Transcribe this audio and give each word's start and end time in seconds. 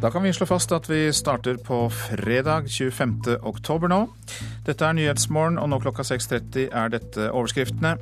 Da 0.00 0.10
kan 0.10 0.22
vi 0.22 0.32
slå 0.32 0.46
fast 0.48 0.72
at 0.72 0.86
vi 0.88 1.12
starter 1.12 1.58
på 1.60 1.82
fredag 1.92 2.70
25. 2.72 3.18
oktober 3.44 3.90
nå. 3.92 3.98
Dette 4.64 4.86
er 4.86 4.94
Nyhetsmorgen, 4.96 5.58
og 5.60 5.68
nå 5.68 5.76
klokka 5.82 6.06
6.30 6.08 6.70
er 6.72 6.88
dette 6.94 7.26
overskriftene. 7.28 7.98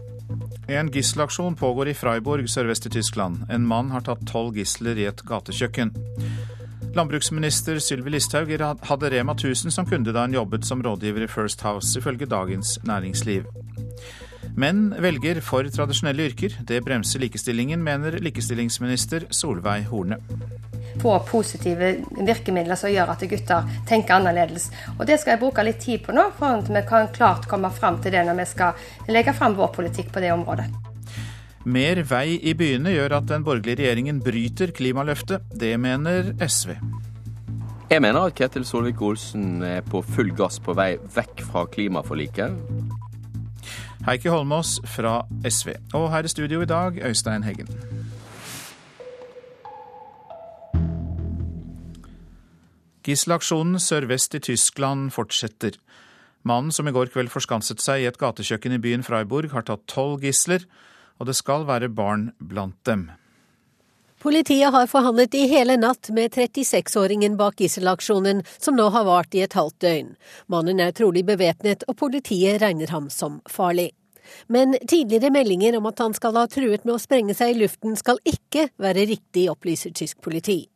En 0.70 0.92
gisselaksjon 0.94 1.56
pågår 1.58 1.90
i 1.90 1.96
Freiburg 1.98 2.46
sørvest 2.46 2.86
i 2.86 2.92
Tyskland. 2.94 3.40
En 3.50 3.66
mann 3.66 3.90
har 3.90 4.06
tatt 4.06 4.22
tolv 4.30 4.54
gisler 4.54 5.00
i 5.00 5.08
et 5.10 5.24
gatekjøkken. 5.26 5.90
Landbruksminister 6.94 7.82
Sylvi 7.82 8.14
Listhaug 8.14 8.54
hadde 8.54 9.10
Rema 9.10 9.34
1000 9.34 9.74
som 9.74 9.90
kunde 9.90 10.14
da 10.14 10.28
hun 10.28 10.38
jobbet 10.38 10.70
som 10.70 10.84
rådgiver 10.86 11.26
i 11.26 11.30
First 11.34 11.66
House, 11.66 11.98
ifølge 11.98 12.30
Dagens 12.30 12.78
Næringsliv. 12.86 13.50
Menn 14.54 14.92
velger 15.02 15.42
for 15.42 15.66
tradisjonelle 15.66 16.30
yrker. 16.30 16.54
Det 16.62 16.78
bremser 16.86 17.26
likestillingen, 17.26 17.82
mener 17.82 18.22
likestillingsminister 18.22 19.26
Solveig 19.34 19.90
Horne 19.90 20.22
få 21.02 21.14
positive 21.28 21.92
virkemidler 22.16 22.78
som 22.78 22.92
gjør 22.92 23.14
at 23.14 23.24
gutter 23.30 23.70
tenker 23.88 24.18
annerledes. 24.18 24.70
Og 24.98 25.06
Det 25.06 25.18
skal 25.20 25.34
jeg 25.36 25.42
bruke 25.42 25.64
litt 25.64 25.80
tid 25.82 26.04
på 26.04 26.14
nå, 26.16 26.28
for 26.38 26.60
at 26.60 26.68
vi 26.68 26.84
kan 26.88 27.08
klart 27.14 27.48
komme 27.48 27.70
fram 27.70 28.00
til 28.02 28.14
det 28.14 28.24
når 28.26 28.38
vi 28.40 28.46
skal 28.52 28.86
legge 29.08 29.34
fram 29.34 29.56
vår 29.58 29.72
politikk 29.74 30.12
på 30.12 30.22
det 30.24 30.32
området. 30.34 30.68
Mer 31.68 32.00
vei 32.06 32.38
i 32.48 32.54
byene 32.56 32.94
gjør 32.94 33.18
at 33.18 33.28
den 33.28 33.44
borgerlige 33.44 33.82
regjeringen 33.82 34.22
bryter 34.24 34.70
klimaløftet. 34.72 35.44
Det 35.52 35.74
mener 35.80 36.32
SV. 36.40 36.76
Jeg 37.88 38.02
mener 38.04 38.28
at 38.28 38.36
Ketil 38.36 38.66
Solvik-Olsen 38.68 39.62
er 39.64 39.84
på 39.84 40.02
full 40.04 40.34
gass 40.36 40.60
på 40.60 40.74
vei 40.76 40.94
vekk 41.14 41.44
fra 41.48 41.64
klimaforliket. 41.72 42.56
Heikki 44.06 44.28
Holmås 44.32 44.78
fra 44.88 45.22
SV. 45.44 45.74
Og 45.96 46.10
her 46.12 46.24
i 46.24 46.32
studio 46.32 46.62
i 46.62 46.68
dag, 46.68 47.00
Øystein 47.04 47.42
Heggen. 47.42 47.97
Gisselaksjonen 53.08 53.80
sørvest 53.80 54.34
i 54.36 54.40
Tyskland 54.50 55.14
fortsetter. 55.14 55.78
Mannen 56.44 56.74
som 56.74 56.88
i 56.88 56.92
går 56.92 57.08
kveld 57.14 57.30
forskanset 57.32 57.80
seg 57.80 58.02
i 58.02 58.08
et 58.10 58.18
gatekjøkken 58.20 58.74
i 58.76 58.80
byen 58.84 59.04
Freiburg, 59.06 59.48
har 59.54 59.64
tatt 59.64 59.86
tolv 59.88 60.20
gisler, 60.26 60.66
og 61.16 61.30
det 61.30 61.36
skal 61.38 61.64
være 61.68 61.88
barn 61.88 62.28
blant 62.38 62.76
dem. 62.84 63.08
Politiet 64.20 64.74
har 64.74 64.90
forhandlet 64.90 65.34
i 65.38 65.46
hele 65.48 65.78
natt 65.80 66.10
med 66.12 66.36
36-åringen 66.36 67.38
bak 67.38 67.60
gisselaksjonen, 67.62 68.42
som 68.58 68.76
nå 68.76 68.90
har 68.92 69.08
vart 69.08 69.34
i 69.38 69.44
et 69.46 69.56
halvt 69.56 69.80
døgn. 69.86 70.14
Mannen 70.52 70.82
er 70.84 70.92
trolig 70.92 71.24
bevæpnet, 71.24 71.88
og 71.88 71.96
politiet 71.96 72.60
regner 72.60 72.92
ham 72.92 73.08
som 73.14 73.40
farlig. 73.48 73.92
Men 74.52 74.76
tidligere 74.84 75.32
meldinger 75.32 75.78
om 75.78 75.86
at 75.88 76.02
han 76.04 76.16
skal 76.18 76.36
ha 76.36 76.48
truet 76.50 76.84
med 76.84 76.98
å 76.98 77.00
sprenge 77.00 77.36
seg 77.38 77.54
i 77.54 77.62
luften, 77.62 77.96
skal 77.96 78.20
ikke 78.26 78.68
være 78.76 79.08
riktig, 79.08 79.48
opplyser 79.48 79.96
tysk 79.96 80.20
politi. 80.20 80.66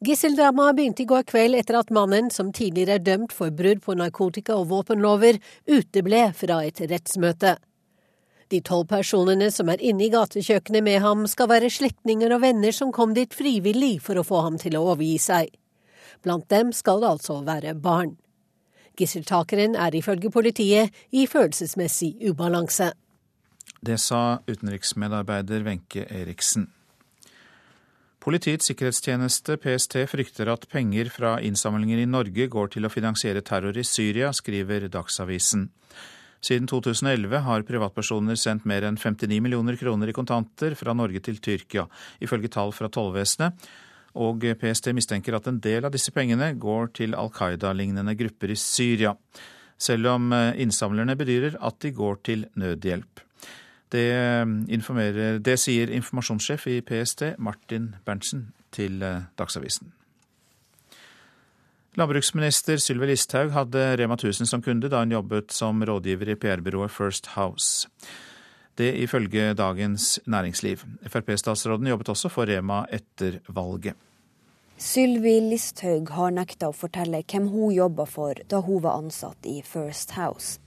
Gisseldramaet 0.00 0.76
begynte 0.76 1.04
i 1.04 1.06
går 1.06 1.22
kveld 1.28 1.54
etter 1.58 1.78
at 1.78 1.92
mannen, 1.94 2.30
som 2.30 2.52
tidligere 2.52 2.98
er 2.98 3.04
dømt 3.04 3.32
for 3.32 3.54
brudd 3.54 3.82
på 3.84 3.94
narkotika- 3.94 4.56
og 4.58 4.68
våpenlover, 4.72 5.38
uteble 5.70 6.32
fra 6.34 6.64
et 6.64 6.80
rettsmøte. 6.80 7.56
De 8.50 8.60
tolv 8.60 8.88
personene 8.90 9.50
som 9.50 9.70
er 9.72 9.80
inne 9.80 10.06
i 10.06 10.10
gatekjøkkenet 10.12 10.84
med 10.84 11.00
ham, 11.00 11.26
skal 11.26 11.48
være 11.48 11.70
slektninger 11.72 12.34
og 12.34 12.42
venner 12.42 12.74
som 12.74 12.92
kom 12.92 13.14
dit 13.14 13.32
frivillig 13.32 14.00
for 14.02 14.18
å 14.18 14.26
få 14.26 14.42
ham 14.44 14.58
til 14.60 14.76
å 14.76 14.84
overgi 14.92 15.16
seg. 15.18 15.54
Blant 16.22 16.48
dem 16.50 16.72
skal 16.72 17.00
det 17.00 17.10
altså 17.14 17.40
være 17.46 17.74
barn. 17.74 18.16
Gisseltakeren 18.98 19.74
er 19.74 19.94
ifølge 19.96 20.30
politiet 20.30 20.94
i 21.10 21.26
følelsesmessig 21.26 22.14
ubalanse. 22.30 22.92
Det 23.84 23.98
sa 24.00 24.38
utenriksmedarbeider 24.46 25.64
Wenche 25.66 26.06
Eriksen. 26.08 26.68
Politiets 28.24 28.70
sikkerhetstjeneste, 28.70 29.58
PST, 29.60 29.98
frykter 30.08 30.48
at 30.48 30.62
penger 30.72 31.10
fra 31.12 31.34
innsamlinger 31.44 32.00
i 32.00 32.06
Norge 32.08 32.46
går 32.48 32.70
til 32.72 32.88
å 32.88 32.90
finansiere 32.92 33.42
terror 33.44 33.76
i 33.76 33.84
Syria, 33.84 34.30
skriver 34.32 34.86
Dagsavisen. 34.88 35.66
Siden 36.40 36.64
2011 36.70 37.42
har 37.44 37.66
privatpersoner 37.68 38.38
sendt 38.40 38.64
mer 38.64 38.86
enn 38.88 38.96
59 38.96 39.42
millioner 39.44 39.76
kroner 39.76 40.08
i 40.08 40.16
kontanter 40.16 40.72
fra 40.72 40.94
Norge 40.96 41.20
til 41.26 41.36
Tyrkia, 41.44 41.84
ifølge 42.24 42.48
tall 42.56 42.72
fra 42.72 42.88
tollvesenet, 42.88 43.68
og 44.16 44.48
PST 44.56 44.94
mistenker 44.96 45.36
at 45.36 45.50
en 45.50 45.60
del 45.60 45.84
av 45.84 45.92
disse 45.92 46.14
pengene 46.16 46.54
går 46.56 46.94
til 46.96 47.18
Al 47.20 47.28
Qaida-lignende 47.34 48.16
grupper 48.16 48.54
i 48.54 48.56
Syria, 48.56 49.12
selv 49.76 50.14
om 50.14 50.32
eh, 50.32 50.54
innsamlerne 50.64 51.18
bedyrer 51.20 51.60
at 51.60 51.76
de 51.84 51.92
går 51.92 52.24
til 52.24 52.48
nødhjelp. 52.56 53.20
Det, 53.94 55.42
det 55.46 55.54
sier 55.62 55.92
informasjonssjef 55.94 56.66
i 56.66 56.80
PST, 56.82 57.36
Martin 57.38 57.92
Berntsen, 58.06 58.48
til 58.74 59.02
eh, 59.06 59.28
Dagsavisen. 59.38 59.92
Landbruksminister 61.94 62.80
Sylvi 62.82 63.12
Listhaug 63.12 63.52
hadde 63.54 63.82
Rema 64.00 64.16
1000 64.18 64.50
som 64.50 64.62
kunde 64.66 64.90
da 64.90 65.04
hun 65.04 65.14
jobbet 65.14 65.54
som 65.54 65.78
rådgiver 65.86 66.32
i 66.32 66.34
PR-byrået 66.34 66.90
First 66.90 67.36
House. 67.36 67.86
Det 68.74 68.90
ifølge 68.98 69.54
Dagens 69.54 70.18
Næringsliv. 70.26 70.82
Frp-statsråden 71.06 71.86
jobbet 71.86 72.08
også 72.08 72.28
for 72.28 72.50
Rema 72.50 72.82
etter 72.90 73.38
valget. 73.48 73.94
Sylvi 74.78 75.38
Listhaug 75.52 76.10
har 76.10 76.34
nekta 76.34 76.72
å 76.72 76.74
fortelle 76.74 77.22
hvem 77.22 77.46
hun 77.52 77.70
jobba 77.76 78.08
for 78.10 78.42
da 78.50 78.58
hun 78.58 78.82
var 78.82 78.98
ansatt 78.98 79.46
i 79.46 79.60
First 79.62 80.18
House 80.18 80.58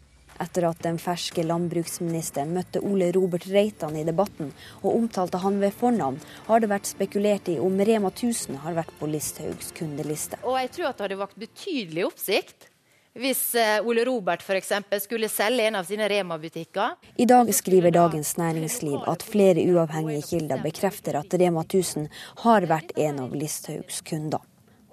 etter 0.43 0.67
at 0.69 0.81
den 0.85 0.99
ferske 1.01 1.43
landbruksministeren 1.45 2.53
møtte 2.55 2.81
Ole 2.85 3.09
Robert 3.15 3.47
Reitan 3.51 3.97
i 3.97 4.05
debatten 4.07 4.53
og 4.83 4.93
omtalte 4.93 5.41
han 5.43 5.59
ved 5.63 5.75
fornavn, 5.75 6.21
har 6.47 6.63
det 6.63 6.71
vært 6.71 6.89
spekulert 6.89 7.51
i 7.51 7.59
om 7.63 7.77
Rema 7.79 8.13
1000 8.13 8.61
har 8.63 8.77
vært 8.77 8.95
på 8.99 9.09
Listhaugs 9.11 9.73
kundeliste. 9.77 10.39
Og 10.43 10.59
jeg 10.61 10.73
tror 10.75 10.91
at 10.91 10.97
det 10.97 11.07
hadde 11.07 11.21
vakt 11.21 11.39
betydelig 11.41 12.07
oppsikt 12.07 12.71
hvis 13.17 13.55
eh, 13.57 13.85
Ole 13.85 14.03
Robert 14.05 14.43
f.eks. 14.45 14.73
skulle 15.01 15.29
selge 15.29 15.67
en 15.67 15.79
av 15.79 15.87
sine 15.87 16.07
Rema-butikker. 16.09 16.97
I 17.17 17.25
dag 17.25 17.49
skriver 17.55 17.91
Dagens 17.91 18.35
Næringsliv 18.37 19.07
at 19.09 19.25
flere 19.25 19.63
uavhengige 19.71 20.25
kilder 20.29 20.61
bekrefter 20.61 21.17
at 21.21 21.33
Rema 21.33 21.65
1000 21.65 22.11
har 22.43 22.69
vært 22.69 22.93
en 22.97 23.25
av 23.25 23.33
Listhaugs 23.35 24.03
kunder. 24.05 24.43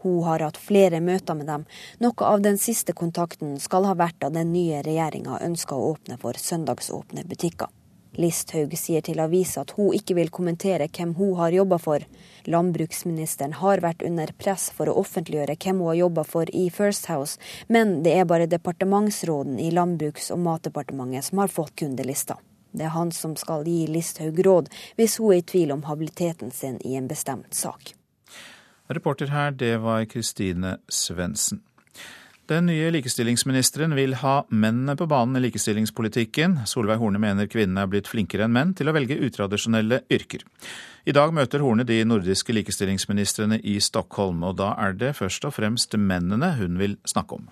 Hun 0.05 0.23
har 0.27 0.45
hatt 0.45 0.61
flere 0.61 1.01
møter 1.01 1.35
med 1.39 1.49
dem. 1.49 1.65
Noe 2.05 2.27
av 2.29 2.43
den 2.45 2.59
siste 2.61 2.93
kontakten 2.93 3.57
skal 3.61 3.89
ha 3.89 3.95
vært 3.97 4.21
da 4.21 4.29
den 4.31 4.53
nye 4.53 4.83
regjeringa 4.85 5.41
ønska 5.43 5.75
å 5.75 5.95
åpne 5.95 6.21
for 6.21 6.37
søndagsåpne 6.37 7.25
butikker. 7.25 7.73
Listhaug 8.21 8.75
sier 8.79 9.03
til 9.03 9.19
avisa 9.19 9.65
at 9.65 9.73
hun 9.79 9.95
ikke 9.97 10.15
vil 10.19 10.31
kommentere 10.35 10.87
hvem 10.87 11.17
hun 11.19 11.33
har 11.41 11.57
jobba 11.57 11.81
for. 11.83 12.05
Landbruksministeren 12.47 13.57
har 13.59 13.83
vært 13.83 14.05
under 14.07 14.31
press 14.39 14.69
for 14.77 14.91
å 14.91 14.99
offentliggjøre 15.01 15.57
hvem 15.57 15.81
hun 15.83 15.91
har 15.91 16.01
jobba 16.05 16.27
for 16.29 16.53
i 16.55 16.69
First 16.71 17.09
House, 17.11 17.41
men 17.67 18.03
det 18.07 18.15
er 18.19 18.29
bare 18.29 18.51
departementsråden 18.51 19.59
i 19.59 19.73
Landbruks- 19.75 20.31
og 20.35 20.45
matdepartementet 20.45 21.31
som 21.31 21.43
har 21.43 21.51
fått 21.51 21.75
kundelista. 21.81 22.39
Det 22.75 22.87
er 22.87 22.95
han 22.95 23.13
som 23.15 23.37
skal 23.39 23.67
gi 23.67 23.87
Listhaug 23.87 24.39
råd 24.47 24.71
hvis 24.99 25.19
hun 25.19 25.33
er 25.33 25.43
i 25.43 25.49
tvil 25.51 25.75
om 25.75 25.85
habiliteten 25.89 26.51
sin 26.55 26.81
i 26.85 26.97
en 26.99 27.11
bestemt 27.11 27.55
sak. 27.55 27.95
Reporter 28.89 29.31
her, 29.33 29.51
det 29.51 29.79
var 29.81 30.05
Kristine 30.05 30.77
Svendsen. 30.89 31.63
Den 32.45 32.67
nye 32.69 32.91
likestillingsministeren 32.93 33.95
vil 33.97 34.19
ha 34.21 34.43
mennene 34.53 34.93
på 35.01 35.07
banen 35.09 35.39
i 35.39 35.47
likestillingspolitikken. 35.47 36.59
Solveig 36.69 37.01
Horne 37.01 37.17
mener 37.23 37.49
kvinnene 37.49 37.87
er 37.87 37.89
blitt 37.89 38.11
flinkere 38.13 38.45
enn 38.45 38.53
menn 38.53 38.75
til 38.77 38.91
å 38.91 38.93
velge 38.93 39.17
utradisjonelle 39.17 40.03
yrker. 40.13 40.45
I 41.09 41.17
dag 41.17 41.33
møter 41.33 41.65
Horne 41.65 41.89
de 41.89 42.03
nordiske 42.05 42.53
likestillingsministrene 42.53 43.63
i 43.65 43.79
Stockholm, 43.81 44.45
og 44.45 44.59
da 44.61 44.75
er 44.77 44.93
det 45.01 45.15
først 45.17 45.49
og 45.49 45.57
fremst 45.57 45.97
mennene 45.97 46.53
hun 46.61 46.77
vil 46.77 46.99
snakke 47.09 47.41
om. 47.41 47.49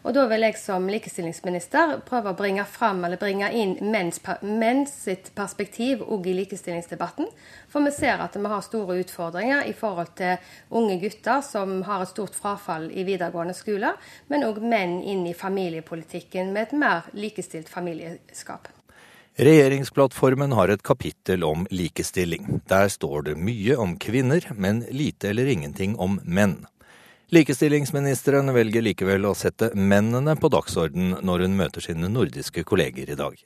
Og 0.00 0.14
da 0.16 0.22
vil 0.30 0.46
jeg 0.46 0.56
som 0.56 0.86
likestillingsminister 0.88 1.98
prøve 2.08 2.32
å 2.32 2.38
bringe 2.38 2.64
fram 2.64 3.02
eller 3.04 3.20
bringe 3.20 3.50
inn 3.52 3.74
menns, 3.92 4.20
menns 4.40 4.94
sitt 5.04 5.28
perspektiv 5.36 6.00
òg 6.06 6.30
i 6.30 6.36
likestillingsdebatten. 6.38 7.28
For 7.68 7.84
vi 7.84 7.92
ser 7.92 8.22
at 8.24 8.38
vi 8.38 8.48
har 8.48 8.64
store 8.64 8.96
utfordringer 9.02 9.68
i 9.68 9.76
forhold 9.76 10.14
til 10.16 10.40
unge 10.80 10.96
gutter 11.04 11.44
som 11.44 11.82
har 11.84 12.06
et 12.06 12.14
stort 12.14 12.38
frafall 12.38 12.88
i 12.90 13.04
videregående 13.04 13.56
skole, 13.56 13.92
men 14.32 14.48
òg 14.48 14.62
menn 14.64 15.00
inn 15.04 15.26
i 15.28 15.36
familiepolitikken 15.36 16.54
med 16.54 16.70
et 16.70 16.76
mer 16.80 17.12
likestilt 17.12 17.68
familieskap. 17.68 18.72
Regjeringsplattformen 19.40 20.52
har 20.52 20.72
et 20.72 20.82
kapittel 20.84 21.44
om 21.46 21.68
likestilling. 21.70 22.60
Der 22.68 22.88
står 22.92 23.28
det 23.28 23.38
mye 23.40 23.76
om 23.80 23.94
kvinner, 24.00 24.44
men 24.56 24.82
lite 24.90 25.30
eller 25.30 25.48
ingenting 25.48 25.94
om 26.00 26.18
menn. 26.24 26.62
Likestillingsministeren 27.30 28.50
velger 28.50 28.82
likevel 28.82 29.28
å 29.28 29.36
sette 29.38 29.68
mennene 29.78 30.32
på 30.34 30.48
dagsorden 30.50 31.12
når 31.22 31.44
hun 31.44 31.52
møter 31.60 31.84
sine 31.84 32.08
nordiske 32.10 32.64
kolleger 32.66 33.12
i 33.12 33.16
dag. 33.20 33.36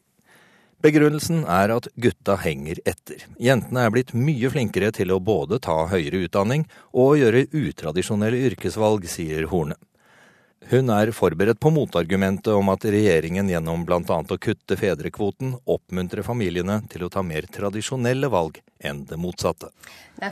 Begrunnelsen 0.80 1.42
er 1.44 1.74
at 1.74 1.90
gutta 2.00 2.38
henger 2.40 2.80
etter. 2.88 3.26
Jentene 3.36 3.82
er 3.84 3.92
blitt 3.92 4.14
mye 4.16 4.48
flinkere 4.48 4.88
til 4.88 5.12
å 5.12 5.20
både 5.20 5.58
ta 5.60 5.82
høyere 5.92 6.22
utdanning 6.24 6.64
og 6.96 7.18
gjøre 7.20 7.44
utradisjonelle 7.52 8.40
yrkesvalg, 8.48 9.04
sier 9.04 9.50
Horne. 9.52 9.76
Hun 10.72 10.88
er 10.88 11.12
forberedt 11.12 11.60
på 11.60 11.68
motargumentet 11.68 12.54
om 12.56 12.72
at 12.72 12.88
regjeringen 12.88 13.52
gjennom 13.52 13.84
bl.a. 13.84 14.00
å 14.00 14.40
kutte 14.40 14.80
fedrekvoten 14.80 15.58
oppmuntrer 15.68 16.24
familiene 16.24 16.80
til 16.88 17.04
å 17.04 17.12
ta 17.12 17.20
mer 17.20 17.44
tradisjonelle 17.52 18.32
valg 18.32 18.64
enn 18.84 19.04
det 19.08 19.18
motsatte. 19.20 19.70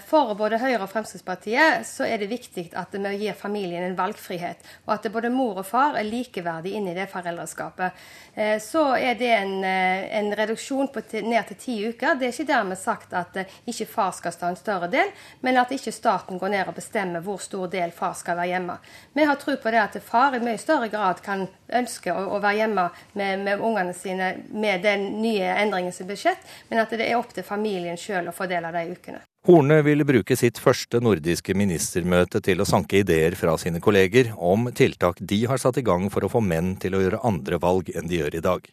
For 0.06 0.30
både 0.38 0.60
Høyre 0.62 0.84
og 0.84 0.90
Fremskrittspartiet 0.92 1.82
så 1.88 2.06
er 2.06 2.20
det 2.22 2.28
viktig 2.30 2.68
at 2.78 2.94
vi 2.94 3.16
gir 3.24 3.34
familien 3.36 3.82
en 3.82 3.96
valgfrihet, 3.98 4.60
og 4.86 4.92
at 4.94 5.08
både 5.12 5.30
mor 5.32 5.58
og 5.58 5.66
far 5.66 5.98
er 5.98 6.06
likeverdige 6.06 6.78
inn 6.78 6.86
i 6.92 6.94
det 6.94 7.08
foreldreskapet. 7.10 8.04
Eh, 8.34 8.58
så 8.62 8.84
er 8.96 9.18
det 9.18 9.32
en, 9.34 9.64
eh, 9.64 10.04
en 10.18 10.30
reduksjon 10.38 10.88
på 10.88 11.02
ned 11.26 11.48
til 11.48 11.56
ti 11.56 11.76
uker. 11.88 12.14
Det 12.14 12.28
er 12.28 12.32
ikke 12.32 12.52
dermed 12.52 12.78
sagt 12.78 13.12
at 13.12 13.36
eh, 13.36 13.56
ikke 13.66 13.88
far 13.90 14.12
skal 14.16 14.32
stå 14.32 14.52
en 14.52 14.60
større 14.60 14.88
del, 14.92 15.10
men 15.40 15.58
at 15.58 15.74
ikke 15.74 15.92
staten 15.92 16.38
går 16.38 16.54
ned 16.54 16.68
og 16.68 16.78
bestemmer 16.78 17.20
hvor 17.20 17.42
stor 17.42 17.66
del 17.66 17.90
far 17.90 18.14
skal 18.14 18.38
være 18.38 18.54
hjemme. 18.54 18.78
Vi 19.12 19.26
har 19.28 19.36
tro 19.36 19.56
på 19.56 19.70
det 19.74 19.82
at 19.82 19.98
far 20.06 20.36
i 20.36 20.40
mye 20.40 20.62
større 20.62 20.88
grad 20.88 21.20
kan 21.26 21.48
ønske 21.72 22.12
å, 22.12 22.38
være 22.38 22.56
hjemme 22.62 22.88
med, 23.18 23.44
med, 23.44 23.60
ungene 23.60 23.94
sine 23.96 24.32
med 24.48 24.82
den 24.84 25.22
nye 25.22 25.52
endringen 25.58 25.92
som 25.92 26.08
skjedd, 26.12 26.40
men 26.68 26.82
at 26.82 26.90
det 26.92 27.06
er 27.06 27.18
opp 27.18 27.32
til 27.34 27.46
familien 27.46 27.96
sjøl 27.96 28.28
å 28.28 28.34
fordele 28.42 28.72
de 28.74 28.96
ukene. 28.96 29.22
Horne 29.46 29.80
vil 29.82 30.04
bruke 30.06 30.36
sitt 30.38 30.58
første 30.62 31.00
nordiske 31.02 31.54
ministermøte 31.58 32.40
til 32.46 32.62
å 32.62 32.66
sanke 32.68 33.00
ideer 33.02 33.34
fra 33.38 33.56
sine 33.58 33.80
kolleger 33.82 34.32
om 34.38 34.68
tiltak 34.70 35.18
de 35.18 35.40
har 35.50 35.58
satt 35.58 35.80
i 35.80 35.86
gang 35.86 36.08
for 36.14 36.22
å 36.22 36.30
få 36.30 36.42
menn 36.42 36.76
til 36.82 36.94
å 36.94 37.02
gjøre 37.02 37.22
andre 37.26 37.58
valg 37.62 37.90
enn 37.94 38.10
de 38.10 38.20
gjør 38.20 38.38
i 38.38 38.44
dag. 38.44 38.68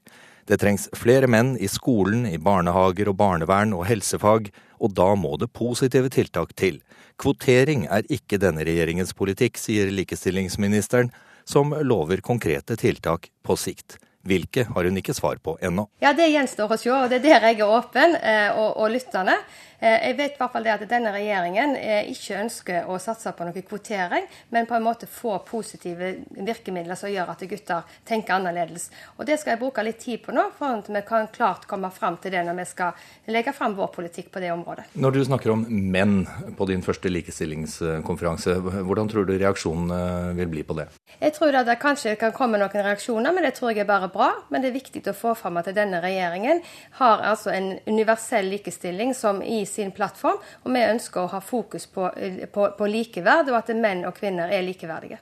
Det 0.50 0.58
trengs 0.62 0.88
flere 0.98 1.30
menn 1.30 1.56
i 1.62 1.68
skolen, 1.70 2.26
i 2.26 2.38
barnehager 2.42 3.10
og 3.12 3.18
barnevern 3.20 3.74
og 3.78 3.86
helsefag, 3.90 4.50
og 4.82 4.94
da 4.98 5.12
må 5.18 5.36
det 5.38 5.52
positive 5.54 6.10
tiltak 6.10 6.56
til. 6.58 6.80
Kvotering 7.22 7.86
er 7.92 8.08
ikke 8.10 8.40
denne 8.42 8.66
regjeringens 8.66 9.14
politikk, 9.14 9.60
sier 9.62 9.92
likestillingsministeren, 9.94 11.12
som 11.50 11.74
lover 11.82 12.22
konkrete 12.26 12.78
tiltak 12.78 13.30
på 13.46 13.58
sikt. 13.58 13.98
Hvilke 14.30 14.68
har 14.70 14.90
hun 14.90 15.00
ikke 15.02 15.16
svar 15.18 15.40
på 15.42 15.56
ennå. 15.66 15.88
Ja, 16.04 16.14
Det 16.14 16.30
gjenstår 16.30 16.76
å 16.76 16.78
se, 16.78 16.92
og 16.94 17.10
det 17.10 17.20
er 17.22 17.26
der 17.26 17.48
jeg 17.50 17.60
er 17.64 17.74
åpen 17.80 18.16
eh, 18.20 18.50
og, 18.54 18.78
og 18.78 18.94
lyttende. 18.94 19.40
Eh, 19.80 20.10
jeg 20.10 20.16
vet 20.18 20.34
i 20.36 20.40
hvert 20.40 20.52
fall 20.52 20.66
det 20.68 20.74
at 20.74 20.84
denne 20.92 21.12
regjeringen 21.16 21.76
eh, 21.80 22.10
ikke 22.12 22.40
ønsker 22.42 22.90
å 22.92 22.98
satse 23.00 23.32
på 23.36 23.46
noe 23.48 23.64
kvotering, 23.64 24.26
men 24.52 24.68
på 24.68 24.76
en 24.76 24.84
måte 24.84 25.08
få 25.08 25.38
positive 25.48 26.12
virkemidler 26.36 27.00
som 27.00 27.12
gjør 27.12 27.32
at 27.32 27.46
gutter 27.48 27.94
tenker 28.08 28.36
annerledes. 28.36 28.90
Og 29.18 29.28
Det 29.30 29.38
skal 29.40 29.54
jeg 29.56 29.62
bruke 29.62 29.86
litt 29.86 30.02
tid 30.04 30.24
på 30.26 30.36
nå, 30.36 30.50
for 30.58 30.82
at 30.82 30.90
vi 30.92 31.04
kan 31.08 31.30
klart 31.32 31.68
komme 31.70 31.92
fram 31.96 32.18
til 32.20 32.36
det 32.36 32.44
når 32.44 32.60
vi 32.60 32.66
skal 32.68 33.32
legge 33.32 33.54
fram 33.56 33.78
vår 33.78 33.92
politikk 33.96 34.34
på 34.34 34.44
det 34.44 34.52
området. 34.52 34.90
Når 35.00 35.16
du 35.16 35.22
snakker 35.30 35.54
om 35.54 35.64
menn 35.70 36.26
på 36.58 36.68
din 36.68 36.84
første 36.84 37.12
likestillingskonferanse, 37.14 38.58
hvordan 38.60 39.12
tror 39.12 39.30
du 39.30 39.36
reaksjonene 39.38 40.36
vil 40.36 40.52
bli 40.52 40.66
på 40.68 40.76
det? 40.76 40.90
Jeg 41.22 41.38
tror 41.38 41.56
at 41.56 41.70
det 41.70 41.80
kanskje 41.80 42.18
kan 42.20 42.36
komme 42.36 42.60
noen 42.60 42.84
reaksjoner, 42.84 43.32
men 43.32 43.48
det 43.48 43.56
tror 43.56 43.72
jeg 43.72 43.86
er 43.86 43.90
bare 43.90 44.12
bra. 44.12 44.34
Men 44.52 44.64
det 44.64 44.74
er 44.74 44.80
viktig 44.80 45.06
å 45.08 45.16
få 45.16 45.38
fram 45.40 45.62
at 45.62 45.72
denne 45.76 46.04
regjeringen 46.04 46.60
har 47.00 47.24
altså 47.32 47.54
en 47.56 47.72
universell 47.88 48.50
likestilling 48.52 49.16
som 49.16 49.40
i 49.40 49.64
sin 49.70 49.94
plattform. 49.96 50.42
Og 50.66 50.74
vi 50.76 50.84
ønsker 50.86 51.24
å 51.24 51.32
ha 51.34 51.42
fokus 51.44 51.88
på, 51.88 52.10
på, 52.54 52.68
på 52.78 52.90
likeverd, 52.90 53.52
og 53.52 53.62
at 53.62 53.72
menn 53.78 54.06
og 54.10 54.18
kvinner 54.18 54.52
er 54.54 54.66
likeverdige. 54.66 55.22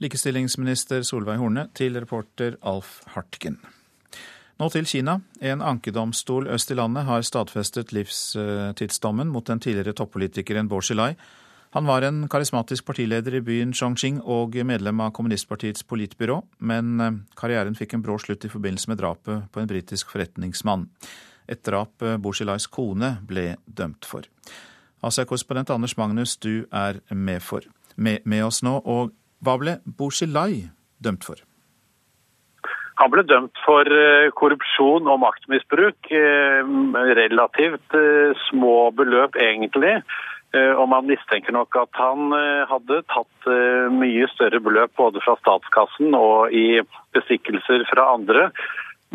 Likestillingsminister 0.00 1.04
Solveig 1.04 1.36
Horne 1.42 1.66
til 1.76 1.98
reporter 2.00 2.56
Alf 2.64 3.00
Hartgen. 3.12 3.58
Nå 4.60 4.68
til 4.72 4.84
Kina. 4.88 5.18
En 5.40 5.62
ankedomstol 5.64 6.48
øst 6.52 6.72
i 6.72 6.76
landet 6.76 7.06
har 7.08 7.24
stadfestet 7.24 7.94
livstidsdommen 7.96 9.28
mot 9.32 9.46
den 9.48 9.60
tidligere 9.60 9.96
toppolitikeren 9.96 10.68
Bo 10.68 10.80
Xilai. 10.84 11.14
Han 11.72 11.86
var 11.86 12.02
en 12.02 12.24
karismatisk 12.28 12.84
partileder 12.88 13.36
i 13.38 13.42
byen 13.46 13.72
Chongqing 13.72 14.18
og 14.20 14.56
medlem 14.66 15.00
av 15.04 15.12
kommunistpartiets 15.14 15.84
politbyrå, 15.86 16.40
men 16.66 17.00
eh, 17.00 17.18
karrieren 17.38 17.76
fikk 17.78 17.94
en 17.94 18.02
brå 18.02 18.16
slutt 18.18 18.44
i 18.44 18.50
forbindelse 18.50 18.90
med 18.90 18.98
drapet 18.98 19.46
på 19.54 19.62
en 19.62 19.70
britisk 19.70 20.10
forretningsmann 20.10 20.88
et 21.50 21.62
drap 21.66 22.02
eh, 22.02 22.18
kone 22.70 23.16
ble 23.26 23.56
dømt 23.66 24.06
for. 24.06 24.22
Asia-korrespondent 25.02 25.70
Anders 25.70 25.96
Magnus, 25.96 26.36
du 26.36 26.66
er 26.72 27.00
med, 27.10 27.40
for, 27.40 27.60
med, 27.96 28.20
med 28.24 28.44
oss 28.44 28.62
nå. 28.62 28.80
og 28.84 29.12
Hva 29.40 29.56
ble 29.58 29.78
Boshilai 29.84 30.68
dømt 31.02 31.24
for? 31.24 31.40
Han 33.00 33.08
ble 33.10 33.24
dømt 33.24 33.56
for 33.64 33.88
eh, 33.88 34.28
korrupsjon 34.36 35.08
og 35.08 35.22
maktmisbruk. 35.22 36.10
Eh, 36.10 36.74
relativt 37.22 37.96
små 38.50 38.90
beløp, 38.90 39.36
egentlig. 39.40 40.02
Og 40.50 40.88
man 40.90 41.06
mistenker 41.06 41.54
nok 41.54 41.76
at 41.78 41.94
han 41.94 42.32
hadde 42.66 42.96
tatt 43.06 43.44
mye 43.94 44.26
større 44.32 44.58
beløp 44.58 44.90
både 44.98 45.22
fra 45.22 45.36
statskassen 45.38 46.10
og 46.18 46.50
i 46.50 46.80
bestikkelser 47.14 47.84
fra 47.86 48.08
andre. 48.16 48.48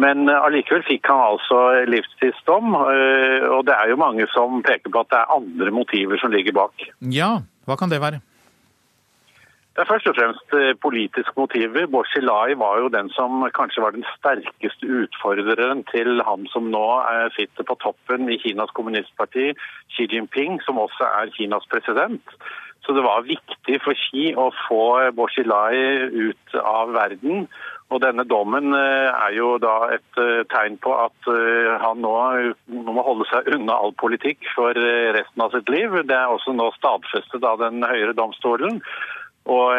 Men 0.02 0.28
eh, 0.30 0.46
allikevel 0.48 0.84
fikk 0.88 1.08
han 1.08 1.24
altså 1.24 1.60
livstidsdom, 1.88 2.76
eh, 2.92 3.48
og 3.48 3.66
det 3.70 3.76
er 3.78 3.92
jo 3.94 4.00
mange 4.02 4.28
som 4.34 4.64
peker 4.66 4.92
på 4.92 5.04
at 5.06 5.12
det 5.14 5.22
er 5.22 5.36
andre 5.38 5.76
motiver 5.76 6.20
som 6.20 6.34
ligger 6.36 6.56
bak. 6.58 6.88
Ja, 7.16 7.38
hva 7.68 7.78
kan 7.80 7.94
det 7.94 8.04
være? 8.04 8.20
Det 9.76 9.84
er 9.84 9.90
først 9.90 10.08
og 10.08 10.16
fremst 10.16 10.54
eh, 10.56 10.74
politiske 10.84 11.36
motiver. 11.40 11.88
Boshilai 11.92 12.58
var 12.60 12.84
jo 12.84 12.92
den 12.92 13.12
som 13.16 13.44
kanskje 13.56 13.84
var 13.84 13.96
den 13.96 14.08
sterkeste 14.18 14.92
utfordreren 15.00 15.84
til 15.92 16.20
han 16.28 16.48
som 16.52 16.68
nå 16.76 16.86
sitter 17.36 17.68
på 17.68 17.80
toppen 17.84 18.28
i 18.32 18.40
Kinas 18.44 18.76
kommunistparti, 18.76 19.54
Xi 19.96 20.08
Jinping, 20.12 20.60
som 20.68 20.80
også 20.80 21.08
er 21.22 21.32
Kinas 21.36 21.68
president. 21.72 22.36
Så 22.86 22.94
det 22.94 23.02
var 23.02 23.26
viktig 23.26 23.80
for 23.82 23.98
Xi 23.98 24.28
å 24.38 24.52
få 24.68 24.84
Boshilai 25.18 26.06
ut 26.14 26.58
av 26.62 26.94
verden. 26.94 27.48
Og 27.94 28.02
denne 28.02 28.26
dommen 28.26 28.74
eh, 28.74 29.10
er 29.14 29.34
jo 29.38 29.56
da 29.62 29.76
et 29.94 30.22
eh, 30.22 30.42
tegn 30.50 30.78
på 30.82 30.94
at 31.04 31.30
eh, 31.30 31.74
han 31.82 32.02
nå 32.02 32.14
må 32.72 33.04
holde 33.06 33.28
seg 33.30 33.52
unna 33.54 33.78
all 33.78 33.94
politikk 34.02 34.48
for 34.56 34.74
resten 35.18 35.46
av 35.46 35.54
sitt 35.54 35.70
liv. 35.70 35.94
Det 36.10 36.18
er 36.18 36.34
også 36.34 36.56
nå 36.58 36.72
stadfestet 36.80 37.46
av 37.46 37.62
den 37.62 37.86
høyere 37.86 38.18
domstolen. 38.18 38.82
Og 39.46 39.78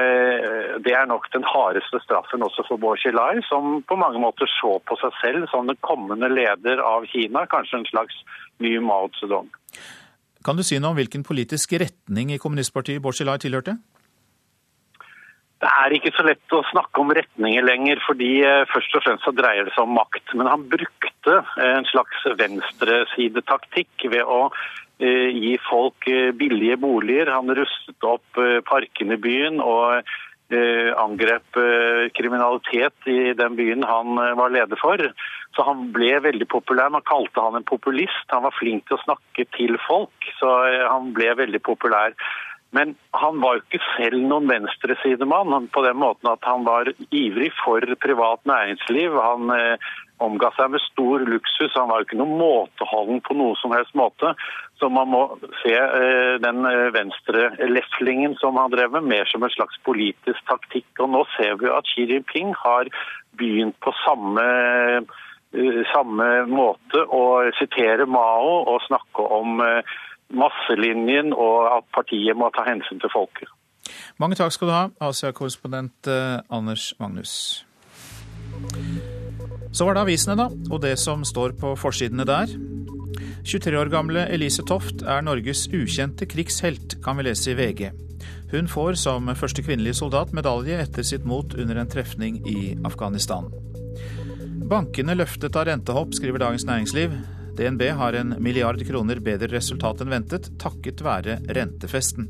Det 0.87 0.93
er 0.95 1.09
nok 1.11 1.25
den 1.35 1.43
hardeste 1.43 1.99
straffen 2.05 2.45
også 2.47 2.63
for 2.69 2.79
Bo 2.79 2.93
Xilai, 2.95 3.41
som 3.49 3.81
på 3.83 3.97
mange 3.99 4.21
måter 4.23 4.47
så 4.47 4.77
på 4.87 4.95
seg 5.01 5.17
selv 5.19 5.49
som 5.51 5.67
den 5.67 5.81
kommende 5.83 6.31
leder 6.31 6.79
av 6.87 7.09
Kina, 7.11 7.43
kanskje 7.51 7.81
en 7.81 7.89
slags 7.91 8.21
ny 8.63 8.77
Mao 8.79 9.11
Zedong. 9.19 9.51
Kan 10.47 10.55
du 10.55 10.63
si 10.63 10.79
noe 10.79 10.95
om 10.95 10.99
hvilken 11.01 11.25
politisk 11.27 11.73
retning 11.83 12.31
i 12.31 12.39
kommunistpartiet 12.39 13.03
Bo 13.03 13.11
Xilai 13.11 13.41
tilhørte? 13.43 13.75
Det 15.57 15.71
er 15.83 15.95
ikke 15.97 16.13
så 16.15 16.23
lett 16.27 16.55
å 16.55 16.61
snakke 16.69 17.01
om 17.03 17.11
retninger 17.17 17.65
lenger, 17.65 17.99
fordi 18.07 18.29
eh, 18.45 18.67
først 18.71 18.95
og 18.95 19.03
fremst 19.03 19.25
så 19.27 19.33
dreier 19.35 19.67
det 19.67 19.73
seg 19.75 19.87
om 19.89 19.97
makt. 19.97 20.35
Men 20.37 20.51
han 20.53 20.67
brukte 20.71 21.39
eh, 21.41 21.73
en 21.73 21.89
slags 21.89 22.27
venstresidetaktikk 22.39 24.07
ved 24.13 24.23
å 24.23 24.43
eh, 25.01 25.33
gi 25.33 25.57
folk 25.67 26.07
billige 26.39 26.77
boliger. 26.85 27.33
Han 27.35 27.51
rustet 27.57 28.07
opp 28.07 28.43
parkene 28.69 29.17
i 29.17 29.23
byen 29.27 29.59
og 29.65 30.07
angrep 30.97 31.59
kriminalitet 32.15 33.09
i 33.11 33.33
den 33.35 33.57
byen 33.59 33.83
han 33.83 34.15
var 34.39 34.53
leder 34.55 34.79
for. 34.79 35.01
Så 35.57 35.65
han 35.67 35.89
ble 35.95 36.13
veldig 36.23 36.47
populær. 36.53 36.93
Man 36.95 37.07
kalte 37.09 37.43
han 37.43 37.59
en 37.59 37.67
populist. 37.67 38.29
Han 38.31 38.45
var 38.47 38.55
flink 38.55 38.87
til 38.87 38.99
å 38.99 39.03
snakke 39.03 39.47
til 39.57 39.75
folk, 39.89 40.29
så 40.39 40.53
han 40.87 41.11
ble 41.17 41.33
veldig 41.41 41.63
populær. 41.67 42.15
Men 42.77 42.95
han 43.17 43.39
var 43.41 43.57
jo 43.57 43.65
ikke 43.65 43.85
selv 43.95 44.25
noen 44.27 44.49
venstresidemann 44.51 45.69
på 45.73 45.83
den 45.87 45.99
måten 46.01 46.29
at 46.33 46.45
han 46.45 46.67
var 46.67 46.91
ivrig 47.15 47.53
for 47.63 47.85
privat 48.03 48.43
næringsliv. 48.49 49.15
Han 49.23 49.53
eh, 49.55 49.93
omga 50.23 50.51
seg 50.57 50.73
med 50.73 50.83
stor 50.85 51.25
luksus. 51.29 51.75
Han 51.77 51.91
var 51.91 52.01
jo 52.01 52.07
ikke 52.09 52.19
noen 52.21 52.39
måteholden 52.41 53.21
på 53.27 53.37
noe 53.37 53.57
som 53.61 53.75
helst 53.77 53.97
måte. 53.99 54.33
Så 54.81 54.89
man 54.93 55.11
må 55.13 55.23
se 55.63 55.75
eh, 55.75 56.37
den 56.43 56.65
eh, 56.69 56.89
venstreleflingen 56.97 58.37
som 58.41 58.59
han 58.61 58.73
drev 58.73 58.97
med, 58.97 59.09
mer 59.09 59.29
som 59.31 59.45
en 59.45 59.53
slags 59.53 59.79
politisk 59.89 60.41
taktikk. 60.49 60.89
Og 61.01 61.13
nå 61.13 61.23
ser 61.37 61.57
vi 61.61 61.73
at 61.73 61.89
Xi 61.93 62.09
Jinping 62.11 62.55
har 62.65 62.91
begynt 63.41 63.79
på 63.85 63.93
samme 64.05 64.47
eh, 64.47 65.83
samme 65.93 66.31
måte 66.51 67.05
å 67.09 67.23
sitere 67.57 68.09
Mao 68.09 68.59
og 68.73 68.83
snakke 68.89 69.29
om 69.39 69.63
eh, 69.65 69.95
masselinjen 70.37 71.33
og 71.33 71.71
at 71.71 71.87
partiet 71.95 72.37
må 72.37 72.51
ta 72.57 72.67
hensyn 72.67 73.01
til 73.01 73.13
folket. 73.13 73.53
Mange 74.19 74.37
takk 74.37 74.51
skal 74.53 74.69
du 74.69 74.75
ha, 74.75 74.85
Asia-korrespondent 75.07 76.11
Anders 76.51 76.91
Magnus. 76.99 77.63
Så 79.73 79.87
var 79.87 79.97
det 79.97 80.07
avisene, 80.07 80.37
da, 80.39 80.49
og 80.71 80.83
det 80.85 80.97
som 81.01 81.25
står 81.27 81.57
på 81.61 81.75
forsidene 81.81 82.27
der. 82.29 82.51
23 83.47 83.79
år 83.79 83.91
gamle 83.93 84.27
Elise 84.35 84.65
Toft 84.67 85.05
er 85.07 85.23
Norges 85.23 85.67
ukjente 85.71 86.27
krigshelt, 86.27 86.99
kan 87.05 87.19
vi 87.19 87.29
lese 87.29 87.53
i 87.53 87.57
VG. 87.59 87.91
Hun 88.51 88.69
får 88.71 88.99
som 88.99 89.31
første 89.39 89.63
kvinnelige 89.63 89.99
soldat 90.01 90.33
medalje 90.35 90.79
etter 90.83 91.07
sitt 91.07 91.27
mot 91.27 91.55
under 91.55 91.81
en 91.81 91.91
trefning 91.91 92.41
i 92.47 92.75
Afghanistan. 92.87 93.51
Bankene 94.67 95.15
løftet 95.15 95.55
av 95.55 95.69
rentehopp, 95.69 96.15
skriver 96.19 96.43
Dagens 96.43 96.67
Næringsliv. 96.67 97.15
DNB 97.57 97.83
har 97.99 98.19
en 98.19 98.35
milliard 98.43 98.83
kroner 98.87 99.23
bedre 99.23 99.49
resultat 99.55 100.03
enn 100.03 100.11
ventet, 100.11 100.51
takket 100.63 101.03
være 101.07 101.39
rentefesten. 101.47 102.27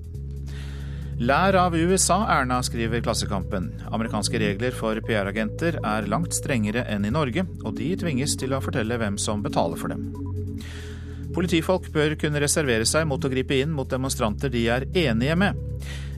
Lær 1.16 1.56
av 1.56 1.72
USA, 1.76 2.26
Erna, 2.28 2.58
skriver 2.62 3.00
Klassekampen. 3.00 3.70
Amerikanske 3.88 4.36
regler 4.36 4.74
for 4.76 4.98
PR-agenter 5.00 5.78
er 5.80 6.08
langt 6.12 6.36
strengere 6.36 6.82
enn 6.92 7.06
i 7.08 7.12
Norge, 7.14 7.46
og 7.64 7.78
de 7.78 7.88
tvinges 7.96 8.34
til 8.36 8.52
å 8.52 8.60
fortelle 8.60 8.98
hvem 9.00 9.16
som 9.16 9.40
betaler 9.40 9.80
for 9.80 9.94
dem. 9.94 10.10
Politifolk 11.32 11.88
bør 11.94 12.18
kunne 12.20 12.42
reservere 12.44 12.84
seg 12.84 13.08
mot 13.08 13.24
å 13.24 13.32
gripe 13.32 13.56
inn 13.56 13.72
mot 13.72 13.88
demonstranter 13.88 14.52
de 14.52 14.66
er 14.72 14.84
enige 14.92 15.38
med. 15.40 15.56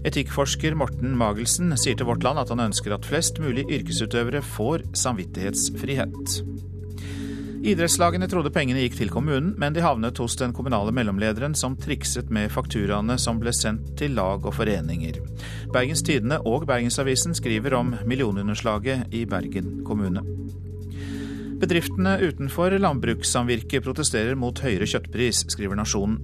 Etikkforsker 0.09 0.75
Morten 0.79 1.15
Magelsen 1.19 1.77
sier 1.79 1.95
til 1.99 2.11
Vårt 2.11 2.27
Land 2.27 2.43
at 2.43 2.51
han 2.51 2.67
ønsker 2.67 2.99
at 2.99 3.07
flest 3.07 3.39
mulig 3.43 3.69
yrkesutøvere 3.71 4.43
får 4.43 4.83
samvittighetsfrihet. 4.99 6.41
Idrettslagene 7.69 8.25
trodde 8.33 8.49
pengene 8.49 8.81
gikk 8.81 8.95
til 8.97 9.11
kommunen, 9.13 9.51
men 9.61 9.75
de 9.77 9.83
havnet 9.85 10.17
hos 10.23 10.39
den 10.41 10.55
kommunale 10.57 10.89
mellomlederen 10.97 11.53
som 11.59 11.75
trikset 11.77 12.31
med 12.33 12.49
fakturaene 12.55 13.19
som 13.21 13.37
ble 13.43 13.53
sendt 13.53 13.91
til 14.01 14.15
lag 14.17 14.47
og 14.49 14.55
foreninger. 14.57 15.19
Bergens 15.75 16.01
Tidende 16.07 16.39
og 16.49 16.65
Bergensavisen 16.71 17.37
skriver 17.37 17.77
om 17.77 17.93
millionunderslaget 18.09 19.13
i 19.13 19.27
Bergen 19.29 19.83
kommune. 19.85 20.25
Bedriftene 21.61 22.17
utenfor 22.23 22.73
landbrukssamvirket 22.81 23.85
protesterer 23.85 24.39
mot 24.39 24.65
høyere 24.65 24.89
kjøttpris, 24.89 25.45
skriver 25.53 25.77
Nasjonen. 25.77 26.23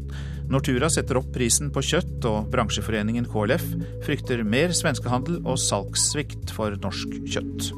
Nortura 0.48 0.88
setter 0.88 1.20
opp 1.20 1.28
prisen 1.34 1.74
på 1.74 1.84
kjøtt, 1.84 2.22
og 2.30 2.48
bransjeforeningen 2.54 3.28
KLF 3.28 3.66
frykter 4.06 4.46
mer 4.48 4.72
svenskehandel 4.72 5.42
og 5.42 5.60
salgssvikt 5.60 6.54
for 6.56 6.78
norsk 6.80 7.18
kjøtt. 7.26 7.74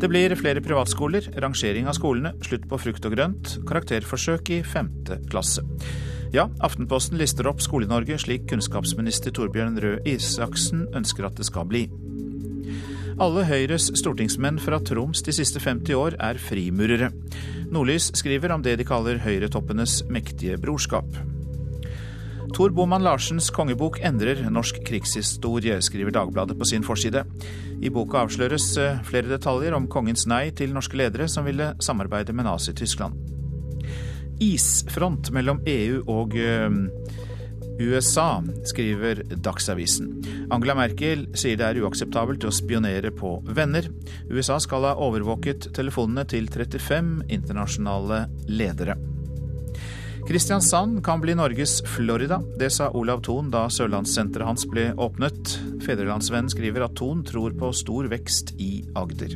Det 0.00 0.08
blir 0.10 0.34
flere 0.38 0.62
privatskoler, 0.64 1.28
rangering 1.40 1.86
av 1.86 1.94
skolene, 1.98 2.34
slutt 2.42 2.66
på 2.70 2.78
frukt 2.82 3.04
og 3.06 3.14
grønt, 3.14 3.52
karakterforsøk 3.68 4.50
i 4.56 4.62
femte 4.66 5.20
klasse. 5.30 5.62
Ja, 6.34 6.48
Aftenposten 6.66 7.20
lister 7.20 7.46
opp 7.46 7.62
Skole-Norge 7.62 8.16
slik 8.18 8.48
kunnskapsminister 8.50 9.30
Torbjørn 9.36 9.78
Røe 9.78 10.00
Isaksen 10.10 10.88
ønsker 10.98 11.28
at 11.28 11.38
det 11.38 11.46
skal 11.46 11.68
bli. 11.70 11.84
Alle 13.22 13.44
Høyres 13.46 13.92
stortingsmenn 13.94 14.58
fra 14.58 14.80
Troms 14.82 15.22
de 15.22 15.34
siste 15.36 15.62
50 15.62 15.94
år 15.94 16.16
er 16.18 16.40
frimurere. 16.42 17.12
Nordlys 17.70 18.10
skriver 18.18 18.56
om 18.56 18.66
det 18.66 18.74
de 18.80 18.88
kaller 18.88 19.22
høyretoppenes 19.22 20.00
mektige 20.10 20.58
brorskap. 20.58 21.06
Tor 22.54 22.70
Boman 22.70 23.02
Larsens 23.02 23.48
kongebok 23.50 23.96
endrer 24.06 24.38
norsk 24.46 24.76
krigshistorie, 24.86 25.80
skriver 25.82 26.14
Dagbladet 26.14 26.54
på 26.54 26.66
sin 26.70 26.84
forside. 26.86 27.24
I 27.82 27.90
boka 27.90 28.20
avsløres 28.22 28.68
eh, 28.78 29.00
flere 29.02 29.26
detaljer 29.26 29.74
om 29.74 29.88
kongens 29.90 30.28
nei 30.30 30.52
til 30.54 30.70
norske 30.70 30.94
ledere 31.00 31.26
som 31.26 31.48
ville 31.48 31.72
samarbeide 31.82 32.30
med 32.30 32.46
Nazi-Tyskland. 32.46 33.18
Isfront 34.38 35.32
mellom 35.34 35.64
EU 35.66 36.04
og 36.14 36.36
eh, 36.38 36.70
USA, 37.82 38.38
skriver 38.70 39.24
Dagsavisen. 39.34 40.12
Angela 40.54 40.76
Merkel 40.78 41.26
sier 41.34 41.58
det 41.58 41.66
er 41.72 41.80
uakseptabelt 41.82 42.46
å 42.46 42.54
spionere 42.54 43.10
på 43.10 43.40
venner. 43.50 43.90
USA 44.30 44.60
skal 44.62 44.86
ha 44.86 44.94
overvåket 45.02 45.72
telefonene 45.74 46.22
til 46.30 46.46
35 46.54 47.16
internasjonale 47.34 48.28
ledere. 48.46 48.94
Kristiansand 50.28 51.04
kan 51.04 51.20
bli 51.20 51.34
Norges 51.34 51.82
Florida. 51.82 52.42
Det 52.58 52.70
sa 52.72 52.88
Olav 52.90 53.20
Thon 53.22 53.50
da 53.52 53.66
Sørlandssenteret 53.68 54.48
hans 54.48 54.64
ble 54.64 54.86
åpnet. 54.96 55.50
Fedrelandsvennen 55.84 56.48
skriver 56.48 56.86
at 56.86 56.94
Thon 56.96 57.20
tror 57.28 57.52
på 57.60 57.68
stor 57.76 58.08
vekst 58.08 58.54
i 58.56 58.70
Agder. 58.96 59.34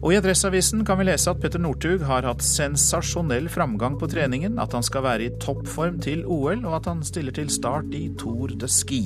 Og 0.00 0.14
i 0.14 0.16
Adresseavisen 0.16 0.86
kan 0.88 0.96
vi 0.96 1.04
lese 1.10 1.28
at 1.28 1.42
Petter 1.42 1.60
Northug 1.60 2.06
har 2.08 2.24
hatt 2.24 2.40
sensasjonell 2.40 3.50
framgang 3.52 3.98
på 4.00 4.08
treningen, 4.08 4.56
at 4.58 4.72
han 4.72 4.86
skal 4.86 5.04
være 5.04 5.26
i 5.26 5.34
toppform 5.44 6.00
til 6.00 6.24
OL, 6.24 6.64
og 6.64 6.78
at 6.80 6.88
han 6.88 7.04
stiller 7.04 7.36
til 7.36 7.52
start 7.52 7.92
i 7.92 8.06
Tour 8.16 8.56
de 8.56 8.70
Ski. 8.72 9.02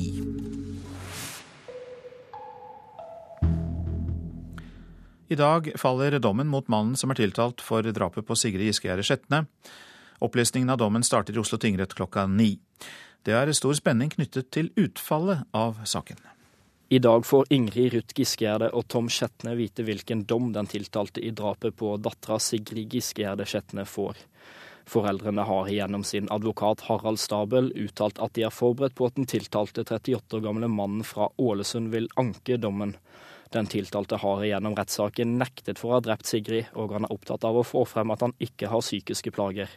I 5.27 5.35
dag 5.35 5.73
faller 5.75 6.21
dommen 6.23 6.47
mot 6.47 6.71
mannen 6.71 6.95
som 6.95 7.11
er 7.11 7.19
tiltalt 7.19 7.59
for 7.59 7.83
drapet 7.83 8.23
på 8.23 8.39
Sigrid 8.39 8.71
Giskegjerde 8.71 9.05
Skjetne. 9.11 9.43
Opplesningen 10.19 10.71
av 10.71 10.79
dommen 10.79 11.05
starter 11.05 11.37
i 11.37 11.43
Oslo 11.43 11.59
tingrett 11.59 11.95
klokka 11.95 12.27
ni. 12.27 12.57
Det 13.27 13.35
er 13.35 13.53
stor 13.53 13.75
spenning 13.75 14.13
knyttet 14.13 14.53
til 14.55 14.71
utfallet 14.79 15.45
av 15.57 15.83
saken. 15.85 16.19
I 16.89 17.01
dag 17.03 17.25
får 17.27 17.49
Ingrid 17.51 17.93
Ruth 17.93 18.15
Giskegjerde 18.15 18.69
og 18.79 18.87
Tom 18.87 19.09
Skjetne 19.11 19.57
vite 19.59 19.83
hvilken 19.83 20.23
dom 20.31 20.53
den 20.55 20.69
tiltalte 20.71 21.19
i 21.19 21.33
drapet 21.35 21.75
på 21.75 21.97
dattera 21.99 22.39
Sigrid 22.39 22.95
Giskegjerde 22.95 23.47
Skjetne 23.51 23.83
får. 23.91 24.21
Foreldrene 24.87 25.43
har 25.43 25.69
gjennom 25.69 26.05
sin 26.07 26.31
advokat 26.31 26.85
Harald 26.87 27.19
Stabel 27.19 27.73
uttalt 27.75 28.21
at 28.23 28.37
de 28.39 28.45
er 28.47 28.55
forberedt 28.55 28.95
på 28.95 29.09
at 29.09 29.17
den 29.19 29.27
tiltalte 29.27 29.83
38 29.83 30.39
år 30.39 30.45
gamle 30.45 30.71
mannen 30.71 31.03
fra 31.03 31.27
Ålesund 31.43 31.91
vil 31.91 32.07
anke 32.23 32.61
dommen. 32.63 32.95
Den 33.57 33.69
tiltalte 33.73 34.19
har 34.21 34.43
gjennom 34.45 34.75
rettssaken 34.77 35.39
nektet 35.41 35.79
for 35.81 35.89
å 35.89 35.97
ha 35.97 36.03
drept 36.05 36.29
Sigrid, 36.29 36.67
og 36.77 36.93
han 36.93 37.07
er 37.07 37.15
opptatt 37.15 37.47
av 37.49 37.57
å 37.57 37.65
få 37.65 37.87
frem 37.89 38.13
at 38.13 38.21
han 38.27 38.35
ikke 38.37 38.69
har 38.69 38.85
psykiske 38.85 39.33
plager. 39.33 39.71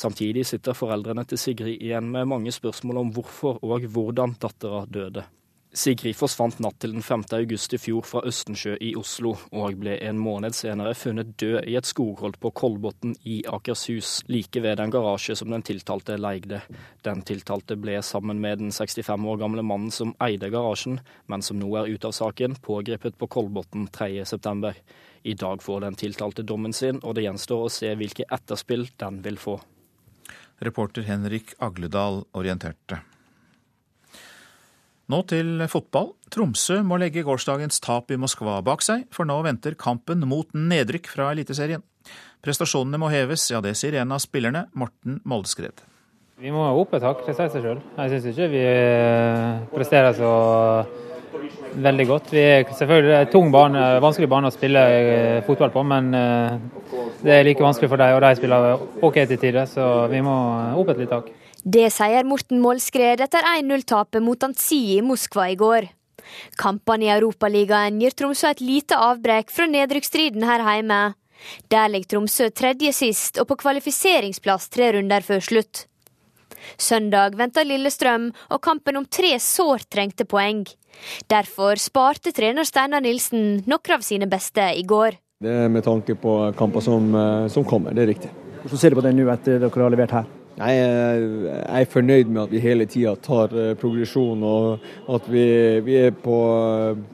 Samtidig 0.00 0.46
sitter 0.48 0.76
foreldrene 0.78 1.26
til 1.28 1.40
Sigrid 1.42 1.76
igjen 1.76 2.08
med 2.14 2.30
mange 2.30 2.54
spørsmål 2.56 3.02
om 3.02 3.10
hvorfor 3.12 3.60
og 3.60 3.84
hvordan 3.92 4.38
dattera 4.40 4.86
døde. 4.88 5.26
Sigrid 5.72 6.16
forsvant 6.16 6.62
natt 6.64 6.78
til 6.80 6.94
den 6.94 7.04
5. 7.04 7.26
august 7.36 7.74
i 7.76 7.78
fjor 7.78 8.06
fra 8.08 8.22
Østensjø 8.26 8.78
i 8.80 8.94
Oslo, 8.96 9.34
og 9.52 9.76
ble 9.82 9.98
en 10.00 10.16
måned 10.16 10.56
senere 10.56 10.94
funnet 10.96 11.34
død 11.38 11.68
i 11.68 11.74
et 11.76 11.86
skogholt 11.86 12.38
på 12.40 12.50
Kolbotn 12.56 13.12
i 13.28 13.42
Akershus, 13.44 14.22
like 14.32 14.62
ved 14.64 14.78
den 14.80 14.94
garasje 14.94 15.36
som 15.36 15.52
den 15.52 15.66
tiltalte 15.68 16.16
leide. 16.16 16.62
Den 17.04 17.20
tiltalte 17.20 17.76
ble 17.76 17.98
sammen 18.02 18.40
med 18.40 18.62
den 18.62 18.72
65 18.72 19.28
år 19.28 19.42
gamle 19.44 19.66
mannen 19.66 19.92
som 19.92 20.14
eide 20.24 20.48
garasjen, 20.54 21.02
men 21.28 21.44
som 21.44 21.60
nå 21.60 21.68
er 21.76 21.92
ute 21.92 22.08
av 22.08 22.16
saken, 22.16 22.56
pågrepet 22.64 23.20
på 23.20 23.28
Kolbotn 23.28 23.90
3.9. 23.92 24.72
I 25.28 25.36
dag 25.36 25.62
får 25.62 25.84
den 25.84 26.00
tiltalte 26.00 26.46
dommen 26.48 26.72
sin, 26.72 27.02
og 27.04 27.18
det 27.18 27.28
gjenstår 27.28 27.66
å 27.66 27.70
se 27.76 27.92
hvilke 27.92 28.24
etterspill 28.32 28.88
den 28.96 29.20
vil 29.26 29.36
få. 29.36 29.60
Reporter 30.64 31.04
Henrik 31.04 31.52
Agledal 31.60 32.24
orienterte. 32.32 33.02
Nå 35.08 35.22
til 35.24 35.62
fotball. 35.72 36.10
Tromsø 36.28 36.82
må 36.84 36.98
legge 37.00 37.22
gårsdagens 37.24 37.80
tap 37.80 38.12
i 38.12 38.18
Moskva 38.20 38.58
bak 38.60 38.82
seg, 38.84 39.06
for 39.08 39.24
nå 39.24 39.38
venter 39.46 39.72
kampen 39.80 40.26
mot 40.28 40.52
nedrykk 40.52 41.08
fra 41.08 41.30
Eliteserien. 41.32 41.80
Prestasjonene 42.44 43.00
må 43.00 43.08
heves, 43.08 43.46
ja 43.48 43.62
det 43.64 43.72
sier 43.80 43.96
en 44.02 44.12
av 44.12 44.20
spillerne, 44.20 44.66
Morten 44.76 45.22
Moldeskred. 45.24 45.80
Vi 46.38 46.52
må 46.52 46.66
opp 46.82 46.92
et 46.94 47.06
hakk, 47.08 47.24
det 47.24 47.38
sier 47.38 47.48
seg 47.54 47.64
sjøl. 47.64 47.80
Jeg 47.96 48.12
syns 48.12 48.28
ikke 48.34 48.50
vi 48.52 48.60
eh, 48.68 49.64
presterer 49.72 50.12
så 50.20 50.34
veldig 51.88 52.08
godt. 52.12 52.30
Vi 52.36 52.44
er 52.44 52.68
selvfølgelig 52.68 53.16
en 53.16 53.32
tung 53.32 53.48
bane, 53.54 53.88
vanskelig 54.04 54.28
bane 54.28 54.52
å 54.52 54.54
spille 54.54 54.86
eh, 54.92 55.40
fotball 55.48 55.72
på, 55.72 55.88
men 55.88 56.12
eh, 56.20 57.02
det 57.24 57.32
er 57.32 57.48
like 57.48 57.64
vanskelig 57.64 57.88
for 57.88 58.04
dem, 58.04 58.12
og 58.20 58.26
de 58.26 58.36
spiller 58.36 58.86
OK 59.08 59.22
til 59.24 59.40
tider, 59.40 59.64
så 59.72 60.04
vi 60.12 60.20
må 60.20 60.36
opp 60.76 60.92
et 60.92 61.00
lite 61.00 61.22
hakk. 61.22 61.32
Det 61.64 61.88
sier 61.90 62.26
Morten 62.28 62.60
Målskred 62.62 63.20
etter 63.24 63.46
1-0-tapet 63.58 64.22
mot 64.22 64.44
Antsi 64.46 64.78
i 64.96 65.00
Moskva 65.02 65.48
i 65.50 65.56
går. 65.58 65.88
Kampene 66.60 67.08
i 67.08 67.10
Europaligaen 67.10 67.98
gir 68.02 68.14
Tromsø 68.14 68.52
et 68.52 68.62
lite 68.62 68.94
avbrekk 68.94 69.50
fra 69.50 69.66
nedrykksstriden 69.66 70.44
her 70.46 70.62
hjemme. 70.62 71.00
Der 71.72 71.90
ligger 71.90 72.14
Tromsø 72.14 72.50
tredje 72.54 72.92
sist 72.94 73.40
og 73.42 73.48
på 73.50 73.58
kvalifiseringsplass 73.64 74.68
tre 74.70 74.92
runder 74.94 75.24
før 75.24 75.42
slutt. 75.42 75.86
Søndag 76.78 77.36
venter 77.38 77.66
Lillestrøm 77.66 78.30
og 78.50 78.62
kampen 78.62 78.98
om 79.00 79.06
tre 79.06 79.34
sårt 79.42 79.88
trengte 79.90 80.26
poeng. 80.28 80.64
Derfor 81.30 81.78
sparte 81.80 82.34
trener 82.34 82.66
Steinar 82.66 83.02
Nilsen 83.02 83.64
noen 83.66 83.94
av 83.94 84.04
sine 84.06 84.30
beste 84.30 84.72
i 84.76 84.84
går. 84.86 85.18
Det 85.42 85.54
er 85.64 85.70
med 85.70 85.86
tanke 85.86 86.14
på 86.18 86.38
kamper 86.58 86.82
som, 86.82 87.14
eh, 87.14 87.48
som 87.48 87.64
kommer, 87.64 87.94
det 87.94 88.02
er 88.02 88.14
riktig. 88.14 88.30
Hvordan 88.62 88.78
ser 88.78 88.90
du 88.90 88.96
på 88.96 89.02
det 89.02 89.14
nå 89.14 89.30
etter 89.32 89.58
dere 89.58 89.70
har 89.70 89.90
levert 89.90 90.10
her? 90.10 90.37
Jeg 90.58 91.58
er 91.70 91.84
fornøyd 91.86 92.30
med 92.32 92.40
at 92.42 92.50
vi 92.50 92.60
hele 92.62 92.86
tida 92.90 93.12
tar 93.22 93.52
eh, 93.54 93.74
progresjon, 93.78 94.40
og 94.42 95.12
at 95.14 95.28
vi, 95.30 95.44
vi 95.86 95.94
er 96.00 96.16
på, 96.18 96.38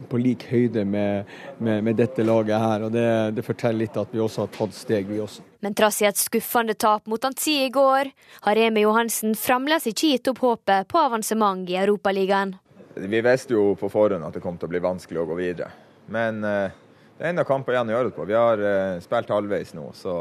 på, 0.08 0.20
lik 0.20 0.46
høyde 0.48 0.86
med, 0.88 1.28
med, 1.58 1.82
med, 1.84 1.98
dette 1.98 2.24
laget 2.24 2.56
her. 2.56 2.86
og 2.86 2.94
det, 2.94 3.06
det, 3.36 3.44
forteller 3.44 3.84
litt 3.84 3.98
at 4.00 4.14
vi 4.14 4.22
også 4.24 4.46
har 4.46 4.54
tatt 4.54 4.76
steg, 4.78 5.10
vi 5.12 5.20
også. 5.20 5.44
Men 5.60 5.76
trass 5.76 6.00
i 6.00 6.08
et 6.08 6.20
skuffende 6.20 6.76
tap 6.80 7.04
mot 7.10 7.24
Anzi 7.28 7.58
i 7.66 7.68
går, 7.74 8.12
har 8.48 8.56
Remi 8.56 8.86
Johansen 8.86 9.36
fremdeles 9.36 9.90
ikke 9.92 10.14
gitt 10.14 10.32
opp 10.32 10.40
håpet 10.44 10.88
på 10.88 11.04
avansement 11.04 11.68
i 11.68 11.76
Europaligaen. 11.84 12.56
Vi 12.96 13.20
visste 13.26 13.58
jo 13.58 13.74
på 13.76 13.92
forhånd 13.92 14.24
at 14.24 14.38
det 14.38 14.44
kom 14.44 14.56
til 14.56 14.70
å 14.70 14.72
bli 14.72 14.84
vanskelig 14.84 15.20
å 15.20 15.28
gå 15.28 15.36
videre. 15.36 15.68
Men 16.08 16.40
uh, 16.44 16.72
det 17.18 17.26
er 17.26 17.34
enda 17.34 17.44
kamper 17.44 17.76
igjen 17.76 17.92
å 17.92 17.98
gjøre 17.98 18.08
det 18.08 18.16
på. 18.16 18.28
Vi 18.28 18.36
har 18.38 18.68
spilt 19.04 19.32
halvveis 19.32 19.76
nå, 19.76 19.90
så 19.98 20.14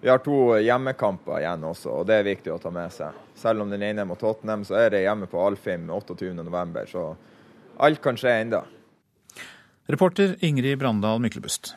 vi 0.00 0.08
har 0.08 0.20
to 0.22 0.56
hjemmekamper 0.62 1.40
igjen 1.40 1.64
også, 1.66 1.90
og 2.00 2.06
det 2.06 2.20
er 2.20 2.28
viktig 2.28 2.52
å 2.54 2.60
ta 2.62 2.70
med 2.74 2.92
seg. 2.94 3.16
Selv 3.38 3.64
om 3.64 3.72
den 3.72 3.82
ene 3.82 4.04
er 4.04 4.08
mot 4.08 4.20
Tottenham, 4.20 4.64
så 4.66 4.78
er 4.78 4.92
det 4.94 5.04
hjemme 5.04 5.26
på 5.30 5.42
Alfheim 5.42 5.88
28.11, 5.90 6.84
så 6.92 7.04
alt 7.82 8.02
kan 8.02 8.18
skje 8.18 8.34
enda. 8.44 8.62
Reporter 9.88 10.36
Ingrid 10.44 10.78
Brandal 10.78 11.20
Myklebust. 11.22 11.74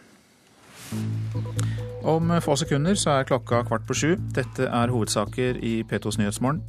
Om 2.04 2.34
få 2.42 2.56
sekunder 2.60 2.98
så 2.98 3.13
er 3.16 3.28
klokka 3.30 3.62
kvart 3.70 3.86
på 3.88 3.96
sju. 3.96 4.10
Dette 4.36 4.68
er 4.68 4.92
hovedsaker 4.92 5.62
i 5.62 5.82
P2s 5.88 6.18
Nyhetsmorgen. 6.20 6.63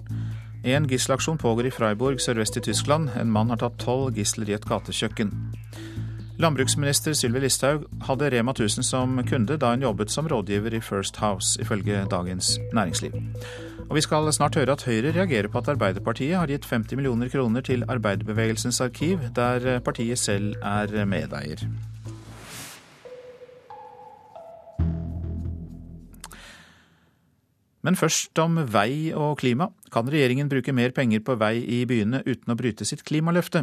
En 0.62 0.86
gisselaksjon 0.86 1.40
pågår 1.42 1.66
i 1.66 1.74
Freiburg 1.74 2.20
sørvest 2.22 2.56
i 2.56 2.62
Tyskland. 2.62 3.10
En 3.18 3.32
mann 3.32 3.50
har 3.50 3.58
tatt 3.58 3.80
tolv 3.82 4.14
gisler 4.14 4.52
i 4.52 4.54
et 4.54 4.68
gatekjøkken. 4.68 5.32
Landbruksminister 6.42 7.14
Sylvi 7.14 7.38
Listhaug 7.44 7.84
hadde 8.02 8.26
Rema 8.32 8.50
1000 8.50 8.82
som 8.82 9.20
kunde 9.28 9.54
da 9.62 9.68
hun 9.70 9.84
jobbet 9.84 10.10
som 10.10 10.26
rådgiver 10.26 10.74
i 10.74 10.80
First 10.82 11.20
House, 11.22 11.60
ifølge 11.62 12.00
Dagens 12.10 12.58
Næringsliv. 12.74 13.12
Og 13.88 13.94
vi 13.94 14.00
skal 14.00 14.32
snart 14.32 14.58
høre 14.58 14.72
at 14.72 14.82
Høyre 14.82 15.12
reagerer 15.14 15.48
på 15.48 15.58
at 15.58 15.68
Arbeiderpartiet 15.68 16.34
har 16.36 16.50
gitt 16.50 16.66
50 16.66 16.96
millioner 16.98 17.28
kroner 17.28 17.60
til 17.60 17.84
Arbeiderbevegelsens 17.88 18.80
arkiv, 18.80 19.18
der 19.36 19.78
partiet 19.80 20.18
selv 20.18 20.54
er 20.62 21.04
medeier. 21.04 21.62
Men 27.82 27.96
først 27.96 28.38
om 28.38 28.58
vei 28.66 29.12
og 29.14 29.38
klima. 29.38 29.68
Kan 29.92 30.10
regjeringen 30.10 30.48
bruke 30.48 30.72
mer 30.72 30.90
penger 30.90 31.20
på 31.20 31.38
vei 31.38 31.60
i 31.62 31.84
byene 31.86 32.22
uten 32.26 32.50
å 32.50 32.58
bryte 32.58 32.84
sitt 32.84 33.04
klimaløfte? 33.06 33.62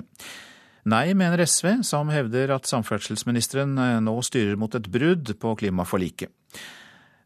Nei, 0.87 1.11
mener 1.17 1.43
SV, 1.43 1.81
som 1.83 2.11
hevder 2.13 2.53
at 2.55 2.67
samferdselsministeren 2.69 3.75
eh, 3.81 3.97
nå 4.03 4.15
styrer 4.23 4.55
mot 4.59 4.75
et 4.75 4.87
brudd 4.91 5.33
på 5.39 5.55
klimaforliket. 5.59 6.31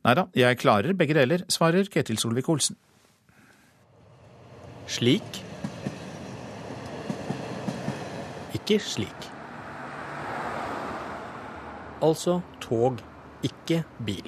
Nei 0.03 0.15
da, 0.17 0.25
jeg 0.35 0.59
klarer 0.59 0.97
begge 0.97 1.15
deler, 1.15 1.45
svarer 1.53 1.87
Ketil 1.91 2.17
Solvik-Olsen. 2.19 2.75
Slik. 4.89 5.39
Ikke 8.57 8.79
slik. 8.83 9.29
Altså 12.03 12.41
tog, 12.59 12.99
ikke 13.45 13.83
bil. 14.03 14.27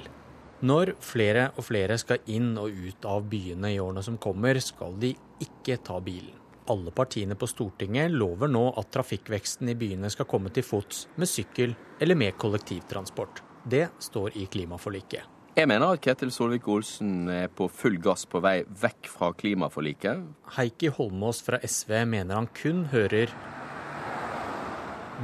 Når 0.66 0.94
flere 1.04 1.50
og 1.58 1.68
flere 1.68 1.98
skal 2.00 2.24
inn 2.32 2.54
og 2.62 2.72
ut 2.72 3.10
av 3.10 3.28
byene 3.28 3.74
i 3.74 3.82
årene 3.84 4.06
som 4.06 4.22
kommer, 4.22 4.56
skal 4.64 4.96
de 5.02 5.12
ikke 5.44 5.82
ta 5.84 6.00
bilen. 6.00 6.35
Alle 6.68 6.92
partiene 6.92 7.36
på 7.38 7.46
Stortinget 7.46 8.10
lover 8.12 8.50
nå 8.50 8.64
at 8.80 8.90
trafikkveksten 8.94 9.70
i 9.70 9.78
byene 9.78 10.10
skal 10.10 10.26
komme 10.30 10.50
til 10.54 10.66
fots, 10.66 11.06
med 11.16 11.30
sykkel 11.30 11.76
eller 12.02 12.18
med 12.18 12.34
kollektivtransport. 12.42 13.44
Det 13.70 13.88
står 14.02 14.38
i 14.38 14.48
klimaforliket. 14.50 15.32
Jeg 15.56 15.70
mener 15.72 15.94
at 15.94 16.02
Ketil 16.04 16.34
Solvik-Olsen 16.36 17.30
er 17.32 17.48
på 17.48 17.70
full 17.72 17.96
gass 18.04 18.26
på 18.28 18.42
vei 18.44 18.58
vekk 18.82 19.08
fra 19.08 19.30
klimaforliket. 19.38 20.26
Heikki 20.58 20.90
Holmås 20.98 21.40
fra 21.46 21.62
SV 21.64 22.02
mener 22.12 22.42
han 22.42 22.50
kun 22.58 22.84
hører 22.92 23.32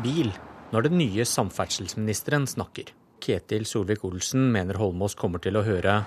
bil 0.06 0.32
når 0.72 0.88
den 0.88 1.00
nye 1.02 1.26
samferdselsministeren 1.28 2.48
snakker. 2.48 2.94
Ketil 3.22 3.68
Solvik-Olsen 3.68 4.48
mener 4.54 4.80
Holmås 4.80 5.18
kommer 5.20 5.44
til 5.44 5.60
å 5.60 5.66
høre 5.68 6.00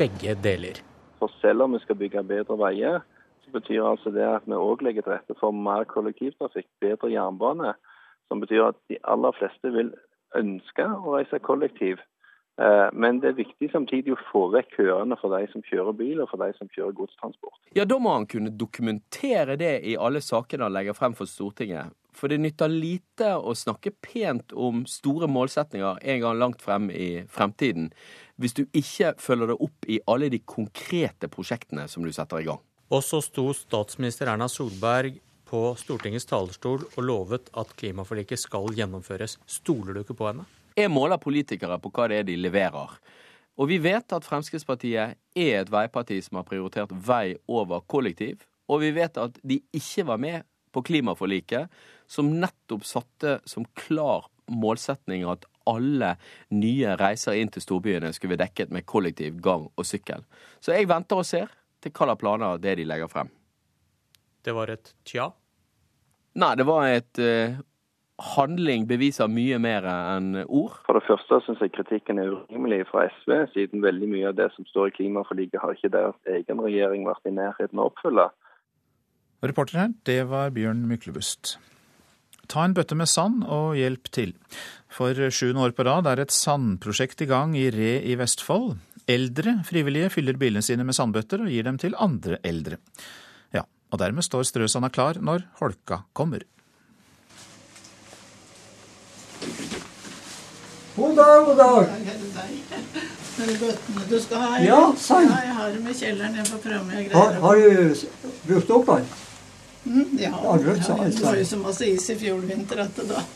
begge 0.00 0.34
deler. 0.42 0.80
For 1.20 1.32
selv 1.40 1.66
om 1.66 1.76
vi 1.76 1.82
skal 1.84 1.98
bygge 2.00 2.24
bedre 2.24 2.56
veier, 2.58 3.00
så 3.44 3.52
betyr 3.54 3.84
altså 3.84 4.12
det 4.14 4.24
at 4.24 4.46
vi 4.48 4.56
òg 4.56 4.84
legger 4.84 5.04
til 5.04 5.16
rette 5.16 5.36
for 5.40 5.54
mer 5.54 5.84
kollektivtrafikk, 5.88 6.68
bedre 6.80 7.12
jernbane. 7.12 7.74
Som 8.28 8.40
betyr 8.40 8.70
at 8.70 8.78
de 8.88 8.96
aller 9.04 9.34
fleste 9.36 9.72
vil 9.74 9.92
ønske 10.38 10.86
å 10.86 11.16
reise 11.16 11.40
kollektiv. 11.42 12.00
Eh, 12.60 12.88
men 12.92 13.20
det 13.20 13.30
er 13.30 13.38
viktig 13.38 13.70
samtidig 13.72 14.14
å 14.14 14.20
få 14.30 14.42
vekk 14.54 14.74
køene 14.78 15.16
for 15.20 15.32
de 15.36 15.48
som 15.52 15.64
kjører 15.66 15.96
bil, 15.96 16.20
og 16.22 16.30
for 16.32 16.42
de 16.42 16.52
som 16.58 16.68
kjører 16.74 16.96
godstransport. 16.98 17.60
Ja, 17.76 17.84
Da 17.84 17.98
må 17.98 18.12
han 18.14 18.28
kunne 18.30 18.52
dokumentere 18.52 19.56
det 19.56 19.74
i 19.88 19.96
alle 19.96 20.20
sakene 20.20 20.68
han 20.68 20.76
legger 20.76 20.98
frem 20.98 21.16
for 21.16 21.30
Stortinget. 21.30 21.94
For 22.16 22.32
det 22.32 22.40
nytter 22.42 22.70
lite 22.72 23.34
å 23.36 23.54
snakke 23.56 23.92
pent 24.02 24.52
om 24.52 24.84
store 24.88 25.28
målsetninger 25.30 26.02
en 26.02 26.20
gang 26.24 26.38
langt 26.40 26.62
frem 26.64 26.90
i 26.90 27.24
fremtiden, 27.30 27.90
hvis 28.40 28.56
du 28.56 28.64
ikke 28.66 29.14
følger 29.20 29.52
det 29.52 29.58
opp 29.60 29.88
i 29.88 30.00
alle 30.10 30.30
de 30.32 30.40
konkrete 30.42 31.30
prosjektene 31.32 31.86
som 31.88 32.04
du 32.06 32.12
setter 32.14 32.42
i 32.42 32.48
gang. 32.48 32.60
Og 32.90 33.04
så 33.06 33.20
sto 33.22 33.50
statsminister 33.54 34.32
Erna 34.32 34.48
Solberg 34.50 35.20
på 35.50 35.62
Stortingets 35.78 36.26
talerstol 36.30 36.84
og 36.88 37.02
lovet 37.04 37.50
at 37.58 37.74
klimaforliket 37.78 38.40
skal 38.40 38.70
gjennomføres. 38.74 39.36
Stoler 39.46 39.94
du 39.94 40.02
ikke 40.04 40.18
på 40.18 40.30
henne? 40.30 40.46
Jeg 40.78 40.90
måler 40.90 41.20
politikere 41.22 41.78
på 41.82 41.90
hva 41.94 42.06
det 42.10 42.20
er 42.20 42.28
de 42.28 42.36
leverer. 42.38 42.94
Og 43.60 43.68
vi 43.68 43.80
vet 43.82 44.14
at 44.14 44.26
Fremskrittspartiet 44.26 45.18
er 45.36 45.56
et 45.60 45.72
veiparti 45.72 46.20
som 46.24 46.38
har 46.40 46.46
prioritert 46.48 46.92
vei 46.94 47.34
over 47.50 47.82
kollektiv. 47.90 48.46
Og 48.70 48.84
vi 48.84 48.92
vet 48.96 49.18
at 49.20 49.36
de 49.42 49.58
ikke 49.76 50.06
var 50.08 50.20
med 50.22 50.46
på 50.70 50.82
klimaforliket, 50.86 51.66
som 52.10 52.32
nettopp 52.42 52.84
satte 52.86 53.38
som 53.48 53.66
klar 53.78 54.26
målsetning 54.50 55.24
at 55.30 55.46
alle 55.70 56.16
nye 56.50 56.96
reiser 56.98 57.38
inn 57.38 57.50
til 57.54 57.62
storbyene 57.62 58.10
skulle 58.16 58.34
bli 58.34 58.42
dekket 58.42 58.72
med 58.74 58.86
kollektiv, 58.88 59.38
gang 59.44 59.68
og 59.70 59.86
sykkel. 59.86 60.24
Så 60.58 60.74
jeg 60.74 60.90
venter 60.90 61.20
og 61.20 61.28
ser 61.28 61.52
til 61.80 61.94
hva 61.94 62.10
slags 62.10 62.20
planer 62.20 62.62
det 62.62 62.76
de 62.80 62.86
legger 62.88 63.10
frem. 63.12 63.30
Det 64.44 64.56
var 64.56 64.72
et 64.72 64.94
tja? 65.06 65.30
Nei, 66.40 66.54
det 66.56 66.66
var 66.66 66.86
et 66.88 67.20
uh, 67.20 67.58
handling 68.34 68.86
beviser 68.88 69.30
mye 69.30 69.58
mer 69.62 69.86
enn 69.88 70.44
ord. 70.46 70.78
For 70.86 70.96
det 70.96 71.06
første 71.06 71.40
syns 71.44 71.62
jeg 71.64 71.74
kritikken 71.76 72.20
er 72.22 72.34
urimelig 72.34 72.84
fra 72.90 73.06
SV, 73.20 73.34
siden 73.54 73.84
veldig 73.84 74.10
mye 74.10 74.30
av 74.30 74.38
det 74.38 74.50
som 74.56 74.66
står 74.68 74.90
i 74.90 74.96
klimaforliket 75.00 75.62
har 75.62 75.74
ikke 75.76 75.92
deres 75.94 76.36
egen 76.38 76.62
regjering 76.64 77.08
vært 77.08 77.28
i 77.28 77.34
nærheten 77.36 77.80
av 77.80 77.88
å 77.88 77.92
oppfylle. 77.92 78.30
Reporter 79.40 79.80
her, 79.80 79.92
det 80.04 80.22
var 80.28 80.52
Bjørn 80.52 80.84
Myklebust. 80.88 81.56
Ta 82.50 82.64
en 82.66 82.72
bøtte 82.74 82.96
med 82.98 83.06
sand 83.06 83.44
og 83.46 83.76
hjelp 83.78 84.08
til. 84.10 84.32
For 84.90 85.14
sjuende 85.30 85.62
år 85.62 85.74
på 85.76 85.84
rad 85.86 86.08
er 86.10 86.24
et 86.24 86.34
sandprosjekt 86.34 87.22
i 87.22 87.28
gang 87.30 87.54
i 87.54 87.68
Re 87.70 87.92
i 88.02 88.16
Vestfold. 88.18 88.72
Eldre 89.10 89.60
frivillige 89.66 90.10
fyller 90.16 90.38
bilene 90.38 90.62
sine 90.62 90.82
med 90.86 90.96
sandbøtter 90.98 91.44
og 91.44 91.52
gir 91.52 91.66
dem 91.66 91.78
til 91.78 91.94
andre 91.94 92.40
eldre. 92.46 92.80
Ja, 93.54 93.62
og 93.94 94.02
dermed 94.02 94.26
står 94.26 94.48
strøsanda 94.50 94.90
klar 94.90 95.22
når 95.22 95.46
holka 95.62 96.02
kommer. 96.12 96.42
God 100.96 101.16
dag, 101.16 101.46
god 101.46 101.56
dag. 101.62 101.80
Du 104.10 104.18
skal 104.20 104.42
ha? 104.42 104.58
Ja, 104.66 104.82
sand. 104.98 105.30
Ja, 105.30 105.38
jeg 105.46 105.58
har 105.62 105.72
dem 105.78 105.86
i 105.86 105.98
kjelleren. 106.02 106.34
Jeg 106.42 106.50
får 106.50 106.64
prøve 106.66 106.82
om 106.82 106.90
jeg 106.90 107.10
Har, 107.14 107.34
greier 107.38 107.40
har 107.46 107.54
du 107.54 108.38
brukt 108.50 108.78
opp 108.80 108.96
den? 108.96 109.12
Mm, 109.84 110.18
ja, 110.20 110.28
Ja, 110.30 110.56
brukt 110.60 110.86
det 110.86 111.22
var 111.24 111.36
jo 111.36 111.44
så 111.48 111.56
masse 111.56 111.86
is 111.88 112.10
i 112.10 112.14
fjor 112.20 112.40
vinter 112.44 112.82
at 112.84 112.96
da 113.08 113.22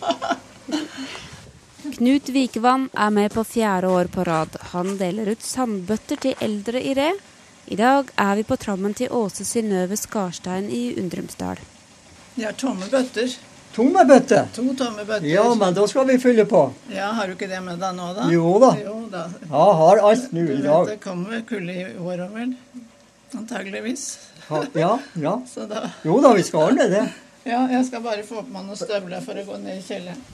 Knut 1.95 2.29
Vikevann 2.33 2.87
er 2.97 3.11
med 3.13 3.33
på 3.35 3.43
fjerde 3.45 3.91
år 3.93 4.09
på 4.13 4.25
rad. 4.25 4.55
Han 4.73 4.95
deler 5.01 5.29
ut 5.35 5.43
sandbøtter 5.45 6.17
til 6.21 6.35
eldre 6.43 6.81
i 6.81 6.95
Re. 6.97 7.11
I 7.69 7.77
dag 7.77 8.09
er 8.21 8.39
vi 8.41 8.45
på 8.49 8.57
trammen 8.61 8.95
til 8.97 9.13
Åse 9.13 9.45
Synnøve 9.45 9.97
Skarstein 10.01 10.71
i 10.73 10.95
Undrumsdal. 11.01 11.61
De 12.35 12.45
har 12.47 12.57
tomme 12.61 12.89
bøtter. 12.93 13.37
Tomme 13.75 14.05
bøtter? 14.09 14.49
To 14.57 14.65
tomme 14.79 15.05
bøtter. 15.05 15.29
Ja, 15.29 15.45
men 15.59 15.75
da 15.77 15.85
skal 15.91 16.09
vi 16.09 16.17
fylle 16.23 16.45
på. 16.51 16.65
Ja, 16.95 17.11
Har 17.13 17.27
du 17.29 17.35
ikke 17.37 17.49
det 17.51 17.61
med 17.65 17.81
deg 17.83 17.97
nå, 17.97 18.11
da? 18.17 18.29
Jo 18.33 18.57
da. 18.63 18.73
Jo, 18.81 18.97
da. 19.13 19.27
Ja, 19.51 19.65
har 19.81 20.03
alt 20.11 20.33
nå 20.33 20.45
i 20.45 20.57
Du 20.57 20.63
dag. 20.63 20.87
vet, 20.87 20.95
det 20.95 21.01
kommer 21.05 21.45
kulde 21.49 21.75
i 21.75 21.85
år 21.99 22.25
òg, 22.27 22.37
vel? 22.41 22.55
Antageligvis. 23.35 24.05
Ha, 24.49 24.65
ja, 24.75 24.99
ja. 25.15 25.35
Så 25.49 25.67
da 25.71 25.87
Jo 26.05 26.21
da, 26.21 26.35
vi 26.37 26.43
skal 26.45 26.71
ordne 26.71 26.89
det. 26.93 27.05
Ja, 27.45 27.67
jeg 27.69 27.85
skal 27.89 28.03
bare 28.05 28.25
få 28.25 28.43
på 28.43 28.53
meg 28.53 28.65
noen 28.67 28.79
støvler 28.79 29.21
for 29.25 29.37
å 29.37 29.45
gå 29.45 29.61
ned 29.61 29.81
i 29.81 29.85
kjelleren. 29.85 30.25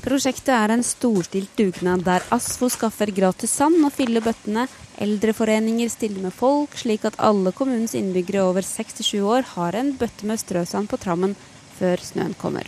Prosjektet 0.00 0.50
er 0.52 0.72
en 0.72 0.82
storstilt 0.84 1.52
dugnad 1.58 2.02
der 2.06 2.24
ASFO 2.32 2.70
skaffer 2.72 3.12
gratis 3.14 3.52
sand 3.52 3.84
og 3.84 3.92
fyller 3.94 4.24
bøttene. 4.24 4.64
Eldreforeninger 5.00 5.88
stiller 5.92 6.24
med 6.24 6.34
folk, 6.34 6.74
slik 6.76 7.04
at 7.08 7.18
alle 7.20 7.52
kommunens 7.56 7.94
innbyggere 7.96 8.42
over 8.48 8.64
67 8.66 9.20
år 9.20 9.46
har 9.54 9.76
en 9.78 9.92
bøtte 10.00 10.28
med 10.28 10.40
strøsand 10.40 10.90
på 10.90 10.98
trammen 11.00 11.36
før 11.78 12.02
snøen 12.04 12.34
kommer. 12.40 12.66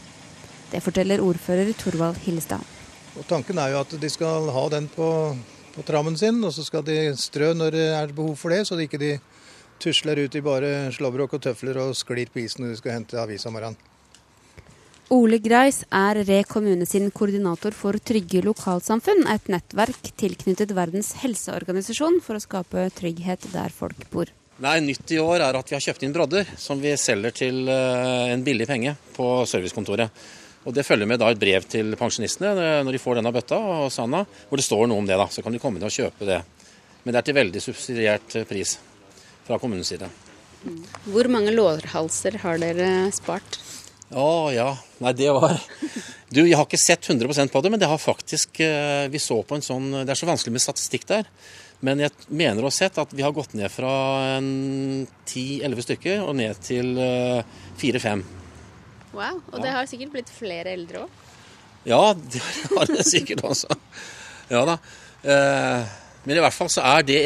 Det 0.72 0.80
forteller 0.84 1.20
ordfører 1.24 1.72
Torvald 1.76 2.20
Hillestad. 2.24 2.62
Og 3.18 3.26
Tanken 3.28 3.58
er 3.60 3.74
jo 3.74 3.82
at 3.82 3.92
de 4.00 4.12
skal 4.12 4.48
ha 4.54 4.62
den 4.72 4.88
på, 4.92 5.08
på 5.74 5.84
trammen 5.88 6.16
sin, 6.16 6.38
og 6.44 6.54
så 6.56 6.64
skal 6.64 6.84
de 6.86 7.12
strø 7.20 7.52
når 7.56 7.76
det 7.76 7.88
er 7.96 8.14
behov 8.16 8.36
for 8.40 8.54
det, 8.54 8.62
så 8.68 8.78
de 8.78 8.88
ikke 8.88 9.00
de 9.00 9.12
tusler 9.82 10.24
ut 10.24 10.36
i 10.38 10.44
bare 10.44 10.92
slåbrok 10.94 11.38
og 11.38 11.42
tøfler 11.48 11.80
og 11.82 11.96
sklir 11.98 12.30
på 12.32 12.44
isen 12.44 12.64
når 12.64 12.76
du 12.76 12.82
skal 12.82 13.00
hente 13.00 13.18
avis 13.20 13.46
om 13.48 13.56
morgenen. 13.56 13.80
Ole 15.12 15.36
Greis 15.44 15.82
er 15.92 16.22
Re 16.24 16.38
kommune 16.48 16.86
sin 16.88 17.10
koordinator 17.12 17.74
for 17.76 17.98
Trygge 18.00 18.40
lokalsamfunn, 18.46 19.26
et 19.28 19.50
nettverk 19.52 20.06
tilknyttet 20.16 20.70
Verdens 20.72 21.10
helseorganisasjon 21.20 22.22
for 22.24 22.38
å 22.38 22.40
skape 22.40 22.86
trygghet 22.96 23.44
der 23.52 23.74
folk 23.76 24.06
bor. 24.14 24.30
Nei, 24.64 24.78
Nytt 24.86 25.12
i 25.12 25.18
år 25.20 25.42
er 25.44 25.58
at 25.58 25.68
vi 25.68 25.76
har 25.76 25.84
kjøpt 25.84 26.06
inn 26.06 26.14
brodder 26.14 26.48
som 26.56 26.80
vi 26.80 26.94
selger 26.96 27.34
til 27.36 27.68
eh, 27.68 28.30
en 28.32 28.44
billig 28.46 28.64
penge 28.70 28.94
på 29.12 29.26
servicekontoret. 29.50 30.22
Og 30.64 30.72
Det 30.72 30.86
følger 30.86 31.10
med 31.10 31.20
da 31.20 31.28
et 31.32 31.40
brev 31.40 31.66
til 31.68 31.92
pensjonistene 31.98 32.54
eh, 32.54 32.78
når 32.86 32.96
de 32.96 33.02
får 33.02 33.18
denne 33.18 33.34
bøtta 33.36 33.58
og 33.58 33.90
sanda, 33.92 34.22
hvor 34.48 34.60
det 34.60 34.64
står 34.64 34.86
noe 34.88 35.02
om 35.02 35.10
det. 35.10 35.18
da, 35.20 35.26
Så 35.28 35.44
kan 35.44 35.52
de 35.52 35.60
komme 35.60 35.82
ned 35.82 35.90
og 35.90 35.96
kjøpe 35.96 36.28
det. 36.28 36.40
Men 37.02 37.12
det 37.12 37.20
er 37.20 37.28
til 37.28 37.38
veldig 37.40 37.64
subsidiert 37.64 38.38
eh, 38.38 38.48
pris 38.48 38.78
fra 39.46 39.58
kommunens 39.62 39.92
side. 39.92 40.08
Hvor 41.10 41.28
mange 41.32 41.54
lårhalser 41.54 42.38
har 42.42 42.60
dere 42.62 42.88
spart? 43.14 43.58
Å 44.12 44.52
ja. 44.52 44.68
Nei, 45.02 45.12
det 45.16 45.30
var 45.32 45.56
Du, 46.32 46.42
jeg 46.44 46.56
har 46.56 46.66
ikke 46.66 46.78
sett 46.80 47.08
100% 47.08 47.50
på 47.52 47.62
det, 47.64 47.70
men 47.72 47.80
det 47.80 47.88
har 47.88 47.98
faktisk 48.00 48.60
eh, 48.60 49.08
Vi 49.08 49.20
så 49.22 49.38
på 49.40 49.56
en 49.56 49.64
sånn 49.64 49.86
Det 50.02 50.12
er 50.12 50.20
så 50.20 50.28
vanskelig 50.28 50.52
med 50.52 50.64
statistikk 50.64 51.06
der. 51.08 51.30
Men 51.82 52.02
jeg 52.04 52.12
mener 52.28 52.62
å 52.62 52.68
ha 52.68 52.74
sett 52.74 53.00
at 53.00 53.10
vi 53.16 53.24
har 53.24 53.32
gått 53.34 53.56
ned 53.58 53.72
fra 53.72 53.90
10-11 54.38 55.82
stykker 55.88 56.20
og 56.22 56.36
ned 56.38 56.60
til 56.62 56.92
4-5. 57.80 58.22
Wow, 59.16 59.40
Og 59.50 59.58
det 59.64 59.72
har 59.74 59.88
sikkert 59.90 60.12
blitt 60.14 60.30
flere 60.30 60.76
eldre 60.76 61.02
òg? 61.02 61.16
Ja, 61.90 62.12
det 62.14 62.42
har 62.70 62.86
det 62.86 63.02
sikkert 63.08 63.42
også. 63.48 63.74
Ja 64.52 64.62
da. 64.68 64.78
Eh, 65.26 65.90
men 66.22 66.38
i 66.38 66.42
hvert 66.44 66.54
fall 66.54 66.70
så 66.70 66.84
er 66.86 67.02
det 67.06 67.18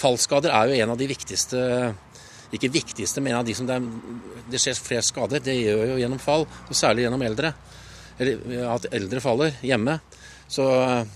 Fallskader 0.00 0.52
er 0.56 0.70
jo 0.70 0.78
en 0.80 0.94
av 0.94 1.00
de 1.00 1.08
viktigste 1.10 1.60
Ikke 2.56 2.70
viktigste, 2.72 3.20
men 3.20 3.34
en 3.34 3.42
av 3.42 3.46
de 3.46 3.54
som 3.54 3.66
det, 3.68 3.76
er, 3.76 4.40
det 4.50 4.58
skjer 4.58 4.78
flest 4.80 5.12
skader. 5.12 5.42
Det 5.44 5.54
gjør 5.54 5.92
jo 5.92 5.98
gjennom 6.00 6.18
fall, 6.18 6.48
og 6.48 6.74
særlig 6.74 7.04
gjennom 7.04 7.22
eldre. 7.22 7.52
Eller 8.18 8.64
at 8.72 8.88
eldre 8.90 9.22
faller 9.22 9.60
hjemme. 9.62 10.00
Så 10.50 10.66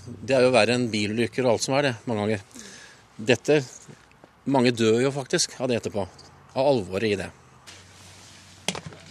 det 0.07 0.37
er 0.37 0.47
jo 0.47 0.53
verre 0.55 0.77
enn 0.79 0.87
bilulykker 0.92 1.42
og 1.42 1.57
alt 1.57 1.64
som 1.64 1.75
er 1.75 1.88
det, 1.88 1.94
mange 2.07 2.23
ganger. 2.23 2.44
Dette 3.33 3.62
Mange 4.44 4.75
dør 4.77 4.99
jo 5.01 5.09
faktisk 5.09 5.55
av 5.57 5.70
det 5.70 5.79
etterpå. 5.81 6.03
Av 6.53 6.66
alvoret 6.68 7.14
i 7.14 7.16
det. 7.16 7.31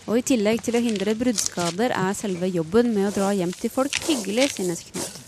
Og 0.03 0.19
i 0.19 0.25
tillegg 0.27 0.61
til 0.61 0.77
å 0.77 0.81
hindre 0.83 1.15
bruddskader 1.17 1.93
er 1.95 2.13
selve 2.17 2.49
jobben 2.51 2.91
med 2.93 3.07
å 3.09 3.13
dra 3.15 3.31
hjem 3.33 3.53
til 3.57 3.71
folk 3.73 3.97
hyggelig, 4.05 4.51
synes 4.59 4.83
Knut. 4.91 5.19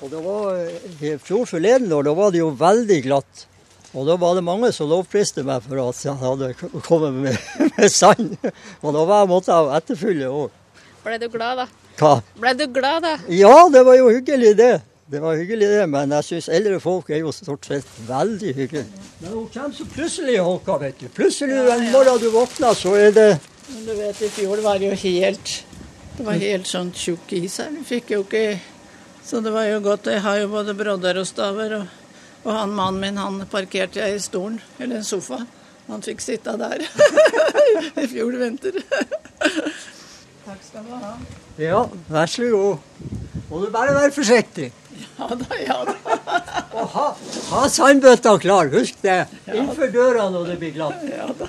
Og 0.00 0.10
det 0.10 0.22
var 0.24 0.58
I 1.04 1.12
fjor 1.20 1.44
forleden 1.46 1.92
år 1.92 2.08
da 2.08 2.14
var 2.16 2.32
det 2.32 2.40
jo 2.40 2.50
veldig 2.58 2.98
glatt. 3.04 3.44
Og 3.90 4.06
da 4.06 4.14
var 4.20 4.36
det 4.38 4.44
mange 4.46 4.70
som 4.74 4.86
lovpriste 4.90 5.42
meg 5.46 5.64
for 5.64 5.80
at 5.82 6.04
jeg 6.04 6.14
hadde 6.20 6.52
kommet 6.86 7.16
med, 7.24 7.38
med 7.76 7.88
sand. 7.90 8.36
Og 8.84 8.94
da 8.94 9.02
var 9.02 9.24
jeg 9.24 9.30
måtte 9.32 9.56
jeg 9.56 9.80
etterfylle 9.80 10.28
òg. 10.30 10.52
Ble 11.00 11.16
du 11.18 11.26
glad, 11.32 11.64
da? 11.64 11.66
Hva? 11.98 12.12
Ble 12.38 12.52
du 12.54 12.66
glad, 12.70 13.02
da? 13.02 13.16
Ja, 13.32 13.56
det 13.72 13.82
var 13.88 13.98
jo 13.98 14.12
hyggelig, 14.12 14.54
det. 14.60 14.74
Det 15.10 15.18
var 15.18 15.34
hyggelig 15.34 15.66
det, 15.72 15.86
men 15.90 16.12
jeg 16.14 16.26
syns 16.28 16.46
eldre 16.54 16.76
folk 16.78 17.08
er 17.10 17.18
jo 17.24 17.32
stort 17.34 17.66
sett 17.66 17.86
veldig 18.06 18.52
hyggelig. 18.54 18.84
Men 19.18 19.32
hun 19.32 19.48
kommer 19.50 19.74
så 19.74 19.86
plutselig, 19.90 20.36
Håka, 20.38 20.76
vet 20.78 21.00
du. 21.00 21.08
Plutselig 21.16 21.56
en 21.58 21.88
morgen 21.90 22.20
du 22.22 22.28
våkner, 22.30 22.76
så 22.78 22.94
er 22.94 23.16
det 23.16 23.30
Men 23.72 23.88
du 23.88 23.94
vet, 23.96 24.20
i 24.22 24.28
fjor 24.30 24.62
var 24.62 24.78
det 24.78 24.92
jo 24.92 25.00
helt 25.02 25.50
Det 26.16 26.26
var 26.26 26.38
helt 26.38 26.70
sånn 26.70 26.92
tjukk 26.94 27.32
is 27.40 27.58
her. 27.58 27.72
Vi 27.74 27.82
fikk 27.88 28.14
jo 28.14 28.20
ikke 28.22 28.60
Så 29.26 29.40
det 29.42 29.50
var 29.54 29.66
jo 29.66 29.80
godt. 29.82 30.06
Jeg 30.14 30.22
har 30.22 30.38
jo 30.44 30.52
både 30.52 30.76
brodder 30.78 31.18
og 31.18 31.26
staver. 31.26 31.74
Og, 31.80 31.99
og 32.44 32.52
han 32.54 32.74
mannen 32.76 33.00
min, 33.02 33.20
han 33.20 33.40
parkerte 33.50 34.00
jeg 34.00 34.16
i 34.16 34.22
stolen, 34.22 34.60
eller 34.78 35.00
en 35.00 35.06
sofa. 35.06 35.42
Han 35.90 36.02
fikk 36.06 36.22
sitte 36.22 36.54
der 36.60 36.84
i 38.02 38.06
fjor 38.10 38.36
vinter. 38.38 38.76
Takk 40.44 40.60
skal 40.62 40.86
du 40.86 40.92
ha. 40.94 41.14
Ja, 41.60 41.80
vær 42.08 42.30
så 42.30 42.46
god. 42.52 42.78
Må 43.50 43.64
du 43.64 43.70
bare 43.74 43.96
være 43.96 44.14
forsiktig. 44.14 44.70
Ja 45.18 45.26
da, 45.34 45.56
ja 45.58 45.76
da. 45.88 45.94
Og 46.76 46.86
ha, 46.94 47.06
ha 47.50 47.60
sandbøtta 47.72 48.36
klar, 48.42 48.70
husk 48.72 49.00
det. 49.04 49.18
Innenfor 49.50 49.90
døra 49.92 50.28
når 50.32 50.52
det 50.52 50.56
blir 50.62 50.74
glatt. 50.76 51.02
Ja 51.08 51.26
da. 51.34 51.48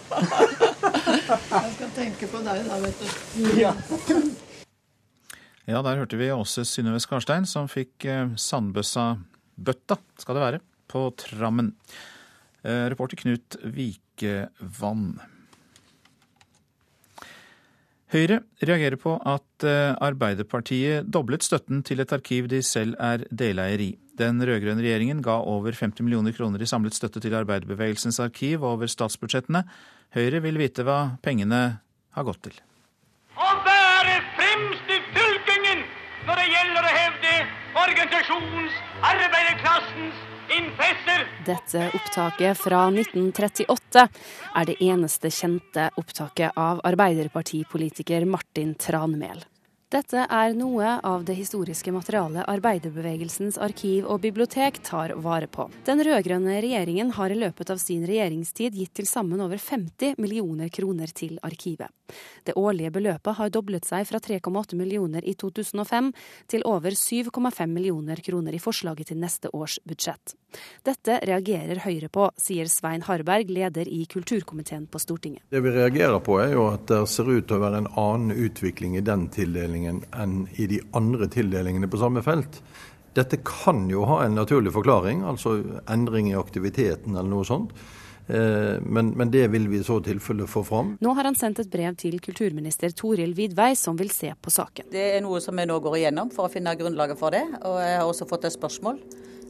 Jeg 1.52 1.74
skal 1.76 1.92
tenke 1.96 2.30
på 2.32 2.42
deg 2.46 2.64
da, 2.68 2.80
vet 2.84 3.04
du. 3.04 3.46
Ja. 3.60 3.74
Ja, 5.70 5.84
der 5.86 6.02
hørte 6.02 6.18
vi 6.20 6.32
Åse 6.34 6.66
Synnøve 6.68 7.00
Skarstein, 7.04 7.46
som 7.48 7.70
fikk 7.72 8.08
eh, 8.10 8.32
sandbøssa-bøtta, 8.40 9.98
skal 10.20 10.36
det 10.38 10.42
være, 10.44 10.60
på 10.92 11.08
trammen. 11.18 11.74
Eh, 12.64 12.90
reporter 12.92 13.18
Knut 13.18 13.58
Vikevann. 13.64 15.16
Høyre 18.12 18.42
reagerer 18.60 19.00
på 19.00 19.14
at 19.24 19.64
eh, 19.64 19.94
Arbeiderpartiet 20.04 21.08
doblet 21.08 21.46
støtten 21.48 21.80
til 21.88 22.04
et 22.04 22.12
arkiv 22.12 22.50
de 22.52 22.60
selv 22.66 22.98
er 23.00 23.24
deleier 23.32 23.80
i. 23.80 23.92
Den 24.20 24.44
rød-grønne 24.44 24.84
regjeringen 24.84 25.22
ga 25.24 25.38
over 25.48 25.72
50 25.72 26.04
millioner 26.04 26.36
kroner 26.36 26.62
i 26.62 26.68
samlet 26.68 26.98
støtte 26.98 27.24
til 27.24 27.38
arbeiderbevegelsens 27.40 28.20
arkiv 28.20 28.66
over 28.68 28.92
statsbudsjettene. 28.92 29.64
Høyre 30.18 30.42
vil 30.44 30.60
vite 30.60 30.84
hva 30.84 31.16
pengene 31.24 31.62
har 32.12 32.28
gått 32.28 32.44
til. 32.50 32.58
Å 33.40 33.54
være 33.64 34.18
fremst 34.36 34.92
i 34.92 35.00
fylkingen 35.16 35.86
når 36.28 36.44
det 36.44 36.50
gjelder 36.52 36.90
å 36.90 36.98
hevde 36.98 37.34
organisasjons, 37.86 38.84
arbeiderklassens 39.14 40.12
interesser. 40.12 40.31
Dette 41.46 41.88
opptaket 41.96 42.58
fra 42.60 42.84
1938 42.92 44.04
er 44.56 44.68
det 44.68 44.76
eneste 44.84 45.32
kjente 45.32 45.88
opptaket 45.98 46.58
av 46.60 46.82
arbeiderpartipolitiker 46.88 48.28
Martin 48.30 48.76
Tranmæl. 48.76 49.46
Dette 49.92 50.22
er 50.24 50.54
noe 50.56 50.94
av 51.04 51.26
det 51.28 51.34
historiske 51.36 51.92
materialet 51.92 52.48
arbeiderbevegelsens 52.48 53.58
arkiv 53.60 54.06
og 54.08 54.22
bibliotek 54.24 54.78
tar 54.88 55.12
vare 55.20 55.50
på. 55.52 55.66
Den 55.84 56.00
rød-grønne 56.08 56.62
regjeringen 56.64 57.12
har 57.18 57.34
i 57.34 57.36
løpet 57.36 57.74
av 57.74 57.82
sin 57.82 58.06
regjeringstid 58.08 58.78
gitt 58.80 58.94
til 59.02 59.10
sammen 59.10 59.44
over 59.44 59.60
50 59.60 60.16
millioner 60.16 60.72
kroner 60.72 61.12
til 61.12 61.42
arkivet. 61.44 61.92
Det 62.48 62.56
årlige 62.56 62.92
beløpet 62.92 63.36
har 63.36 63.52
doblet 63.52 63.88
seg 63.88 64.08
fra 64.08 64.20
3,8 64.24 64.80
millioner 64.80 65.28
i 65.28 65.36
2005 65.36 66.12
til 66.52 66.64
over 66.68 66.96
7,5 66.96 67.68
millioner 67.68 68.24
kroner 68.24 68.56
i 68.56 68.64
forslaget 68.64 69.12
til 69.12 69.20
neste 69.20 69.52
års 69.52 69.78
budsjett. 69.88 70.38
Dette 70.88 71.20
reagerer 71.28 71.84
Høyre 71.84 72.08
på, 72.12 72.30
sier 72.40 72.68
Svein 72.72 73.04
Harberg, 73.08 73.52
leder 73.52 73.88
i 73.88 74.06
kulturkomiteen 74.12 74.88
på 74.92 75.00
Stortinget. 75.00 75.44
Det 75.52 75.62
vi 75.64 75.76
reagerer 75.76 76.20
på 76.24 76.40
er 76.44 76.56
jo 76.56 76.68
at 76.72 76.88
det 76.92 77.04
ser 77.12 77.32
ut 77.32 77.48
til 77.48 77.60
å 77.60 77.64
være 77.64 77.84
en 77.84 77.92
annen 78.00 78.36
utvikling 78.36 78.98
i 79.00 79.06
den 79.06 79.30
tildelingen 79.32 79.81
enn 79.90 80.36
i 80.60 80.68
de 80.70 80.82
andre 80.98 81.30
tildelingene 81.32 81.90
på 81.92 82.00
samme 82.02 82.24
felt. 82.26 82.62
Dette 83.18 83.42
kan 83.44 83.90
jo 83.92 84.06
ha 84.08 84.22
en 84.26 84.38
naturlig 84.40 84.72
forklaring, 84.76 85.26
altså 85.28 85.58
endring 85.92 86.32
i 86.32 86.38
aktiviteten 86.40 87.18
eller 87.18 87.32
noe 87.32 87.48
sånt. 87.48 87.74
Men, 88.32 89.10
men, 89.18 89.32
det 89.34 89.50
vil 89.52 89.66
vi 89.68 89.82
i 89.82 89.84
så 89.84 89.98
tilfelle 90.06 90.46
få 90.48 90.62
fram. 90.64 90.94
Nå 91.04 91.16
har 91.18 91.28
han 91.28 91.36
sendt 91.36 91.60
et 91.60 91.72
brev 91.74 91.98
til 92.00 92.16
kulturminister 92.24 92.94
Toril 92.96 93.34
Vidvei, 93.36 93.74
som 93.76 93.98
vil 94.00 94.14
se 94.14 94.30
på 94.40 94.54
saken. 94.54 94.88
Det 94.94 95.08
er 95.18 95.26
noe 95.26 95.42
som 95.44 95.58
vi 95.58 95.66
nå 95.68 95.82
går 95.84 95.98
igjennom 96.00 96.32
for 96.32 96.48
å 96.48 96.54
finne 96.54 96.78
grunnlaget 96.80 97.20
for 97.20 97.36
det. 97.36 97.44
Og 97.68 97.76
jeg 97.82 97.98
har 97.98 98.08
også 98.08 98.30
fått 98.30 98.48
et 98.48 98.56
spørsmål. 98.56 99.02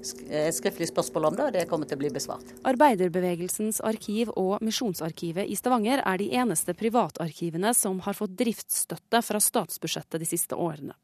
Et 0.01 0.55
skriftlig 0.55 0.89
spørsmål 0.89 1.29
om 1.29 1.37
det, 1.37 1.45
og 1.47 1.55
det 1.55 1.67
kommer 1.69 1.89
til 1.89 1.99
å 1.99 2.01
bli 2.01 2.11
besvart. 2.13 2.55
Arbeiderbevegelsens 2.67 3.81
arkiv 3.85 4.33
og 4.35 4.57
Misjonsarkivet 4.65 5.49
i 5.49 5.57
Stavanger 5.59 6.01
er 6.01 6.21
de 6.21 6.31
eneste 6.41 6.75
privatarkivene 6.77 7.73
som 7.77 8.01
har 8.07 8.17
fått 8.17 8.33
driftsstøtte 8.39 9.21
fra 9.25 9.41
statsbudsjettet 9.41 10.21
de 10.21 10.29
siste 10.29 10.57
årene. 10.57 10.97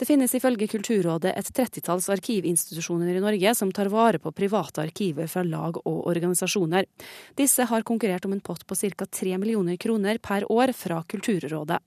Det 0.00 0.06
finnes 0.08 0.32
ifølge 0.32 0.68
Kulturrådet 0.72 1.34
et 1.36 1.50
trettitalls 1.52 2.08
arkivinstitusjoner 2.12 3.18
i 3.18 3.20
Norge 3.20 3.52
som 3.58 3.72
tar 3.76 3.90
vare 3.92 4.20
på 4.22 4.32
private 4.32 4.80
arkiver 4.86 5.28
fra 5.28 5.44
lag 5.44 5.76
og 5.82 5.98
organisasjoner. 6.08 6.88
Disse 7.36 7.66
har 7.68 7.84
konkurrert 7.84 8.24
om 8.24 8.32
en 8.32 8.40
pott 8.40 8.64
på 8.66 8.78
ca. 8.80 9.04
3 9.04 9.36
millioner 9.36 9.76
kroner 9.76 10.18
per 10.18 10.48
år 10.50 10.72
fra 10.72 11.02
Kulturrådet. 11.04 11.82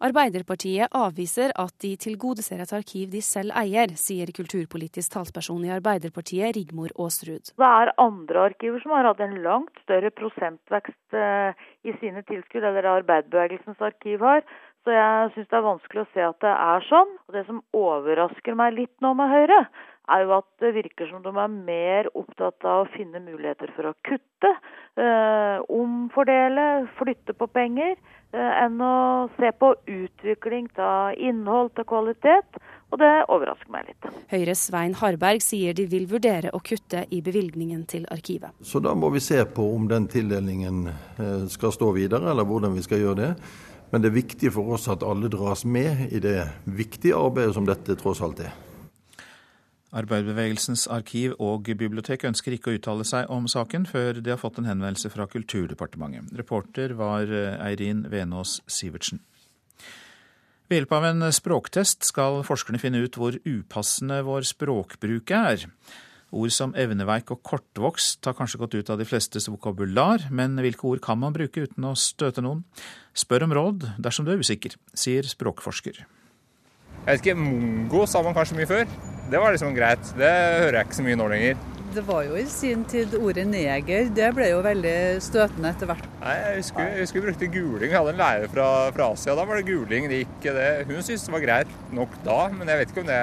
Arbeiderpartiet 0.00 0.94
avviser 0.96 1.52
at 1.60 1.74
de 1.84 1.90
tilgodeser 2.00 2.62
et 2.64 2.70
arkiv 2.72 3.10
de 3.12 3.20
selv 3.20 3.52
eier, 3.60 3.92
sier 4.00 4.30
kulturpolitisk 4.32 5.12
talsperson 5.12 5.66
i 5.66 5.72
Arbeiderpartiet, 5.74 6.54
Rigmor 6.56 6.94
Aasrud. 6.96 7.52
Det 7.52 7.68
er 7.68 7.92
andre 8.00 8.46
arkiver 8.48 8.80
som 8.80 8.94
har 8.96 9.10
hatt 9.10 9.20
en 9.20 9.36
langt 9.44 9.82
større 9.84 10.08
prosentvekst 10.16 11.18
i 11.84 11.92
sine 12.00 12.24
tilskudd, 12.24 12.64
eller 12.64 12.88
arbeiderbevegelsens 12.94 13.84
arkiv 13.90 14.24
har. 14.24 14.40
Så 14.86 14.94
jeg 14.96 15.32
syns 15.34 15.48
det 15.50 15.58
er 15.58 15.66
vanskelig 15.66 16.02
å 16.02 16.10
se 16.14 16.24
at 16.24 16.38
det 16.40 16.52
er 16.54 16.86
sånn. 16.88 17.10
Og 17.28 17.36
det 17.36 17.44
som 17.50 17.60
overrasker 17.76 18.56
meg 18.56 18.78
litt 18.78 18.94
nå 19.04 19.12
med 19.18 19.28
Høyre, 19.28 19.58
er 20.10 20.24
jo 20.24 20.32
at 20.38 20.48
det 20.62 20.72
virker 20.74 21.10
som 21.10 21.20
de 21.22 21.30
er 21.30 21.52
mer 21.52 22.08
opptatt 22.18 22.64
av 22.66 22.86
å 22.86 22.88
finne 22.94 23.20
muligheter 23.22 23.70
for 23.76 23.90
å 23.90 23.96
kutte, 24.06 24.54
øh, 24.98 25.60
omfordele, 25.68 26.66
flytte 26.98 27.36
på 27.36 27.46
penger, 27.52 27.94
eh, 27.94 28.19
enn 28.36 28.82
å 28.82 29.28
se 29.36 29.50
på 29.58 29.72
utvikling 29.90 30.68
av 30.78 31.18
innhold 31.18 31.72
til 31.74 31.86
kvalitet. 31.88 32.60
Og 32.90 32.98
det 32.98 33.10
overrasker 33.30 33.70
meg 33.70 33.86
litt. 33.86 34.06
Høyres 34.32 34.64
Svein 34.66 34.96
Harberg 34.98 35.42
sier 35.44 35.76
de 35.78 35.84
vil 35.90 36.08
vurdere 36.10 36.50
å 36.54 36.58
kutte 36.58 37.04
i 37.14 37.20
bevilgningen 37.22 37.84
til 37.90 38.06
arkivet. 38.10 38.50
Så 38.66 38.82
da 38.82 38.96
må 38.98 39.12
vi 39.14 39.22
se 39.22 39.38
på 39.46 39.66
om 39.76 39.86
den 39.90 40.08
tildelingen 40.10 40.88
skal 41.50 41.74
stå 41.74 41.92
videre, 41.94 42.32
eller 42.32 42.48
hvordan 42.48 42.74
vi 42.74 42.82
skal 42.82 43.04
gjøre 43.04 43.20
det. 43.22 43.30
Men 43.90 44.02
det 44.02 44.10
er 44.10 44.18
viktig 44.18 44.50
for 44.54 44.74
oss 44.74 44.88
at 44.90 45.06
alle 45.06 45.30
dras 45.30 45.64
med 45.66 46.10
i 46.10 46.22
det 46.22 46.40
viktige 46.66 47.18
arbeidet 47.18 47.54
som 47.54 47.66
dette 47.66 47.98
tross 47.98 48.22
alt 48.26 48.42
er. 48.46 48.52
Arbeiderbevegelsens 49.90 50.84
arkiv 50.92 51.32
og 51.42 51.66
bibliotek 51.66 52.22
ønsker 52.28 52.54
ikke 52.54 52.70
å 52.70 52.76
uttale 52.78 53.06
seg 53.08 53.30
om 53.32 53.48
saken 53.50 53.88
før 53.90 54.20
de 54.22 54.30
har 54.30 54.38
fått 54.38 54.60
en 54.60 54.68
henvendelse 54.70 55.10
fra 55.10 55.26
Kulturdepartementet. 55.30 56.30
Reporter 56.38 56.94
var 56.98 57.26
Eirin 57.58 58.04
Venås 58.12 58.60
Sivertsen. 58.70 59.18
Ved 60.70 60.84
hjelp 60.84 60.92
av 60.94 61.08
en 61.08 61.26
språktest 61.34 62.06
skal 62.06 62.44
forskerne 62.46 62.78
finne 62.78 63.00
ut 63.02 63.16
hvor 63.18 63.34
upassende 63.42 64.20
vår 64.22 64.46
språkbruk 64.52 65.32
er. 65.34 65.64
Ord 66.30 66.54
som 66.54 66.76
evneveik 66.78 67.32
og 67.34 67.40
kortvokst 67.42 68.22
har 68.28 68.36
kanskje 68.38 68.60
gått 68.60 68.76
ut 68.78 68.92
av 68.94 69.00
de 69.00 69.08
flestes 69.08 69.50
vokabular, 69.50 70.28
men 70.30 70.54
hvilke 70.62 70.86
ord 70.86 71.02
kan 71.02 71.18
man 71.18 71.34
bruke 71.34 71.66
uten 71.66 71.88
å 71.90 71.96
støte 71.98 72.44
noen? 72.46 72.62
Spør 73.18 73.48
om 73.48 73.56
råd 73.58 73.88
dersom 73.98 74.28
du 74.28 74.36
er 74.36 74.46
usikker, 74.46 74.78
sier 74.94 75.26
språkforsker. 75.26 76.04
Jeg 77.00 77.16
vet 77.16 77.24
ikke, 77.24 77.40
Mongo 77.40 78.04
sa 78.08 78.20
man 78.24 78.36
kanskje 78.36 78.58
mye 78.58 78.68
før. 78.68 78.88
Det 79.30 79.38
var 79.40 79.54
liksom 79.54 79.76
greit. 79.76 80.08
Det 80.18 80.30
hører 80.30 80.80
jeg 80.80 80.88
ikke 80.88 80.98
så 80.98 81.04
mye 81.06 81.18
nå 81.18 81.28
lenger. 81.30 81.60
Det 81.90 82.02
var 82.06 82.22
jo 82.22 82.36
i 82.38 82.44
sin 82.46 82.82
tid 82.86 83.14
ordet 83.18 83.46
neger. 83.50 84.10
Det 84.14 84.28
ble 84.36 84.50
jo 84.52 84.60
veldig 84.62 84.96
støtende 85.24 85.72
etter 85.72 85.88
hvert. 85.90 86.04
Nei, 86.20 86.34
Jeg 86.38 86.58
husker, 86.60 86.90
jeg 86.92 87.06
husker 87.06 87.18
vi 87.18 87.24
brukte 87.24 87.48
guling. 87.50 87.88
Vi 87.88 87.96
hadde 87.96 88.12
en 88.14 88.20
lærer 88.20 88.52
fra, 88.52 88.66
fra 88.94 89.08
Asia. 89.14 89.34
Da 89.38 89.46
var 89.48 89.58
det 89.58 89.66
guling. 89.66 90.06
Det 90.10 90.20
gikk, 90.20 90.36
det. 90.44 90.68
Hun 90.86 91.00
syntes 91.00 91.26
det 91.26 91.34
var 91.34 91.46
greit 91.46 91.72
nok 91.96 92.14
da, 92.26 92.38
men 92.54 92.70
jeg 92.70 92.82
vet 92.82 92.92
ikke 92.92 93.02
om 93.02 93.10
det 93.10 93.22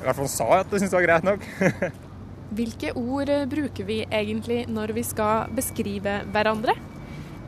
I 0.00 0.06
hvert 0.06 0.20
fall 0.22 0.30
sa 0.32 0.46
jeg 0.54 0.64
at 0.64 0.72
hun 0.72 0.78
syntes 0.78 0.94
det 0.94 1.00
var 1.00 1.08
greit 1.08 1.28
nok. 1.28 1.48
Hvilke 2.60 2.94
ord 2.98 3.30
bruker 3.50 3.86
vi 3.86 3.98
egentlig 4.08 4.62
når 4.70 4.94
vi 4.96 5.04
skal 5.06 5.52
beskrive 5.54 6.20
hverandre? 6.32 6.78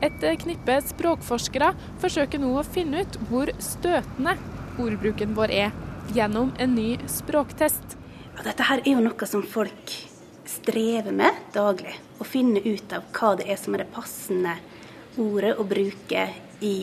Et 0.03 0.25
knippe 0.43 0.77
språkforskere 0.83 1.71
forsøker 2.03 2.41
nå 2.43 2.53
å 2.59 2.67
finne 2.67 3.01
ut 3.01 3.17
hvor 3.29 3.49
støtende 3.63 4.35
ordbruken 4.79 5.33
vår 5.37 5.51
er, 5.51 5.71
gjennom 6.13 6.51
en 6.59 6.75
ny 6.75 6.97
språktest. 7.07 7.97
Ja, 8.35 8.43
dette 8.49 8.65
her 8.67 8.81
er 8.83 8.95
jo 8.95 9.03
noe 9.05 9.29
som 9.29 9.43
folk 9.45 9.95
strever 10.49 11.15
med 11.15 11.41
daglig. 11.53 11.95
Å 12.19 12.27
finne 12.27 12.61
ut 12.63 12.93
av 12.95 13.09
hva 13.15 13.33
det 13.39 13.49
er 13.51 13.59
som 13.59 13.75
er 13.75 13.83
det 13.83 13.91
passende 13.93 14.55
ordet 15.21 15.55
å 15.59 15.65
bruke 15.67 16.27
i, 16.63 16.77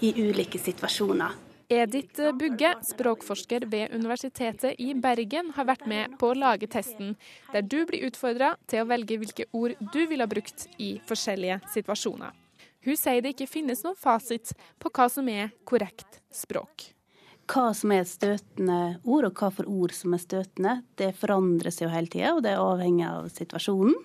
i 0.00 0.10
ulike 0.20 0.60
situasjoner. 0.60 1.38
Edith 1.70 2.32
Bugge, 2.34 2.72
språkforsker 2.82 3.64
ved 3.70 3.92
Universitetet 3.94 4.80
i 4.82 4.90
Bergen, 4.98 5.52
har 5.54 5.68
vært 5.68 5.86
med 5.86 6.16
på 6.18 6.32
å 6.32 6.38
lage 6.38 6.66
testen, 6.66 7.14
der 7.52 7.62
du 7.62 7.84
blir 7.86 8.08
utfordra 8.08 8.56
til 8.66 8.82
å 8.82 8.88
velge 8.90 9.20
hvilke 9.22 9.46
ord 9.54 9.78
du 9.94 10.00
ville 10.10 10.26
ha 10.26 10.30
brukt 10.30 10.66
i 10.82 10.96
forskjellige 11.06 11.60
situasjoner. 11.70 12.34
Hun 12.82 12.96
sier 12.98 13.22
det 13.22 13.36
ikke 13.36 13.52
finnes 13.52 13.84
noen 13.86 13.98
fasit 13.98 14.50
på 14.82 14.90
hva 14.90 15.06
som 15.12 15.28
er 15.30 15.52
korrekt 15.68 16.18
språk. 16.34 16.90
Hva 17.50 17.72
som 17.74 17.90
er 17.90 18.04
støtende 18.06 19.00
ord, 19.02 19.26
og 19.26 19.40
hva 19.40 19.48
for 19.50 19.66
ord 19.66 19.90
som 19.96 20.14
er 20.14 20.22
støtende, 20.22 20.74
det 21.00 21.08
forandres 21.18 21.80
jo 21.82 21.88
hele 21.90 22.06
tida, 22.06 22.36
og 22.36 22.44
det 22.44 22.52
er 22.54 22.62
avhengig 22.62 23.08
av 23.08 23.26
situasjonen. 23.34 23.96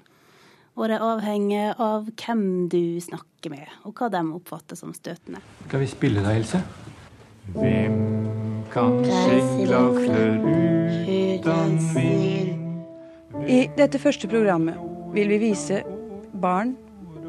Og 0.76 0.90
det 0.90 0.96
er 0.98 1.04
avhengig 1.06 1.66
av 1.78 2.08
hvem 2.10 2.42
du 2.74 2.98
snakker 3.06 3.54
med, 3.54 3.68
og 3.86 3.94
hva 4.00 4.10
de 4.10 4.24
oppfatter 4.34 4.80
som 4.80 4.96
støtende. 4.98 5.44
Skal 5.68 5.84
vi 5.84 5.90
spille 5.92 6.24
da, 6.26 6.34
Else? 6.34 6.64
Hvem 7.54 8.00
kan 8.74 8.98
seglakler 9.06 10.42
uten 11.06 11.78
vind? 11.94 12.64
I 13.46 13.60
dette 13.78 14.02
første 14.02 14.28
programmet 14.32 14.80
vil 15.14 15.30
vi 15.36 15.38
vise 15.52 15.84
barn 16.34 16.74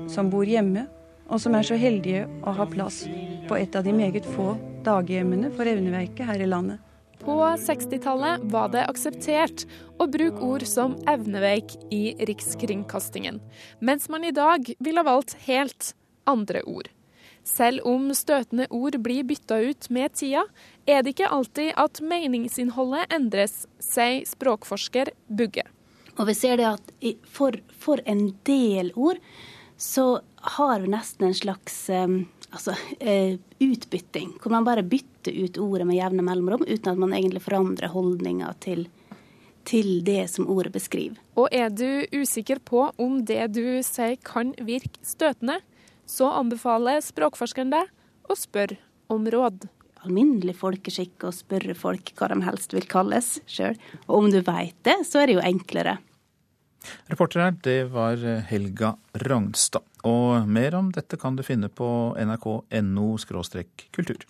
som 0.09 0.33
bor 0.33 0.49
hjemme, 0.49 0.87
og 1.29 1.43
som 1.43 1.59
er 1.59 1.67
så 1.67 1.77
heldige 1.77 2.25
å 2.41 2.57
ha 2.57 2.65
plass 2.73 3.03
på 3.51 3.61
et 3.61 3.77
av 3.77 3.85
de 3.85 3.93
meget 3.93 4.25
få 4.33 4.55
daghjemmene 4.87 5.53
for 5.57 5.69
evneveike 5.69 6.27
her 6.27 6.43
i 6.43 6.49
landet. 6.51 6.83
På 7.21 7.41
60-tallet 7.59 8.45
var 8.53 8.69
det 8.71 8.85
akseptert 8.87 9.65
å 9.99 10.07
bruke 10.11 10.43
ord 10.47 10.67
som 10.69 10.95
evneveik 11.11 11.75
i 11.91 12.13
Rikskringkastingen, 12.29 13.41
mens 13.81 14.11
man 14.13 14.25
i 14.25 14.35
dag 14.37 14.69
ville 14.79 15.03
ha 15.03 15.09
valgt 15.09 15.35
helt 15.49 15.95
andre 16.29 16.63
ord. 16.69 16.91
Selv 17.47 17.87
om 17.87 18.11
støtende 18.15 18.67
ord 18.75 18.99
blir 19.03 19.25
bytta 19.25 19.59
ut 19.63 19.89
med 19.91 20.15
tida, 20.19 20.43
er 20.87 21.03
det 21.03 21.15
ikke 21.15 21.31
alltid 21.31 21.73
at 21.79 22.03
meningsinnholdet 22.03 23.13
endres, 23.15 23.65
sier 23.79 24.27
språkforsker 24.27 25.13
Bugge. 25.31 25.63
Og 26.17 26.27
vi 26.31 26.35
ser 26.35 26.59
det 26.59 26.67
at 26.67 26.95
for, 27.31 27.55
for 27.71 28.03
en 28.09 28.29
del 28.49 28.91
ord 28.97 29.21
så 29.79 30.21
har 30.57 30.81
vi 30.83 30.91
nesten 30.91 31.29
en 31.29 31.37
slags 31.37 31.77
um, 31.93 32.25
altså, 32.51 32.75
uh, 32.77 33.39
utbytting, 33.63 34.37
hvor 34.43 34.55
man 34.55 34.67
bare 34.67 34.85
bytter 34.87 35.35
ut 35.45 35.59
ordet 35.63 35.87
med 35.89 35.99
jevne 35.99 36.25
mellomrom, 36.27 36.67
uten 36.67 36.93
at 36.93 37.01
man 37.01 37.15
egentlig 37.17 37.45
forandrer 37.45 37.93
holdninga 37.93 38.53
til, 38.65 38.87
til 39.67 40.01
det 40.07 40.27
som 40.33 40.49
ordet 40.53 40.75
beskriver. 40.77 41.19
Og 41.37 41.49
er 41.55 41.71
du 41.71 42.07
usikker 42.15 42.63
på 42.65 42.89
om 43.03 43.23
det 43.27 43.43
du 43.57 43.81
sier 43.87 44.19
kan 44.25 44.55
virke 44.59 45.03
støtende, 45.07 45.61
så 46.07 46.31
anbefaler 46.39 47.03
språkforskeren 47.03 47.73
deg 47.75 47.91
å 48.31 48.37
spørre 48.39 48.79
om 49.13 49.27
råd. 49.31 49.67
Alminnelig 50.07 50.55
folkeskikk 50.61 51.27
å 51.27 51.35
spørre 51.35 51.75
folk 51.75 52.13
hva 52.15 52.29
de 52.31 52.39
helst 52.47 52.75
vil 52.77 52.87
kalles 52.87 53.37
sjøl. 53.51 53.75
Og 54.07 54.21
om 54.21 54.29
du 54.31 54.39
veit 54.47 54.77
det, 54.87 55.01
så 55.09 55.23
er 55.23 55.27
det 55.27 55.39
jo 55.39 55.43
enklere. 55.43 55.97
Reporter 57.11 57.43
her, 57.43 57.57
det 57.67 57.81
var 57.91 58.23
Helga 58.47 58.93
Ragnstad. 59.27 59.83
Og 60.07 60.47
mer 60.47 60.77
om 60.79 60.93
dette 60.95 61.19
kan 61.21 61.37
du 61.37 61.43
finne 61.47 61.69
på 61.73 61.89
nrk.no 62.15 63.11
kultur. 63.97 64.27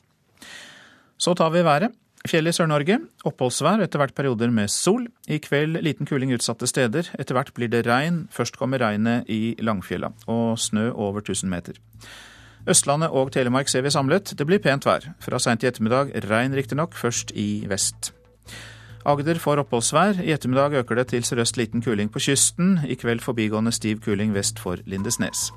Så 1.16 1.34
tar 1.34 1.52
vi 1.52 1.64
været. 1.64 1.94
Fjell 2.26 2.48
i 2.50 2.52
Sør-Norge. 2.54 2.98
Oppholdsvær, 3.28 3.82
etter 3.84 4.00
hvert 4.02 4.14
perioder 4.16 4.50
med 4.50 4.70
sol. 4.72 5.06
I 5.30 5.38
kveld 5.42 5.78
liten 5.84 6.08
kuling 6.08 6.32
utsatte 6.34 6.66
steder. 6.66 7.12
Etter 7.20 7.36
hvert 7.38 7.52
blir 7.54 7.70
det 7.70 7.84
regn. 7.86 8.24
Først 8.34 8.58
kommer 8.58 8.82
regnet 8.82 9.28
i 9.30 9.54
Langfjella, 9.62 10.10
og 10.26 10.58
snø 10.58 10.90
over 10.90 11.22
1000 11.22 11.52
meter. 11.52 11.78
Østlandet 12.66 13.14
og 13.14 13.30
Telemark 13.34 13.70
ser 13.70 13.86
vi 13.86 13.94
samlet. 13.94 14.34
Det 14.34 14.46
blir 14.48 14.62
pent 14.62 14.88
vær. 14.88 15.12
Fra 15.22 15.38
seint 15.38 15.62
i 15.62 15.70
ettermiddag 15.70 16.16
regn 16.26 16.56
riktignok, 16.56 16.98
først 16.98 17.30
i 17.38 17.62
vest. 17.70 18.15
Agder 19.06 19.38
får 19.38 19.60
oppholdsvær. 19.62 20.18
I 20.18 20.32
ettermiddag 20.34 20.74
øker 20.80 20.98
det 20.98 21.06
til 21.12 21.22
sørøst 21.24 21.56
liten 21.60 21.82
kuling 21.82 22.08
på 22.10 22.18
kysten. 22.18 22.80
I 22.82 22.96
kveld 22.98 23.20
forbigående 23.22 23.70
stiv 23.72 24.00
kuling 24.02 24.32
vest 24.34 24.58
for 24.58 24.82
Lindesnes. 24.86 25.52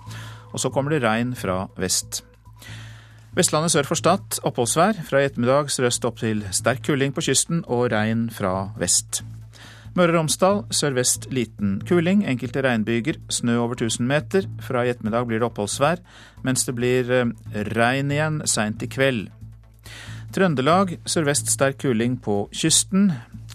Og 0.53 0.59
så 0.61 0.69
kommer 0.69 0.93
det 0.93 1.01
regn 1.01 1.33
fra 1.35 1.63
vest. 1.77 2.21
Vestlandet 3.33 3.73
sør 3.73 3.89
for 3.89 3.97
Stad 3.97 4.37
oppholdsvær. 4.45 5.01
Fra 5.07 5.23
i 5.23 5.25
ettermiddag 5.25 5.73
sørøst 5.73 6.05
opp 6.05 6.21
til 6.21 6.43
sterk 6.53 6.83
kuling 6.85 7.15
på 7.15 7.25
kysten 7.25 7.63
og 7.65 7.89
regn 7.89 8.27
fra 8.29 8.69
vest. 8.77 9.23
Møre 9.97 10.13
og 10.13 10.19
Romsdal 10.19 10.61
sørvest 10.69 11.25
liten 11.33 11.79
kuling, 11.89 12.21
enkelte 12.29 12.61
regnbyger, 12.61 13.17
snø 13.33 13.57
over 13.63 13.73
1000 13.79 14.05
meter. 14.05 14.45
Fra 14.61 14.85
i 14.85 14.93
ettermiddag 14.93 15.25
blir 15.25 15.41
det 15.41 15.49
oppholdsvær, 15.49 16.05
mens 16.45 16.69
det 16.69 16.77
blir 16.77 17.09
regn 17.73 18.13
igjen 18.13 18.43
seint 18.45 18.85
i 18.85 18.91
kveld. 18.93 19.25
Trøndelag 20.29 20.99
sørvest 21.09 21.49
sterk 21.49 21.81
kuling 21.81 22.19
på 22.21 22.43
kysten. 22.53 23.09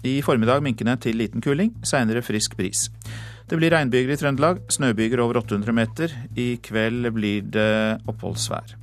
I 0.05 0.19
formiddag 0.21 0.61
minkende 0.61 0.93
til 1.01 1.17
liten 1.17 1.41
kuling, 1.41 1.71
seinere 1.81 2.21
frisk 2.21 2.53
bris. 2.59 2.85
Det 3.49 3.57
blir 3.57 3.73
regnbyger 3.73 4.13
i 4.13 4.17
Trøndelag, 4.21 4.59
snøbyger 4.69 5.21
over 5.23 5.39
800 5.41 5.73
meter. 5.73 6.13
I 6.37 6.59
kveld 6.61 7.09
blir 7.15 7.45
det 7.55 8.01
oppholdsvær. 8.09 8.75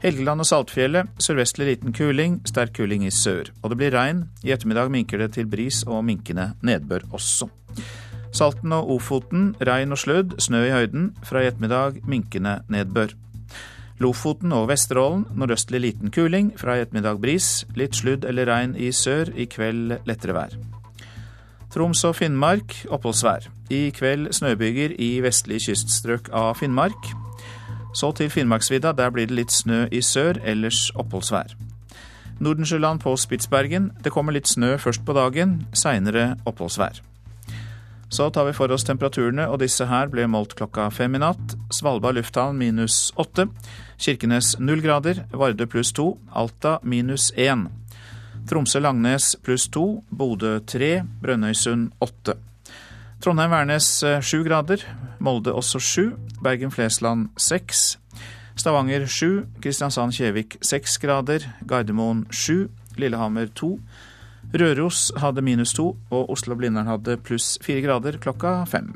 Helgeland 0.00 0.44
og 0.44 0.48
Saltfjellet 0.48 1.20
sørvestlig 1.20 1.68
liten 1.70 1.92
kuling, 1.96 2.38
sterk 2.48 2.72
kuling 2.76 3.04
i 3.04 3.12
sør. 3.12 3.50
Og 3.62 3.72
det 3.72 3.80
blir 3.80 3.96
regn. 3.96 4.24
I 4.44 4.52
ettermiddag 4.56 4.92
minker 4.92 5.20
det 5.20 5.34
til 5.36 5.48
bris 5.48 5.82
og 5.84 6.04
minkende 6.08 6.50
nedbør 6.64 7.04
også. 7.16 7.50
Salten 8.36 8.72
og 8.76 8.90
Ofoten 8.96 9.54
regn 9.64 9.92
og 9.92 10.00
sludd, 10.00 10.36
snø 10.40 10.66
i 10.66 10.72
høyden. 10.72 11.10
Fra 11.24 11.44
i 11.44 11.50
ettermiddag 11.50 12.02
minkende 12.08 12.58
nedbør. 12.72 13.12
Lofoten 13.98 14.52
og 14.52 14.68
Vesterålen 14.68 15.24
nordøstlig 15.36 15.80
liten 15.80 16.10
kuling. 16.12 16.50
Fra 16.60 16.76
i 16.76 16.82
ettermiddag 16.84 17.20
bris. 17.22 17.64
Litt 17.76 17.96
sludd 17.96 18.26
eller 18.28 18.48
regn 18.50 18.76
i 18.76 18.90
sør. 18.92 19.32
I 19.32 19.48
kveld 19.48 19.96
lettere 20.08 20.36
vær. 20.36 20.56
Troms 21.72 22.04
og 22.08 22.16
Finnmark 22.16 22.74
oppholdsvær. 22.92 23.48
I 23.72 23.90
kveld 23.96 24.30
snøbyger 24.36 24.94
i 25.00 25.16
vestlige 25.24 25.70
kyststrøk 25.70 26.28
av 26.32 26.54
Finnmark. 26.60 27.10
Så 27.96 28.12
til 28.12 28.30
Finnmarksvidda. 28.30 28.92
Der 28.92 29.10
blir 29.10 29.28
det 29.28 29.40
litt 29.40 29.52
snø 29.52 29.86
i 29.90 30.04
sør, 30.04 30.42
ellers 30.44 30.90
oppholdsvær. 30.94 31.56
Nordensjøland 32.40 33.00
på 33.00 33.16
Spitsbergen. 33.16 33.90
Det 34.04 34.12
kommer 34.12 34.36
litt 34.36 34.48
snø 34.48 34.76
først 34.76 35.04
på 35.08 35.16
dagen, 35.16 35.62
seinere 35.72 36.34
oppholdsvær. 36.44 37.00
Så 38.16 38.30
tar 38.30 38.46
vi 38.48 38.52
for 38.56 38.72
oss 38.72 38.86
temperaturene, 38.88 39.44
og 39.52 39.58
disse 39.60 39.84
her 39.90 40.08
ble 40.08 40.24
målt 40.32 40.54
klokka 40.56 40.86
fem 40.88 41.18
i 41.18 41.20
natt. 41.20 41.52
Svalbard 41.68 42.16
lufthavn 42.16 42.56
minus 42.56 43.10
åtte. 43.20 43.44
Kirkenes 44.00 44.54
null 44.56 44.80
grader. 44.80 45.20
Vardø 45.36 45.66
pluss 45.68 45.90
to. 45.92 46.14
Alta 46.32 46.78
minus 46.80 47.26
én. 47.36 47.66
Tromsø-Langnes 48.48 49.34
pluss 49.44 49.68
to. 49.68 50.00
Bodø 50.08 50.54
tre. 50.64 51.02
Brønnøysund 51.20 51.92
åtte. 52.00 52.38
Trondheim-Værnes 53.20 53.90
sju 54.24 54.40
grader. 54.48 54.80
Molde 55.20 55.52
også 55.52 55.82
sju. 55.84 56.08
Bergen-Flesland 56.40 57.34
seks. 57.36 57.98
Stavanger 58.56 59.04
sju. 59.04 59.44
Kristiansand-Kjevik 59.60 60.56
seks 60.64 60.96
grader. 61.04 61.44
Gardermoen 61.68 62.24
sju. 62.32 62.70
Lillehammer 62.96 63.52
to. 63.52 63.74
Røros 64.56 65.10
hadde 65.20 65.42
minus 65.44 65.74
to, 65.76 65.90
og 66.08 66.30
Oslo-Blindern 66.32 66.88
hadde 66.88 67.18
pluss 67.20 67.56
fire 67.60 67.82
grader 67.84 68.16
klokka 68.22 68.62
fem. 68.70 68.94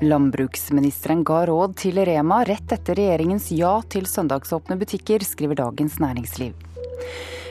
Landbruksministeren 0.00 1.26
ga 1.28 1.42
råd 1.50 1.74
til 1.82 2.00
Rema 2.08 2.40
rett 2.48 2.72
etter 2.72 2.96
regjeringens 2.96 3.50
ja 3.52 3.74
til 3.92 4.08
søndagsåpne 4.08 4.78
butikker, 4.80 5.20
skriver 5.28 5.60
Dagens 5.60 6.00
Næringsliv. 6.00 6.56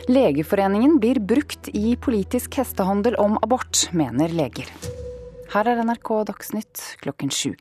Legeforeningen 0.09 0.99
blir 0.99 1.19
brukt 1.19 1.67
i 1.67 1.95
politisk 1.95 2.55
hestehandel 2.57 3.13
om 3.15 3.35
abort, 3.41 3.91
mener 3.93 4.31
leger. 4.33 4.65
Her 5.53 5.69
er 5.69 5.83
NRK 5.85 6.09
Dagsnytt 6.31 6.81
klokken 7.03 7.29
sju. 7.29 7.51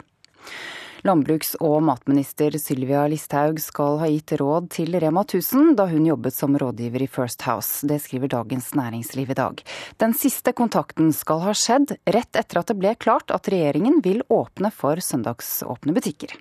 Landbruks- 1.04 1.58
og 1.61 1.82
matminister 1.84 2.56
Sylvia 2.56 3.04
Listhaug 3.12 3.61
skal 3.61 4.00
ha 4.00 4.08
gitt 4.08 4.32
råd 4.40 4.70
til 4.72 4.96
Rema 4.96 5.26
1000 5.28 5.76
da 5.76 5.90
hun 5.92 6.08
jobbet 6.08 6.38
som 6.38 6.56
rådgiver 6.56 7.04
i 7.04 7.12
First 7.18 7.44
House. 7.44 7.84
Det 7.84 8.00
skriver 8.00 8.32
Dagens 8.32 8.72
Næringsliv 8.72 9.28
i 9.28 9.40
dag. 9.44 9.61
Den 10.00 10.16
siste 10.16 10.56
kontakten 10.56 11.12
skal 11.12 11.44
ha 11.44 11.52
skjedd 11.52 11.98
rett 12.08 12.32
etter 12.32 12.64
at 12.64 12.72
det 12.72 12.80
ble 12.80 12.96
klart 12.96 13.28
at 13.28 13.52
regjeringen 13.52 14.00
vil 14.00 14.24
åpne 14.32 14.72
for 14.72 15.04
søndagsåpne 15.04 15.92
butikker. 15.92 16.32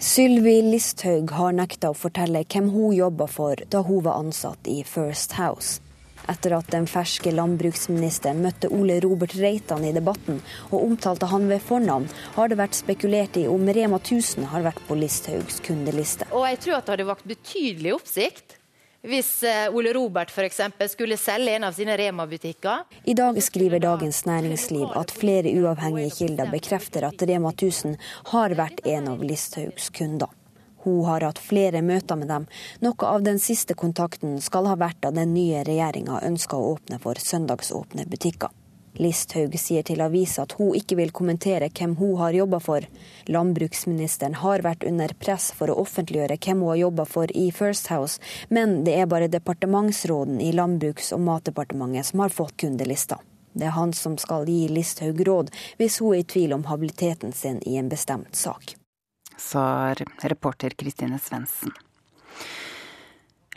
Sylvi 0.00 0.62
Listhaug 0.64 1.28
har 1.36 1.52
nekta 1.52 1.90
å 1.92 1.96
fortelle 2.02 2.40
hvem 2.48 2.70
hun 2.72 2.94
jobba 2.96 3.26
for 3.28 3.60
da 3.68 3.82
hun 3.84 4.00
var 4.06 4.16
ansatt 4.22 4.68
i 4.72 4.78
First 4.88 5.34
House. 5.36 5.82
Etter 6.24 6.54
at 6.56 6.70
den 6.72 6.86
ferske 6.88 7.28
landbruksministeren 7.34 8.40
møtte 8.40 8.70
Ole 8.72 8.96
Robert 9.04 9.34
Reitan 9.36 9.84
i 9.84 9.92
debatten 9.92 10.38
og 10.70 10.78
omtalte 10.78 11.28
han 11.28 11.50
ved 11.52 11.60
fornavn, 11.66 12.08
har 12.38 12.48
det 12.48 12.56
vært 12.62 12.78
spekulert 12.80 13.36
i 13.36 13.44
om 13.52 13.68
Rema 13.68 14.00
1000 14.00 14.48
har 14.54 14.64
vært 14.64 14.80
på 14.88 14.96
Listhaugs 14.96 15.60
kundeliste. 15.68 16.30
Og 16.32 16.48
jeg 16.48 16.62
tror 16.64 16.78
at 16.78 16.88
det 16.88 16.96
hadde 16.96 17.08
vakt 17.10 17.28
betydelig 17.34 17.92
oppsikt 17.98 18.49
hvis 19.02 19.42
eh, 19.42 19.68
Ole 19.74 19.92
Robert 19.96 20.30
f.eks. 20.30 20.60
skulle 20.92 21.16
selge 21.16 21.54
en 21.56 21.64
av 21.64 21.72
sine 21.72 21.96
Rema-butikker. 21.96 22.84
I 23.04 23.14
dag 23.14 23.42
skriver 23.42 23.80
Dagens 23.80 24.24
Næringsliv 24.28 24.92
at 24.96 25.14
flere 25.14 25.52
uavhengige 25.56 26.12
kilder 26.18 26.50
bekrefter 26.52 27.08
at 27.08 27.22
Rema 27.22 27.54
1000 27.54 27.96
har 28.34 28.56
vært 28.58 28.84
en 28.84 29.08
av 29.14 29.24
Listhaugs 29.24 29.90
kunder. 29.96 30.28
Hun 30.84 31.04
har 31.04 31.24
hatt 31.24 31.40
flere 31.40 31.82
møter 31.84 32.16
med 32.16 32.30
dem. 32.32 32.46
Noe 32.80 33.08
av 33.08 33.24
den 33.24 33.40
siste 33.40 33.76
kontakten 33.76 34.38
skal 34.40 34.68
ha 34.70 34.78
vært 34.80 35.02
da 35.04 35.12
den 35.12 35.34
nye 35.36 35.64
regjeringa 35.68 36.22
ønska 36.24 36.56
å 36.56 36.72
åpne 36.76 37.00
for 37.02 37.20
søndagsåpne 37.20 38.08
butikker. 38.08 38.52
Listhaug 38.98 39.54
sier 39.58 39.84
til 39.86 40.00
avisa 40.00 40.42
at 40.42 40.56
hun 40.58 40.74
ikke 40.74 40.96
vil 40.98 41.12
kommentere 41.14 41.68
hvem 41.70 41.94
hun 42.00 42.16
har 42.20 42.36
jobba 42.36 42.60
for. 42.64 42.86
Landbruksministeren 43.30 44.38
har 44.42 44.64
vært 44.66 44.86
under 44.88 45.14
press 45.18 45.50
for 45.56 45.70
å 45.70 45.78
offentliggjøre 45.84 46.38
hvem 46.40 46.64
hun 46.64 46.72
har 46.72 46.82
jobba 46.82 47.06
for 47.06 47.36
i 47.36 47.50
First 47.54 47.92
House, 47.92 48.18
men 48.48 48.82
det 48.84 48.98
er 48.98 49.10
bare 49.10 49.30
departementsråden 49.30 50.40
i 50.40 50.52
Landbruks- 50.56 51.12
og 51.16 51.24
matdepartementet 51.28 52.10
som 52.10 52.24
har 52.24 52.34
fått 52.34 52.56
kundelista. 52.60 53.20
Det 53.52 53.66
er 53.66 53.78
han 53.78 53.92
som 53.92 54.18
skal 54.18 54.46
gi 54.48 54.68
Listhaug 54.70 55.24
råd 55.26 55.54
hvis 55.78 55.98
hun 56.02 56.14
er 56.14 56.24
i 56.24 56.28
tvil 56.34 56.54
om 56.58 56.68
habiliteten 56.70 57.32
sin 57.34 57.58
i 57.66 57.78
en 57.80 57.90
bestemt 57.90 58.36
sak 58.38 58.76
sa 59.40 59.94
reporter 60.22 60.70
Kristine 60.70 61.18
Svendsen. 61.18 61.72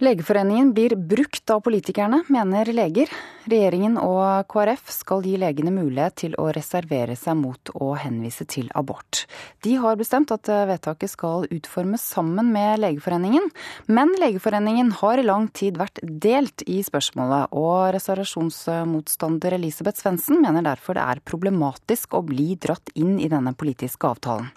Legeforeningen 0.02 0.74
blir 0.74 0.96
brukt 0.96 1.50
av 1.54 1.60
politikerne, 1.62 2.24
mener 2.34 2.66
leger. 2.74 3.12
Regjeringen 3.46 4.00
og 4.02 4.48
KrF 4.50 4.88
skal 4.90 5.22
gi 5.22 5.36
legene 5.38 5.70
mulighet 5.70 6.16
til 6.18 6.38
å 6.42 6.48
reservere 6.56 7.14
seg 7.14 7.38
mot 7.38 7.70
å 7.78 7.92
henvise 8.02 8.48
til 8.50 8.72
abort. 8.74 9.28
De 9.62 9.76
har 9.78 10.00
bestemt 10.00 10.34
at 10.34 10.50
vedtaket 10.50 11.12
skal 11.12 11.46
utformes 11.46 12.02
sammen 12.16 12.50
med 12.56 12.82
Legeforeningen, 12.82 13.46
men 13.86 14.16
Legeforeningen 14.18 14.90
har 14.98 15.22
i 15.22 15.28
lang 15.28 15.46
tid 15.54 15.78
vært 15.78 16.02
delt 16.02 16.66
i 16.66 16.80
spørsmålet, 16.82 17.54
og 17.54 17.94
reservasjonsmotstander 17.94 19.60
Elisabeth 19.60 20.02
Svendsen 20.02 20.42
mener 20.42 20.66
derfor 20.66 20.98
det 20.98 21.06
er 21.06 21.22
problematisk 21.22 22.18
å 22.18 22.26
bli 22.26 22.56
dratt 22.58 22.90
inn 22.98 23.20
i 23.22 23.30
denne 23.30 23.54
politiske 23.54 24.10
avtalen. 24.10 24.50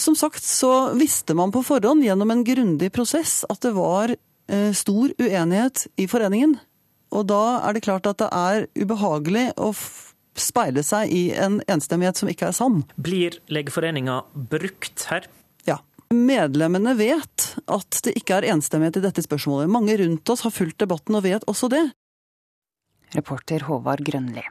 Som 0.00 0.16
sagt 0.16 0.42
så 0.42 0.96
visste 0.96 1.36
man 1.36 1.52
på 1.52 1.60
forhånd 1.62 2.08
gjennom 2.08 2.32
en 2.32 2.46
grundig 2.46 2.88
prosess 2.96 3.44
at 3.52 3.60
det 3.62 3.76
var 3.76 4.16
stor 4.76 5.10
uenighet 5.18 5.86
i 5.98 6.06
foreningen. 6.10 6.56
Og 7.14 7.26
da 7.30 7.40
er 7.66 7.76
det 7.76 7.84
klart 7.86 8.06
at 8.10 8.20
det 8.22 8.28
er 8.34 8.66
ubehagelig 8.78 9.48
å 9.58 9.72
speile 10.36 10.82
seg 10.84 11.12
i 11.12 11.22
en 11.34 11.60
enstemmighet 11.70 12.20
som 12.20 12.30
ikke 12.30 12.50
er 12.50 12.56
sann. 12.56 12.82
Blir 13.00 13.38
Legeforeninga 13.52 14.20
brukt 14.52 15.06
her? 15.10 15.28
Ja. 15.68 15.80
Medlemmene 16.12 16.94
vet 16.98 17.48
at 17.64 18.02
det 18.06 18.16
ikke 18.20 18.40
er 18.40 18.50
enstemmighet 18.52 19.00
i 19.00 19.06
dette 19.06 19.24
spørsmålet. 19.24 19.72
Mange 19.72 19.96
rundt 20.02 20.34
oss 20.34 20.44
har 20.46 20.54
fulgt 20.54 20.78
debatten 20.82 21.18
og 21.18 21.24
vet 21.26 21.46
også 21.50 21.70
det. 21.72 21.84
Reporter 23.16 23.66
Håvard 23.68 24.04
Grønli. 24.06 24.44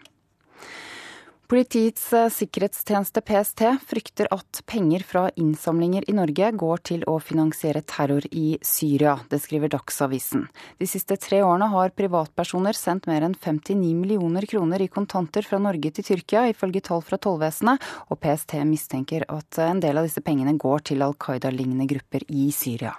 Politiets 1.47 2.13
eh, 2.13 2.29
sikkerhetstjeneste 2.33 3.21
PST 3.21 3.61
frykter 3.85 4.27
at 4.33 4.63
penger 4.65 5.03
fra 5.05 5.27
innsamlinger 5.37 6.07
i 6.09 6.15
Norge 6.17 6.47
går 6.57 6.81
til 6.89 7.03
å 7.05 7.19
finansiere 7.21 7.83
terror 7.85 8.25
i 8.31 8.57
Syria. 8.65 9.19
Det 9.29 9.37
skriver 9.43 9.69
Dagsavisen. 9.69 10.47
De 10.81 10.87
siste 10.89 11.19
tre 11.21 11.43
årene 11.45 11.67
har 11.69 11.93
privatpersoner 11.93 12.73
sendt 12.73 13.05
mer 13.05 13.27
enn 13.27 13.37
59 13.37 13.93
millioner 13.93 14.47
kroner 14.49 14.81
i 14.81 14.89
kontanter 14.89 15.45
fra 15.45 15.59
Norge 15.61 15.91
til 15.93 16.07
Tyrkia, 16.07 16.47
ifølge 16.49 16.81
tall 16.89 17.05
fra 17.05 17.19
tollvesenet, 17.21 17.83
og 18.09 18.19
PST 18.25 18.57
mistenker 18.65 19.27
at 19.29 19.61
en 19.61 19.83
del 19.85 20.01
av 20.01 20.09
disse 20.09 20.25
pengene 20.25 20.57
går 20.57 20.87
til 20.89 21.05
Al 21.05 21.13
Qaida-lignende 21.13 21.85
grupper 21.93 22.25
i 22.25 22.47
Syria. 22.55 22.95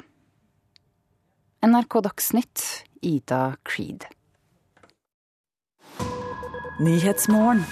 NRK 1.66 1.98
Dagsnytt, 2.06 2.62
Ida 3.02 3.56
Creed. 3.66 4.06
Nyhetsmorgen. 6.78 7.66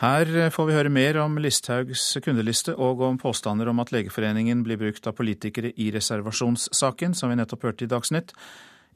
Her 0.00 0.48
får 0.48 0.64
vi 0.64 0.72
høre 0.72 0.88
mer 0.88 1.18
om 1.20 1.34
Listhaugs 1.36 2.02
kundeliste 2.24 2.72
og 2.72 3.02
om 3.04 3.18
påstander 3.20 3.68
om 3.68 3.82
at 3.82 3.90
Legeforeningen 3.92 4.62
blir 4.64 4.78
brukt 4.80 5.04
av 5.04 5.12
politikere 5.18 5.74
i 5.76 5.90
reservasjonssaken, 5.92 7.12
som 7.12 7.28
vi 7.28 7.36
nettopp 7.36 7.66
hørte 7.68 7.84
i 7.84 7.90
Dagsnytt. 7.90 8.32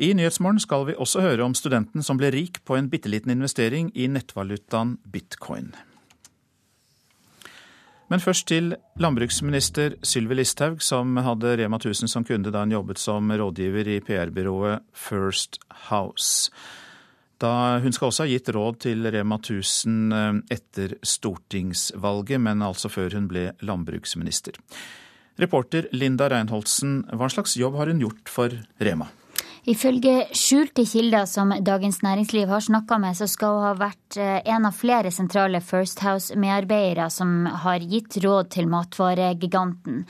I 0.01 0.15
Nyhetsmorgen 0.17 0.63
skal 0.65 0.87
vi 0.89 0.95
også 0.97 1.21
høre 1.21 1.45
om 1.45 1.53
studenten 1.53 2.01
som 2.03 2.17
ble 2.17 2.31
rik 2.33 2.63
på 2.65 2.79
en 2.79 2.89
bitte 2.89 3.13
liten 3.13 3.35
investering 3.35 3.91
i 3.93 4.07
nettvalutaen 4.09 4.97
bitcoin. 5.05 5.75
Men 8.09 8.25
først 8.25 8.49
til 8.49 8.73
landbruksminister 8.97 9.99
Sylvi 10.01 10.39
Listhaug, 10.39 10.81
som 10.81 11.19
hadde 11.21 11.53
Rema 11.61 11.77
1000 11.83 12.09
som 12.09 12.25
kunde 12.25 12.53
da 12.53 12.65
hun 12.65 12.73
jobbet 12.73 13.03
som 13.03 13.29
rådgiver 13.29 13.93
i 13.93 14.01
PR-byrået 14.01 14.89
First 14.97 15.61
House. 15.91 16.49
Da 17.45 17.79
hun 17.85 17.93
skal 17.93 18.09
også 18.09 18.25
ha 18.25 18.31
gitt 18.31 18.49
råd 18.57 18.79
til 18.87 19.05
Rema 19.13 19.37
1000 19.43 20.15
eh, 20.17 20.39
etter 20.57 20.97
stortingsvalget, 21.05 22.41
men 22.41 22.65
altså 22.65 22.89
før 22.93 23.19
hun 23.19 23.29
ble 23.29 23.51
landbruksminister. 23.61 24.57
Reporter 25.43 25.91
Linda 25.93 26.31
Reinholdsen, 26.31 27.03
hva 27.13 27.29
slags 27.33 27.57
jobb 27.59 27.77
har 27.81 27.91
hun 27.91 28.01
gjort 28.05 28.31
for 28.31 28.55
Rema? 28.81 29.11
Ifølge 29.65 30.27
skjulte 30.37 30.83
kilder 30.85 31.25
som 31.25 31.49
Dagens 31.65 32.03
Næringsliv 32.05 32.51
har 32.53 32.61
snakka 32.61 32.99
med, 33.01 33.17
så 33.17 33.25
skal 33.31 33.55
hun 33.57 33.63
ha 33.65 33.71
vært 33.81 34.19
eh, 34.21 34.43
en 34.53 34.67
av 34.69 34.75
flere 34.77 35.09
sentrale 35.09 35.63
First 35.65 36.03
House-medarbeidere 36.05 37.07
som 37.09 37.47
har 37.63 37.81
gitt 37.81 38.19
råd 38.21 38.51
til 38.53 38.69
matvaregiganten. 38.69 40.03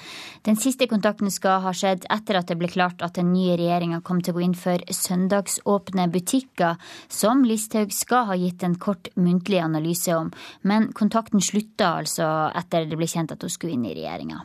Den 0.42 0.58
siste 0.58 0.88
kontakten 0.90 1.30
skal 1.30 1.62
ha 1.62 1.70
skjedd 1.70 2.08
etter 2.10 2.40
at 2.40 2.50
det 2.50 2.56
ble 2.58 2.72
klart 2.72 3.04
at 3.06 3.14
den 3.14 3.30
nye 3.30 3.54
regjeringa 3.60 4.00
kom 4.02 4.24
til 4.24 4.34
å 4.34 4.40
gå 4.40 4.42
inn 4.48 4.56
for 4.58 4.82
søndagsåpne 4.90 6.08
butikker, 6.10 6.74
som 7.06 7.46
Listhaug 7.46 7.94
skal 7.94 8.26
ha 8.32 8.38
gitt 8.40 8.66
en 8.66 8.74
kort 8.74 9.12
muntlig 9.14 9.62
analyse 9.62 10.18
om. 10.18 10.34
Men 10.66 10.90
kontakten 10.98 11.38
slutta 11.38 11.94
altså 12.00 12.26
etter 12.58 12.90
det 12.90 12.98
ble 12.98 13.06
kjent 13.06 13.36
at 13.36 13.46
hun 13.46 13.54
skulle 13.54 13.78
inn 13.78 13.86
i 13.86 13.94
regjeringa. 13.94 14.42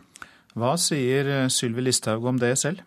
Hva 0.60 0.76
sier 0.82 1.28
eh, 1.30 1.48
Sylvi 1.48 1.86
Listhaug 1.86 2.26
om 2.28 2.40
det 2.42 2.58
selv? 2.60 2.84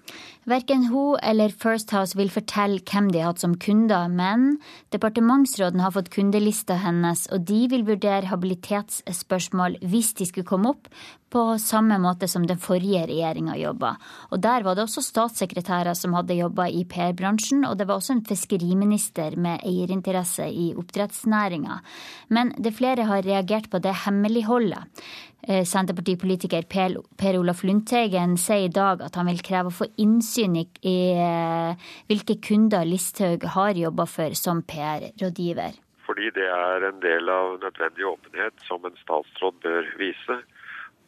Verken 0.48 0.88
hun 0.90 1.20
eller 1.22 1.52
First 1.54 1.92
House 1.94 2.18
vil 2.18 2.30
fortelle 2.32 2.82
hvem 2.82 3.12
de 3.14 3.20
har 3.22 3.30
hatt 3.30 3.44
som 3.44 3.54
kunder, 3.62 4.10
men 4.10 4.56
departementsråden 4.94 5.80
har 5.84 5.94
fått 5.94 6.10
kundelista 6.12 6.80
hennes, 6.82 7.28
og 7.30 7.46
de 7.46 7.60
vil 7.70 7.86
vurdere 7.86 8.28
habilitetsspørsmål 8.28 9.78
hvis 9.86 10.12
de 10.18 10.26
skulle 10.28 10.48
komme 10.48 10.74
opp, 10.74 10.90
på 11.32 11.42
samme 11.58 11.96
måte 12.02 12.28
som 12.28 12.44
den 12.46 12.60
forrige 12.60 13.06
regjeringa 13.08 13.56
jobba. 13.56 13.94
Og 14.30 14.42
der 14.44 14.64
var 14.66 14.76
det 14.76 14.84
også 14.84 15.04
statssekretærer 15.04 15.96
som 15.96 16.14
hadde 16.16 16.36
jobba 16.36 16.68
i 16.68 16.84
PR-bransjen, 16.88 17.64
og 17.68 17.78
det 17.80 17.88
var 17.88 18.00
også 18.00 18.18
en 18.18 18.24
fiskeriminister 18.28 19.38
med 19.40 19.64
eierinteresse 19.68 20.46
i 20.48 20.70
oppdrettsnæringa. 20.76 21.80
Men 22.28 22.52
det 22.58 22.76
flere 22.76 23.08
har 23.08 23.24
reagert 23.24 23.70
på 23.72 23.80
det 23.82 23.94
hemmeligholdet. 24.04 25.04
Eh, 25.48 25.64
Senterpartipolitiker 25.66 26.68
Per 26.70 27.38
Olaf 27.38 27.64
Lundteigen 27.66 28.36
sier 28.38 28.68
i 28.68 28.74
dag 28.74 29.00
at 29.02 29.16
han 29.18 29.26
vil 29.26 29.42
kreve 29.42 29.72
å 29.72 29.74
få 29.74 29.88
innsyn 29.98 30.60
i, 30.60 30.66
eh, 30.86 31.74
hvilke 32.06 32.38
kunder 32.40 32.84
Listhaug 32.86 33.42
har 33.56 33.74
jobba 33.74 34.06
for 34.06 34.30
som 34.38 34.62
PR-rådgiver. 34.62 35.80
Fordi 36.06 36.30
det 36.30 36.46
er 36.46 36.84
en 36.88 37.00
del 37.00 37.28
av 37.28 37.58
nødvendig 37.58 38.06
åpenhet 38.06 38.52
som 38.68 38.84
en 38.84 38.96
statsråd 39.02 39.54
bør 39.62 39.86
vise. 39.98 40.42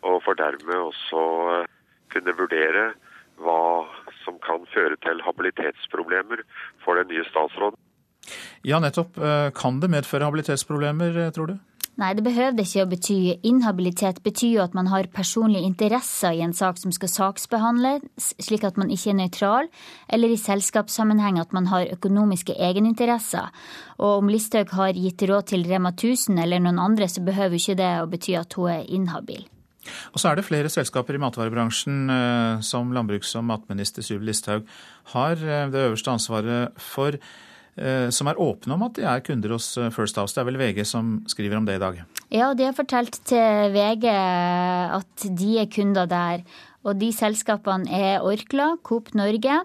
Og 0.05 0.21
for 0.25 0.39
dermed 0.39 0.77
også 0.77 1.25
eh, 1.57 1.69
kunne 2.15 2.37
vurdere 2.39 2.91
hva 3.43 3.85
som 4.23 4.39
kan 4.45 4.67
føre 4.75 4.97
til 5.03 5.23
habilitetsproblemer 5.27 6.45
for 6.85 7.01
den 7.01 7.11
nye 7.11 7.25
statsråden. 7.27 7.81
Ja, 8.65 8.79
nettopp. 8.81 9.19
Kan 9.59 9.81
det 9.83 9.91
medføre 9.93 10.25
habilitetsproblemer, 10.25 11.19
tror 11.35 11.51
du? 11.51 11.57
Nei, 11.95 12.11
det 12.19 12.25
behøver 12.27 12.59
ikke 12.59 12.83
å 12.83 12.89
bety. 12.91 13.17
Inhabilitet 13.47 14.19
betyr 14.25 14.57
jo 14.57 14.63
at 14.65 14.73
man 14.75 14.89
har 14.91 15.07
personlige 15.15 15.69
interesser 15.69 16.35
i 16.35 16.43
en 16.43 16.55
sak 16.57 16.81
som 16.81 16.91
skal 16.95 17.13
saksbehandles, 17.13 18.33
slik 18.43 18.67
at 18.67 18.81
man 18.81 18.91
ikke 18.91 19.13
er 19.13 19.19
nøytral, 19.21 19.71
eller 20.11 20.35
i 20.35 20.41
selskapssammenheng 20.41 21.39
at 21.39 21.55
man 21.55 21.71
har 21.71 21.93
økonomiske 21.95 22.59
egeninteresser. 22.59 23.55
Og 24.01 24.25
om 24.25 24.33
Listhaug 24.33 24.75
har 24.75 24.99
gitt 24.99 25.23
råd 25.31 25.53
til 25.55 25.67
Rema 25.71 25.95
1000 25.95 26.43
eller 26.43 26.67
noen 26.67 26.83
andre, 26.83 27.07
så 27.07 27.23
behøver 27.23 27.61
ikke 27.61 27.79
det 27.79 27.93
å 28.03 28.11
bety 28.11 28.35
at 28.43 28.59
hun 28.59 28.73
er 28.75 28.89
inhabil. 28.91 29.47
Og 30.13 30.21
så 30.21 30.31
er 30.31 30.39
det 30.39 30.47
flere 30.47 30.71
selskaper 30.73 31.17
i 31.17 31.23
matvarebransjen 31.23 32.11
eh, 32.13 32.63
som 32.65 32.93
landbruks- 32.95 33.35
og 33.39 33.47
matminister 33.49 34.05
Sylvi 34.05 34.31
Listhaug 34.31 34.69
har 35.15 35.41
eh, 35.41 35.67
det 35.73 35.89
øverste 35.89 36.15
ansvaret 36.15 36.85
for. 36.93 37.19
Eh, 37.75 38.07
som 38.15 38.29
er 38.31 38.39
åpne 38.39 38.77
om 38.77 38.85
at 38.87 39.01
de 39.01 39.07
er 39.11 39.23
kunder 39.27 39.57
hos 39.57 39.73
First 39.97 40.21
House. 40.21 40.35
Det 40.37 40.45
er 40.45 40.47
vel 40.47 40.61
VG 40.61 40.85
som 40.87 41.17
skriver 41.27 41.59
om 41.59 41.67
det 41.67 41.81
i 41.81 41.83
dag? 41.83 42.05
Ja, 42.31 42.53
de 42.55 42.69
har 42.69 42.77
fortalt 42.77 43.19
til 43.27 43.75
VG 43.75 44.07
at 44.15 45.27
de 45.41 45.51
er 45.65 45.73
kunder 45.75 46.07
der. 46.07 46.47
Og 46.85 46.99
de 47.01 47.09
selskapene 47.15 47.89
er 47.89 48.25
Orkla, 48.25 48.75
Coop 48.85 49.11
Norge, 49.17 49.57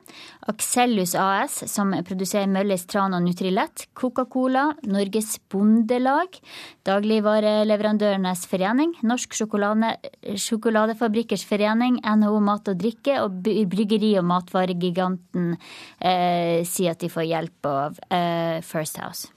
Axellus 0.50 1.16
AS, 1.20 1.58
som 1.72 1.92
produserer 2.08 2.50
Mølles 2.52 2.86
Tran 2.90 3.16
og 3.18 3.26
Nutrilett, 3.26 3.88
Coca-Cola, 3.98 4.70
Norges 4.88 5.36
Bondelag, 5.52 6.40
Dagligvareleverandørenes 6.88 8.46
forening, 8.50 8.96
Norsk 9.04 9.36
sjokolade, 9.38 9.94
Sjokoladefabrikkers 10.40 11.44
forening, 11.50 12.00
NHO 12.00 12.40
Mat 12.44 12.72
og 12.72 12.80
Drikke 12.80 13.20
og 13.26 13.42
Bryggeri- 13.44 14.16
og 14.20 14.28
matvaregiganten 14.30 15.52
eh, 16.00 16.64
sier 16.68 16.96
at 16.96 17.04
de 17.04 17.12
får 17.12 17.28
hjelp 17.30 17.70
av 17.70 18.00
eh, 18.08 18.60
First 18.66 19.02
House. 19.04 19.30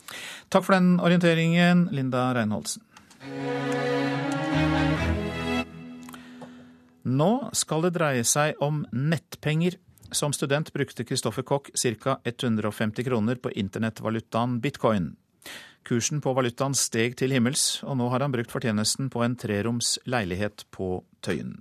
Takk 0.53 0.69
for 0.69 0.79
den 0.79 0.97
orienteringen, 1.03 1.89
Linda 1.93 2.31
Reinholdsen. 2.37 2.87
Nå 7.03 7.51
skal 7.57 7.87
det 7.87 7.97
dreie 7.97 8.23
seg 8.27 8.61
om 8.63 8.85
nettpenger. 8.93 9.79
Som 10.13 10.35
student 10.37 10.73
brukte 10.75 11.07
Kristoffer 11.09 11.43
Koch 11.43 11.71
ca. 11.73 12.19
150 12.25 13.05
kroner 13.05 13.41
på 13.41 13.51
internettvalutaen 13.51 14.61
bitcoin. 14.61 15.17
Kursen 15.83 16.21
på 16.23 16.35
valutaen 16.37 16.77
steg 16.79 17.17
til 17.19 17.33
himmels, 17.35 17.83
og 17.83 17.97
nå 17.99 18.07
har 18.13 18.23
han 18.23 18.35
brukt 18.35 18.53
fortjenesten 18.53 19.09
på 19.11 19.25
en 19.25 19.35
treroms 19.35 19.97
leilighet 20.07 20.67
på 20.71 21.01
Tøyen. 21.25 21.57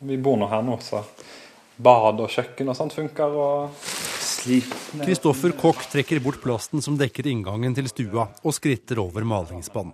Vi 0.00 0.16
bor 0.16 0.38
nå 0.40 0.48
her 0.48 0.62
nå, 0.64 0.78
så 0.80 1.02
bad 1.76 2.22
og 2.22 2.30
kjøkken 2.32 2.72
og 2.72 2.78
sånt 2.78 2.96
funker. 2.96 3.36
og 3.36 3.74
Kristoffer 5.04 5.52
Koch 5.52 5.82
trekker 5.92 6.22
bort 6.24 6.40
plasten 6.40 6.80
som 6.80 6.96
dekker 6.96 7.28
inngangen 7.28 7.76
til 7.76 7.90
stua, 7.92 8.30
og 8.40 8.56
skritter 8.56 9.02
over 9.02 9.26
malingsspann. 9.28 9.92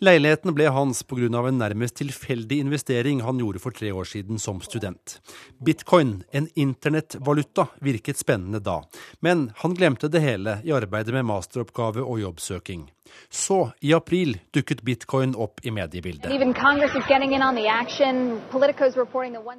Leiligheten 0.00 0.54
ble 0.54 0.68
hans 0.70 1.02
pga. 1.02 1.26
en 1.48 1.58
nærmest 1.58 1.96
tilfeldig 1.98 2.58
investering 2.58 3.20
han 3.20 3.38
gjorde 3.38 3.58
for 3.58 3.74
tre 3.74 3.92
år 3.92 4.04
siden 4.04 4.38
som 4.38 4.60
student. 4.60 5.20
Bitcoin, 5.58 6.22
en 6.30 6.48
internettvaluta, 6.54 7.66
virket 7.80 8.16
spennende 8.16 8.60
da, 8.60 8.82
men 9.20 9.50
han 9.56 9.74
glemte 9.74 10.08
det 10.08 10.20
hele 10.20 10.60
i 10.64 10.72
arbeidet 10.72 11.14
med 11.14 11.26
masteroppgave 11.26 12.04
og 12.04 12.20
jobbsøking. 12.20 12.90
Så, 13.30 13.70
i 13.80 13.92
april, 13.96 14.36
dukket 14.54 14.84
bitcoin 14.84 15.34
opp 15.34 15.64
i 15.64 15.70
mediebildet. 15.70 16.30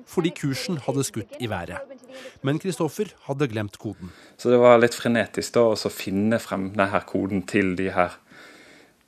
Fordi 0.06 0.32
kursen 0.38 0.78
hadde 0.86 1.04
skutt 1.04 1.36
i 1.40 1.50
været. 1.50 1.98
Men 2.42 2.60
Kristoffer 2.62 3.12
hadde 3.26 3.50
glemt 3.52 3.78
koden. 3.82 4.14
Så 4.38 4.54
det 4.54 4.62
var 4.62 4.80
litt 4.80 4.96
frenetisk 4.96 5.58
da 5.58 5.66
å 5.74 5.94
finne 5.94 6.40
frem 6.40 6.70
denne 6.78 7.04
koden 7.10 7.44
til 7.50 7.76
de 7.76 7.90
her 7.92 8.20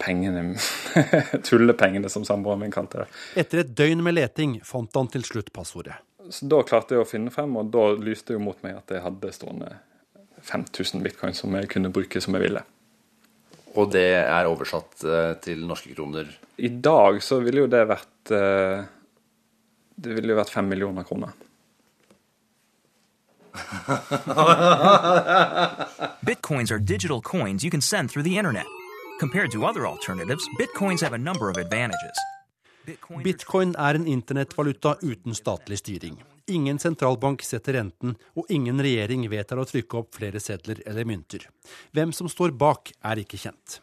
pengene 0.02 0.56
Tullepengene, 1.48 2.10
som 2.10 2.26
samboeren 2.28 2.64
min 2.66 2.74
kalte 2.74 3.04
det. 3.04 3.08
Etter 3.44 3.64
et 3.64 3.76
døgn 3.78 4.04
med 4.04 4.18
leting 4.18 4.58
fant 4.66 4.98
han 4.98 5.10
til 5.14 5.26
slutt 5.28 5.54
passordet. 5.56 6.00
Så 6.32 6.48
Da 6.50 6.62
klarte 6.66 6.96
jeg 6.96 7.04
å 7.04 7.08
finne 7.08 7.34
frem, 7.34 7.56
og 7.58 7.72
da 7.74 7.92
lyste 7.98 8.32
det 8.32 8.40
jo 8.40 8.46
mot 8.46 8.60
meg 8.66 8.78
at 8.78 8.94
jeg 8.94 9.04
hadde 9.06 9.34
stående 9.36 9.72
5000 10.42 11.04
bitcoin 11.06 11.36
som 11.38 11.54
jeg 11.58 11.70
kunne 11.70 11.92
bruke 11.94 12.22
som 12.22 12.38
jeg 12.38 12.48
ville. 12.48 12.64
Og 13.80 13.92
det 13.94 14.08
er 14.20 14.50
oversatt 14.50 15.04
eh, 15.06 15.34
til 15.44 15.64
norske 15.68 15.94
kroner? 15.96 16.28
I 16.60 16.74
dag 16.84 17.22
så 17.24 17.40
ville 17.44 17.64
jo 17.64 17.70
det 17.72 17.86
vært 17.88 18.34
eh, 18.36 18.84
Det 19.96 20.18
ville 20.18 20.34
jo 20.34 20.40
vært 20.42 20.52
fem 20.52 20.68
millioner 20.68 21.08
kroner. 21.08 21.32
Bitcoins 26.26 26.72
are 26.72 26.80
digital 26.80 27.22
coins 27.22 27.64
you 27.64 27.72
can 27.72 27.82
send 27.82 28.10
through 28.10 28.24
the 28.24 28.38
internet. 28.38 28.66
Compared 29.22 29.52
to 29.52 29.66
other 29.66 29.86
alternatives, 29.88 30.50
bitcoins 30.60 31.02
have 31.02 31.14
a 31.14 31.18
number 31.18 31.50
of 31.50 31.58
advantages. 31.58 32.18
Bitcoin 33.24 33.76
er 33.78 33.94
en 33.96 34.08
internettvaluta 34.08 34.96
uten 35.02 35.36
statlig 35.36 35.78
styring. 35.78 36.16
Ingen 36.50 36.80
sentralbank 36.82 37.44
setter 37.46 37.78
renten, 37.78 38.16
og 38.34 38.50
ingen 38.50 38.82
regjering 38.82 39.28
vedtar 39.30 39.62
å 39.62 39.68
trykke 39.70 40.00
opp 40.00 40.18
flere 40.18 40.42
sedler 40.42 40.82
eller 40.90 41.06
mynter. 41.06 41.46
Hvem 41.94 42.16
som 42.18 42.32
står 42.34 42.58
bak, 42.58 42.96
er 43.06 43.22
ikke 43.22 43.38
kjent. 43.46 43.78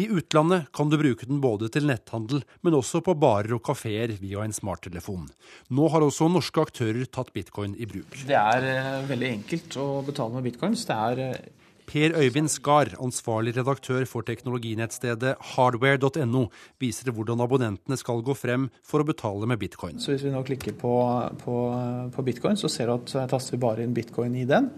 I 0.00 0.08
utlandet 0.08 0.72
kan 0.72 0.88
du 0.88 0.96
bruke 0.96 1.28
den 1.28 1.44
både 1.44 1.68
til 1.68 1.84
netthandel, 1.84 2.40
men 2.64 2.80
også 2.80 3.04
på 3.04 3.18
barer 3.20 3.52
og 3.58 3.64
kafeer 3.68 4.16
via 4.16 4.48
en 4.48 4.56
smarttelefon. 4.56 5.28
Nå 5.76 5.92
har 5.92 6.08
også 6.08 6.32
norske 6.32 6.64
aktører 6.64 7.04
tatt 7.04 7.34
bitcoin 7.36 7.76
i 7.76 7.84
bruk. 7.84 8.22
Det 8.24 8.40
er 8.40 8.72
eh, 8.72 9.08
veldig 9.12 9.32
enkelt 9.36 9.76
å 9.76 9.90
betale 10.08 10.38
med 10.38 10.48
bitcoins. 10.48 10.88
Det 10.88 11.02
er 11.10 11.26
eh, 11.28 11.59
Per 11.90 12.12
Øyvind 12.14 12.46
Skar, 12.46 12.92
ansvarlig 13.02 13.56
redaktør 13.56 14.04
for 14.06 14.22
teknologinettstedet 14.22 15.32
hardware.no, 15.56 16.44
viser 16.78 17.10
hvordan 17.10 17.42
abonnentene 17.42 17.96
skal 17.98 18.22
gå 18.22 18.36
frem 18.38 18.68
for 18.86 19.02
å 19.02 19.06
betale 19.08 19.48
med 19.50 19.58
bitcoin. 19.58 19.98
Så 19.98 20.12
Hvis 20.12 20.22
vi 20.22 20.30
nå 20.30 20.44
klikker 20.46 20.76
på, 20.78 20.92
på, 21.42 21.56
på 22.14 22.24
bitcoin, 22.28 22.60
så 22.60 22.70
ser 22.70 22.86
du 22.86 22.94
at 22.94 23.14
jeg 23.16 23.32
taster 23.32 23.58
bare 23.58 23.82
inn 23.82 23.96
bitcoin 23.96 24.36
i 24.38 24.46
den. 24.46 24.70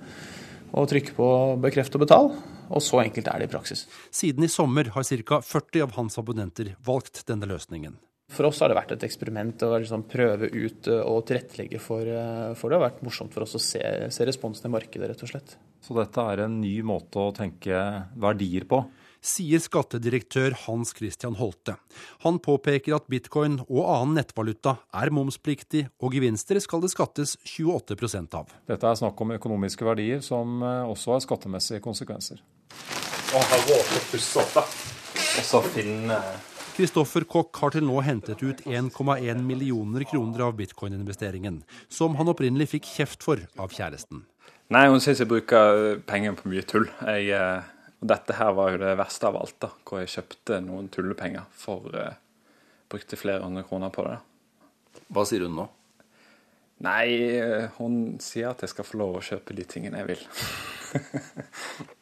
Og 0.72 0.88
trykker 0.88 1.12
på 1.12 1.28
'bekreft 1.60 1.98
og 1.98 2.06
betal'. 2.06 2.30
Og 2.72 2.80
så 2.80 3.02
enkelt 3.02 3.28
er 3.28 3.42
det 3.42 3.50
i 3.50 3.52
praksis. 3.52 3.84
Siden 4.08 4.46
i 4.46 4.48
sommer 4.48 4.88
har 4.94 5.04
ca. 5.04 5.42
40 5.44 5.82
av 5.84 5.92
hans 5.98 6.16
abonnenter 6.16 6.72
valgt 6.80 7.26
denne 7.28 7.44
løsningen. 7.44 7.98
For 8.32 8.48
oss 8.48 8.62
har 8.64 8.72
det 8.72 8.78
vært 8.78 8.94
et 8.94 9.04
eksperiment 9.04 9.62
å 9.66 9.74
liksom 9.76 10.06
prøve 10.08 10.48
ut 10.48 10.88
eh, 10.88 11.04
og 11.04 11.26
tilrettelegge 11.28 11.80
for, 11.82 12.08
eh, 12.08 12.54
for, 12.56 12.70
det. 12.70 12.72
Det 12.72 12.78
har 12.78 12.86
vært 12.86 13.04
morsomt 13.04 13.34
for 13.34 13.44
oss 13.44 13.58
å 13.58 13.60
se, 13.60 13.82
se 14.14 14.26
responsen 14.28 14.70
i 14.70 14.72
markedet, 14.72 15.10
rett 15.10 15.24
og 15.26 15.32
slett. 15.34 15.56
Så 15.82 15.96
dette 15.98 16.24
er 16.32 16.44
en 16.46 16.60
ny 16.62 16.76
måte 16.86 17.20
å 17.20 17.32
tenke 17.36 17.82
verdier 18.22 18.64
på? 18.70 18.80
Sier 19.22 19.60
skattedirektør 19.62 20.56
Hans 20.64 20.90
Christian 20.96 21.36
Holte. 21.38 21.76
Han 22.24 22.40
påpeker 22.42 22.96
at 22.96 23.04
bitcoin 23.10 23.60
og 23.68 23.84
annen 23.84 24.16
nettvaluta 24.18 24.78
er 24.98 25.12
momspliktig, 25.14 25.84
og 26.02 26.16
gevinster 26.16 26.58
skal 26.62 26.82
det 26.82 26.90
skattes 26.90 27.36
28% 27.46 28.34
av. 28.38 28.50
Dette 28.66 28.88
er 28.88 28.98
snakk 28.98 29.20
om 29.22 29.34
økonomiske 29.36 29.86
verdier 29.86 30.24
som 30.24 30.64
eh, 30.64 30.88
også 30.88 31.18
har 31.18 31.26
skattemessige 31.26 31.84
konsekvenser. 31.84 32.40
Å 33.32 33.44
her 33.52 33.68
råd 33.68 33.84
til 33.90 34.00
å 34.00 34.08
pusse 34.08 34.40
opp, 34.40 34.56
da. 34.56 34.64
Og 35.32 35.46
så 35.48 35.62
finne 35.72 36.18
Kristoffer 36.72 37.26
Koch 37.28 37.58
har 37.60 37.74
til 37.74 37.84
nå 37.84 37.98
hentet 38.00 38.40
ut 38.40 38.62
1,1 38.64 39.42
millioner 39.44 40.06
kroner 40.08 40.46
av 40.46 40.54
bitcoin-investeringen, 40.56 41.58
som 41.92 42.16
han 42.16 42.30
opprinnelig 42.32 42.70
fikk 42.70 42.88
kjeft 42.88 43.26
for 43.26 43.42
av 43.60 43.74
kjæresten. 43.76 44.22
Nei, 44.72 44.86
hun 44.88 45.02
syns 45.04 45.20
jeg 45.20 45.28
bruker 45.28 46.00
penger 46.08 46.38
på 46.38 46.48
mye 46.48 46.64
tull. 46.64 46.88
Jeg, 47.04 47.28
eh, 47.36 47.92
og 48.00 48.08
dette 48.14 48.38
her 48.38 48.56
var 48.56 48.72
jo 48.72 48.80
det 48.80 48.96
verste 49.02 49.28
av 49.28 49.36
alt, 49.42 49.58
da, 49.60 49.68
hvor 49.84 50.00
jeg 50.00 50.14
kjøpte 50.14 50.62
noen 50.64 50.88
tullepenger 50.92 51.44
for 51.52 51.92
uh, 51.92 52.14
Brukte 52.92 53.16
flere 53.16 53.44
hundre 53.44 53.64
kroner 53.64 53.92
på 53.92 54.04
det. 54.04 54.18
Hva 55.12 55.22
sier 55.28 55.46
hun 55.46 55.54
nå? 55.56 55.68
Nei, 56.84 57.06
eh, 57.36 57.68
hun 57.78 58.16
sier 58.20 58.50
at 58.50 58.64
jeg 58.64 58.72
skal 58.72 58.88
få 58.88 59.00
lov 59.00 59.20
å 59.20 59.24
kjøpe 59.24 59.56
de 59.56 59.68
tingene 59.68 60.00
jeg 60.00 60.14
vil. 60.14 60.24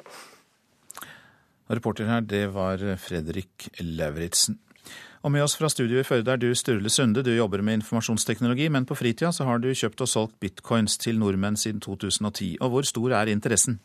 Reporter 1.71 2.09
her, 2.11 2.25
det 2.27 2.49
var 2.55 2.83
Fredrik 2.99 3.69
Lauritzen. 3.79 4.59
Og 5.21 5.33
med 5.35 5.45
oss 5.45 5.53
fra 5.59 5.69
studio 5.69 6.01
i 6.01 6.07
Førde 6.07 6.33
er 6.33 6.41
du 6.41 6.49
Sturle 6.57 6.89
Sunde. 6.89 7.23
Du 7.23 7.31
jobber 7.35 7.61
med 7.61 7.83
informasjonsteknologi, 7.83 8.71
men 8.73 8.87
på 8.89 8.97
fritida 8.97 9.29
så 9.37 9.45
har 9.45 9.61
du 9.61 9.69
kjøpt 9.69 10.01
og 10.01 10.09
solgt 10.09 10.39
bitcoins 10.41 10.97
til 11.01 11.21
nordmenn 11.21 11.59
siden 11.61 11.83
2010. 11.85 12.55
Og 12.65 12.73
hvor 12.73 12.89
stor 12.89 13.13
er 13.19 13.29
interessen? 13.29 13.77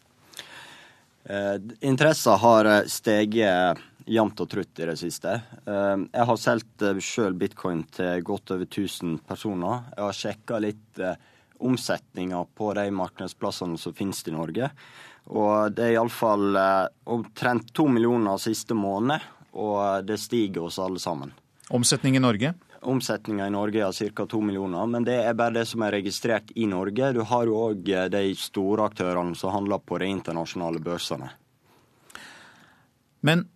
Eh, 1.28 1.58
interessen 1.84 2.40
har 2.40 2.70
eh, 2.72 2.88
steget 2.88 3.84
jevnt 4.06 4.42
og 4.46 4.50
trutt 4.50 4.80
i 4.80 4.88
det 4.88 4.96
siste. 5.02 5.36
Eh, 5.66 5.96
jeg 6.08 6.30
har 6.30 6.40
solgt 6.40 6.88
eh, 6.88 7.04
sjøl 7.04 7.36
bitcoin 7.36 7.84
til 7.92 8.24
godt 8.24 8.56
over 8.56 8.70
1000 8.70 9.20
personer. 9.28 9.90
Jeg 9.92 10.06
har 10.06 10.20
sjekka 10.22 10.62
litt 10.64 11.02
eh, 11.04 11.18
omsetninga 11.60 12.46
på 12.56 12.74
de 12.78 12.90
markedsplassene 12.92 13.78
som 13.78 13.94
finnes 13.94 14.22
i 14.28 14.34
Norge. 14.36 14.70
Og 15.26 15.74
det 15.74 15.88
er 15.88 15.96
iallfall 15.96 16.60
eh, 16.60 16.88
omtrent 17.10 17.72
to 17.74 17.88
millioner 17.90 18.38
siste 18.42 18.78
måned, 18.78 19.24
og 19.56 20.06
det 20.06 20.20
stiger 20.22 20.68
hos 20.68 20.78
alle 20.82 21.02
sammen. 21.02 21.34
Omsetning 21.74 22.18
i 22.18 22.22
Norge? 22.22 22.54
Omsetninga 22.86 23.48
i 23.48 23.54
Norge 23.54 23.82
er 23.82 24.12
ca. 24.14 24.26
to 24.30 24.42
millioner, 24.42 24.86
men 24.86 25.06
det 25.08 25.16
er 25.24 25.34
bare 25.34 25.56
det 25.58 25.66
som 25.66 25.82
er 25.82 25.96
registrert 25.98 26.52
i 26.56 26.68
Norge. 26.70 27.14
Du 27.16 27.24
har 27.26 27.50
jo 27.50 27.58
òg 27.72 27.90
eh, 27.90 28.10
de 28.14 28.36
store 28.38 28.86
aktørene 28.92 29.36
som 29.36 29.56
handler 29.56 29.82
på 29.82 29.98
de 30.02 30.12
internasjonale 30.14 30.84
børsene. 30.84 31.32
Men 33.26 33.48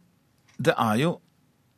det 0.57 0.73
er 0.73 0.95
jo 1.03 1.11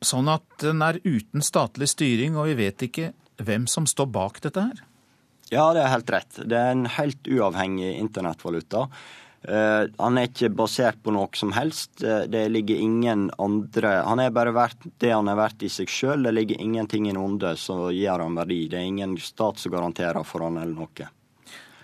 sånn 0.02 0.30
at 0.32 0.46
den 0.62 0.80
er 0.82 1.02
uten 1.04 1.44
statlig 1.44 1.90
styring, 1.92 2.38
og 2.38 2.48
vi 2.48 2.56
vet 2.64 2.88
ikke 2.88 3.12
hvem 3.42 3.68
som 3.68 3.84
står 3.86 4.08
bak 4.14 4.40
dette 4.44 4.64
her? 4.64 4.80
Ja, 5.52 5.66
det 5.76 5.82
er 5.82 5.92
helt 5.92 6.10
rett. 6.10 6.38
Det 6.48 6.56
er 6.56 6.72
en 6.72 6.86
helt 6.88 7.28
uavhengig 7.28 7.90
internettvaluta. 7.98 8.86
Uh, 9.42 9.88
han 9.98 10.18
er 10.20 10.28
ikke 10.28 10.52
basert 10.54 11.00
på 11.02 11.12
noe 11.12 11.28
som 11.36 11.50
helst. 11.52 11.98
Uh, 12.00 12.22
det 12.30 12.46
ligger 12.54 12.78
ingen 12.78 13.26
andre 13.42 13.96
Han 14.06 14.22
er 14.22 14.30
bare 14.30 14.54
verdt 14.54 14.86
det 15.02 15.10
han 15.10 15.28
er 15.28 15.36
verdt 15.36 15.66
i 15.66 15.70
seg 15.72 15.90
sjøl. 15.90 16.22
Det 16.24 16.32
ligger 16.32 16.62
ingenting 16.62 17.10
i 17.10 17.16
onde 17.18 17.56
som 17.60 17.88
gir 17.90 18.22
han 18.22 18.38
verdi. 18.38 18.62
Det 18.70 18.78
er 18.80 18.88
ingen 18.88 19.18
stat 19.20 19.58
som 19.58 19.74
garanterer 19.74 20.24
for 20.24 20.46
han 20.46 20.60
eller 20.62 20.78
noe. 20.78 21.10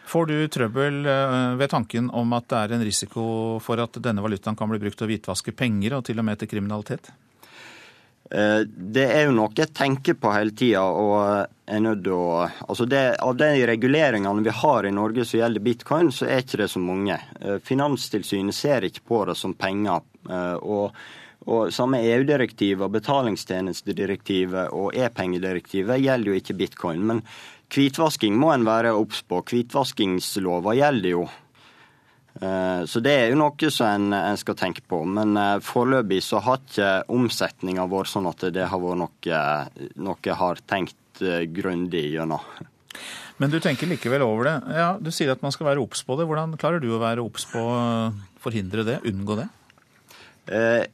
Får 0.08 0.30
du 0.30 0.36
trøbbel 0.48 1.02
uh, 1.04 1.58
ved 1.60 1.74
tanken 1.74 2.08
om 2.16 2.32
at 2.38 2.48
det 2.48 2.62
er 2.62 2.78
en 2.78 2.88
risiko 2.88 3.24
for 3.60 3.84
at 3.84 4.00
denne 4.00 4.24
valutaen 4.24 4.56
kan 4.56 4.70
bli 4.70 4.80
brukt 4.80 4.96
til 4.96 5.10
å 5.10 5.12
hvitvaske 5.12 5.52
penger, 5.52 5.98
og 5.98 6.06
til 6.08 6.22
og 6.22 6.30
med 6.30 6.40
til 6.40 6.48
kriminalitet? 6.54 7.10
Det 8.28 9.04
er 9.08 9.22
jo 9.24 9.32
noe 9.32 9.54
jeg 9.56 9.72
tenker 9.72 10.18
på 10.20 10.32
hele 10.34 10.52
tida. 10.52 10.82
Altså 11.68 12.86
Av 13.24 13.36
de 13.36 13.48
reguleringene 13.66 14.44
vi 14.44 14.52
har 14.62 14.86
i 14.86 14.92
Norge 14.92 15.24
som 15.24 15.40
gjelder 15.40 15.64
bitcoin, 15.64 16.12
så 16.12 16.28
er 16.28 16.44
ikke 16.44 16.60
det 16.62 16.68
så 16.72 16.82
mange. 16.82 17.16
Eh, 17.40 17.56
Finanstilsynet 17.64 18.56
ser 18.56 18.84
ikke 18.88 19.06
på 19.08 19.24
det 19.30 19.36
som 19.36 19.54
penger. 19.56 20.04
Eh, 20.28 20.56
og, 20.60 20.96
og 21.48 21.72
Samme 21.72 22.02
EU-direktivet, 22.04 22.92
betalingstjenestedirektivet 22.98 24.72
og 24.76 24.96
e-pengedirektivet 24.96 26.00
gjelder 26.04 26.32
jo 26.32 26.40
ikke 26.40 26.58
bitcoin. 26.62 27.04
Men 27.08 27.24
hvitvasking 27.72 28.36
må 28.36 28.52
en 28.54 28.68
være 28.68 28.96
obs 28.96 29.24
på. 29.28 29.42
Hvitvaskingslova 29.48 30.76
gjelder 30.76 31.14
jo. 31.16 31.28
Eh, 32.38 32.84
så 32.86 33.02
det 33.02 33.14
er 33.14 33.32
jo 33.32 33.40
noe 33.40 33.70
som 33.74 33.88
en, 33.88 34.12
en 34.14 34.40
skal 34.40 34.56
tenke 34.58 34.84
på. 34.86 35.02
Men 35.06 35.34
foreløpig 35.64 36.22
så 36.24 36.40
har 36.44 36.62
ikke 36.62 36.92
omsetninga 37.14 37.88
vært 37.90 38.12
sånn 38.12 38.30
at 38.30 38.48
det 38.54 38.70
har 38.70 38.82
vært 38.82 39.02
noe, 39.02 39.42
noe 39.98 40.38
har 40.42 40.64
tenkt 40.70 40.96
Eh, 41.22 41.40
grundig 41.50 42.12
gjennom. 42.12 42.42
Men 43.38 43.50
du 43.50 43.58
tenker 43.62 43.90
likevel 43.90 44.22
over 44.22 44.48
det. 44.48 44.56
Ja, 44.74 44.90
Du 45.00 45.10
sier 45.14 45.32
at 45.32 45.42
man 45.42 45.52
skal 45.54 45.66
være 45.70 45.82
obs 45.82 46.02
på 46.02 46.16
det. 46.18 46.26
Hvordan 46.26 46.56
klarer 46.58 46.82
du 46.82 46.90
å 46.94 47.02
være 47.02 47.22
obs 47.22 47.46
på 47.50 47.58
å 47.62 48.12
forhindre 48.42 48.84
det, 48.86 48.98
unngå 49.06 49.38
det? 49.38 49.48
Eh, 50.48 50.84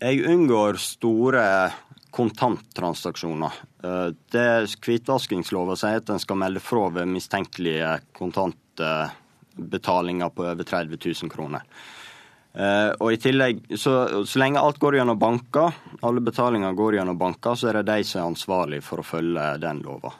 jeg 0.00 0.24
unngår 0.28 0.78
store 0.80 1.72
kontanttransaksjoner. 2.16 3.52
Eh, 3.84 4.10
det 4.32 4.48
Hvitvaskingsloven 4.80 5.76
sier 5.80 6.00
at 6.00 6.12
en 6.12 6.20
skal 6.20 6.40
melde 6.40 6.60
fra 6.60 6.88
ved 6.92 7.08
mistenkelige 7.08 7.98
kontantbetalinger 9.56 10.28
på 10.30 10.44
over 10.44 10.64
30 10.64 10.98
000 11.22 11.30
kroner. 11.30 11.62
Uh, 12.56 12.94
og 13.00 13.12
i 13.12 13.18
tillegg, 13.20 13.66
så, 13.76 14.24
så, 14.24 14.38
lenge 14.38 14.60
alt 14.60 14.78
går 14.80 14.96
gjennom 14.96 15.18
banker, 15.18 15.74
alle 16.00 16.20
betalinger 16.24 16.72
går 16.72 16.96
gjennom 16.96 17.18
banker, 17.18 17.54
så 17.54 17.68
er 17.68 17.82
det 17.82 17.90
de 17.90 18.04
som 18.04 18.22
er 18.22 18.30
ansvarlig 18.30 18.82
for 18.82 19.00
å 19.00 19.04
følge 19.04 19.58
den 19.60 19.82
lova. 19.84 20.14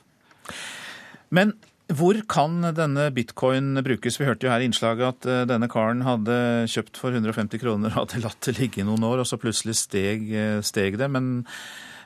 Men 1.33 1.55
hvor 1.89 2.19
kan 2.29 2.61
denne 2.77 3.09
bitcoin 3.15 3.81
brukes? 3.81 4.19
Vi 4.21 4.27
hørte 4.27 4.47
jo 4.47 4.53
her 4.53 4.61
i 4.61 4.69
innslaget 4.69 5.09
at 5.09 5.29
uh, 5.31 5.47
denne 5.49 5.69
karen 5.73 6.05
hadde 6.05 6.69
kjøpt 6.69 7.01
for 7.01 7.15
150 7.15 7.63
kroner 7.63 7.95
og 7.95 8.03
hadde 8.03 8.25
latt 8.27 8.41
det 8.45 8.59
ligge 8.61 8.83
i 8.83 8.87
noen 8.87 9.07
år, 9.07 9.23
og 9.23 9.31
så 9.31 9.41
plutselig 9.41 9.79
steg, 9.81 10.29
uh, 10.37 10.61
steg 10.61 11.01
det. 11.01 11.09
Men, 11.09 11.47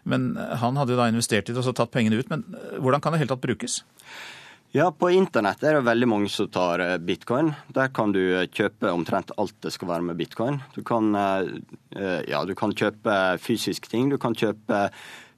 men, 0.06 0.36
han 0.38 0.78
hadde 0.78 0.94
jo 0.94 1.00
da 1.00 1.10
investert 1.10 1.50
i 1.50 1.56
det 1.56 1.58
og 1.58 1.66
så 1.66 1.74
tatt 1.74 1.90
pengene 1.90 2.22
ut. 2.22 2.30
Men 2.30 2.46
hvordan 2.78 3.02
kan 3.02 3.16
det 3.16 3.24
helt 3.24 3.34
tatt 3.34 3.42
brukes? 3.42 3.80
Ja, 4.72 4.92
på 4.94 5.08
internett 5.10 5.64
er 5.66 5.74
det 5.74 5.86
veldig 5.88 6.06
mange 6.06 6.28
som 6.30 6.46
tar 6.46 6.78
eh, 6.84 6.98
bitcoin. 7.02 7.48
Der 7.74 7.88
kan 7.90 8.12
du 8.14 8.20
eh, 8.22 8.46
kjøpe 8.46 8.92
omtrent 8.94 9.32
alt 9.34 9.56
det 9.64 9.72
skal 9.74 9.88
være 9.90 10.04
med 10.06 10.18
bitcoin. 10.20 10.60
Du 10.76 10.84
kan, 10.86 11.08
eh, 11.18 12.20
ja, 12.30 12.44
du 12.46 12.54
kan 12.54 12.70
kjøpe 12.70 13.16
fysiske 13.42 13.90
ting. 13.90 14.12
Du 14.12 14.18
kan 14.22 14.36
kjøpe 14.38 14.84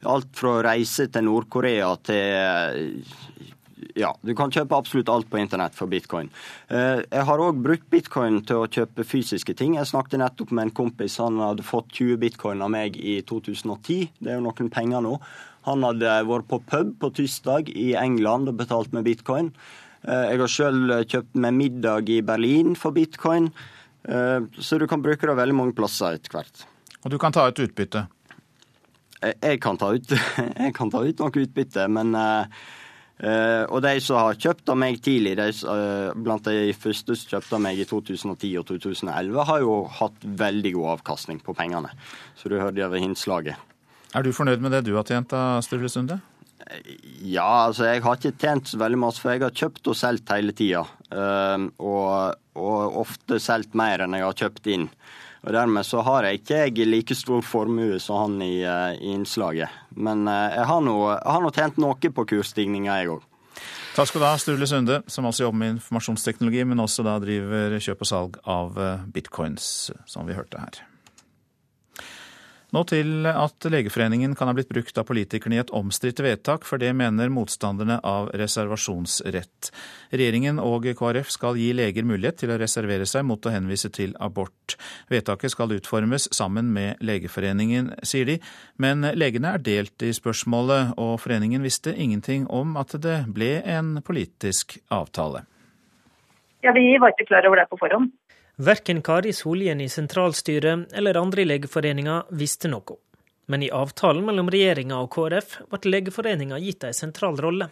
alt 0.05 0.37
fra 0.37 0.59
reise 0.67 1.07
til 1.09 1.25
Nord-Korea 1.25 1.95
til 2.05 3.41
ja, 3.97 4.11
du 4.21 4.35
kan 4.37 4.53
kjøpe 4.53 4.77
absolutt 4.77 5.09
alt 5.13 5.31
på 5.31 5.41
internett 5.41 5.75
for 5.77 5.91
bitcoin. 5.91 6.29
Jeg 6.71 7.25
har 7.29 7.43
òg 7.43 7.59
brukt 7.65 7.89
bitcoin 7.93 8.39
til 8.47 8.63
å 8.63 8.69
kjøpe 8.71 9.05
fysiske 9.05 9.57
ting. 9.59 9.75
Jeg 9.77 9.91
snakket 9.91 10.23
nettopp 10.23 10.53
med 10.55 10.69
en 10.69 10.75
kompis. 10.77 11.19
Han 11.21 11.41
hadde 11.43 11.67
fått 11.67 11.91
20 11.99 12.21
bitcoin 12.23 12.63
av 12.65 12.71
meg 12.73 12.97
i 12.97 13.19
2010. 13.27 14.07
Det 14.23 14.33
er 14.33 14.39
jo 14.39 14.47
noen 14.47 14.71
penger 14.73 15.05
nå. 15.05 15.17
Han 15.69 15.87
hadde 15.87 16.17
vært 16.29 16.49
på 16.51 16.61
pub 16.67 16.97
på 17.03 17.13
tirsdag 17.19 17.71
i 17.75 17.93
England 17.99 18.51
og 18.51 18.59
betalt 18.59 18.95
med 18.95 19.07
bitcoin. 19.07 19.53
Eh, 20.03 20.33
jeg 20.33 20.43
har 20.43 20.51
sjøl 20.51 20.97
kjøpt 21.07 21.39
meg 21.45 21.57
middag 21.59 22.11
i 22.11 22.21
Berlin 22.27 22.75
for 22.79 22.95
bitcoin. 22.97 23.51
Eh, 24.03 24.41
så 24.59 24.81
du 24.81 24.89
kan 24.91 25.05
bruke 25.05 25.29
det 25.29 25.39
veldig 25.39 25.59
mange 25.59 25.77
plasser 25.79 26.19
etter 26.19 26.35
hvert. 26.35 26.67
Og 27.03 27.15
du 27.15 27.19
kan 27.23 27.35
ta 27.35 27.49
ut 27.49 27.63
utbytte? 27.63 28.07
Jeg 29.23 29.61
kan 29.63 29.79
ta 29.79 29.93
ut, 29.95 30.15
kan 30.79 30.91
ta 30.91 31.05
ut 31.07 31.23
noe 31.23 31.45
utbytte, 31.47 31.87
men 31.91 32.17
Uh, 33.23 33.63
og 33.71 33.85
de 33.85 34.01
som 34.03 34.19
har 34.19 34.39
kjøpt 34.41 34.71
av 34.73 34.79
meg 34.83 34.97
tidlig, 35.05 35.37
de, 35.39 35.45
uh, 35.69 36.11
blant 36.19 36.43
de 36.43 36.73
første 36.75 37.15
som 37.15 37.37
kjøpte 37.37 37.55
av 37.55 37.61
meg 37.63 37.79
i 37.79 37.85
2010 37.87 38.57
og 38.59 38.65
2011, 38.67 39.37
har 39.47 39.61
jo 39.63 39.77
hatt 40.01 40.25
veldig 40.43 40.73
god 40.75 40.89
avkastning 40.97 41.39
på 41.45 41.55
pengene. 41.55 41.93
Så 42.35 42.51
du 42.51 42.57
hørte 42.59 42.83
over 42.83 42.99
innslaget. 42.99 43.61
Er 44.13 44.25
du 44.25 44.35
fornøyd 44.37 44.61
med 44.61 44.75
det 44.75 44.85
du 44.87 44.93
har 44.99 45.09
tjent 45.09 45.31
da, 45.33 45.63
Sturle 45.65 45.89
Sunde? 45.89 46.19
Ja, 47.25 47.67
altså 47.67 47.89
jeg 47.89 48.05
har 48.05 48.19
ikke 48.19 48.37
tjent 48.39 48.71
så 48.71 48.79
veldig 48.81 49.01
masse, 49.03 49.23
for 49.23 49.33
jeg 49.33 49.43
har 49.43 49.57
kjøpt 49.57 49.89
og 49.91 49.99
solgt 49.99 50.31
hele 50.33 50.55
tida. 50.57 50.85
Uh, 51.11 51.69
og, 51.83 52.39
og, 52.57 53.01
ofte 53.03 53.41
solgt 53.43 53.75
mer 53.79 54.05
enn 54.05 54.17
jeg 54.17 54.27
har 54.27 54.39
kjøpt 54.45 54.71
inn. 54.73 54.87
Og 55.43 55.57
Dermed 55.57 55.89
så 55.89 56.05
har 56.07 56.29
jeg 56.29 56.43
ikke 56.45 56.87
like 56.87 57.17
stor 57.19 57.43
formue 57.43 57.99
som 58.01 58.21
han 58.21 58.47
i, 58.47 58.63
uh, 58.63 58.93
i 58.95 59.17
innslaget. 59.17 59.75
Men 59.97 60.29
uh, 60.31 60.55
jeg 60.55 60.69
har 60.71 60.87
nå 60.87 61.53
tjent 61.57 61.83
noe 61.83 62.15
på 62.15 62.29
kursstigninga, 62.37 63.01
jeg 63.03 63.17
òg. 63.17 63.29
Takk 63.93 64.09
skal 64.09 64.23
du 64.23 64.25
ha, 64.25 64.37
Sturle 64.41 64.69
Sunde, 64.69 65.03
som 65.13 65.27
altså 65.29 65.45
jobber 65.45 65.61
med 65.61 65.75
informasjonsteknologi, 65.75 66.63
men 66.65 66.81
også 66.81 67.05
da 67.05 67.19
driver 67.21 67.77
kjøp 67.77 68.07
og 68.07 68.09
salg 68.09 68.39
av 68.49 68.79
eh, 68.81 69.03
bitcoins, 69.13 69.67
som 70.09 70.25
vi 70.25 70.33
hørte 70.39 70.63
her. 70.63 70.81
Nå 72.73 72.81
til 72.89 73.27
at 73.29 73.67
Legeforeningen 73.69 74.33
kan 74.37 74.49
ha 74.49 74.55
blitt 74.57 74.71
brukt 74.73 74.97
av 74.97 75.05
politikerne 75.05 75.59
i 75.59 75.61
et 75.61 75.73
omstridt 75.77 76.23
vedtak, 76.25 76.65
for 76.65 76.81
det 76.81 76.95
mener 76.97 77.29
motstanderne 77.29 77.99
av 78.01 78.31
reservasjonsrett. 78.41 79.69
Regjeringen 80.15 80.57
og 80.63 80.89
KrF 80.97 81.29
skal 81.35 81.61
gi 81.61 81.69
leger 81.77 82.09
mulighet 82.09 82.41
til 82.41 82.55
å 82.55 82.57
reservere 82.63 83.05
seg 83.09 83.27
mot 83.29 83.45
å 83.45 83.53
henvise 83.53 83.93
til 83.93 84.17
abort. 84.25 84.79
Vedtaket 85.13 85.53
skal 85.53 85.77
utformes 85.77 86.31
sammen 86.33 86.73
med 86.73 87.03
Legeforeningen, 87.05 87.93
sier 88.09 88.31
de, 88.33 88.39
men 88.81 89.05
legene 89.21 89.53
er 89.53 89.65
delt 89.69 90.09
i 90.09 90.15
spørsmålet, 90.17 90.97
og 90.97 91.19
foreningen 91.21 91.61
visste 91.67 91.93
ingenting 91.93 92.49
om 92.49 92.79
at 92.81 92.97
det 93.05 93.27
ble 93.37 93.59
en 93.69 93.99
politisk 94.01 94.79
avtale. 94.89 95.45
Ja, 96.63 96.73
Vi 96.73 96.97
var 97.03 97.13
ikke 97.13 97.27
klar 97.27 97.45
over 97.45 97.59
det 97.59 97.69
på 97.69 97.77
forhånd. 97.81 98.13
Verken 98.63 99.03
Kari 99.03 99.33
Solien 99.33 99.81
i 99.81 99.89
sentralstyret 99.89 100.93
eller 100.93 101.17
andre 101.17 101.43
i 101.43 101.45
Legeforeninga 101.45 102.27
visste 102.31 102.69
noe. 102.71 102.95
Men 103.51 103.63
i 103.67 103.71
avtalen 103.75 104.23
mellom 104.23 104.51
regjeringa 104.55 105.01
og 105.03 105.09
KrF 105.17 105.57
ble 105.73 105.91
Legeforeninga 105.91 106.61
gitt 106.63 106.87
ei 106.87 106.93
sentral 106.95 107.41
rolle. 107.43 107.67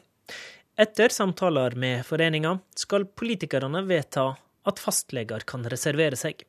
Etter 0.74 1.14
samtaler 1.14 1.76
med 1.78 2.02
foreninga 2.08 2.56
skal 2.74 3.06
politikerne 3.06 3.84
vedta 3.86 4.32
at 4.66 4.82
fastleger 4.82 5.46
kan 5.46 5.62
reservere 5.70 6.18
seg. 6.18 6.42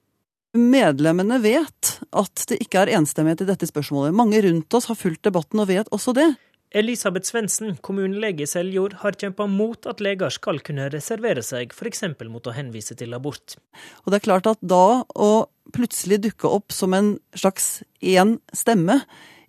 Medlemmene 0.58 1.38
vet 1.44 1.92
at 2.10 2.48
det 2.50 2.64
ikke 2.66 2.82
er 2.82 2.96
enstemmighet 2.98 3.46
i 3.46 3.52
dette 3.52 3.70
spørsmålet. 3.70 4.16
Mange 4.18 4.42
rundt 4.42 4.74
oss 4.74 4.89
har 4.89 4.98
fulgt 4.98 5.28
debatten 5.30 5.62
og 5.62 5.70
vet 5.70 5.94
også 5.94 6.16
det. 6.18 6.32
Elisabeth 6.72 7.28
Svendsen, 7.28 7.74
kommunelege 7.84 8.46
i 8.46 8.48
Seljord, 8.48 8.94
har 9.02 9.18
kjempa 9.20 9.44
mot 9.50 9.88
at 9.92 10.00
leger 10.04 10.32
skal 10.32 10.62
kunne 10.64 10.88
reservere 10.94 11.44
seg, 11.44 11.74
f.eks. 11.76 12.06
mot 12.32 12.48
å 12.48 12.54
henvise 12.56 12.96
til 12.96 13.12
abort. 13.18 13.58
Og 14.06 14.14
det 14.14 14.22
er 14.22 14.28
klart 14.30 14.48
at 14.48 14.62
da 14.64 15.04
å 15.04 15.32
plutselig 15.76 16.22
dukke 16.24 16.48
opp 16.48 16.72
som 16.76 16.96
en 16.96 17.14
slags 17.36 17.82
én 18.00 18.38
stemme 18.56 19.02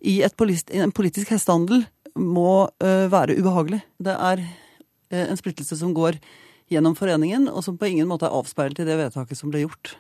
i 0.03 0.19
politisk, 0.35 0.73
en 0.75 0.95
politisk 0.95 1.31
hestehandel 1.31 1.85
må 2.19 2.67
uh, 2.83 3.07
være 3.13 3.39
ubehagelig. 3.39 3.85
Det 4.03 4.17
er 4.19 4.43
uh, 4.43 5.23
en 5.29 5.39
splittelse 5.39 5.79
som 5.79 5.95
går 5.95 6.19
gjennom 6.73 6.97
foreningen, 6.99 7.47
og 7.53 7.63
som 7.63 7.79
på 7.79 7.87
ingen 7.87 8.11
måte 8.11 8.27
er 8.27 8.35
avspeilet 8.35 8.83
i 8.83 8.89
det 8.89 8.99
vedtaket 8.99 9.39
som 9.39 9.53
ble 9.53 9.63
gjort. 9.63 9.95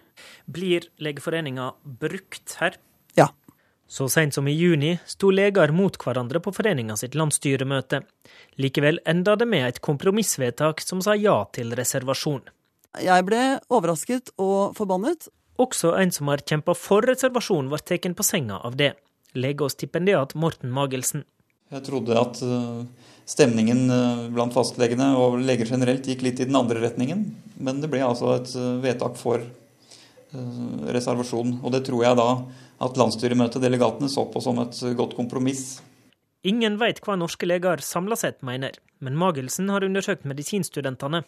Blir 0.51 0.91
Legeforeninga 1.03 1.70
brukt 2.03 2.57
her? 2.59 2.81
Ja. 3.18 3.31
Så 3.93 4.07
seint 4.09 4.32
som 4.32 4.47
i 4.49 4.55
juni 4.57 4.95
sto 5.05 5.28
leger 5.28 5.68
mot 5.76 5.99
hverandre 6.01 6.40
på 6.40 6.53
foreninga 6.57 6.95
sitt 6.97 7.16
landsstyremøte. 7.18 8.01
Likevel 8.57 9.03
enda 9.05 9.34
det 9.36 9.45
med 9.51 9.66
et 9.66 9.80
kompromissvedtak 9.84 10.80
som 10.80 11.03
sa 11.05 11.12
ja 11.18 11.43
til 11.53 11.74
reservasjon. 11.76 12.47
Jeg 13.05 13.26
ble 13.28 13.43
overrasket 13.68 14.32
og 14.40 14.72
forbannet. 14.78 15.28
Også 15.61 15.93
en 16.01 16.12
som 16.14 16.32
har 16.32 16.40
kjempa 16.40 16.72
for 16.72 17.05
reservasjon, 17.05 17.68
var 17.68 17.84
tatt 17.84 18.09
på 18.16 18.24
senga 18.24 18.62
av 18.64 18.80
det. 18.80 18.95
Lege 19.36 19.68
og 19.68 19.74
stipendiat 19.76 20.32
Morten 20.40 20.72
Magelsen. 20.72 21.26
Jeg 21.72 21.84
trodde 21.84 22.16
at 22.16 22.40
eh, 22.45 22.82
stemningen 23.28 23.84
eh, 23.93 24.26
blant 24.32 24.57
fastlegene 24.57 25.12
og 25.20 25.36
leger 25.45 25.68
generelt 25.68 26.09
gikk 26.09 26.24
litt 26.24 26.40
i 26.40 26.49
den 26.49 26.57
andre 26.57 26.80
retningen. 26.80 27.26
Men 27.61 27.84
det 27.84 27.93
ble 27.93 28.01
altså 28.05 28.38
et 28.38 28.57
eh, 28.57 28.76
vedtak 28.84 29.20
for 29.20 29.45
reservasjon. 30.33 31.59
Og 31.62 31.72
det 31.74 31.85
tror 31.87 32.05
jeg 32.07 32.18
da 32.18 32.28
at 32.83 32.99
landsstyremøtet, 32.99 33.62
delegatene, 33.62 34.11
så 34.11 34.26
på 34.30 34.43
som 34.43 34.61
et 34.62 34.78
godt 34.99 35.16
kompromiss. 35.18 35.80
Ingen 36.43 36.80
veit 36.80 36.99
hva 37.05 37.14
norske 37.14 37.47
leger 37.47 37.85
samla 37.87 38.18
sett 38.18 38.41
mener, 38.43 38.74
men 38.99 39.14
Magelsen 39.18 39.70
har 39.70 39.85
undersøkt 39.87 40.26
medisinstudentene. 40.26 41.22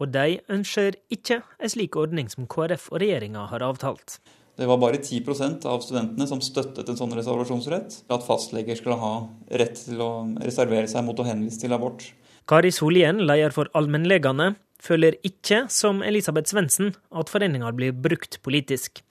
Og 0.00 0.10
de 0.10 0.40
ønsker 0.50 0.96
ikke 1.12 1.42
en 1.60 1.70
slik 1.70 1.96
ordning 2.00 2.30
som 2.32 2.48
KrF 2.50 2.88
og 2.90 3.02
regjeringa 3.02 3.44
har 3.52 3.62
avtalt. 3.62 4.18
Det 4.58 4.66
var 4.68 4.80
bare 4.80 4.98
10% 4.98 5.64
av 5.70 5.84
studentene 5.84 6.26
som 6.28 6.40
støttet 6.44 6.88
en 6.90 6.98
sånn 6.98 7.14
reservasjonsrett. 7.16 8.02
At 8.12 8.24
fastleger 8.26 8.76
skulle 8.76 8.98
ha 9.00 9.12
rett 9.60 9.78
til 9.86 10.02
å 10.04 10.10
reservere 10.42 10.90
seg 10.90 11.06
mot 11.06 11.20
å 11.20 11.28
henvise 11.28 11.62
til 11.62 11.72
abort. 11.76 12.02
Kari 12.50 12.72
Solien, 12.74 13.22
leder 13.22 13.54
for 13.54 13.70
allmennlegene, 13.78 14.50
føler 14.82 15.16
ikke, 15.26 15.64
som 15.72 16.02
Elisabeth 16.06 16.50
Svendsen, 16.50 16.94
at 17.12 17.32
foreninga 17.32 17.72
blir 17.76 17.92
brukt 17.92 18.40
politisk. 18.44 19.02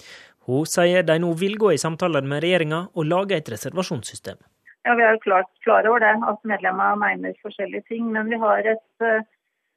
Hun 0.49 0.65
sier 0.69 1.05
de 1.05 1.19
nå 1.21 1.33
vil 1.37 1.57
gå 1.61 1.73
i 1.75 1.81
samtaler 1.81 2.25
med 2.25 2.41
regjeringa 2.45 2.87
og 2.95 3.05
lage 3.05 3.37
et 3.37 3.51
reservasjonssystem. 3.53 4.39
Ja, 4.87 4.95
Vi 4.95 5.03
er 5.03 5.11
jo 5.13 5.25
klart 5.25 5.49
klar 5.63 5.85
over 5.89 5.99
det, 6.01 6.15
at 6.31 6.45
medlemmer 6.47 6.95
mener 6.97 7.35
forskjellige 7.43 7.85
ting. 7.91 8.11
Men 8.11 8.31
vi 8.31 8.39
har 8.41 8.65
et 8.65 9.05
uh, 9.05 9.25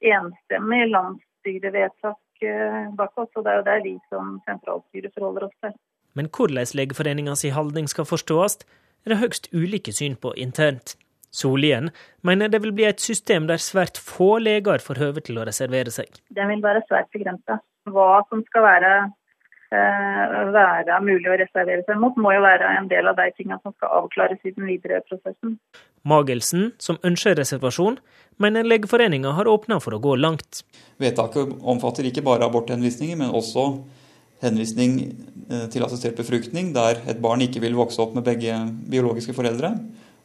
enstemmig 0.01 0.87
landsstyrevedtak 0.89 2.45
uh, 2.47 2.95
bak 2.97 3.17
oss, 3.17 3.29
og 3.35 3.43
det 3.45 3.51
er 3.51 3.59
jo 3.59 3.67
det 3.67 3.79
vi 3.83 3.93
som 4.09 4.39
sentralstyre 4.47 5.11
forholder 5.13 5.49
oss 5.49 5.57
til. 5.61 5.75
Men 6.17 6.29
hvordan 6.29 6.73
Legeforeningas 6.77 7.45
holdning 7.53 7.89
skal 7.89 8.05
forstås, 8.05 8.57
er 9.05 9.13
det 9.13 9.21
høgst 9.21 9.49
ulike 9.53 9.91
syn 9.91 10.15
på 10.15 10.33
internt. 10.37 10.95
Solien 11.33 11.89
mener 12.21 12.51
det 12.53 12.61
vil 12.63 12.75
bli 12.77 12.85
et 12.85 13.01
system 13.01 13.49
der 13.49 13.61
svært 13.61 13.97
få 13.97 14.37
leger 14.43 14.83
får 14.85 15.01
høve 15.01 15.25
til 15.25 15.41
å 15.41 15.47
reservere 15.49 15.93
seg. 15.93 16.21
Det 16.29 16.45
vil 16.51 16.61
være 16.63 16.85
svært 16.87 17.09
begrensa. 17.15 17.59
Hva 17.89 18.21
som 18.29 18.45
skal 18.47 18.63
være 18.67 18.93
Eh, 19.73 20.33
være 20.53 20.99
mulig 21.01 21.29
å 21.31 21.37
reservere 21.39 21.81
seg 21.87 21.97
mot, 21.97 22.17
må 22.21 22.35
jo 22.35 22.43
være 22.43 22.67
en 22.77 22.89
del 22.91 23.07
av 23.09 23.17
de 23.17 23.25
tingene 23.33 23.57
som 23.63 23.73
skal 23.73 24.03
avklares 24.03 24.43
i 24.45 24.51
den 24.53 24.67
videre 24.69 24.99
prosessen. 25.07 25.55
Magelsen, 26.05 26.67
som 26.83 26.99
ønsker 27.07 27.39
reservasjon, 27.39 27.97
mener 28.43 28.67
Legeforeninga 28.67 29.31
har 29.33 29.49
åpna 29.49 29.79
for 29.81 29.97
å 29.97 30.01
gå 30.03 30.13
langt. 30.19 30.61
Vedtaket 31.01 31.55
omfatter 31.73 32.05
ikke 32.05 32.25
bare 32.27 32.45
aborthenvisninger, 32.45 33.17
men 33.17 33.33
også 33.33 33.65
henvisning 34.43 34.99
eh, 35.49 35.65
til 35.73 35.87
assistert 35.87 36.21
befruktning, 36.21 36.69
der 36.75 37.01
et 37.09 37.23
barn 37.23 37.41
ikke 37.41 37.63
vil 37.63 37.79
vokse 37.79 38.03
opp 38.03 38.13
med 38.13 38.27
begge 38.29 38.59
biologiske 38.93 39.33
foreldre, 39.33 39.73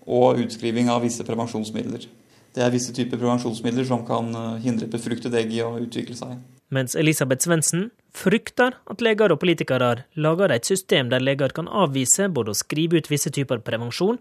og 0.09 0.41
utskriving 0.43 0.89
av 0.93 1.05
visse 1.05 1.27
prevensjonsmidler. 1.27 2.09
Det 2.57 2.65
er 2.65 2.73
visse 2.73 2.95
typer 2.97 3.21
prevensjonsmidler 3.21 3.87
som 3.87 4.07
kan 4.09 4.33
eh, 4.33 4.63
hindre 4.65 4.89
et 4.89 4.95
befruktet 4.97 5.37
egg 5.37 5.53
i 5.55 5.65
å 5.65 5.77
utvikle 5.83 6.17
seg 6.19 6.39
mens 6.75 6.97
Elisabeth 6.99 7.45
Svendsen 7.45 7.89
frykter 8.17 8.77
at 8.91 9.03
leger 9.05 9.33
og 9.33 9.41
politikere 9.43 10.05
lager 10.21 10.53
et 10.53 10.69
system 10.69 11.11
der 11.13 11.23
leger 11.25 11.53
kan 11.55 11.69
avvise 11.69 12.29
både 12.33 12.53
å 12.53 12.59
skrive 12.59 13.01
ut 13.01 13.11
visse 13.11 13.33
typer 13.35 13.63
prevensjon 13.65 14.19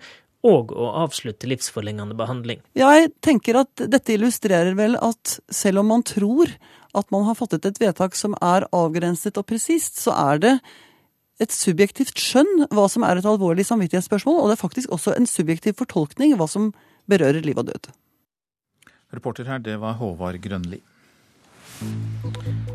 og 0.47 0.71
å 0.71 0.89
avslutte 1.03 1.49
livsforlengende 1.49 2.15
behandling. 2.17 2.61
Jeg 2.77 3.11
tenker 3.25 3.63
at 3.63 3.87
dette 3.89 4.13
illustrerer 4.15 4.77
vel 4.77 4.95
at 5.01 5.39
selv 5.49 5.81
om 5.81 5.89
man 5.95 6.05
tror 6.07 6.53
at 6.97 7.09
man 7.13 7.25
har 7.27 7.37
fattet 7.37 7.65
et 7.67 7.81
vedtak 7.81 8.15
som 8.15 8.35
er 8.41 8.67
avgrenset 8.73 9.37
og 9.39 9.47
presist, 9.49 9.99
så 9.99 10.13
er 10.15 10.43
det 10.43 10.53
et 11.43 11.53
subjektivt 11.53 12.17
skjønn 12.17 12.67
hva 12.73 12.87
som 12.89 13.05
er 13.05 13.19
et 13.19 13.29
alvorlig 13.29 13.65
samvittighetsspørsmål, 13.67 14.41
og 14.41 14.49
det 14.49 14.57
er 14.57 14.63
faktisk 14.63 14.93
også 14.93 15.13
en 15.17 15.29
subjektiv 15.29 15.77
fortolkning 15.77 16.35
hva 16.37 16.49
som 16.49 16.71
berører 17.09 17.45
liv 17.45 17.57
og 17.57 17.69
død. 17.69 17.89
Reporter 19.13 19.47
her, 19.47 19.61
det 19.63 19.77
var 19.79 19.99
Håvard 20.01 20.39
Grønli. 20.43 20.81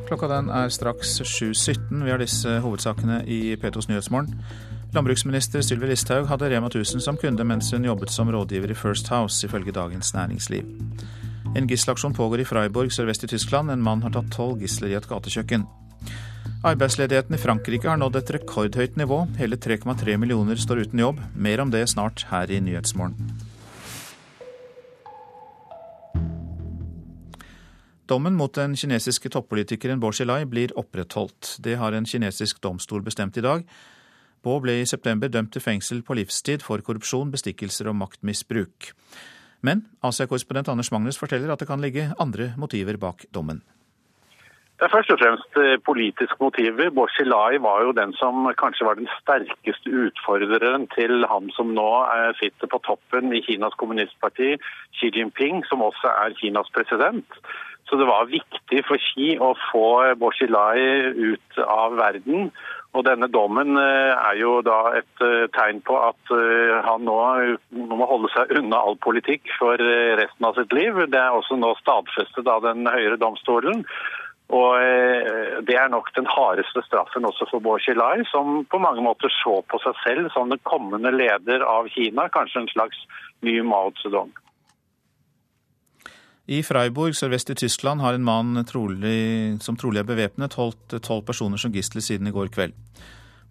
Klokka 0.06 0.28
den 0.30 0.48
er 0.54 0.70
straks 0.70 1.18
7.17. 1.20 2.04
Vi 2.04 2.10
har 2.10 2.20
disse 2.22 2.60
hovedsakene 2.62 3.22
i 3.26 3.56
P2s 3.56 3.90
Nyhetsmorgen. 3.90 4.38
Landbruksminister 4.94 5.64
Sylvi 5.64 5.88
Listhaug 5.88 6.28
hadde 6.28 6.50
Rema 6.52 6.68
1000 6.68 7.00
som 7.00 7.16
kunde 7.16 7.44
mens 7.48 7.70
hun 7.72 7.84
jobbet 7.84 8.12
som 8.12 8.30
rådgiver 8.30 8.70
i 8.70 8.76
First 8.76 9.08
House, 9.08 9.46
ifølge 9.46 9.72
Dagens 9.72 10.14
Næringsliv. 10.14 10.68
En 11.56 11.66
gisselaksjon 11.68 12.14
pågår 12.14 12.40
i 12.40 12.44
Freiburg 12.44 12.92
sørvest 12.92 13.24
i 13.24 13.26
Tyskland. 13.26 13.70
En 13.70 13.82
mann 13.82 14.02
har 14.02 14.12
tatt 14.12 14.30
tolv 14.32 14.60
gisler 14.60 14.92
i 14.92 14.96
et 14.96 15.08
gatekjøkken. 15.08 15.66
Arbeidsledigheten 16.62 17.34
i 17.34 17.38
Frankrike 17.42 17.88
har 17.90 17.98
nådd 17.98 18.20
et 18.20 18.28
rekordhøyt 18.36 18.94
nivå. 18.94 19.16
Hele 19.34 19.56
3,3 19.58 20.14
millioner 20.14 20.54
står 20.54 20.84
uten 20.84 21.00
jobb. 21.02 21.18
Mer 21.34 21.58
om 21.58 21.72
det 21.74 21.88
snart 21.90 22.22
her 22.30 22.50
i 22.54 22.60
Nyhetsmorgen. 22.62 23.32
Dommen 28.06 28.38
mot 28.38 28.54
den 28.54 28.76
kinesiske 28.78 29.32
toppolitikeren 29.34 29.98
Bo 29.98 30.12
Xilai 30.14 30.44
blir 30.46 30.70
opprettholdt. 30.78 31.56
Det 31.58 31.74
har 31.82 31.98
en 31.98 32.06
kinesisk 32.06 32.62
domstol 32.62 33.02
bestemt 33.02 33.36
i 33.36 33.42
dag. 33.42 33.66
Bo 34.42 34.60
ble 34.62 34.78
i 34.84 34.86
september 34.86 35.34
dømt 35.34 35.50
til 35.56 35.66
fengsel 35.66 36.06
på 36.06 36.14
livstid 36.14 36.62
for 36.62 36.78
korrupsjon, 36.78 37.34
bestikkelser 37.34 37.90
og 37.90 37.98
maktmisbruk. 37.98 38.92
Men 39.66 39.88
Asia-korrespondent 39.98 40.70
Anders 40.70 40.94
Magnus 40.94 41.18
forteller 41.18 41.50
at 41.50 41.58
det 41.58 41.66
kan 41.66 41.82
ligge 41.82 42.12
andre 42.22 42.52
motiver 42.54 43.02
bak 43.02 43.26
dommen. 43.34 43.64
Det 44.82 44.88
er 44.88 44.96
først 44.96 45.12
og 45.14 45.18
fremst 45.22 45.58
eh, 45.62 45.78
politiske 45.86 46.36
motiver. 46.42 46.88
Bo 46.90 47.04
Xilai 47.14 47.60
var 47.62 47.84
jo 47.86 47.92
den 47.94 48.10
som 48.18 48.48
kanskje 48.58 48.86
var 48.88 48.96
den 48.98 49.06
sterkeste 49.20 49.92
utfordreren 50.06 50.88
til 50.90 51.22
ham 51.30 51.52
som 51.54 51.70
nå 51.76 51.84
eh, 52.02 52.32
sitter 52.40 52.66
på 52.66 52.80
toppen 52.88 53.30
i 53.30 53.44
Kinas 53.46 53.76
kommunistparti, 53.78 54.56
Xi 54.98 55.10
Jinping, 55.14 55.60
som 55.68 55.84
også 55.86 56.10
er 56.24 56.34
Kinas 56.40 56.66
president. 56.74 57.38
Så 57.86 57.94
det 58.00 58.08
var 58.10 58.26
viktig 58.26 58.82
for 58.88 58.98
Xi 59.06 59.36
å 59.38 59.52
få 59.68 59.86
Boshilai 60.18 60.82
ut 61.30 61.60
av 61.62 61.94
verden. 62.00 62.50
Og 62.98 63.06
denne 63.06 63.28
dommen 63.30 63.78
eh, 63.78 64.10
er 64.16 64.40
jo 64.40 64.56
da 64.66 64.80
et 64.98 65.22
tegn 65.54 65.78
på 65.86 66.00
at 66.08 66.34
han 66.88 67.06
nå 67.06 67.20
må 67.70 68.10
holde 68.10 68.32
seg 68.34 68.50
unna 68.58 68.82
all 68.82 68.98
politikk 69.06 69.46
for 69.60 69.78
resten 70.18 70.50
av 70.50 70.58
sitt 70.58 70.74
liv. 70.74 71.04
Det 71.06 71.22
er 71.22 71.38
også 71.38 71.60
nå 71.62 71.70
stadfestet 71.84 72.50
av 72.50 72.66
den 72.66 72.82
høyere 72.90 73.20
domstolen. 73.22 73.86
Og 74.52 75.64
Det 75.64 75.76
er 75.78 75.88
nok 75.88 76.10
den 76.16 76.26
hardeste 76.28 76.82
straffen 76.84 77.24
også 77.24 77.46
for 77.48 77.64
Bo 77.64 77.78
Xilai, 77.80 78.24
som 78.28 78.66
på 78.68 78.80
mange 78.82 79.00
måter 79.04 79.32
så 79.32 79.62
på 79.64 79.80
seg 79.80 79.96
selv 80.02 80.28
som 80.34 80.52
den 80.52 80.60
kommende 80.68 81.12
leder 81.14 81.64
av 81.64 81.88
Kina, 81.94 82.28
kanskje 82.28 82.60
en 82.60 82.72
slags 82.72 82.98
ny 83.40 83.60
Mao 83.64 83.94
Zedong. 84.02 84.32
I 86.50 86.58
Freiburg 86.66 87.14
sørvest 87.14 87.52
i 87.54 87.58
Tyskland 87.62 88.02
har 88.02 88.18
en 88.18 88.24
mann 88.26 88.58
trolig, 88.66 89.62
som 89.62 89.78
trolig 89.78 90.02
er 90.02 90.08
bevæpnet, 90.08 90.58
holdt 90.58 90.98
tolv 91.06 91.22
personer 91.24 91.56
som 91.56 91.72
gisler 91.72 92.02
siden 92.02 92.26
i 92.26 92.34
går 92.34 92.50
kveld. 92.52 92.74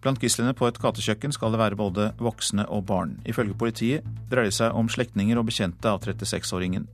Blant 0.02 0.20
gislene 0.20 0.52
på 0.58 0.66
et 0.66 0.80
gatekjøkken 0.82 1.32
skal 1.32 1.54
det 1.54 1.60
være 1.62 1.78
både 1.78 2.10
voksne 2.20 2.66
og 2.68 2.84
barn. 2.90 3.16
Ifølge 3.24 3.56
politiet 3.58 4.06
dreier 4.30 4.50
det 4.50 4.56
seg 4.58 4.74
om 4.76 4.90
slektninger 4.90 5.38
og 5.38 5.46
bekjente 5.48 5.88
av 5.88 6.02
36-åringen. 6.02 6.88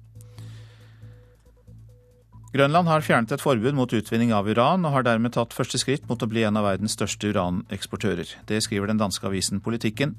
Grønland 2.49 2.89
har 2.89 3.05
fjernet 3.05 3.33
et 3.35 3.43
forbud 3.45 3.77
mot 3.77 3.93
utvinning 3.93 4.31
av 4.33 4.47
uran, 4.49 4.87
og 4.89 4.95
har 4.95 5.05
dermed 5.05 5.35
tatt 5.35 5.53
første 5.53 5.77
skritt 5.81 6.07
mot 6.09 6.23
å 6.25 6.29
bli 6.31 6.47
en 6.49 6.57
av 6.57 6.65
verdens 6.65 6.95
største 6.97 7.29
uraneksportører. 7.29 8.31
Det 8.49 8.63
skriver 8.65 8.89
den 8.89 9.01
danske 9.01 9.29
avisen 9.29 9.61
Politikken. 9.61 10.15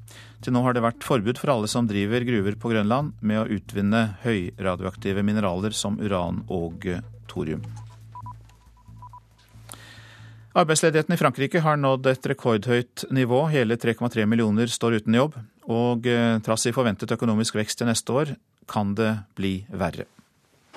Til 0.45 0.53
nå 0.53 0.61
har 0.61 0.77
det 0.77 0.83
vært 0.85 1.05
forbud 1.05 1.41
for 1.41 1.55
alle 1.55 1.69
som 1.71 1.89
driver 1.89 2.27
gruver 2.27 2.53
på 2.53 2.69
Grønland 2.69 3.15
med 3.25 3.41
å 3.41 3.47
utvinne 3.57 4.03
høyradioaktive 4.21 5.25
mineraler 5.25 5.73
som 5.73 5.97
uran 5.97 6.43
og 6.53 6.85
thorium. 7.33 7.65
Arbeidsledigheten 10.53 11.17
i 11.17 11.19
Frankrike 11.21 11.65
har 11.65 11.81
nådd 11.81 12.11
et 12.13 12.29
rekordhøyt 12.29 13.07
nivå. 13.15 13.41
Hele 13.49 13.77
3,3 13.81 14.29
millioner 14.29 14.69
står 14.69 14.99
uten 15.01 15.17
jobb. 15.17 15.41
Og 15.69 16.05
eh, 16.09 16.37
trass 16.45 16.69
i 16.69 16.77
forventet 16.77 17.17
økonomisk 17.17 17.57
vekst 17.57 17.81
til 17.81 17.89
neste 17.89 18.21
år, 18.21 18.37
kan 18.69 18.93
det 18.97 19.15
bli 19.37 19.59
verre. 19.73 20.05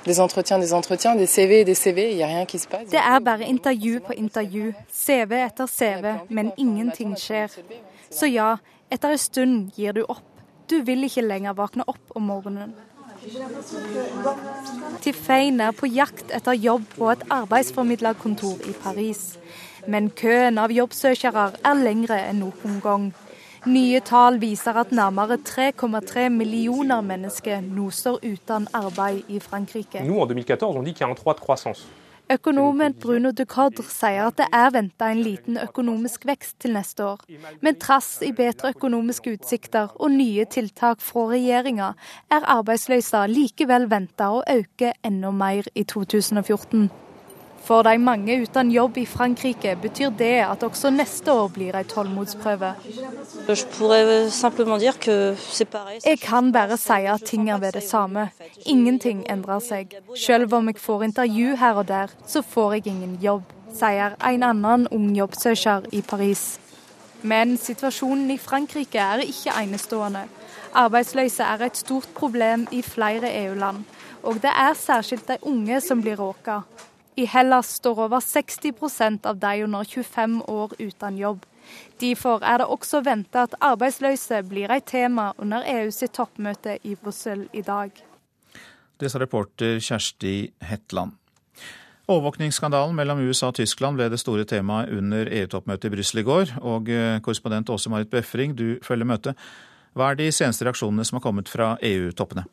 Des 0.05 0.19
entretiens, 0.19 0.59
des 0.59 0.73
entretiens, 0.73 1.15
des 1.15 1.27
CV, 1.27 1.65
des 1.65 1.75
CV, 1.75 2.11
il 2.11 2.17
n'y 2.17 2.23
a 2.23 2.27
rien 2.27 2.45
qui 2.45 2.59
se 2.59 2.67
passe. 2.67 2.91
Det 2.91 2.99
er 2.99 3.21
bare 3.21 3.47
intervju 3.49 4.01
på 4.01 4.13
intervju, 4.13 4.75
CV 4.91 5.33
etter 5.33 5.67
CV, 5.67 6.07
men 6.29 6.53
ingenting 6.57 7.15
skjer. 7.17 7.49
Så 8.11 8.27
ja, 8.27 8.57
etter 8.91 9.15
en 9.15 9.19
stund 9.19 9.71
gir 9.77 9.93
du 9.93 10.03
opp. 10.03 10.25
Du 10.71 10.83
vil 10.83 11.05
ikke 11.05 11.23
lenger 11.23 11.55
våkne 11.55 11.85
opp 11.87 12.17
om 12.17 12.23
morgenen. 12.23 12.75
Tiffein 15.01 15.61
er 15.61 15.71
på 15.71 15.87
jakt 15.87 16.33
etter 16.35 16.59
jobb 16.59 16.87
på 16.97 17.11
et 17.13 17.23
arbeidsformidlerkontor 17.31 18.67
i 18.67 18.75
Paris. 18.83 19.37
Men 19.87 20.11
køen 20.11 20.59
av 20.59 20.75
jobbsøkere 20.75 21.53
er 21.63 21.79
lengre 21.79 22.19
enn 22.27 22.43
noen 22.43 22.81
gang. 22.83 23.13
Nye 23.63 24.01
tall 24.03 24.41
viser 24.43 24.75
at 24.75 24.91
nærmere 24.91 25.37
3,3 25.39 26.25
millioner 26.35 27.01
mennesker 27.07 27.61
nå 27.63 27.91
står 27.95 28.17
uten 28.27 28.65
arbeid 28.75 29.29
i 29.31 29.39
Frankrike. 29.39 30.03
Økonomen 32.33 32.97
Bruno 32.99 33.31
Ducodre 33.31 33.85
sier 33.87 34.27
at 34.33 34.41
det 34.41 34.49
er 34.59 34.73
venta 34.75 35.13
en 35.15 35.23
liten 35.23 35.61
økonomisk 35.63 36.27
vekst 36.27 36.57
til 36.65 36.75
neste 36.75 37.07
år. 37.07 37.23
Men 37.61 37.79
trass 37.79 38.19
i 38.27 38.33
bedre 38.35 38.73
økonomiske 38.75 39.37
utsikter 39.37 39.95
og 39.95 40.11
nye 40.11 40.49
tiltak 40.51 40.99
fra 40.99 41.29
regjeringa, 41.31 41.93
er 42.35 42.51
arbeidsløsa 42.57 43.29
likevel 43.31 43.87
venta 43.95 44.33
å 44.41 44.43
øke 44.43 44.91
enda 45.07 45.31
mer 45.31 45.71
i 45.79 45.87
2014. 45.87 46.91
For 47.63 47.83
de 47.87 47.99
mange 47.99 48.41
uten 48.43 48.71
jobb 48.75 48.97
i 48.99 49.05
Frankrike 49.07 49.77
betyr 49.83 50.11
det 50.19 50.41
at 50.43 50.65
også 50.67 50.91
neste 50.91 51.33
år 51.33 51.49
blir 51.55 51.77
en 51.79 51.87
tålmodsprøve. 51.87 52.73
Jeg 56.05 56.19
kan 56.23 56.51
bare 56.53 56.77
si 56.77 56.99
at 57.15 57.23
ting 57.27 57.51
er 57.51 57.59
ved 57.63 57.73
det 57.73 57.85
samme. 57.87 58.29
Ingenting 58.67 59.23
endrer 59.31 59.63
seg. 59.63 59.95
Selv 60.17 60.55
om 60.55 60.67
jeg 60.67 60.83
får 60.83 61.07
intervju 61.11 61.57
her 61.57 61.79
og 61.79 61.89
der, 61.89 62.11
så 62.27 62.43
får 62.43 62.73
jeg 62.73 62.87
ingen 62.87 63.19
jobb, 63.23 63.47
sier 63.79 64.19
en 64.19 64.43
annen 64.43 64.89
ung 64.91 65.15
jobbsøker 65.17 65.87
i 65.93 66.03
Paris. 66.03 66.59
Men 67.23 67.57
situasjonen 67.57 68.31
i 68.35 68.39
Frankrike 68.39 68.99
er 68.99 69.23
ikke 69.23 69.55
enestående. 69.63 70.27
Arbeidsløse 70.75 71.45
er 71.47 71.63
et 71.63 71.77
stort 71.77 72.09
problem 72.15 72.67
i 72.73 72.83
flere 72.83 73.31
EU-land, 73.45 73.85
og 74.23 74.43
det 74.43 74.51
er 74.51 74.75
særskilt 74.75 75.29
de 75.29 75.37
unge 75.43 75.81
som 75.81 76.03
blir 76.03 76.19
råka. 76.19 76.65
I 77.17 77.27
Hellas 77.29 77.75
står 77.77 77.99
over 78.07 78.21
60% 78.21 79.27
av 79.29 79.39
de 79.39 79.65
under 79.65 79.85
25 79.85 80.43
år 80.49 80.73
uten 80.79 81.19
jobb. 81.19 81.43
Derfor 82.01 82.43
er 82.43 82.59
det 82.59 82.67
også 82.67 83.03
venta 83.05 83.45
at 83.47 83.57
arbeidsløse 83.61 84.43
blir 84.49 84.73
et 84.73 84.87
tema 84.89 85.33
under 85.39 85.65
EU 85.67 85.91
sitt 85.93 86.15
toppmøte 86.17 86.79
i 86.83 86.95
Brussel 86.97 87.49
i 87.53 87.63
dag. 87.63 87.93
Det 89.01 89.11
sa 89.11 89.21
reporter 89.21 89.79
Kjersti 89.83 90.53
Hetland. 90.63 91.19
Overvåkningsskandalen 92.11 92.97
mellom 92.97 93.21
USA 93.23 93.53
og 93.53 93.59
Tyskland 93.61 93.99
ble 93.99 94.09
det 94.11 94.19
store 94.21 94.45
temaet 94.49 94.91
under 94.91 95.29
EU-toppmøtet 95.31 95.87
i 95.87 95.93
Brussel 95.95 96.23
i 96.23 96.27
går. 96.27 96.57
Og 96.67 96.89
eh, 96.91 97.21
korrespondent 97.23 97.71
Åse 97.71 97.93
Marit 97.93 98.11
Befring, 98.11 98.57
du 98.59 98.81
følger 98.83 99.07
møtet. 99.07 99.47
Hva 99.95 100.11
er 100.11 100.19
de 100.19 100.33
seneste 100.33 100.67
reaksjonene 100.67 101.05
som 101.07 101.21
har 101.21 101.25
kommet 101.25 101.53
fra 101.53 101.77
EU-toppene? 101.85 102.45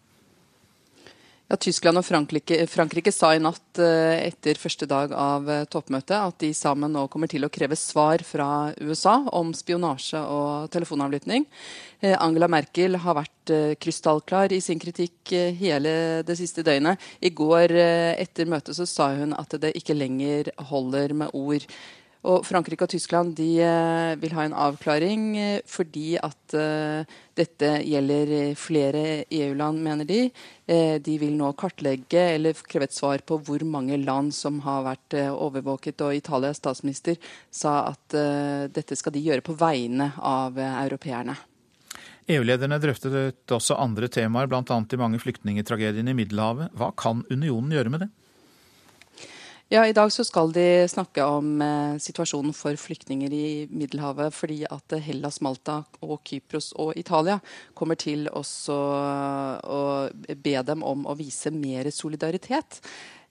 Ja, 1.49 1.57
Tyskland 1.57 1.97
og 1.97 2.05
Frankrike, 2.05 2.59
Frankrike, 2.69 3.09
sa 3.09 3.31
i 3.33 3.39
natt 3.41 3.79
eh, 3.81 4.27
etter 4.27 4.59
første 4.61 4.85
dag 4.85 5.15
av 5.17 5.47
eh, 5.49 5.63
toppmøtet 5.65 6.13
at 6.13 6.35
de 6.43 6.51
sammen 6.53 6.93
nå 6.93 7.07
kommer 7.09 7.31
til 7.31 7.41
å 7.41 7.49
kreve 7.49 7.73
svar 7.73 8.21
fra 8.21 8.69
USA 8.77 9.15
om 9.33 9.49
spionasje 9.57 10.21
og 10.29 10.69
telefonavlytting. 10.75 11.47
Eh, 12.05 12.13
Angela 12.21 12.45
Merkel 12.53 12.99
har 13.01 13.17
vært 13.17 13.53
krystallklar 13.81 14.53
i 14.53 14.59
sin 14.61 14.77
kritikk 14.77 15.31
hele 15.57 16.21
det 16.21 16.35
siste 16.37 16.61
døgnet. 16.61 17.01
I 17.25 17.31
går 17.33 17.73
etter 17.73 18.45
møtet 18.45 18.77
så 18.77 18.85
sa 18.85 19.07
hun 19.17 19.33
at 19.33 19.57
det 19.57 19.73
ikke 19.79 19.97
lenger 19.97 20.51
holder 20.69 21.17
med 21.17 21.33
ord. 21.33 21.65
Og 22.27 22.43
Frankrike 22.43 22.83
og 22.83 22.91
Tyskland 22.91 23.37
eh, 23.39 24.13
vil 24.19 24.33
ha 24.35 24.43
en 24.43 24.55
avklaring 24.67 25.25
eh, 25.39 25.61
fordi 25.63 26.17
at 26.19 26.55
uh, 26.57 27.07
dette 27.39 27.69
gjelder 27.87 28.33
flere 28.59 29.03
EU-land, 29.31 29.79
mener 29.85 30.07
de. 30.07 30.17
De 30.99 31.13
vil 31.21 31.37
nå 31.39 31.53
kartlegge 31.57 32.19
eller 32.35 32.57
kreve 32.67 32.89
et 32.89 32.93
svar 32.93 33.23
på 33.25 33.37
hvor 33.47 33.63
mange 33.63 33.95
land 34.01 34.33
som 34.35 34.59
har 34.65 34.83
vært 34.85 35.15
overvåket. 35.31 36.03
Og 36.03 36.17
Italias 36.17 36.59
statsminister 36.59 37.15
sa 37.49 37.93
at 37.93 38.17
dette 38.75 38.97
skal 38.99 39.15
de 39.15 39.23
gjøre 39.23 39.45
på 39.45 39.55
vegne 39.57 40.11
av 40.19 40.59
europeerne. 40.59 41.37
EU-lederne 42.29 42.81
drøftet 42.83 43.55
også 43.55 43.79
andre 43.79 44.11
temaer, 44.11 44.51
bl.a. 44.51 44.61
de 44.67 45.01
mange 45.01 45.23
flyktningetragediene 45.23 46.11
i 46.11 46.19
Middelhavet. 46.19 46.75
Hva 46.75 46.91
kan 46.99 47.23
unionen 47.31 47.73
gjøre 47.73 47.95
med 47.95 48.03
det? 48.03 48.11
Ja, 49.69 49.83
I 49.85 49.93
dag 49.93 50.09
så 50.09 50.23
skal 50.25 50.49
de 50.49 50.87
snakke 50.89 51.21
om 51.29 51.59
eh, 51.61 51.97
situasjonen 52.01 52.55
for 52.57 52.73
flyktninger 52.73 53.29
i 53.29 53.67
Middelhavet. 53.69 54.33
Fordi 54.33 54.63
at 54.65 54.95
Hellas, 55.05 55.37
Malta, 55.45 55.83
og 56.01 56.23
Kypros 56.25 56.71
og 56.73 56.97
Italia 56.97 57.35
kommer 57.77 57.99
til 58.01 58.25
å 58.33 58.47
be 60.25 60.55
dem 60.71 60.81
om 60.81 61.05
å 61.05 61.13
vise 61.19 61.53
mer 61.53 61.91
solidaritet. 61.93 62.81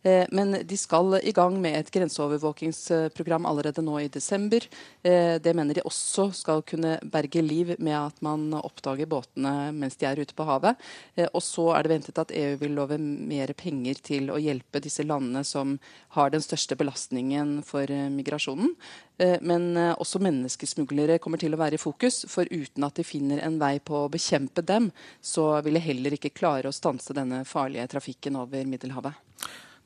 Eh, 0.02 0.26
men 0.30 0.52
de 0.66 0.76
skal 0.78 1.18
i 1.22 1.32
gang 1.34 1.56
med 1.60 1.74
et 1.78 1.90
grenseovervåkingsprogram 1.90 3.46
allerede 3.48 3.82
nå 3.82 3.98
i 4.00 4.10
desember. 4.12 4.62
Eh, 5.02 5.36
det 5.42 5.54
mener 5.56 5.78
de 5.78 5.86
også 5.86 6.28
skal 6.38 6.62
kunne 6.62 6.98
berge 7.02 7.42
liv 7.42 7.74
med 7.78 7.96
at 7.96 8.22
man 8.22 8.46
oppdager 8.60 9.10
båtene 9.10 9.72
mens 9.74 9.98
de 9.98 10.06
er 10.06 10.22
ute 10.22 10.36
på 10.38 10.46
havet. 10.46 10.78
Eh, 11.16 11.26
og 11.32 11.42
så 11.42 11.72
er 11.74 11.84
det 11.84 11.94
ventet 11.96 12.22
at 12.22 12.34
EU 12.34 12.54
vil 12.62 12.76
love 12.78 12.98
mer 12.98 13.52
penger 13.58 13.98
til 14.04 14.30
å 14.30 14.38
hjelpe 14.38 14.82
disse 14.84 15.06
landene 15.06 15.44
som 15.44 15.78
har 16.14 16.30
den 16.30 16.44
største 16.44 16.78
belastningen 16.78 17.58
for 17.66 17.90
migrasjonen. 18.12 18.74
Men 19.18 19.74
også 19.98 20.20
menneskesmuglere 20.22 21.16
kommer 21.18 21.40
til 21.42 21.54
å 21.54 21.58
være 21.58 21.74
i 21.74 21.82
fokus. 21.82 22.20
For 22.30 22.46
uten 22.46 22.86
at 22.86 23.00
de 23.00 23.06
finner 23.06 23.42
en 23.42 23.56
vei 23.58 23.80
på 23.82 24.04
å 24.04 24.10
bekjempe 24.12 24.62
dem, 24.62 24.92
så 25.18 25.56
vil 25.66 25.74
de 25.74 25.82
heller 25.82 26.14
ikke 26.14 26.30
klare 26.38 26.70
å 26.70 26.76
stanse 26.76 27.16
denne 27.16 27.42
farlige 27.48 27.88
trafikken 27.96 28.38
over 28.38 28.62
Middelhavet. 28.70 29.18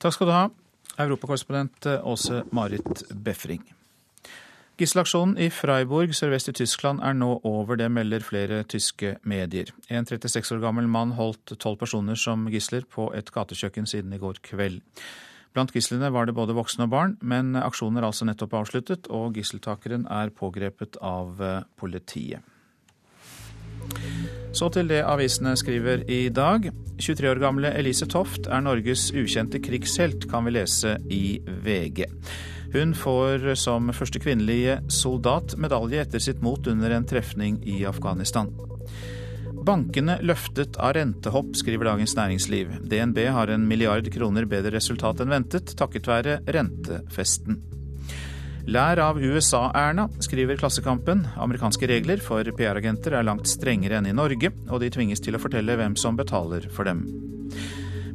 Takk 0.03 0.17
skal 0.17 0.27
du 0.27 0.33
ha, 0.35 0.47
europakorrespondent 0.99 1.87
Åse 2.11 2.41
Marit 2.51 3.05
Befring. 3.23 3.63
Gisselaksjonen 4.81 5.37
i 5.39 5.47
Freiburg 5.55 6.11
sørvest 6.19 6.51
i 6.51 6.55
Tyskland 6.59 6.99
er 7.07 7.15
nå 7.15 7.37
over, 7.47 7.79
det 7.79 7.87
melder 7.87 8.25
flere 8.27 8.65
tyske 8.67 9.13
medier. 9.23 9.71
En 9.87 10.09
36 10.09 10.57
år 10.57 10.65
gammel 10.65 10.91
mann 10.91 11.15
holdt 11.15 11.55
tolv 11.63 11.79
personer 11.85 12.19
som 12.19 12.49
gisler 12.51 12.83
på 12.83 13.13
et 13.15 13.31
gatekjøkken 13.31 13.87
siden 13.87 14.17
i 14.17 14.19
går 14.19 14.43
kveld. 14.43 14.83
Blant 15.55 15.71
gislene 15.71 16.11
var 16.11 16.27
det 16.27 16.35
både 16.35 16.59
voksne 16.59 16.89
og 16.89 16.95
barn, 16.97 17.15
men 17.23 17.55
aksjonen 17.61 18.03
er 18.03 18.09
altså 18.09 18.27
nettopp 18.27 18.59
avsluttet, 18.59 19.07
og 19.07 19.39
gisseltakeren 19.39 20.11
er 20.11 20.35
pågrepet 20.35 20.99
av 20.99 21.39
politiet. 21.79 22.43
Så 24.53 24.69
til 24.69 24.91
det 24.91 25.01
avisene 25.09 25.55
skriver 25.57 26.03
i 26.13 26.27
dag. 26.29 26.69
23 27.01 27.31
år 27.31 27.41
gamle 27.41 27.71
Elise 27.73 28.07
Toft 28.11 28.47
er 28.53 28.61
Norges 28.61 29.09
ukjente 29.17 29.59
krigshelt, 29.65 30.29
kan 30.31 30.45
vi 30.45 30.53
lese 30.59 30.99
i 31.09 31.39
VG. 31.41 32.05
Hun 32.73 32.93
får 32.97 33.55
som 33.61 33.89
første 33.97 34.21
kvinnelige 34.21 34.79
soldat 34.93 35.57
medalje 35.61 36.05
etter 36.05 36.23
sitt 36.23 36.45
mot 36.45 36.69
under 36.69 36.93
en 36.93 37.09
trefning 37.09 37.59
i 37.69 37.83
Afghanistan. 37.89 38.53
Bankene 39.63 40.19
løftet 40.27 40.77
av 40.77 40.97
rentehopp, 40.99 41.53
skriver 41.57 41.89
Dagens 41.89 42.17
Næringsliv. 42.19 42.77
DNB 42.91 43.25
har 43.33 43.53
en 43.53 43.69
milliard 43.69 44.09
kroner 44.13 44.49
bedre 44.51 44.75
resultat 44.77 45.23
enn 45.23 45.33
ventet, 45.33 45.77
takket 45.79 46.09
være 46.11 46.41
rentefesten. 46.45 47.61
Lær 48.67 49.01
av 49.03 49.19
USA-Erna, 49.19 50.07
skriver 50.23 50.57
Klassekampen. 50.57 51.25
Amerikanske 51.37 51.89
regler 51.91 52.23
for 52.23 52.47
PR-agenter 52.47 53.17
er 53.19 53.27
langt 53.27 53.51
strengere 53.51 53.99
enn 53.99 54.07
i 54.07 54.15
Norge, 54.15 54.53
og 54.71 54.83
de 54.83 54.91
tvinges 54.95 55.23
til 55.23 55.35
å 55.35 55.43
fortelle 55.43 55.75
hvem 55.81 55.97
som 55.99 56.19
betaler 56.19 56.69
for 56.71 56.87
dem. 56.87 57.03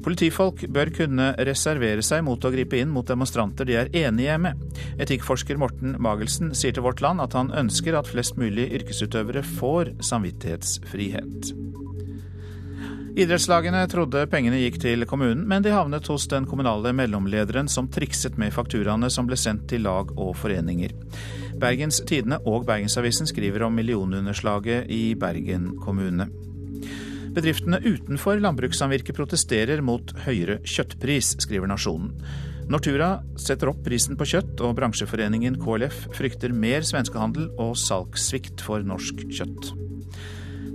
Politifolk 0.08 0.64
bør 0.72 0.94
kunne 0.96 1.34
reservere 1.50 2.06
seg 2.06 2.24
mot 2.24 2.40
å 2.40 2.52
gripe 2.54 2.80
inn 2.80 2.94
mot 2.96 3.08
demonstranter 3.08 3.68
de 3.68 3.76
er 3.76 3.92
enige 4.06 4.38
med. 4.40 4.62
Etikkforsker 5.04 5.60
Morten 5.60 5.98
Magelsen 6.00 6.54
sier 6.56 6.72
til 6.72 6.88
Vårt 6.88 7.04
Land 7.04 7.20
at 7.26 7.36
han 7.36 7.52
ønsker 7.52 8.00
at 8.00 8.08
flest 8.08 8.40
mulig 8.40 8.70
yrkesutøvere 8.80 9.44
får 9.58 9.98
samvittighetsfrihet. 10.08 11.52
Idrettslagene 13.18 13.80
trodde 13.90 14.28
pengene 14.30 14.60
gikk 14.62 14.76
til 14.84 15.02
kommunen, 15.10 15.40
men 15.50 15.64
de 15.66 15.72
havnet 15.74 16.06
hos 16.12 16.28
den 16.30 16.46
kommunale 16.46 16.92
mellomlederen 16.94 17.66
som 17.66 17.88
trikset 17.90 18.36
med 18.38 18.54
fakturaene 18.54 19.10
som 19.10 19.26
ble 19.26 19.34
sendt 19.42 19.64
til 19.72 19.88
lag 19.88 20.12
og 20.14 20.36
foreninger. 20.38 20.94
Bergens 21.58 21.98
Tidende 22.06 22.38
og 22.46 22.68
Bergensavisen 22.68 23.26
skriver 23.26 23.66
om 23.66 23.74
millionunderslaget 23.74 24.92
i 24.94 25.16
Bergen 25.18 25.72
kommune. 25.82 26.30
Bedriftene 27.34 27.82
utenfor 27.82 28.38
landbrukssamvirket 28.38 29.18
protesterer 29.18 29.82
mot 29.82 30.14
høyere 30.28 30.60
kjøttpris, 30.62 31.34
skriver 31.42 31.74
Nasjonen. 31.74 32.14
Nortura 32.70 33.16
setter 33.42 33.74
opp 33.74 33.82
prisen 33.86 34.14
på 34.20 34.30
kjøtt, 34.30 34.62
og 34.62 34.78
bransjeforeningen 34.78 35.58
KLF 35.66 36.06
frykter 36.14 36.54
mer 36.54 36.86
svenskehandel 36.86 37.50
og 37.58 37.74
salgssvikt 37.82 38.62
for 38.62 38.86
norsk 38.86 39.26
kjøtt. 39.34 39.74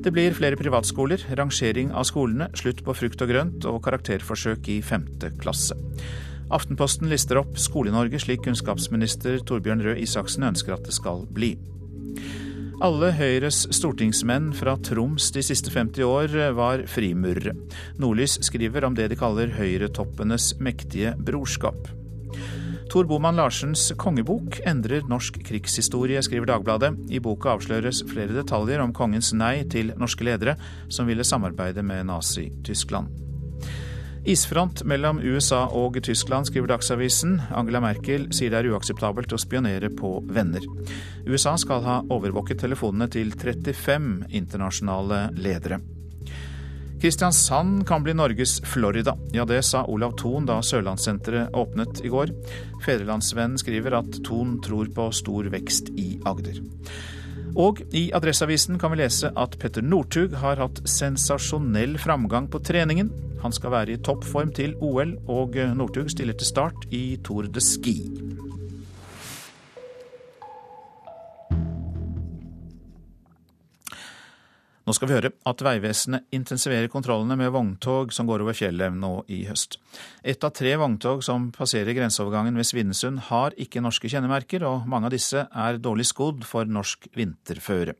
Det 0.03 0.11
blir 0.11 0.34
flere 0.34 0.59
privatskoler, 0.59 1.22
rangering 1.38 1.92
av 1.94 2.03
skolene, 2.09 2.48
slutt 2.59 2.80
på 2.82 2.94
frukt 2.98 3.20
og 3.22 3.28
grønt 3.30 3.66
og 3.70 3.76
karakterforsøk 3.84 4.66
i 4.72 4.80
femte 4.82 5.30
klasse. 5.38 5.76
Aftenposten 6.53 7.07
lister 7.07 7.38
opp 7.38 7.55
Skole-Norge 7.55 8.18
slik 8.24 8.42
kunnskapsminister 8.42 9.38
Torbjørn 9.46 9.84
Røe 9.86 10.00
Isaksen 10.03 10.48
ønsker 10.48 10.74
at 10.74 10.88
det 10.88 10.96
skal 10.98 11.22
bli. 11.30 11.53
Alle 12.82 13.12
Høyres 13.14 13.62
stortingsmenn 13.78 14.50
fra 14.59 14.74
Troms 14.82 15.30
de 15.36 15.46
siste 15.46 15.70
50 15.70 16.03
år 16.03 16.34
var 16.59 16.82
frimurere. 16.90 17.55
Nordlys 18.03 18.40
skriver 18.42 18.88
om 18.88 18.98
det 18.98 19.07
de 19.12 19.22
kaller 19.22 19.55
høyretoppenes 19.55 20.57
mektige 20.59 21.14
brorskap. 21.14 21.78
Tor 22.93 23.07
Boman 23.09 23.38
Larsens 23.40 23.86
kongebok 23.97 24.59
endrer 24.68 25.07
norsk 25.09 25.38
krigshistorie, 25.47 26.20
skriver 26.20 26.51
Dagbladet. 26.51 26.90
I 27.09 27.22
boka 27.24 27.55
avsløres 27.55 28.03
flere 28.11 28.34
detaljer 28.36 28.82
om 28.84 28.93
kongens 28.93 29.30
nei 29.32 29.62
til 29.72 29.95
norske 29.97 30.26
ledere 30.28 30.59
som 30.93 31.09
ville 31.09 31.24
samarbeide 31.24 31.80
med 31.88 32.11
Nazi-Tyskland. 32.11 33.09
Isfront 34.28 34.84
mellom 34.84 35.22
USA 35.24 35.62
og 35.72 35.97
Tyskland, 36.05 36.51
skriver 36.51 36.74
Dagsavisen. 36.74 37.38
Angela 37.57 37.80
Merkel 37.80 38.28
sier 38.28 38.53
det 38.53 38.61
er 38.61 38.70
uakseptabelt 38.74 39.32
å 39.32 39.40
spionere 39.40 39.88
på 39.97 40.18
venner. 40.28 40.68
USA 41.24 41.57
skal 41.57 41.80
ha 41.88 41.97
overvåket 42.12 42.61
telefonene 42.61 43.09
til 43.09 43.32
35 43.32 44.28
internasjonale 44.36 45.30
ledere. 45.40 45.80
Kristiansand 47.03 47.86
kan 47.86 48.03
bli 48.03 48.14
Norges 48.14 48.61
Florida. 48.61 49.16
Ja, 49.32 49.44
det 49.44 49.62
sa 49.62 49.80
Olav 49.90 50.12
Thon 50.20 50.44
da 50.46 50.61
Sørlandssenteret 50.62 51.50
åpnet 51.50 51.98
i 52.07 52.11
går. 52.12 52.30
Fedrelandsvennen 52.84 53.59
skriver 53.59 53.96
at 53.98 54.20
Thon 54.22 54.61
tror 54.62 54.86
på 54.94 55.09
stor 55.11 55.48
vekst 55.50 55.90
i 55.98 56.20
Agder. 56.22 56.61
Og 57.59 57.82
i 57.90 58.05
Adresseavisen 58.14 58.78
kan 58.78 58.94
vi 58.94 59.00
lese 59.03 59.32
at 59.34 59.59
Petter 59.59 59.82
Northug 59.82 60.38
har 60.44 60.62
hatt 60.62 60.78
sensasjonell 60.86 61.98
framgang 61.98 62.46
på 62.46 62.62
treningen. 62.62 63.11
Han 63.42 63.50
skal 63.50 63.74
være 63.74 63.96
i 63.96 63.98
toppform 63.98 64.55
til 64.55 64.78
OL, 64.78 65.16
og 65.26 65.59
Northug 65.74 66.07
stiller 66.14 66.38
til 66.38 66.53
start 66.55 66.86
i 66.94 67.18
Tour 67.26 67.50
de 67.50 67.66
Ski. 67.66 67.98
Nå 74.83 74.95
skal 74.97 75.07
vi 75.09 75.14
høre 75.14 75.30
at 75.47 75.62
Vegvesenet 75.62 76.24
intensiverer 76.35 76.89
kontrollene 76.91 77.37
med 77.39 77.53
vogntog 77.55 78.11
som 78.14 78.26
går 78.26 78.43
over 78.43 78.57
fjellet 78.59 78.97
nå 78.99 79.12
i 79.30 79.45
høst. 79.47 79.76
Ett 80.26 80.43
av 80.43 80.51
tre 80.59 80.72
vogntog 80.80 81.22
som 81.22 81.53
passerer 81.55 81.95
grenseovergangen 81.95 82.59
ved 82.59 82.66
Svinesund 82.66 83.22
har 83.28 83.55
ikke 83.62 83.83
norske 83.85 84.11
kjennemerker, 84.11 84.66
og 84.66 84.89
mange 84.91 85.07
av 85.07 85.14
disse 85.14 85.45
er 85.47 85.78
dårlig 85.78 86.09
skodd 86.11 86.43
for 86.49 86.66
norsk 86.66 87.07
vinterføre. 87.14 87.95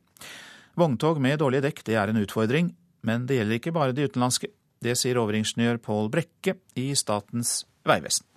Vogntog 0.75 1.23
med 1.23 1.39
dårlige 1.39 1.69
dekk 1.69 1.83
det 1.87 1.95
er 2.01 2.11
en 2.11 2.19
utfordring, 2.19 2.73
men 3.07 3.27
det 3.29 3.39
gjelder 3.39 3.61
ikke 3.61 3.75
bare 3.79 3.95
de 3.95 4.09
utenlandske. 4.09 4.51
Det 4.83 4.99
sier 4.99 5.21
overingeniør 5.21 5.79
Pål 5.79 6.11
Brekke 6.11 6.57
i 6.75 6.89
Statens 6.99 7.61
vegvesen. 7.87 8.27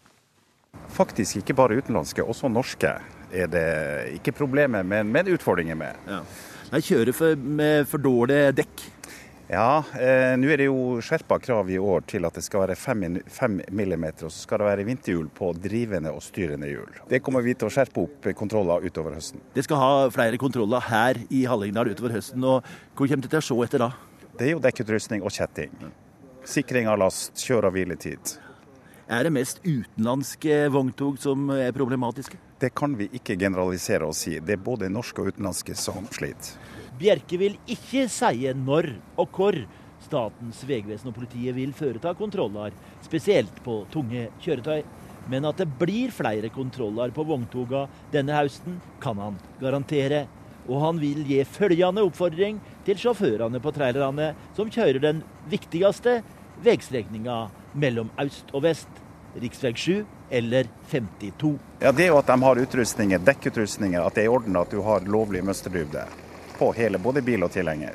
Faktisk 0.94 1.40
ikke 1.40 1.56
bare 1.58 1.80
utenlandske, 1.80 2.22
også 2.22 2.46
norske 2.52 2.92
er 3.34 3.48
det 3.50 3.70
ikke 4.20 4.36
problemer, 4.38 4.86
men, 4.86 5.10
men 5.10 5.34
utfordringer 5.34 5.74
med. 5.74 5.98
Ja. 6.06 6.20
De 6.66 6.82
kjører 6.82 7.14
for, 7.14 7.38
med 7.38 7.86
for 7.90 8.02
dårlige 8.02 8.52
dekk. 8.62 8.84
Ja, 9.46 9.84
eh, 9.94 10.32
nå 10.34 10.48
er 10.50 10.58
det 10.58 10.66
jo 10.66 10.96
skjerpa 11.04 11.36
krav 11.38 11.68
i 11.70 11.76
år 11.78 12.02
til 12.10 12.26
at 12.26 12.34
det 12.34 12.42
skal 12.42 12.64
være 12.64 12.74
5 12.74 13.60
millimeter, 13.70 14.26
og 14.26 14.32
så 14.34 14.42
skal 14.42 14.58
det 14.58 14.66
være 14.66 14.86
vinterhjul 14.88 15.28
på 15.36 15.52
drivende 15.62 16.10
og 16.10 16.24
styrende 16.26 16.66
hjul. 16.66 16.90
Det 17.06 17.20
kommer 17.22 17.44
vi 17.46 17.54
til 17.54 17.68
å 17.68 17.74
skjerpe 17.76 18.02
opp 18.02 18.26
kontroller 18.34 18.82
utover 18.88 19.14
høsten. 19.14 19.44
Det 19.54 19.62
skal 19.68 19.78
ha 19.78 19.92
flere 20.10 20.40
kontroller 20.42 20.82
her 20.88 21.20
i 21.30 21.44
Hallingdal 21.46 21.92
utover 21.94 22.16
høsten. 22.18 22.42
og 22.42 22.66
Hvor 22.98 23.06
kommer 23.06 23.28
det 23.28 23.30
til 23.36 23.44
å 23.44 23.46
se 23.46 23.60
etter 23.68 23.86
da? 23.86 23.92
Det 24.34 24.48
er 24.48 24.56
jo 24.56 24.64
dekkutrustning 24.66 25.22
og 25.22 25.30
kjetting. 25.30 25.70
Sikring 26.46 26.90
av 26.90 26.98
last, 26.98 27.38
kjør- 27.38 27.70
og 27.70 27.78
hviletid. 27.78 28.34
Er 29.06 29.22
det 29.22 29.30
mest 29.30 29.60
utenlandske 29.62 30.64
vogntog 30.74 31.20
som 31.22 31.44
er 31.54 31.70
problematiske? 31.70 32.40
Det 32.58 32.72
kan 32.74 32.96
vi 32.98 33.06
ikke 33.14 33.36
generalisere 33.38 34.08
og 34.08 34.16
si. 34.18 34.32
Det 34.42 34.56
er 34.56 34.62
både 34.66 34.88
norske 34.90 35.22
og 35.22 35.28
utenlandske 35.30 35.76
som 35.78 36.08
sliter. 36.10 36.56
Bjerke 36.98 37.38
vil 37.38 37.54
ikke 37.70 38.08
si 38.10 38.48
når 38.58 38.88
og 39.22 39.36
hvor 39.36 39.58
Statens 40.02 40.58
vegvesen 40.66 41.10
og 41.10 41.14
politiet 41.16 41.54
vil 41.54 41.70
foreta 41.74 42.12
kontroller, 42.18 42.74
spesielt 43.02 43.62
på 43.64 43.84
tunge 43.94 44.26
kjøretøy. 44.42 44.82
Men 45.30 45.46
at 45.46 45.58
det 45.62 45.68
blir 45.78 46.10
flere 46.14 46.50
kontroller 46.54 47.14
på 47.14 47.24
vogntoga 47.26 47.84
denne 48.12 48.34
høsten, 48.34 48.80
kan 49.02 49.22
han 49.22 49.38
garantere. 49.60 50.24
Og 50.66 50.82
han 50.82 50.98
vil 50.98 51.22
gi 51.26 51.38
følgende 51.46 52.02
oppfordring 52.06 52.58
til 52.86 52.98
sjåførene 52.98 53.62
på 53.62 53.74
trailerne 53.74 54.32
som 54.58 54.70
kjører 54.70 54.98
den 55.02 55.22
viktigste 55.50 56.20
veistrekninga 56.66 57.38
mellom 57.76 58.10
øst 58.20 58.52
og 58.54 58.64
vest, 58.66 59.02
rv. 59.36 59.74
7 59.76 60.04
eller 60.30 60.68
52. 60.90 61.58
Ja, 61.80 61.92
Det 61.92 62.04
er 62.04 62.08
jo 62.08 62.18
at 62.18 62.26
de 62.26 62.42
har 62.42 62.62
utrustninger, 62.62 63.18
dekkutrustninger, 63.18 64.00
at 64.00 64.14
det 64.14 64.24
er 64.24 64.30
i 64.30 64.32
orden 64.32 64.56
at 64.56 64.70
du 64.70 64.80
har 64.82 65.04
lovlig 65.04 65.44
mønsterdybde 65.44 66.06
på 66.58 66.72
hele, 66.72 66.98
både 66.98 67.22
bil 67.22 67.44
og 67.44 67.52
tilhenger. 67.52 67.94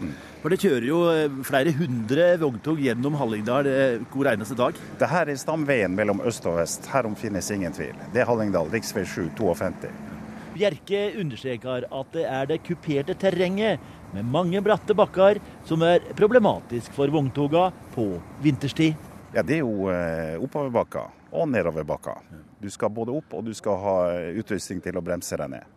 Mm. 0.00 0.14
For 0.38 0.54
det 0.54 0.60
kjører 0.62 0.84
jo 0.86 0.98
eh, 1.10 1.38
flere 1.46 1.72
hundre 1.74 2.28
vogntog 2.38 2.78
gjennom 2.78 3.16
Hallingdal 3.18 3.66
eh, 3.66 4.04
hver 4.14 4.36
eneste 4.36 4.54
dag? 4.58 4.76
Det 5.00 5.08
her 5.10 5.26
er 5.32 5.40
stamveien 5.40 5.96
mellom 5.98 6.22
øst 6.22 6.46
og 6.46 6.60
vest. 6.60 6.86
Herom 6.92 7.16
finnes 7.18 7.50
ingen 7.50 7.74
tvil. 7.74 7.96
Det 8.14 8.22
er 8.22 8.30
Hallingdal, 8.30 8.70
rv. 8.70 8.78
7 8.86 9.32
52. 9.34 9.90
Bjerke 10.54 11.02
understreker 11.20 11.84
at 11.90 12.14
det 12.14 12.24
er 12.26 12.46
det 12.50 12.62
kuperte 12.66 13.18
terrenget 13.18 13.82
med 14.14 14.30
mange 14.30 14.62
bratte 14.64 14.94
bakker 14.96 15.42
som 15.68 15.82
er 15.86 16.06
problematisk 16.18 16.94
for 16.96 17.10
vogntoga 17.12 17.68
på 17.94 18.06
vinterstid. 18.42 19.07
Ja, 19.34 19.42
Det 19.42 19.58
er 19.58 19.64
jo 19.64 19.88
eh, 19.92 20.36
oppoverbakker 20.40 21.34
og 21.36 21.48
nedoverbakker. 21.52 22.22
Du 22.60 22.70
skal 22.72 22.92
både 22.94 23.12
opp 23.12 23.34
og 23.36 23.44
du 23.44 23.52
skal 23.54 23.76
ha 23.82 23.96
utrustning 24.40 24.80
til 24.84 24.96
å 24.96 25.04
bremse 25.04 25.36
deg 25.36 25.52
ned. 25.52 25.74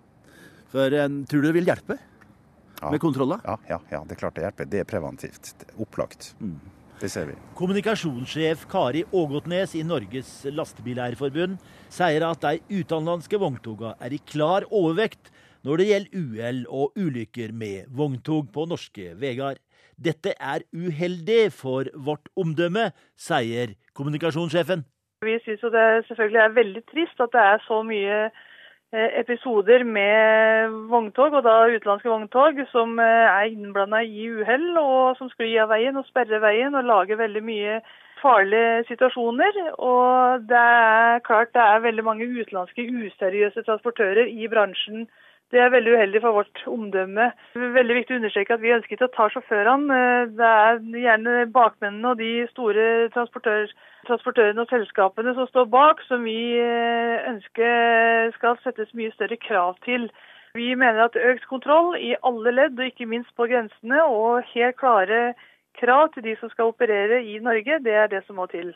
For 0.72 0.94
en, 0.96 1.26
Tror 1.28 1.44
du 1.44 1.50
det 1.50 1.58
vil 1.60 1.68
hjelpe 1.68 1.98
ja. 1.98 2.90
med 2.90 3.02
kontroller? 3.04 3.42
Ja, 3.44 3.58
ja, 3.68 3.80
ja, 3.92 4.04
det 4.08 4.16
er 4.16 4.22
klart 4.24 4.38
det 4.40 4.46
hjelper. 4.46 4.70
Det 4.72 4.84
er 4.84 4.88
preventivt. 4.88 5.52
Det 5.60 5.68
er 5.68 5.82
opplagt. 5.84 6.32
Mm. 6.40 6.60
Det 7.02 7.10
ser 7.10 7.26
vi. 7.32 7.36
Kommunikasjonssjef 7.58 8.68
Kari 8.70 9.02
Ågotnes 9.10 9.74
i 9.76 9.82
Norges 9.84 10.30
Lastebileierforbund 10.46 11.58
sier 11.90 12.28
at 12.28 12.44
de 12.46 12.60
utenlandske 12.78 13.40
vogntogene 13.42 13.96
er 13.98 14.14
i 14.14 14.20
klar 14.22 14.68
overvekt 14.70 15.32
når 15.66 15.82
det 15.82 15.88
gjelder 15.90 16.22
uhell 16.22 16.62
og 16.70 17.02
ulykker 17.02 17.54
med 17.58 17.90
vogntog 17.98 18.52
på 18.54 18.68
norske 18.70 19.16
veier. 19.18 19.58
Dette 19.98 20.34
er 20.40 20.64
uheldig 20.74 21.52
for 21.56 21.90
vårt 21.96 22.32
omdømme, 22.38 22.92
sier 23.18 23.76
kommunikasjonssjefen. 23.98 24.86
Vi 25.26 25.38
syns 25.46 25.62
det 25.62 25.88
selvfølgelig 26.08 26.42
er 26.42 26.56
veldig 26.58 26.84
trist 26.90 27.20
at 27.22 27.34
det 27.36 27.42
er 27.42 27.60
så 27.68 27.82
mye 27.86 28.16
eh, 28.26 29.10
episoder 29.22 29.84
med 29.86 30.78
vogntog, 30.90 31.34
og 31.38 31.44
da 31.46 31.58
utenlandske 31.70 32.10
vogntog, 32.10 32.62
som 32.72 32.98
eh, 33.00 33.28
er 33.30 33.52
innblanda 33.52 34.02
i 34.02 34.30
uhell, 34.32 34.70
og 34.82 35.20
som 35.20 35.30
sklir 35.30 35.62
av 35.62 35.70
veien 35.76 36.00
og 36.00 36.08
sperrer 36.10 36.42
veien 36.42 36.74
og 36.74 36.90
lager 36.90 37.22
veldig 37.22 37.44
mye 37.46 37.82
farlige 38.22 38.84
situasjoner. 38.90 39.62
Og 39.78 40.48
det 40.50 40.58
er 40.58 41.22
klart 41.28 41.54
det 41.54 41.68
er 41.68 41.86
veldig 41.86 42.08
mange 42.10 42.30
utenlandske 42.30 42.88
useriøse 42.90 43.68
transportører 43.70 44.26
i 44.26 44.50
bransjen 44.50 45.06
det 45.52 45.60
er 45.60 45.72
veldig 45.74 45.94
uheldig 45.98 46.22
for 46.24 46.38
vårt 46.40 46.64
omdømme. 46.68 47.28
Det 47.54 47.62
er 47.62 47.74
veldig 47.76 47.96
viktig 47.98 48.16
å 48.16 48.20
understreke 48.22 48.56
at 48.56 48.64
vi 48.64 48.74
ønsker 48.76 48.96
ikke 48.96 49.10
å 49.10 49.16
ta 49.16 49.28
sjåførene. 49.34 50.02
Det 50.40 50.50
er 50.50 50.82
gjerne 51.04 51.34
bakmennene 51.52 52.14
og 52.14 52.22
de 52.22 52.32
store 52.54 52.86
transportør, 53.16 53.68
transportørene 54.08 54.64
og 54.64 54.72
selskapene 54.72 55.36
som 55.36 55.50
står 55.50 55.68
bak, 55.74 56.04
som 56.08 56.24
vi 56.28 56.40
eh, 56.60 57.28
ønsker 57.34 58.32
skal 58.38 58.60
settes 58.64 58.94
mye 58.96 59.12
større 59.18 59.40
krav 59.44 59.76
til. 59.88 60.08
Vi 60.56 60.72
mener 60.76 61.06
at 61.06 61.20
økt 61.20 61.48
kontroll 61.52 61.98
i 62.00 62.14
alle 62.28 62.56
ledd, 62.56 62.80
og 62.80 62.88
ikke 62.88 63.08
minst 63.12 63.32
på 63.36 63.48
grensene, 63.52 64.04
og 64.04 64.48
helt 64.54 64.80
klare 64.80 65.34
krav 65.80 66.10
til 66.14 66.26
de 66.28 66.38
som 66.40 66.52
skal 66.52 66.72
operere 66.72 67.22
i 67.24 67.40
Norge, 67.44 67.80
det 67.84 67.96
er 67.96 68.08
det 68.12 68.24
som 68.28 68.40
må 68.40 68.48
til. 68.52 68.72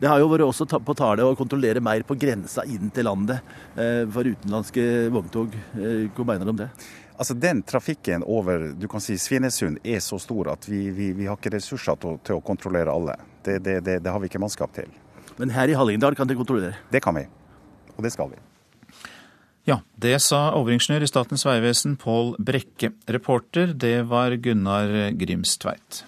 Det 0.00 0.08
har 0.08 0.16
jo 0.22 0.30
vært 0.30 0.46
også 0.46 0.64
på 0.80 0.94
tale 0.96 1.24
å 1.28 1.36
kontrollere 1.36 1.82
mer 1.84 2.00
på 2.08 2.16
grensa 2.16 2.64
inn 2.64 2.88
til 2.94 3.04
landet 3.04 3.42
eh, 3.76 4.06
for 4.08 4.24
utenlandske 4.24 4.84
vogntog. 5.12 5.52
Eh, 5.76 6.06
hva 6.16 6.24
mener 6.30 6.48
du 6.48 6.52
om 6.54 6.60
det? 6.62 6.70
Altså 7.20 7.36
Den 7.36 7.60
trafikken 7.68 8.24
over 8.24 8.70
du 8.72 8.86
kan 8.88 9.04
si 9.04 9.18
Svinesund 9.20 9.82
er 9.84 10.00
så 10.00 10.16
stor 10.22 10.54
at 10.54 10.64
vi, 10.70 10.86
vi, 10.96 11.10
vi 11.18 11.26
har 11.28 11.36
ikke 11.36 11.52
ressurser 11.52 12.00
til, 12.00 12.16
til, 12.24 12.40
å 12.40 12.44
kontrollere 12.44 12.94
alle. 12.94 13.18
Det, 13.44 13.58
det, 13.60 13.76
det, 13.84 13.98
det 14.06 14.14
har 14.14 14.22
vi 14.22 14.30
ikke 14.32 14.40
mannskap 14.40 14.72
til. 14.72 14.88
Men 15.36 15.52
her 15.52 15.68
i 15.68 15.76
Hallingdal 15.76 16.16
kan 16.16 16.28
dere 16.28 16.40
kontrollere? 16.40 16.80
Det 16.88 17.04
kan 17.04 17.20
vi. 17.20 17.26
Og 17.98 18.00
det 18.06 18.14
skal 18.16 18.32
vi. 18.32 18.40
Ja, 19.68 19.82
det 20.00 20.16
sa 20.24 20.46
overingeniør 20.56 21.04
i 21.04 21.10
Statens 21.10 21.44
vegvesen 21.44 22.00
Pål 22.00 22.38
Brekke. 22.40 22.94
Reporter, 23.12 23.76
det 23.76 23.98
var 24.08 24.32
Gunnar 24.40 25.12
Grimstveit. 25.20 26.06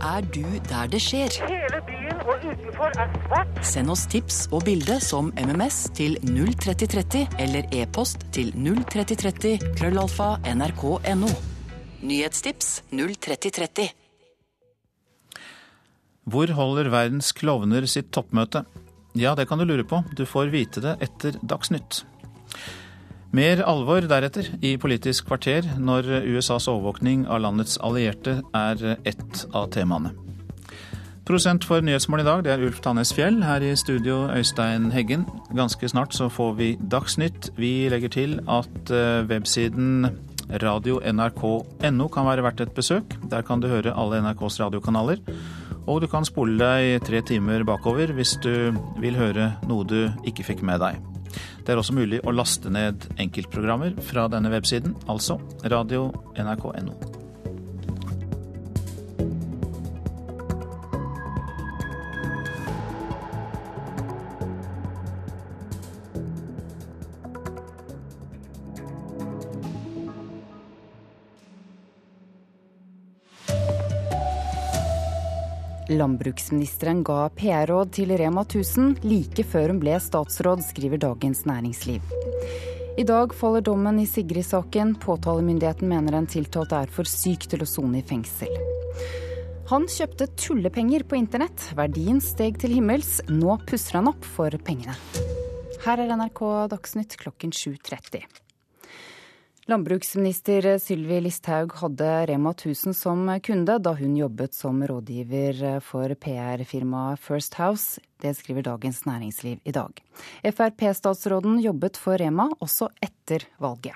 Er 0.00 0.24
du 0.32 0.44
der 0.64 0.88
det 0.88 0.98
skjer? 1.04 1.34
Hele 1.44 1.80
byen 1.84 2.20
og 2.24 2.44
utenfor 2.48 2.94
er 2.96 3.10
svart. 3.26 3.58
Send 3.68 3.92
oss 3.92 4.06
tips 4.08 4.38
og 4.48 4.64
bilde 4.64 4.96
som 5.04 5.28
MMS 5.36 5.90
til 5.96 6.16
03030 6.24 7.36
eller 7.44 7.68
e-post 7.76 8.24
til 8.32 8.48
03030 8.56 9.74
krøllalfa 9.76 10.30
nrk.no. 10.54 11.28
Nyhetstips 12.00 12.80
03030. 12.96 13.90
Hvor 16.30 16.54
holder 16.56 16.88
verdens 16.88 17.34
klovner 17.36 17.84
sitt 17.84 18.08
toppmøte? 18.16 18.64
Ja, 19.18 19.34
det 19.36 19.50
kan 19.50 19.60
du 19.60 19.66
lure 19.68 19.84
på. 19.84 20.00
Du 20.16 20.24
får 20.24 20.48
vite 20.54 20.80
det 20.80 20.96
etter 21.04 21.36
Dagsnytt. 21.44 22.06
Mer 23.30 23.60
alvor 23.62 24.02
deretter 24.10 24.48
i 24.66 24.72
Politisk 24.80 25.28
kvarter, 25.28 25.62
når 25.78 26.08
USAs 26.26 26.66
overvåkning 26.70 27.28
av 27.30 27.44
landets 27.44 27.76
allierte 27.78 28.40
er 28.56 28.82
ett 29.06 29.44
av 29.54 29.68
temaene. 29.70 30.10
Prosent 31.30 31.62
for 31.62 31.78
Nyhetsmål 31.86 32.24
i 32.24 32.26
dag, 32.26 32.40
det 32.42 32.50
er 32.50 32.64
Ulf 32.66 32.80
Tannes 32.82 33.12
Fjell. 33.14 33.38
Her 33.46 33.62
i 33.62 33.76
studio 33.78 34.24
Øystein 34.34 34.88
Heggen. 34.90 35.28
Ganske 35.54 35.86
snart 35.92 36.16
så 36.16 36.26
får 36.26 36.56
vi 36.58 36.72
Dagsnytt. 36.90 37.52
Vi 37.54 37.86
legger 37.92 38.10
til 38.10 38.34
at 38.50 38.90
eh, 38.90 39.22
websiden 39.30 40.08
radio.nrk.no 40.50 42.08
kan 42.10 42.26
være 42.26 42.46
verdt 42.48 42.64
et 42.66 42.74
besøk. 42.74 43.14
Der 43.30 43.46
kan 43.46 43.62
du 43.62 43.68
høre 43.70 43.94
alle 43.94 44.18
NRKs 44.24 44.58
radiokanaler. 44.64 45.22
Og 45.86 46.02
du 46.02 46.10
kan 46.10 46.26
spole 46.26 46.58
deg 46.58 47.06
tre 47.06 47.22
timer 47.22 47.62
bakover 47.62 48.10
hvis 48.16 48.34
du 48.42 48.74
vil 48.98 49.22
høre 49.22 49.52
noe 49.70 49.86
du 49.86 50.10
ikke 50.26 50.50
fikk 50.50 50.66
med 50.66 50.82
deg. 50.82 50.98
Det 51.64 51.74
er 51.74 51.80
også 51.80 51.96
mulig 51.96 52.22
å 52.24 52.34
laste 52.34 52.72
ned 52.72 53.08
enkeltprogrammer 53.20 53.96
fra 54.10 54.26
denne 54.32 54.52
websiden, 54.52 54.96
altså 55.10 55.38
radio.nrk.no. 55.64 57.19
Landbruksministeren 76.00 77.02
ga 77.04 77.26
PR-råd 77.36 77.90
til 77.92 78.14
Rema 78.16 78.46
1000 78.46 79.02
like 79.04 79.44
før 79.44 79.74
hun 79.74 79.80
ble 79.82 79.98
statsråd, 80.00 80.62
skriver 80.64 81.00
Dagens 81.02 81.44
Næringsliv. 81.48 82.00
I 83.00 83.04
dag 83.04 83.34
faller 83.36 83.64
dommen 83.64 84.00
i 84.00 84.06
Sigrid-saken. 84.08 84.94
Påtalemyndigheten 85.02 85.88
mener 85.88 86.16
en 86.16 86.28
tiltalt 86.30 86.72
er 86.76 86.90
for 86.92 87.08
syk 87.08 87.46
til 87.52 87.64
å 87.64 87.68
sone 87.68 88.00
i 88.00 88.06
fengsel. 88.06 88.52
Han 89.70 89.86
kjøpte 89.92 90.30
tullepenger 90.40 91.04
på 91.06 91.20
internett. 91.20 91.68
Verdien 91.78 92.18
steg 92.24 92.58
til 92.62 92.74
himmels. 92.78 93.18
Nå 93.28 93.60
pusser 93.68 94.00
han 94.00 94.10
opp 94.10 94.24
for 94.24 94.56
pengene. 94.66 94.96
Her 95.84 96.00
er 96.00 96.16
NRK 96.16 96.46
Dagsnytt 96.72 97.20
klokken 97.20 97.52
7.30. 97.54 98.24
Landbruksminister 99.70 100.78
Sylvi 100.78 101.20
Listhaug 101.20 101.72
hadde 101.78 102.26
Rema 102.26 102.50
1000 102.50 102.94
som 102.94 103.40
kunde 103.42 103.78
da 103.78 103.92
hun 103.94 104.16
jobbet 104.16 104.54
som 104.54 104.82
rådgiver 104.86 105.80
for 105.80 106.14
PR-firmaet 106.14 107.20
First 107.20 107.54
House. 107.54 108.00
Det 108.22 108.34
skriver 108.34 108.62
Dagens 108.66 109.04
Næringsliv 109.06 109.60
i 109.64 109.70
dag. 109.70 110.02
Frp-statsråden 110.42 111.60
jobbet 111.62 111.96
for 112.02 112.18
Rema 112.18 112.48
også 112.58 112.90
etter 112.98 113.46
valget. 113.62 113.94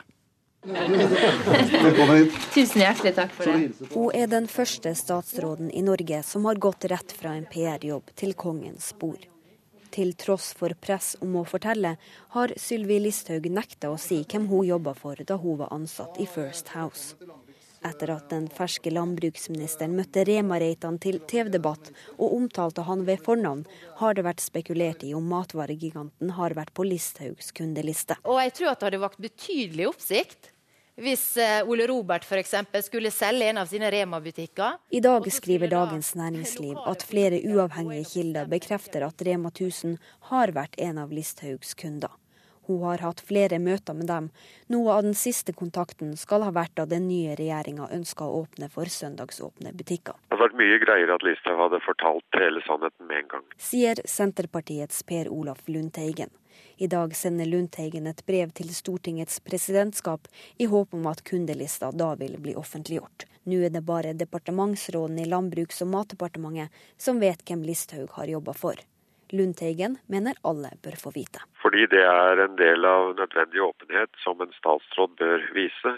Tusen 2.54 2.84
hjertelig 2.86 3.16
takk 3.18 3.34
for 3.34 3.50
det. 3.50 3.90
Hun 3.98 4.14
er 4.14 4.30
den 4.30 4.46
første 4.46 4.94
statsråden 4.94 5.74
i 5.74 5.82
Norge 5.82 6.22
som 6.22 6.46
har 6.46 6.54
gått 6.54 6.86
rett 6.86 7.18
fra 7.18 7.34
en 7.34 7.50
PR-jobb 7.50 8.14
til 8.14 8.38
kongens 8.38 8.94
bord. 9.00 9.26
Til 9.94 10.10
tross 10.18 10.50
for 10.58 10.74
press 10.82 11.12
om 11.22 11.36
å 11.38 11.44
fortelle, 11.46 11.92
har 12.34 12.52
Sylvi 12.58 12.96
Listhaug 12.98 13.44
nekta 13.46 13.92
å 13.94 13.98
si 14.00 14.24
hvem 14.26 14.48
hun 14.50 14.66
jobba 14.66 14.94
for 14.98 15.20
da 15.22 15.36
hun 15.38 15.60
var 15.60 15.70
ansatt 15.76 16.18
i 16.18 16.26
First 16.26 16.72
House. 16.74 17.14
Etter 17.84 18.10
at 18.14 18.30
den 18.32 18.48
ferske 18.48 18.90
landbruksministeren 18.90 19.94
møtte 19.94 20.24
Rema-Reitan 20.26 20.96
til 21.04 21.20
TV-debatt 21.30 21.92
og 22.16 22.32
omtalte 22.40 22.86
han 22.88 23.04
ved 23.06 23.20
fornavn, 23.26 23.66
har 24.00 24.16
det 24.16 24.24
vært 24.26 24.42
spekulert 24.42 25.04
i 25.04 25.12
om 25.14 25.28
matvaregiganten 25.30 26.32
har 26.40 26.56
vært 26.56 26.72
på 26.74 26.88
Listhaugs 26.88 27.52
kundeliste. 27.54 28.16
Og 28.24 28.40
jeg 28.40 28.56
tror 28.56 28.72
at 28.72 28.80
det 28.80 28.88
hadde 28.88 29.02
vakt 29.04 29.22
betydelig 29.22 29.92
oppsikt 29.92 30.53
hvis 30.96 31.36
eh, 31.36 31.68
Ole 31.68 31.86
Robert 31.90 32.24
f.eks. 32.24 32.54
skulle 32.86 33.10
selge 33.10 33.48
en 33.50 33.58
av 33.58 33.66
sine 33.66 33.90
Rema-butikker. 33.90 34.80
I 34.90 35.00
dag 35.00 35.26
skriver 35.32 35.68
Dagens 35.68 36.14
Næringsliv 36.14 36.78
at 36.86 37.02
flere 37.02 37.40
uavhengige 37.42 38.04
kilder 38.14 38.50
bekrefter 38.50 39.06
at 39.08 39.22
Rema 39.26 39.50
1000 39.50 39.96
har 40.30 40.54
vært 40.54 40.78
en 40.78 41.00
av 41.02 41.12
Listhaugs 41.12 41.74
kunder. 41.74 42.12
Hun 42.66 42.80
har 42.86 43.02
hatt 43.04 43.20
flere 43.20 43.58
møter 43.60 43.96
med 43.96 44.08
dem. 44.08 44.30
Noe 44.72 44.94
av 44.94 45.02
den 45.04 45.16
siste 45.18 45.52
kontakten 45.52 46.14
skal 46.16 46.46
ha 46.46 46.52
vært 46.54 46.72
da 46.78 46.86
den 46.88 47.08
nye 47.10 47.34
regjeringa 47.36 47.90
ønska 47.92 48.24
å 48.24 48.44
åpne 48.44 48.70
for 48.72 48.88
søndagsåpne 48.88 49.74
butikker. 49.76 50.16
Det 50.16 50.32
hadde 50.32 50.46
vært 50.46 50.56
mye 50.62 50.78
greiere 50.80 51.18
at 51.18 51.26
Listhaug 51.26 51.60
hadde 51.60 51.82
fortalt 51.84 52.40
hele 52.40 52.64
sannheten 52.64 53.10
med 53.10 53.20
en 53.24 53.28
gang. 53.34 53.44
Sier 53.60 54.00
Senterpartiets 54.08 55.04
Per 55.04 55.28
Olaf 55.28 55.66
Lundteigen. 55.68 56.32
I 56.76 56.86
dag 56.86 57.14
sender 57.16 57.46
Lundteigen 57.46 58.06
et 58.10 58.22
brev 58.26 58.50
til 58.58 58.72
Stortingets 58.74 59.38
presidentskap 59.46 60.26
i 60.58 60.66
håp 60.66 60.94
om 60.96 61.04
at 61.06 61.22
kundelista 61.28 61.92
da 61.94 62.14
vil 62.18 62.34
bli 62.42 62.56
offentliggjort. 62.58 63.28
Nå 63.46 63.60
er 63.62 63.70
det 63.70 63.84
bare 63.86 64.16
departementsråden 64.18 65.20
i 65.22 65.28
Landbruks- 65.30 65.84
og 65.84 65.92
matdepartementet 65.92 66.74
som 66.98 67.22
vet 67.22 67.44
hvem 67.46 67.62
Listhaug 67.62 68.10
har 68.18 68.32
jobba 68.32 68.56
for. 68.58 68.82
Lundteigen 69.30 70.00
mener 70.10 70.34
alle 70.42 70.74
bør 70.82 70.98
få 70.98 71.14
vite. 71.14 71.46
Fordi 71.62 71.86
det 71.94 72.02
er 72.02 72.42
en 72.42 72.58
del 72.58 72.84
av 72.90 73.14
nødvendig 73.20 73.62
åpenhet 73.62 74.10
som 74.26 74.42
en 74.42 74.52
statsråd 74.58 75.14
bør 75.22 75.46
vise, 75.54 75.96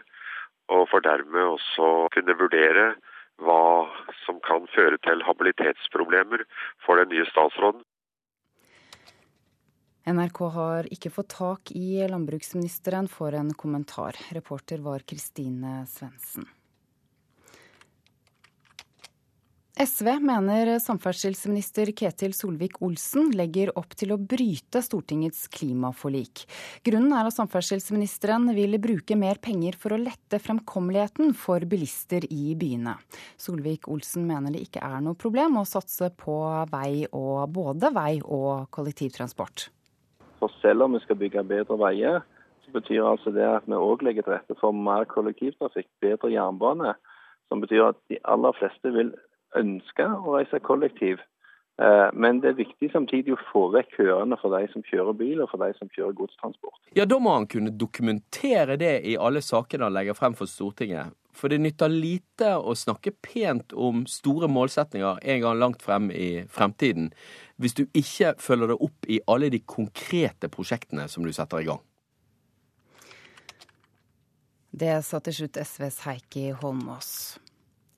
og 0.68 0.88
for 0.92 1.00
dermed 1.00 1.56
også 1.56 1.90
kunne 2.12 2.36
vurdere 2.36 2.92
hva 3.40 3.88
som 4.24 4.40
kan 4.44 4.68
føre 4.76 5.00
til 5.08 5.24
habilitetsproblemer 5.24 6.44
for 6.84 7.00
den 7.00 7.12
nye 7.12 7.28
statsråden. 7.32 7.84
NRK 10.06 10.38
har 10.54 10.86
ikke 10.94 11.10
fått 11.10 11.32
tak 11.34 11.72
i 11.74 11.98
landbruksministeren 12.06 13.08
for 13.10 13.34
en 13.34 13.50
kommentar. 13.58 14.14
Reporter 14.36 14.78
var 14.84 15.02
Kristine 15.02 15.80
Svendsen. 15.90 16.46
SV 19.76 20.06
mener 20.24 20.70
samferdselsminister 20.80 21.90
Ketil 21.92 22.32
Solvik-Olsen 22.32 23.34
legger 23.36 23.74
opp 23.76 23.92
til 23.98 24.14
å 24.14 24.16
bryte 24.16 24.80
Stortingets 24.80 25.50
klimaforlik. 25.52 26.46
Grunnen 26.86 27.12
er 27.12 27.28
at 27.28 27.36
samferdselsministeren 27.36 28.48
vil 28.56 28.78
bruke 28.80 29.18
mer 29.20 29.42
penger 29.42 29.76
for 29.76 29.92
å 29.92 30.00
lette 30.00 30.40
fremkommeligheten 30.40 31.36
for 31.36 31.66
bilister 31.68 32.24
i 32.30 32.54
byene. 32.56 32.96
Solvik-Olsen 33.42 34.24
mener 34.30 34.54
det 34.54 34.64
ikke 34.70 34.86
er 34.86 35.02
noe 35.04 35.18
problem 35.18 35.60
å 35.60 35.68
satse 35.68 36.08
på 36.24 36.40
vei 36.72 37.04
og 37.10 37.50
både 37.58 37.92
vei 37.92 38.12
og 38.22 38.70
kollektivtransport. 38.72 39.74
For 40.40 40.52
selv 40.62 40.82
om 40.86 40.96
vi 40.96 41.02
skal 41.04 41.18
bygge 41.20 41.44
bedre 41.48 41.78
veier, 41.80 42.24
så 42.64 42.72
betyr 42.74 43.06
altså 43.06 43.30
det 43.32 43.46
at 43.46 43.68
vi 43.68 43.78
òg 43.78 44.02
legger 44.04 44.26
til 44.26 44.36
rette 44.36 44.56
for 44.60 44.74
mer 44.74 45.06
kollektivtrafikk, 45.08 45.88
bedre 46.02 46.32
jernbane. 46.32 46.96
Som 47.48 47.62
betyr 47.62 47.92
at 47.92 47.98
de 48.10 48.18
aller 48.26 48.52
fleste 48.58 48.92
vil 48.92 49.14
ønske 49.56 50.04
å 50.04 50.36
reise 50.36 50.60
kollektiv. 50.60 51.22
Eh, 51.82 52.08
men 52.12 52.40
det 52.40 52.50
er 52.50 52.58
viktig 52.62 52.88
samtidig 52.92 53.34
å 53.34 53.42
få 53.50 53.66
vekk 53.74 53.98
køene 53.98 54.38
for 54.40 54.54
de 54.56 54.66
som 54.72 54.84
kjører 54.86 55.16
bil, 55.16 55.42
og 55.44 55.50
for 55.52 55.60
de 55.60 55.76
som 55.78 55.90
kjører 55.92 56.16
godstransport. 56.16 56.80
Ja, 56.96 57.04
Da 57.04 57.18
må 57.20 57.34
han 57.36 57.46
kunne 57.46 57.70
dokumentere 57.70 58.78
det 58.80 58.94
i 59.04 59.16
alle 59.16 59.44
sakene 59.44 59.88
han 59.88 59.96
legger 59.96 60.16
frem 60.16 60.34
for 60.34 60.48
Stortinget. 60.48 61.12
For 61.36 61.52
det 61.52 61.58
nytter 61.60 61.92
lite 61.92 62.54
å 62.56 62.72
snakke 62.78 63.12
pent 63.20 63.74
om 63.76 64.06
store 64.08 64.48
målsetninger 64.48 65.20
en 65.20 65.42
gang 65.42 65.58
langt 65.60 65.84
frem 65.84 66.08
i 66.08 66.46
fremtiden, 66.48 67.10
hvis 67.60 67.76
du 67.76 67.84
ikke 67.92 68.32
følger 68.40 68.72
det 68.72 68.78
opp 68.88 69.10
i 69.12 69.20
alle 69.28 69.50
de 69.52 69.60
konkrete 69.60 70.48
prosjektene 70.52 71.04
som 71.12 71.26
du 71.26 71.32
setter 71.36 71.60
i 71.60 71.68
gang. 71.68 71.82
Det 74.76 74.98
sa 75.04 75.20
til 75.24 75.36
slutt 75.38 75.60
SVs 75.60 76.02
Heikki 76.04 76.50
Holmås. 76.56 77.10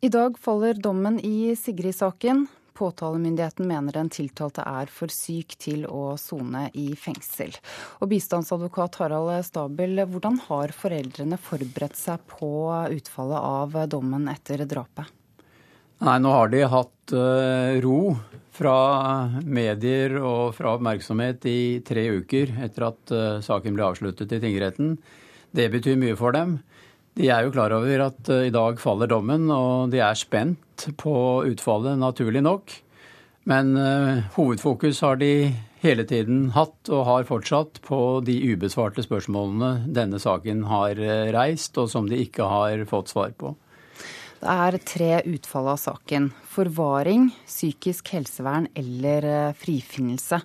I 0.03 0.11
dag 0.15 0.37
faller 0.39 0.79
dommen 0.79 1.19
i 1.23 1.55
Sigrid-saken. 1.59 2.45
Påtalemyndigheten 2.79 3.67
mener 3.67 3.97
den 3.97 4.11
tiltalte 4.15 4.63
er 4.63 4.91
for 4.93 5.11
syk 5.11 5.57
til 5.59 5.83
å 5.91 6.13
sone 6.21 6.69
i 6.79 6.93
fengsel. 6.95 7.51
Og 7.99 8.13
bistandsadvokat 8.13 9.01
Harald 9.03 9.35
Stabel, 9.49 10.05
hvordan 10.07 10.39
har 10.47 10.75
foreldrene 10.77 11.41
forberedt 11.43 11.99
seg 11.99 12.23
på 12.31 12.51
utfallet 12.95 13.49
av 13.51 13.79
dommen 13.91 14.31
etter 14.31 14.63
drapet? 14.63 15.11
Nei, 16.07 16.15
nå 16.23 16.31
har 16.31 16.53
de 16.53 16.63
hatt 16.71 17.13
uh, 17.19 17.75
ro 17.83 18.15
fra 18.55 18.77
medier 19.43 20.15
og 20.23 20.55
fra 20.55 20.77
oppmerksomhet 20.77 21.49
i 21.51 21.61
tre 21.87 22.05
uker 22.21 22.55
etter 22.63 22.87
at 22.93 23.15
uh, 23.15 23.41
saken 23.43 23.75
ble 23.75 23.89
avsluttet 23.89 24.37
i 24.37 24.41
tingretten. 24.45 24.95
Det 25.51 25.67
betyr 25.75 25.99
mye 25.99 26.15
for 26.19 26.37
dem. 26.37 26.61
De 27.19 27.27
er 27.35 27.43
jo 27.43 27.55
klar 27.57 27.75
over 27.75 28.07
at 28.07 28.31
uh, 28.31 28.45
i 28.47 28.55
dag 28.55 28.79
faller 28.79 29.11
dommen, 29.11 29.51
og 29.51 29.91
de 29.91 29.99
er 30.07 30.19
spent 30.19 30.63
på 31.01 31.15
utfallet, 31.49 31.99
naturlig 31.99 32.43
nok. 32.47 32.75
Men 33.49 33.73
hovedfokus 34.35 35.01
har 35.01 35.17
de 35.17 35.55
hele 35.81 36.05
tiden 36.05 36.51
hatt, 36.53 36.91
og 36.93 37.07
har 37.09 37.25
fortsatt, 37.25 37.81
på 37.87 38.21
de 38.27 38.35
ubesvarte 38.53 39.01
spørsmålene 39.07 39.89
denne 39.97 40.21
saken 40.21 40.67
har 40.69 41.01
reist, 41.33 41.79
og 41.81 41.89
som 41.89 42.11
de 42.11 42.21
ikke 42.27 42.45
har 42.45 42.85
fått 42.91 43.15
svar 43.15 43.33
på. 43.41 43.55
Det 44.39 44.55
er 44.55 44.77
tre 44.87 45.15
utfall 45.27 45.69
av 45.73 45.81
saken. 45.83 46.29
Forvaring, 46.47 47.31
psykisk 47.47 48.13
helsevern 48.15 48.69
eller 48.79 49.25
eh, 49.27 49.57
frifinnelse. 49.59 50.39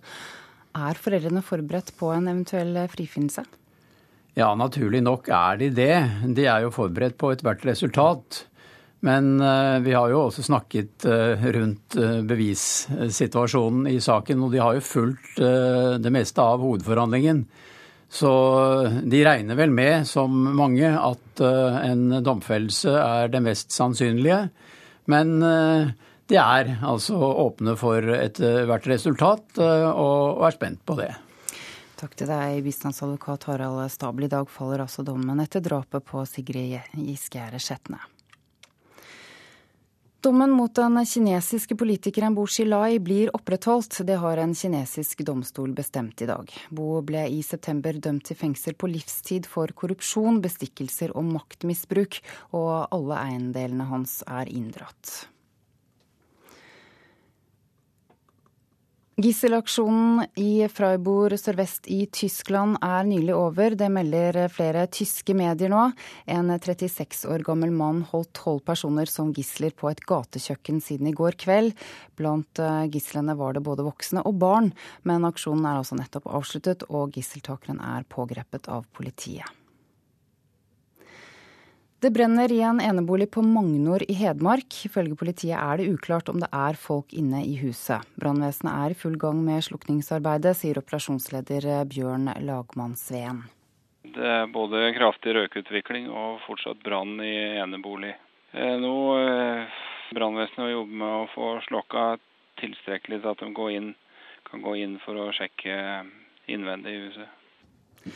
Er 0.74 0.98
foreldrene 0.98 1.44
forberedt 1.46 1.92
på 2.00 2.10
en 2.16 2.32
eventuell 2.32 2.74
eh, 2.82 2.90
frifinnelse? 2.90 3.44
Ja, 4.34 4.50
naturlig 4.58 5.04
nok 5.06 5.30
er 5.30 5.60
de 5.62 5.70
det. 5.78 5.94
De 6.34 6.48
er 6.50 6.66
jo 6.66 6.74
forberedt 6.74 7.20
på 7.22 7.30
ethvert 7.36 7.62
resultat. 7.70 8.48
Men 9.04 9.36
eh, 9.44 9.82
vi 9.84 9.94
har 9.98 10.14
jo 10.14 10.24
også 10.30 10.46
snakket 10.48 11.06
rundt 11.58 12.00
bevissituasjonen 12.30 13.92
i 13.92 14.00
saken, 14.04 14.46
og 14.46 14.56
de 14.56 14.64
har 14.64 14.78
jo 14.78 14.88
fulgt 14.88 15.44
det 15.44 16.12
meste 16.14 16.42
av 16.42 16.64
hovedforhandlingen. 16.64 17.44
Så 18.14 18.30
de 19.10 19.24
regner 19.26 19.58
vel 19.58 19.72
med, 19.74 20.06
som 20.06 20.30
mange, 20.54 20.86
at 20.86 21.42
eh, 21.42 21.78
en 21.90 22.20
domfellelse 22.22 22.94
er 22.94 23.32
det 23.34 23.42
mest 23.42 23.74
sannsynlige. 23.74 24.38
Men 25.10 25.34
eh, 25.42 25.90
de 26.30 26.38
er 26.38 26.76
altså 26.86 27.18
åpne 27.18 27.74
for 27.80 28.06
ethvert 28.14 28.86
resultat, 28.92 29.48
eh, 29.58 29.88
og 29.90 30.46
er 30.46 30.54
spent 30.54 30.84
på 30.86 31.00
det. 31.02 31.10
Takk 31.98 32.14
til 32.20 32.30
deg, 32.30 32.62
bistandsadvokat 32.68 33.50
Harald 33.50 33.82
Stabel. 33.90 34.28
I 34.28 34.34
dag 34.36 34.52
faller 34.52 34.86
altså 34.86 35.02
dommen 35.08 35.42
etter 35.42 35.66
drapet 35.66 36.06
på 36.06 36.22
Sigrid 36.30 36.94
Giskegjerde 36.94 37.66
Skjetne. 37.66 38.04
Dommen 40.24 40.54
mot 40.56 40.72
den 40.76 40.96
kinesiske 41.04 41.76
politikeren 41.76 42.32
Bo 42.32 42.46
Xilai 42.48 42.96
blir 43.04 43.34
opprettholdt. 43.36 43.98
Det 44.08 44.16
har 44.22 44.40
en 44.40 44.54
kinesisk 44.56 45.26
domstol 45.28 45.74
bestemt 45.76 46.24
i 46.24 46.28
dag. 46.30 46.54
Bo 46.72 47.02
ble 47.04 47.26
i 47.28 47.42
september 47.44 48.00
dømt 48.00 48.24
til 48.30 48.40
fengsel 48.40 48.78
på 48.80 48.88
livstid 48.88 49.50
for 49.52 49.76
korrupsjon, 49.76 50.40
bestikkelser 50.40 51.12
og 51.12 51.28
maktmisbruk, 51.28 52.22
og 52.56 52.72
alle 52.96 53.20
eiendelene 53.20 53.90
hans 53.92 54.22
er 54.24 54.48
inndratt. 54.48 55.33
Gisselaksjonen 59.14 60.24
i 60.42 60.66
Freiburg 60.74 61.38
sørvest 61.38 61.86
i 61.94 62.08
Tyskland 62.10 62.80
er 62.82 63.06
nylig 63.06 63.36
over. 63.38 63.76
Det 63.78 63.92
melder 63.94 64.40
flere 64.50 64.88
tyske 64.90 65.36
medier 65.38 65.70
nå. 65.70 65.84
En 66.26 66.50
36 66.50 67.28
år 67.30 67.46
gammel 67.46 67.70
mann 67.70 68.02
holdt 68.10 68.34
tolv 68.42 68.64
personer 68.66 69.06
som 69.06 69.30
gisler 69.38 69.76
på 69.78 69.92
et 69.92 70.02
gatekjøkken 70.10 70.82
siden 70.82 71.12
i 71.12 71.14
går 71.14 71.38
kveld. 71.46 71.78
Blant 72.18 72.58
eh, 72.58 72.90
gislene 72.90 73.38
var 73.38 73.54
det 73.54 73.62
både 73.70 73.86
voksne 73.86 74.26
og 74.26 74.40
barn, 74.42 74.74
men 75.06 75.30
aksjonen 75.30 75.70
er 75.70 75.84
altså 75.84 76.00
nettopp 76.00 76.32
avsluttet, 76.34 76.90
og 76.90 77.14
gisseltakeren 77.14 77.86
er 77.86 78.10
pågrepet 78.10 78.66
av 78.66 78.90
politiet. 78.98 79.46
Det 82.04 82.10
brenner 82.12 82.52
i 82.52 82.60
en 82.62 82.82
enebolig 82.82 83.30
på 83.32 83.42
Magnor 83.42 84.04
i 84.12 84.14
Hedmark. 84.20 84.76
Ifølge 84.86 85.16
politiet 85.16 85.56
er 85.56 85.78
det 85.80 85.86
uklart 85.88 86.28
om 86.28 86.42
det 86.42 86.50
er 86.52 86.76
folk 86.76 87.14
inne 87.16 87.40
i 87.48 87.54
huset. 87.62 88.04
Brannvesenet 88.20 88.74
er 88.74 88.92
i 88.92 88.98
full 89.00 89.16
gang 89.22 89.40
med 89.46 89.64
slukningsarbeidet, 89.64 90.52
sier 90.60 90.82
operasjonsleder 90.82 91.70
Bjørn 91.88 92.28
Lagmann 92.44 92.98
Sveen. 93.00 93.40
Det 94.04 94.28
er 94.34 94.52
både 94.52 94.84
kraftig 94.98 95.38
røykutvikling 95.38 96.12
og 96.12 96.44
fortsatt 96.44 96.84
brann 96.84 97.16
i 97.24 97.38
enebolig. 97.64 98.12
Eh, 98.52 98.76
nå 98.84 98.94
eh, 99.22 99.80
Brannvesenet 100.12 100.74
jobber 100.76 101.02
med 101.06 101.18
å 101.22 101.26
få 101.32 101.56
slokka 101.70 102.08
tilstrekkelig 102.60 103.24
til 103.24 103.32
at 103.32 103.48
de 103.48 103.80
inn, 103.80 103.92
kan 104.52 104.68
gå 104.68 104.76
inn 104.84 105.00
for 105.08 105.24
å 105.24 105.32
sjekke 105.40 106.04
innvendig 106.52 107.00
i 107.00 107.04
huset. 107.08 108.12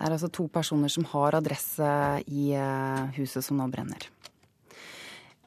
Det 0.00 0.08
er 0.08 0.14
altså 0.16 0.30
to 0.32 0.46
personer 0.48 0.88
som 0.88 1.04
har 1.12 1.36
adresse 1.36 1.90
i 2.32 2.54
eh, 2.56 3.10
huset 3.18 3.44
som 3.44 3.60
nå 3.60 3.66
brenner. 3.68 4.06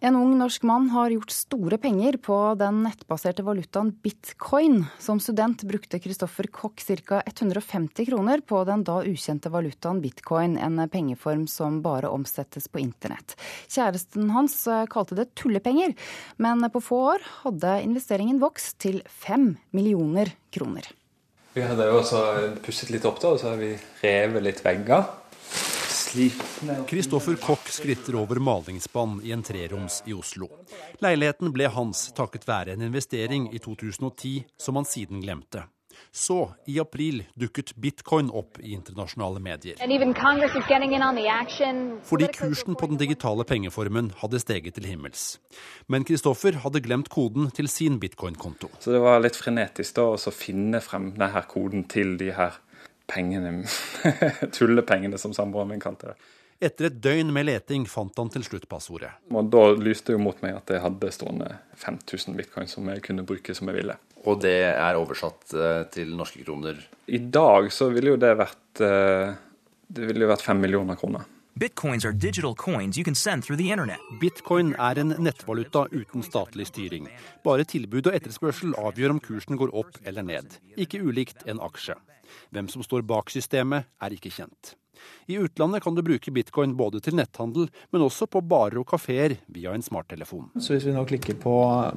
En 0.03 0.17
ung 0.19 0.33
norsk 0.37 0.65
mann 0.67 0.89
har 0.91 1.13
gjort 1.13 1.31
store 1.33 1.77
penger 1.81 2.19
på 2.21 2.35
den 2.59 2.83
nettbaserte 2.83 3.41
valutaen 3.47 3.89
bitcoin. 4.03 4.81
Som 5.01 5.21
student 5.23 5.63
brukte 5.65 5.97
Christoffer 6.03 6.51
Koch 6.53 6.83
ca. 6.85 7.23
150 7.25 8.05
kroner 8.11 8.43
på 8.45 8.61
den 8.67 8.83
da 8.85 8.99
ukjente 9.01 9.49
valutaen 9.49 10.03
bitcoin, 10.03 10.57
en 10.57 10.83
pengeform 10.91 11.47
som 11.47 11.81
bare 11.81 12.13
omsettes 12.13 12.69
på 12.69 12.83
internett. 12.83 13.33
Kjæresten 13.71 14.29
hans 14.35 14.57
eh, 14.67 14.85
kalte 14.85 15.17
det 15.17 15.31
tullepenger, 15.39 15.95
men 16.37 16.67
på 16.69 16.83
få 16.83 16.99
år 17.15 17.29
hadde 17.45 17.79
investeringen 17.87 18.43
vokst 18.43 18.83
til 18.85 19.01
fem 19.07 19.55
millioner 19.71 20.35
kroner. 20.53 20.91
Vi 21.53 21.61
hadde 21.61 21.85
jo 21.85 21.99
også 21.99 22.19
pusset 22.65 22.89
litt 22.89 23.03
opp, 23.05 23.19
da, 23.21 23.35
og 23.35 23.41
så 23.41 23.51
har 23.51 23.59
vi 23.61 23.75
revet 24.01 24.41
litt 24.41 24.61
vegger. 24.65 25.05
Kristoffer 26.89 27.37
Koch 27.41 27.69
skritter 27.73 28.17
over 28.17 28.37
malingsspann 28.41 29.19
i 29.25 29.31
en 29.33 29.41
treroms 29.45 30.01
i 30.09 30.13
Oslo. 30.13 30.49
Leiligheten 31.01 31.53
ble 31.53 31.69
hans 31.73 32.07
takket 32.17 32.45
være 32.49 32.75
en 32.75 32.85
investering 32.85 33.47
i 33.53 33.61
2010 33.61 34.43
som 34.57 34.77
han 34.77 34.89
siden 34.89 35.21
glemte. 35.25 35.65
Så, 36.11 36.53
i 36.69 36.79
april, 36.81 37.23
dukket 37.39 37.75
bitcoin 37.75 38.29
opp 38.33 38.59
i 38.61 38.73
internasjonale 38.73 39.41
medier. 39.43 39.79
Fordi 42.09 42.29
kursen 42.37 42.77
på 42.79 42.89
den 42.91 42.99
digitale 43.01 43.45
pengeformen 43.47 44.11
hadde 44.21 44.41
steget 44.43 44.77
til 44.77 44.89
himmels. 44.89 45.39
Men 45.87 46.05
Kristoffer 46.07 46.59
hadde 46.65 46.83
glemt 46.85 47.09
koden 47.13 47.49
til 47.55 47.69
sin 47.71 47.99
bitcoin-konto. 48.01 48.69
Så 48.79 48.93
det 48.93 49.01
var 49.03 49.23
litt 49.23 49.39
frenetisk 49.39 49.97
da 49.97 50.09
å 50.13 50.35
finne 50.35 50.83
frem 50.83 51.13
denne 51.17 51.47
koden 51.49 51.87
til 51.89 52.17
de 52.19 52.31
her 52.35 52.59
pengene, 53.09 53.63
tullepengene, 54.57 55.19
som 55.19 55.33
samboeren 55.35 55.73
min 55.73 55.83
kalte 55.83 56.13
det. 56.13 56.31
Etter 56.63 56.87
et 56.87 56.99
døgn 57.03 57.33
med 57.35 57.49
leting 57.49 57.83
fant 57.91 58.15
han 58.21 58.29
til 58.31 58.45
slutt 58.47 58.69
passordet. 58.71 59.11
Og 59.33 59.49
Da 59.51 59.63
lyste 59.75 60.15
det 60.15 60.21
mot 60.23 60.37
meg 60.45 60.55
at 60.61 60.71
jeg 60.71 60.83
hadde 60.83 61.11
stående 61.11 61.49
5000 61.81 62.37
bitcoin 62.39 62.69
som 62.71 62.87
jeg 62.87 63.03
kunne 63.03 63.25
bruke 63.27 63.55
som 63.57 63.67
jeg 63.67 63.81
ville. 63.81 63.97
Og 64.23 64.39
det 64.45 64.59
er 64.71 64.95
oversatt 64.95 65.51
eh, 65.51 65.81
til 65.91 66.13
norske 66.15 66.45
kroner? 66.45 66.79
I 67.11 67.19
dag 67.19 67.67
så 67.75 67.89
ville 67.91 68.13
jo 68.13 68.19
det 68.21 68.31
vært 68.39 68.79
eh, 68.79 69.33
Det 69.93 70.07
ville 70.07 70.23
jo 70.23 70.31
vært 70.31 70.45
fem 70.45 70.61
millioner 70.63 70.95
kroner. 70.95 71.27
Bitcoins 71.59 72.05
are 72.05 72.15
digital 72.17 72.55
coins 72.55 72.97
you 72.97 73.03
can 73.03 73.13
send 73.13 73.43
through 73.43 73.59
the 73.59 73.69
internet. 73.69 73.99
Bitcoin 74.21 74.71
er 74.79 74.97
en 75.03 75.13
nettvaluta 75.19 75.83
uten 75.91 76.23
statlig 76.25 76.65
styring. 76.71 77.11
Bare 77.45 77.67
tilbud 77.67 78.07
og 78.07 78.15
etterspørsel 78.17 78.73
avgjør 78.79 79.13
om 79.13 79.21
kursen 79.21 79.59
går 79.59 79.75
opp 79.83 79.99
eller 80.07 80.25
ned. 80.25 80.57
Ikke 80.79 81.03
ulikt 81.03 81.45
en 81.45 81.61
aksje. 81.61 81.99
Hvem 82.55 82.71
som 82.71 82.81
står 82.81 83.05
bak 83.05 83.29
systemet, 83.29 83.85
er 84.01 84.15
ikke 84.15 84.33
kjent. 84.33 84.73
I 85.31 85.39
utlandet 85.39 85.83
kan 85.83 85.95
du 85.95 86.03
bruke 86.05 86.33
bitcoin 86.33 86.75
både 86.77 87.01
til 87.03 87.17
netthandel, 87.17 87.69
men 87.93 88.05
også 88.05 88.27
på 88.31 88.41
barer 88.43 88.79
og 88.81 88.87
kafeer 88.89 89.37
via 89.53 89.73
en 89.73 89.85
smarttelefon. 89.85 90.49
Så 90.59 90.75
hvis 90.75 90.87
vi 90.87 90.95
nå 90.95 91.05
klikker 91.09 91.37
på, 91.39 91.55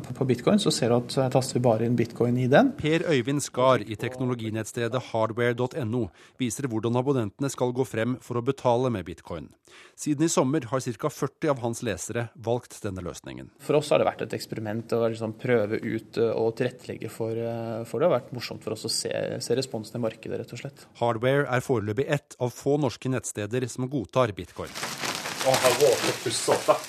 på, 0.08 0.28
bitcoin, 0.28 0.60
så 0.62 0.72
ser 0.74 0.92
du 0.92 0.98
at 0.98 1.16
så 1.16 1.28
taster 1.32 1.58
vi 1.58 1.64
bare 1.66 1.86
inn 1.86 1.98
bitcoin 1.98 2.38
i 2.40 2.48
den. 2.50 2.72
Per 2.78 3.06
Øyvind 3.10 3.44
Skar 3.44 3.84
i 3.84 3.98
teknologinettstedet 3.98 5.02
hardware.no 5.10 6.06
viser 6.40 6.70
hvordan 6.70 6.98
abonnentene 6.98 7.50
skal 7.52 7.74
gå 7.76 7.86
frem 7.86 8.16
for 8.24 8.38
å 8.40 8.44
betale 8.46 8.92
med 8.94 9.06
bitcoin. 9.08 9.50
Siden 9.96 10.26
i 10.26 10.28
sommer 10.28 10.64
har 10.70 10.80
ca. 10.80 11.10
40 11.10 11.50
av 11.50 11.60
hans 11.64 11.82
lesere 11.84 12.28
valgt 12.34 12.78
denne 12.84 13.02
løsningen. 13.04 13.50
For 13.64 13.78
oss 13.78 13.90
har 13.92 14.00
det 14.00 14.08
vært 14.08 14.22
et 14.26 14.36
eksperiment 14.36 14.92
å 14.96 15.02
liksom 15.08 15.34
prøve 15.40 15.80
ut 15.82 16.18
eh, 16.20 16.32
og 16.32 16.54
tilrettelegge 16.58 17.10
for, 17.12 17.36
eh, 17.36 17.82
for, 17.88 18.00
det. 18.00 18.06
Det 18.06 18.10
har 18.10 18.14
vært 18.20 18.34
morsomt 18.36 18.64
for 18.64 18.76
oss 18.76 18.86
å 18.88 18.92
se, 18.92 19.12
se 19.42 19.56
responsen 19.58 19.98
i 19.98 20.04
markedet, 20.04 20.38
rett 20.42 20.52
og 20.54 20.60
slett. 20.60 20.86
Hardware 21.00 21.46
er 21.50 21.64
foreløpig 21.64 22.06
ett 22.18 22.36
av 22.42 22.52
få 22.54 22.76
norske 22.80 22.95
nettsteder 23.04 23.66
som 23.68 23.88
godtar 23.90 24.32
bitcoin. 24.36 24.72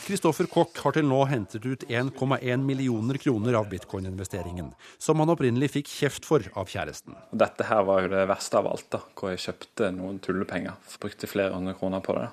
Kristoffer 0.08 0.48
Koch 0.50 0.80
har 0.82 0.96
til 0.96 1.06
nå 1.06 1.20
hentet 1.30 1.66
ut 1.68 1.84
1,1 1.86 2.64
millioner 2.66 3.20
kroner 3.22 3.54
av 3.60 3.68
bitcoin-investeringen, 3.70 4.72
som 4.98 5.22
han 5.22 5.30
opprinnelig 5.30 5.70
fikk 5.76 5.92
kjeft 5.92 6.26
for 6.26 6.48
av 6.58 6.72
kjæresten. 6.72 7.14
Dette 7.30 7.68
her 7.70 7.86
var 7.86 8.02
jo 8.02 8.12
det 8.16 8.26
verste 8.32 8.58
av 8.58 8.72
alt, 8.72 8.88
da, 8.96 9.04
hvor 9.14 9.36
jeg 9.36 9.44
kjøpte 9.46 9.92
noen 9.94 10.18
tullepenger. 10.26 10.74
Brukte 11.04 11.30
flere 11.30 11.54
hundre 11.54 11.78
kroner 11.78 12.02
på 12.02 12.18
det. 12.18 12.28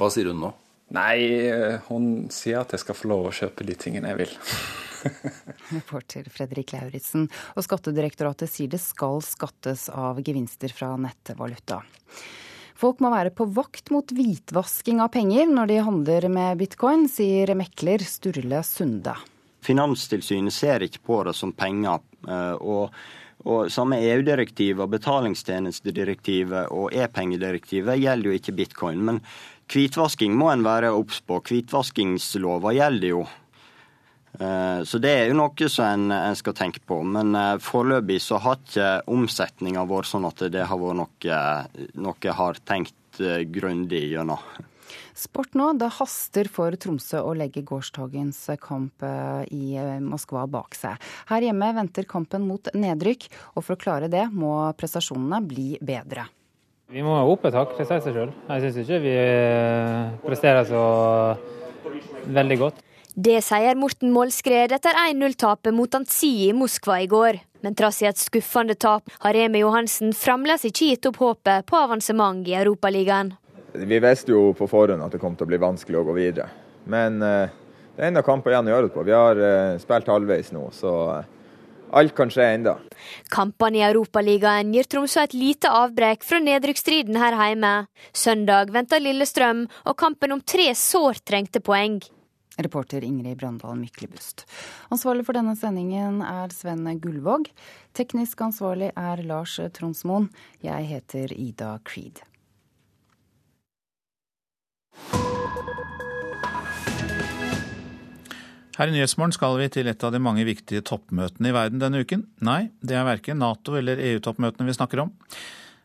Hva 0.00 0.08
sier 0.14 0.32
hun 0.32 0.40
nå? 0.46 0.54
Nei, 0.96 1.18
hun 1.90 2.06
sier 2.32 2.62
at 2.62 2.72
jeg 2.74 2.82
skal 2.86 2.96
få 2.96 3.12
lov 3.12 3.28
å 3.28 3.34
kjøpe 3.34 3.66
de 3.68 3.76
tingene 3.78 4.14
jeg 4.14 4.22
vil. 4.24 4.36
Reporter 5.76 6.26
Fredrik 6.32 6.72
Lauritzen. 6.74 7.28
Og 7.54 7.66
Skattedirektoratet 7.66 8.50
sier 8.50 8.72
det 8.72 8.80
skal 8.82 9.20
skattes 9.24 9.90
av 9.92 10.24
gevinster 10.24 10.72
fra 10.72 10.94
nettvaluta. 11.00 11.82
Folk 12.80 13.02
må 13.04 13.10
være 13.12 13.32
på 13.36 13.44
vakt 13.52 13.90
mot 13.92 14.08
hvitvasking 14.16 15.02
av 15.04 15.10
penger 15.12 15.50
når 15.52 15.68
de 15.68 15.80
handler 15.84 16.26
med 16.32 16.60
bitcoin, 16.62 17.04
sier 17.12 17.52
mekler 17.58 18.00
Sturle 18.08 18.62
Sunde. 18.64 19.12
Finanstilsynet 19.60 20.54
ser 20.56 20.86
ikke 20.86 21.02
på 21.04 21.18
det 21.28 21.34
som 21.36 21.52
penger. 21.52 22.00
Eh, 22.24 22.54
og, 22.56 22.94
og 23.44 23.68
Samme 23.72 23.98
EU-direktivet, 24.00 24.88
betalingstjenestedirektivet 24.96 26.72
og 26.72 26.96
e-pengedirektivet 26.96 28.00
gjelder 28.00 28.30
jo 28.30 28.38
ikke 28.40 28.56
bitcoin. 28.62 29.04
Men 29.10 29.20
hvitvasking 29.68 30.32
må 30.40 30.48
en 30.54 30.64
være 30.64 30.94
obs 30.96 31.20
på. 31.20 31.42
Hvitvaskingslova 31.50 32.72
gjelder 32.78 33.12
jo. 33.12 33.26
Eh, 34.40 34.82
så 34.84 34.98
det 34.98 35.10
er 35.12 35.28
jo 35.28 35.36
noe 35.36 35.68
som 35.68 35.84
en, 35.84 36.14
en 36.14 36.38
skal 36.38 36.56
tenke 36.56 36.80
på. 36.88 37.02
Men 37.04 37.34
uh, 37.36 37.60
foreløpig 37.60 38.20
så 38.24 38.40
har 38.40 38.56
ikke 38.60 38.88
omsetninga 39.12 39.84
vært 39.88 40.08
sånn 40.08 40.28
at 40.28 40.40
det 40.52 40.64
har 40.70 40.80
vært 40.80 41.00
noe, 41.02 41.44
noe 42.00 42.36
har 42.40 42.60
tenkt 42.64 43.20
uh, 43.20 43.42
grundig 43.44 44.06
gjennom. 44.14 44.40
Sport 45.20 45.52
nå. 45.58 45.66
Det 45.76 45.90
haster 45.98 46.48
for 46.48 46.72
Tromsø 46.80 47.20
å 47.20 47.34
legge 47.36 47.60
gårsdagens 47.68 48.38
kamp 48.62 49.04
i 49.52 49.76
Moskva 50.00 50.46
bak 50.48 50.74
seg. 50.78 50.96
Her 51.28 51.44
hjemme 51.44 51.68
venter 51.76 52.08
kampen 52.08 52.46
mot 52.48 52.72
nedrykk, 52.72 53.28
og 53.52 53.66
for 53.66 53.76
å 53.76 53.82
klare 53.82 54.08
det 54.10 54.24
må 54.32 54.54
prestasjonene 54.80 55.42
bli 55.44 55.68
bedre. 55.84 56.24
Vi 56.90 57.04
må 57.04 57.20
opp 57.20 57.44
et 57.46 57.58
hakk, 57.58 57.76
det 57.76 57.86
sier 57.90 58.00
seg 58.02 58.16
sjøl. 58.16 58.32
Jeg 58.48 58.64
syns 58.64 58.80
ikke 58.82 59.02
vi 59.04 59.16
presterer 60.24 60.64
så 60.72 60.84
veldig 62.40 62.58
godt. 62.64 62.80
Det 63.14 63.40
sier 63.42 63.74
Morten 63.74 64.12
Målskred 64.14 64.70
etter 64.72 64.94
1-0-tapet 64.94 65.74
mot 65.74 65.94
Antsi 65.98 66.30
i 66.46 66.52
Moskva 66.54 67.00
i 67.02 67.08
går. 67.10 67.40
Men 67.60 67.74
trass 67.74 67.98
i 68.04 68.06
et 68.08 68.18
skuffende 68.18 68.76
tap 68.78 69.10
har 69.24 69.34
Remi 69.34 69.64
Johansen 69.64 70.14
fremdeles 70.16 70.64
ikke 70.68 70.92
gitt 70.92 71.08
opp 71.10 71.18
håpet 71.20 71.66
på 71.66 71.76
avansement 71.76 72.46
i 72.48 72.54
Europaligaen. 72.60 73.34
Vi 73.74 73.98
visste 74.02 74.32
jo 74.32 74.52
på 74.56 74.68
forhånd 74.70 75.02
at 75.02 75.14
det 75.14 75.20
kom 75.22 75.34
til 75.36 75.48
å 75.48 75.50
bli 75.50 75.58
vanskelig 75.60 75.98
å 76.00 76.06
gå 76.06 76.14
videre. 76.16 76.46
Men 76.90 77.18
uh, 77.22 77.50
det 77.96 78.06
er 78.06 78.12
ennå 78.12 78.22
kamper 78.26 78.54
igjen 78.54 78.70
å 78.70 78.74
gjøre 78.74 78.88
det 78.88 78.94
på. 78.94 79.04
Vi 79.06 79.16
har 79.16 79.42
uh, 79.42 79.76
spilt 79.82 80.10
halvveis 80.10 80.54
nå, 80.54 80.64
så 80.74 80.94
uh, 81.10 81.98
alt 81.98 82.14
kan 82.16 82.30
skje 82.30 82.46
ennå. 82.54 82.76
Kampene 83.34 83.82
i 83.82 83.84
Europaligaen 83.88 84.70
gir 84.74 84.86
Tromsø 84.86 85.26
et 85.26 85.36
lite 85.36 85.70
avbrekk 85.82 86.24
fra 86.26 86.38
nedrykksstriden 86.46 87.18
her 87.20 87.36
hjemme. 87.42 87.74
Søndag 88.14 88.70
venter 88.74 89.02
Lillestrøm 89.02 89.66
og 89.84 89.98
kampen 89.98 90.38
om 90.38 90.46
tre 90.46 90.70
sårt 90.78 91.26
trengte 91.26 91.62
poeng. 91.62 92.00
Reporter 92.62 93.04
Ingrid 93.06 93.38
Brandal 93.40 93.76
Myklebust. 93.80 94.46
Ansvarlig 94.92 95.26
for 95.28 95.36
denne 95.38 95.56
sendingen 95.58 96.22
er 96.24 96.52
Sven 96.54 96.86
Gullvåg. 97.00 97.50
Teknisk 97.96 98.40
ansvarlig 98.46 98.90
er 98.96 99.22
Lars 99.26 99.58
Tronsmoen. 99.76 100.30
Jeg 100.64 100.90
heter 100.90 101.32
Ida 101.36 101.78
Creed. 101.84 102.24
Her 108.80 108.88
i 108.88 108.94
Nyhetsmorgen 108.94 109.34
skal 109.36 109.58
vi 109.60 109.66
til 109.68 109.90
et 109.90 110.04
av 110.06 110.14
de 110.14 110.18
mange 110.24 110.46
viktige 110.48 110.80
toppmøtene 110.88 111.50
i 111.50 111.52
verden 111.52 111.82
denne 111.82 112.00
uken. 112.00 112.22
Nei, 112.40 112.70
det 112.80 112.96
er 112.96 113.04
verken 113.04 113.36
Nato- 113.42 113.74
eller 113.76 114.00
EU-toppmøtene 114.00 114.64
vi 114.64 114.76
snakker 114.78 115.02
om. 115.02 115.10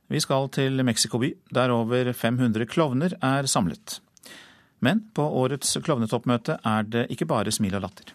Vi 0.08 0.22
skal 0.24 0.48
til 0.56 0.80
Mexico 0.88 1.20
by, 1.20 1.34
der 1.52 1.74
over 1.76 2.14
500 2.14 2.70
klovner 2.72 3.18
er 3.20 3.50
samlet. 3.52 4.00
Men 4.80 5.06
på 5.16 5.24
årets 5.42 5.78
klovnetoppmøte 5.86 6.60
er 6.66 6.88
det 6.90 7.08
ikke 7.14 7.28
bare 7.30 7.54
smil 7.54 7.78
og 7.80 7.86
latter. 7.88 8.12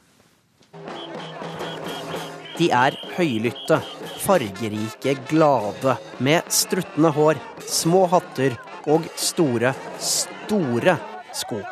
De 2.60 2.68
er 2.76 2.96
høylytte, 3.16 3.80
fargerike, 4.20 5.16
glade, 5.30 5.96
med 6.20 6.52
struttende 6.52 7.12
hår, 7.16 7.40
små 7.64 8.04
hatter 8.12 8.58
og 8.92 9.08
store, 9.16 9.72
store 9.96 10.98
sko. 11.32 11.62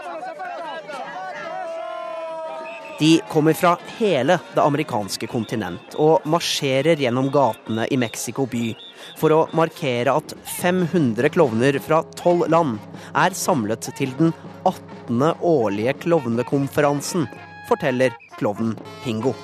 De 2.99 3.21
kommer 3.29 3.53
fra 3.53 3.77
hele 3.99 4.41
det 4.55 4.63
amerikanske 4.63 5.27
kontinent 5.31 5.95
og 6.03 6.25
marsjerer 6.27 6.99
gjennom 6.99 7.29
gatene 7.31 7.85
i 7.95 7.99
Mexico 8.01 8.43
by 8.51 8.73
for 9.21 9.31
å 9.31 9.45
markere 9.55 10.17
at 10.19 10.35
500 10.59 11.31
klovner 11.31 11.79
fra 11.85 12.01
tolv 12.19 12.49
land 12.51 12.81
er 13.15 13.37
samlet 13.39 13.87
til 14.01 14.11
den 14.19 14.35
18. 14.67 15.23
årlige 15.47 15.95
klovnekonferansen, 16.03 17.29
forteller 17.71 18.19
klovnen 18.35 18.75
Pingo. 19.05 19.37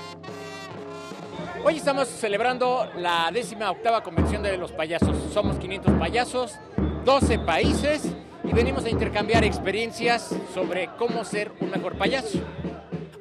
Hoy 1.63 1.77
estamos 1.77 2.09
celebrando 2.09 2.89
la 2.97 3.31
décima 3.33 3.71
octava 3.71 4.03
convención 4.03 4.43
de 4.43 4.59
los 4.59 4.73
payasos. 4.73 5.17
Somos 5.33 5.57
500 5.59 5.95
payasos, 5.95 6.59
12 7.05 7.39
países 7.39 8.03
y 8.43 8.53
venimos 8.53 8.85
a 8.85 8.91
intercambiar 8.91 9.45
experiencias 9.45 10.35
sobre 10.53 10.91
cómo 10.99 11.25
ser 11.25 11.53
un 11.61 11.71
mejor 11.71 11.97
payaso. 11.97 12.41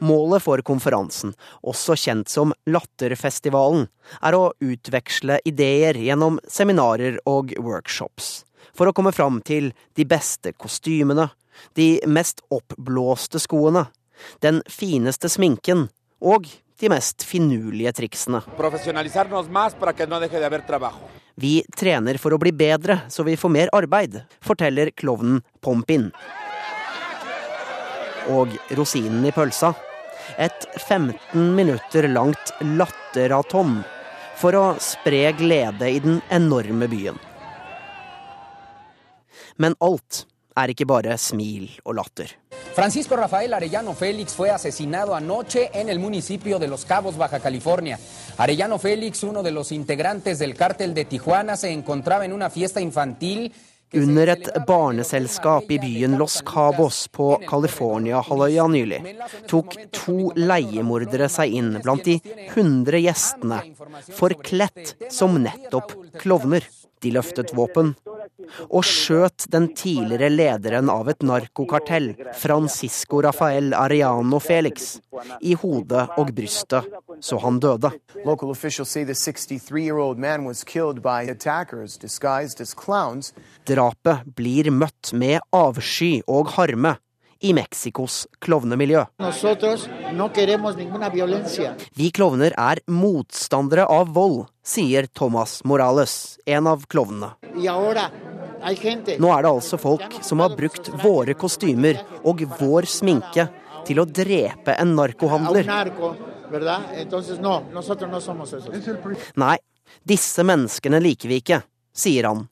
Målet 0.03 0.43
for 0.43 0.59
konferansen, 0.67 1.31
også 1.63 1.95
kjent 1.95 2.31
som 2.31 2.51
Latterfestivalen, 2.67 3.85
er 4.19 4.35
å 4.35 4.49
utveksle 4.59 5.38
ideer 5.47 5.95
gjennom 5.95 6.41
seminarer 6.51 7.21
og 7.30 7.53
workshops, 7.63 8.41
for 8.75 8.89
å 8.89 8.95
komme 8.95 9.13
fram 9.15 9.39
til 9.45 9.71
de 9.95 10.03
beste 10.03 10.51
kostymene, 10.59 11.30
de 11.80 12.01
mest 12.09 12.43
oppblåste 12.51 13.39
skoene, 13.39 13.85
den 14.43 14.59
fineste 14.67 15.31
sminken 15.31 15.88
og 16.19 16.49
de 16.84 16.91
mest 16.91 17.23
finurlige 17.23 17.95
triksene. 18.01 18.41
Vi 21.35 21.53
trener 21.80 22.19
for 22.19 22.35
å 22.35 22.41
bli 22.43 22.51
bedre, 22.51 22.99
så 23.07 23.23
vi 23.23 23.39
får 23.39 23.55
mer 23.55 23.71
arbeid, 23.73 24.19
forteller 24.43 24.91
klovnen 24.91 25.39
Pompin. 25.63 26.09
Og 28.35 28.51
rosinen 28.75 29.23
i 29.27 29.34
pølsa. 29.35 29.73
Et 30.38 30.68
15 30.88 31.16
minutter 31.34 32.08
langt 32.08 32.54
latteraton 32.62 33.82
for 34.40 34.58
å 34.58 34.66
spre 34.82 35.32
glede 35.38 35.90
i 35.90 36.00
den 36.04 36.22
enorme 36.34 36.90
byen. 36.91 37.20
Men 39.58 39.76
alt 39.80 40.26
er 40.58 40.74
ikke 40.74 40.88
bare 40.90 41.18
smil 41.22 41.70
og 41.86 41.98
latter. 41.98 42.32
Francisco 42.74 43.16
Rafael 43.16 43.54
Arellano 43.54 43.94
Félix 43.94 44.34
fue 44.34 44.50
asesinado 44.50 45.14
anoche 45.14 45.70
en 45.74 45.90
el 45.90 46.00
municipio 46.00 46.58
de 46.58 46.68
Los 46.68 46.86
Cabos, 46.86 47.18
Baja 47.18 47.40
California. 47.40 48.00
Arellano 48.38 48.80
Félix, 48.80 49.22
uno 49.24 49.44
de 49.44 49.52
los 49.52 49.72
integrantes 49.72 50.40
del 50.40 50.56
cártel 50.56 50.95
de 50.95 51.06
Tijuana, 51.06 51.56
se 51.56 51.70
encontraba 51.72 52.26
en 52.26 52.34
una 52.34 52.50
fiesta 52.50 52.82
infantil 52.82 53.54
under 53.94 54.32
et 54.34 54.49
barneselskap 54.68 55.72
i 55.72 55.80
byen 55.82 56.18
Los 56.18 56.41
Cabos 56.45 57.07
på 57.14 57.28
California-halvøya 57.49 58.68
nylig 58.72 59.02
tok 59.49 59.76
to 59.95 60.32
leiemordere 60.38 61.30
seg 61.32 61.53
inn 61.60 61.76
blant 61.84 62.06
de 62.07 62.18
100 62.53 63.03
gjestene, 63.06 63.60
forkledt 64.18 64.95
som 65.14 65.38
nettopp 65.44 65.94
klovner. 66.22 66.65
De 67.03 67.11
løftet 67.11 67.51
våpen 67.55 67.93
og 68.69 68.84
skjøt 68.88 69.45
den 69.53 69.69
tidligere 69.77 70.30
lederen 70.31 70.89
av 70.91 71.09
et 71.11 71.23
narkokartell, 71.25 72.11
Francisco 72.39 73.21
Rafael 73.23 73.73
Ariano 73.77 74.39
Felix, 74.43 74.97
i 75.41 75.55
hodet 75.59 76.05
og 76.19 76.34
brystet, 76.35 76.89
så 77.23 77.39
han 77.43 77.59
døde. 77.63 77.91
Drapet 83.63 84.35
blir 84.38 84.71
møtt 84.71 85.13
med 85.13 85.39
avsky 85.53 86.13
og 86.27 86.53
harme 86.57 86.97
i 87.44 87.53
Mexicos 87.53 88.24
klovnemiljø. 88.40 89.03
Vi 91.94 92.11
klovner 92.15 92.56
er 92.57 92.82
motstandere 92.88 93.86
av 93.91 94.14
vold, 94.15 94.45
sier 94.64 95.10
Thomas 95.11 95.60
Morales, 95.68 96.38
en 96.45 96.70
av 96.72 96.86
klovnene. 96.88 97.34
Nå 99.20 99.34
er 99.36 99.44
det 99.44 99.52
altså 99.52 99.80
folk 99.82 100.22
som 100.24 100.40
har 100.40 100.56
brukt 100.56 100.88
våre 101.03 101.36
kostymer 101.36 101.99
og 102.24 102.45
vår 102.61 102.88
sminke 102.88 103.49
til 103.84 103.99
å 103.99 104.07
drepe 104.07 104.78
en 104.80 104.95
narkohandler. 104.95 105.68
Nei, 109.44 109.57
disse 110.15 110.48
menneskene 110.48 111.03
liker 111.03 111.32
vi 111.32 111.44
ikke, 111.44 111.60
sier 111.94 112.28
han. 112.28 112.48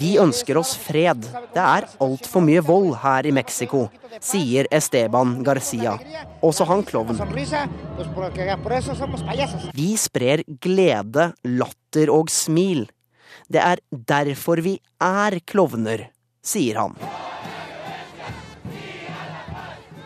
Vi 0.00 0.10
ønsker 0.18 0.60
oss 0.60 0.74
fred. 0.80 1.26
Det 1.54 1.64
er 1.64 1.88
altfor 2.00 2.44
mye 2.44 2.62
vold 2.64 2.94
her 3.02 3.28
i 3.28 3.34
Mexico, 3.36 3.86
sier 4.20 4.68
Esteban 4.72 5.38
Garcia, 5.44 5.96
også 6.42 6.66
han 6.68 6.84
klovn. 6.88 7.20
Vi 9.76 9.90
sprer 10.00 10.44
glede, 10.60 11.32
latter 11.44 12.14
og 12.14 12.32
smil. 12.32 12.86
Det 13.50 13.60
er 13.62 13.82
derfor 13.90 14.62
vi 14.64 14.78
er 15.02 15.40
klovner, 15.46 16.08
sier 16.42 16.80
han. 16.80 16.96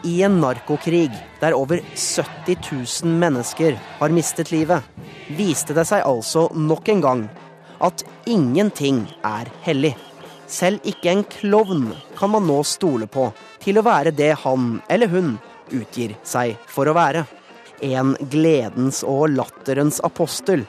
I 0.05 0.23
en 0.23 0.41
narkokrig 0.41 1.13
der 1.41 1.55
over 1.57 1.81
70 1.95 2.57
000 3.05 3.13
mennesker 3.21 3.79
har 3.99 4.13
mistet 4.13 4.51
livet, 4.53 4.83
viste 5.33 5.73
det 5.77 5.87
seg 5.89 6.05
altså 6.05 6.51
nok 6.53 6.91
en 6.93 7.01
gang 7.05 7.23
at 7.85 8.05
ingenting 8.29 9.05
er 9.25 9.49
hellig. 9.65 9.95
Selv 10.47 10.85
ikke 10.85 11.09
en 11.11 11.25
klovn 11.25 11.89
kan 12.19 12.35
man 12.35 12.45
nå 12.45 12.61
stole 12.69 13.09
på 13.09 13.31
til 13.65 13.81
å 13.81 13.87
være 13.87 14.13
det 14.13 14.35
han 14.45 14.77
eller 14.93 15.09
hun 15.09 15.35
utgir 15.73 16.19
seg 16.23 16.59
for 16.69 16.89
å 16.89 16.97
være. 16.97 17.25
En 17.81 18.13
gledens 18.31 19.01
og 19.09 19.31
latterens 19.33 20.03
apostel 20.05 20.67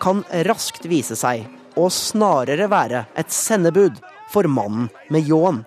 kan 0.00 0.24
raskt 0.48 0.88
vise 0.88 1.16
seg 1.16 1.44
å 1.78 1.90
snarere 1.92 2.66
være 2.72 3.04
et 3.20 3.30
sendebud 3.32 4.00
for 4.32 4.48
mannen 4.48 4.88
med 5.12 5.28
ljåen. 5.28 5.62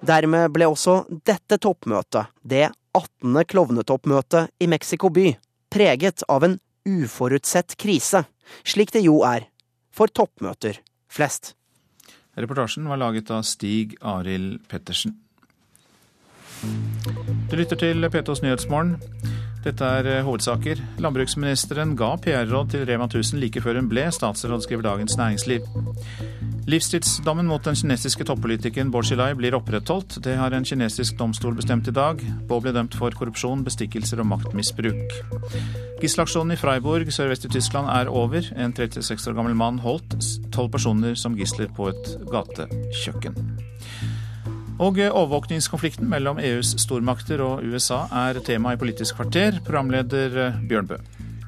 Dermed 0.00 0.52
ble 0.54 0.68
også 0.70 1.04
dette 1.28 1.58
toppmøtet, 1.60 2.32
det 2.42 2.70
18. 2.96 3.44
klovnetoppmøtet 3.46 4.50
i 4.60 4.68
Mexico 4.70 5.10
by, 5.12 5.34
preget 5.70 6.24
av 6.28 6.46
en 6.46 6.58
uforutsett 6.88 7.76
krise, 7.80 8.24
slik 8.64 8.94
det 8.96 9.04
jo 9.04 9.20
er 9.28 9.46
for 9.94 10.08
toppmøter 10.08 10.80
flest. 11.10 11.54
Reportasjen 12.40 12.88
var 12.88 13.00
laget 13.00 13.30
av 13.34 13.44
Stig 13.44 13.98
Arild 14.00 14.62
Pettersen. 14.70 15.18
Du 17.50 17.56
lytter 17.56 17.76
til 17.80 18.08
P2s 18.12 18.42
Nyhetsmorgen. 18.44 18.96
Dette 19.64 19.84
er 19.84 20.06
eh, 20.08 20.22
hovedsaker. 20.24 20.80
Landbruksministeren 21.04 21.92
ga 21.98 22.14
PR-råd 22.24 22.72
til 22.72 22.86
Rema 22.88 23.08
1000 23.10 23.40
like 23.42 23.60
før 23.60 23.76
hun 23.76 23.90
ble 23.90 24.06
statsråd, 24.12 24.64
skriver 24.64 24.86
Dagens 24.86 25.18
Næringsliv. 25.20 25.66
Livstidsdommen 26.70 27.48
mot 27.50 27.64
den 27.66 27.74
kinesiske 27.74 28.22
toppolitikeren 28.28 28.92
Bo 28.94 29.00
Xilai 29.02 29.32
blir 29.34 29.56
opprettholdt. 29.56 30.20
Det 30.22 30.36
har 30.38 30.54
en 30.54 30.66
kinesisk 30.66 31.16
domstol 31.18 31.56
bestemt 31.58 31.88
i 31.90 31.94
dag. 31.94 32.20
Bo 32.46 32.60
ble 32.62 32.70
dømt 32.76 32.94
for 32.94 33.14
korrupsjon, 33.16 33.64
bestikkelser 33.66 34.20
og 34.22 34.28
maktmisbruk. 34.30 35.16
Gisselaksjonen 35.98 36.54
i 36.54 36.58
Freiburg 36.60 37.10
sørvest 37.10 37.48
i 37.48 37.50
Tyskland 37.56 37.90
er 37.90 38.12
over. 38.12 38.46
En 38.54 38.74
36 38.76 39.32
år 39.32 39.38
gammel 39.40 39.56
mann 39.58 39.80
holdt 39.82 40.14
tolv 40.54 40.70
personer 40.76 41.18
som 41.18 41.34
gisler 41.38 41.72
på 41.74 41.90
et 41.90 42.12
gatekjøkken. 42.30 43.40
Og 44.78 45.00
overvåkningskonflikten 45.08 46.06
mellom 46.12 46.38
EUs 46.38 46.76
stormakter 46.84 47.42
og 47.42 47.66
USA 47.66 48.04
er 48.28 48.38
tema 48.46 48.76
i 48.76 48.80
Politisk 48.80 49.18
kvarter, 49.18 49.58
programleder 49.66 50.54
Bjørn 50.70 50.92
Bø. 50.92 51.00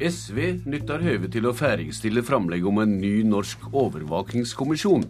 SV 0.02 0.64
nytter 0.66 1.02
høvet 1.04 1.32
til 1.34 1.46
å 1.46 1.54
ferdigstille 1.54 2.24
framlegg 2.26 2.66
om 2.66 2.80
en 2.82 2.96
ny 2.98 3.20
norsk 3.28 3.68
overvåkingskommisjon. 3.70 5.06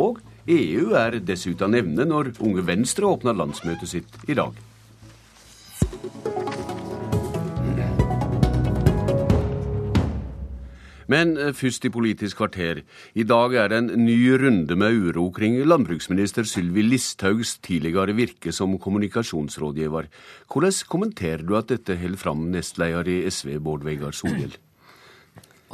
Og 0.00 0.20
EU 0.50 0.94
er 0.98 1.18
dessuten 1.24 1.72
nevne 1.76 2.06
når 2.08 2.34
Unge 2.44 2.64
Venstre 2.66 3.08
åpner 3.08 3.36
landsmøtet 3.36 3.90
sitt 3.90 4.18
i 4.28 4.36
dag. 4.38 4.56
Men 11.14 11.36
eh, 11.38 11.52
først 11.54 11.86
i 11.86 11.92
Politisk 11.94 12.40
kvarter. 12.40 12.82
I 13.14 13.26
dag 13.28 13.54
er 13.60 13.70
det 13.70 13.80
en 13.82 14.04
ny 14.04 14.18
runde 14.40 14.76
med 14.80 14.98
uro 15.06 15.28
kring 15.34 15.60
landbruksminister 15.62 16.48
Sylvi 16.48 16.82
Listhaugs 16.86 17.56
tidligere 17.64 18.16
virke 18.18 18.52
som 18.52 18.74
kommunikasjonsrådgiver. 18.82 20.10
Hvordan 20.50 20.80
kommenterer 20.90 21.46
du 21.46 21.54
at 21.58 21.70
dette 21.70 21.98
holder 22.00 22.20
fram 22.20 22.48
nestleder 22.54 23.10
i 23.10 23.20
SV, 23.30 23.58
Bård 23.62 23.86
Vegar 23.86 24.16
Solhjell? 24.16 24.58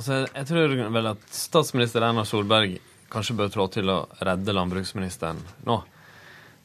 Altså, 0.00 0.22
jeg 0.32 0.46
tror 0.48 0.72
vel 0.94 1.08
at 1.10 1.24
statsminister 1.34 2.00
Erna 2.06 2.22
Solberg 2.24 2.78
kanskje 3.12 3.34
bør 3.36 3.50
trå 3.52 3.66
til 3.74 3.90
å 3.92 3.96
redde 4.24 4.54
landbruksministeren 4.56 5.42
nå. 5.66 5.76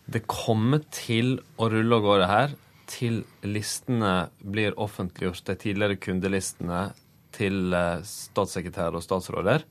Det 0.06 0.22
kommer 0.30 0.86
til 0.94 1.34
å 1.60 1.68
rulle 1.74 1.98
og 1.98 2.06
gå, 2.06 2.14
det 2.22 2.30
her, 2.30 2.54
til 2.88 3.24
listene 3.44 4.30
blir 4.40 4.78
offentliggjort, 4.80 5.44
de 5.50 5.58
tidligere 5.66 6.00
kundelistene 6.00 6.86
til 7.36 7.76
eh, 7.76 8.03
statssekretærer 8.06 8.98
og 8.98 9.03
statsråder. 9.06 9.66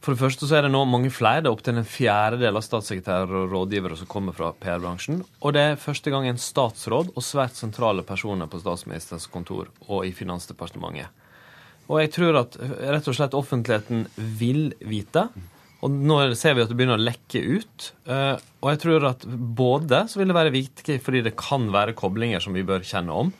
For 0.00 0.16
det 0.16 0.22
første 0.22 0.46
så 0.48 0.56
er 0.56 0.64
det 0.64 0.72
nå 0.72 0.80
mange 0.88 1.10
flere. 1.12 1.42
Det 1.44 1.50
er 1.50 1.56
opptil 1.56 1.76
en 1.76 1.88
fjerdedel 1.88 2.56
av 2.56 2.64
statssekretærer 2.64 3.34
og 3.42 3.52
rådgivere 3.52 3.98
som 4.00 4.08
kommer 4.08 4.36
fra 4.36 4.54
PR-bransjen. 4.56 5.20
Og 5.44 5.52
det 5.56 5.64
er 5.66 5.80
første 5.80 6.12
gang 6.12 6.28
en 6.28 6.40
statsråd 6.40 7.12
og 7.12 7.24
svært 7.24 7.58
sentrale 7.58 8.04
personer 8.08 8.48
på 8.48 8.62
statsministerens 8.62 9.28
kontor 9.28 9.68
og 9.90 10.06
i 10.08 10.14
Finansdepartementet. 10.16 11.12
Og 11.90 11.98
jeg 12.00 12.12
tror 12.14 12.38
at 12.46 12.56
rett 12.60 13.08
og 13.10 13.16
slett 13.18 13.36
offentligheten 13.36 14.06
vil 14.38 14.70
vite. 14.88 15.26
Og 15.84 15.92
nå 15.92 16.16
ser 16.38 16.56
vi 16.56 16.64
at 16.64 16.70
det 16.70 16.76
begynner 16.78 17.00
å 17.00 17.04
lekke 17.04 17.40
ut. 17.60 17.92
Eh, 18.08 18.34
og 18.60 18.72
jeg 18.72 18.80
tror 18.86 19.06
at 19.10 19.24
både 19.28 20.04
så 20.08 20.20
vil 20.20 20.32
det 20.32 20.36
være 20.36 20.54
viktig 20.54 20.96
fordi 21.04 21.24
det 21.26 21.36
kan 21.40 21.68
være 21.74 21.96
koblinger 21.98 22.40
som 22.40 22.56
vi 22.56 22.64
bør 22.64 22.84
kjenne 22.86 23.16
om. 23.26 23.32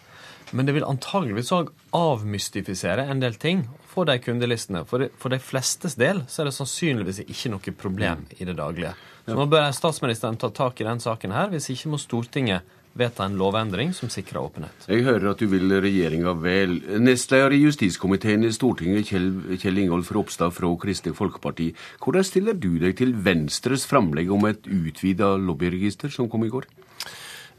Men 0.57 0.67
det 0.67 0.75
vil 0.75 0.87
antageligvis 0.87 1.53
òg 1.55 1.71
avmystifisere 1.95 3.07
en 3.11 3.23
del 3.23 3.37
ting 3.39 3.65
for 3.91 4.09
de 4.09 4.19
kundelistene. 4.23 4.83
For 4.89 5.05
de, 5.05 5.11
for 5.19 5.33
de 5.35 5.39
flestes 5.43 5.97
del 6.01 6.25
så 6.31 6.43
er 6.43 6.51
det 6.51 6.57
sannsynligvis 6.57 7.23
ikke 7.27 7.53
noe 7.55 7.79
problem 7.79 8.27
i 8.39 8.49
det 8.49 8.57
daglige. 8.59 8.97
Så 9.27 9.37
nå 9.39 9.47
bør 9.51 9.71
statsministeren 9.77 10.39
ta 10.41 10.51
tak 10.55 10.81
i 10.81 10.87
den 10.89 11.03
saken 11.03 11.35
her. 11.37 11.51
Hvis 11.53 11.71
ikke 11.75 11.93
må 11.93 12.01
Stortinget 12.01 12.67
vedta 12.99 13.25
en 13.25 13.37
lovendring 13.39 13.93
som 13.95 14.11
sikrer 14.11 14.41
åpenhet. 14.43 14.87
Jeg 14.91 15.05
hører 15.07 15.31
at 15.31 15.43
du 15.43 15.47
vil 15.51 15.71
regjeringa 15.83 16.35
vel. 16.43 16.81
Nestleder 17.03 17.55
i 17.55 17.63
justiskomiteen 17.63 18.43
i 18.47 18.53
Stortinget, 18.55 19.07
Kjell, 19.13 19.31
Kjell 19.61 19.79
Ingolf 19.85 20.11
Ropstad 20.15 20.55
fra 20.57 20.73
Kristelig 20.83 21.15
Folkeparti. 21.19 21.71
Hvordan 22.03 22.27
stiller 22.27 22.59
du 22.59 22.73
deg 22.83 22.99
til 22.99 23.15
Venstres 23.15 23.87
framlegg 23.91 24.33
om 24.35 24.49
et 24.51 24.67
utvida 24.67 25.37
lobbyregister 25.39 26.11
som 26.11 26.31
kom 26.31 26.47
i 26.47 26.53
går? 26.53 26.67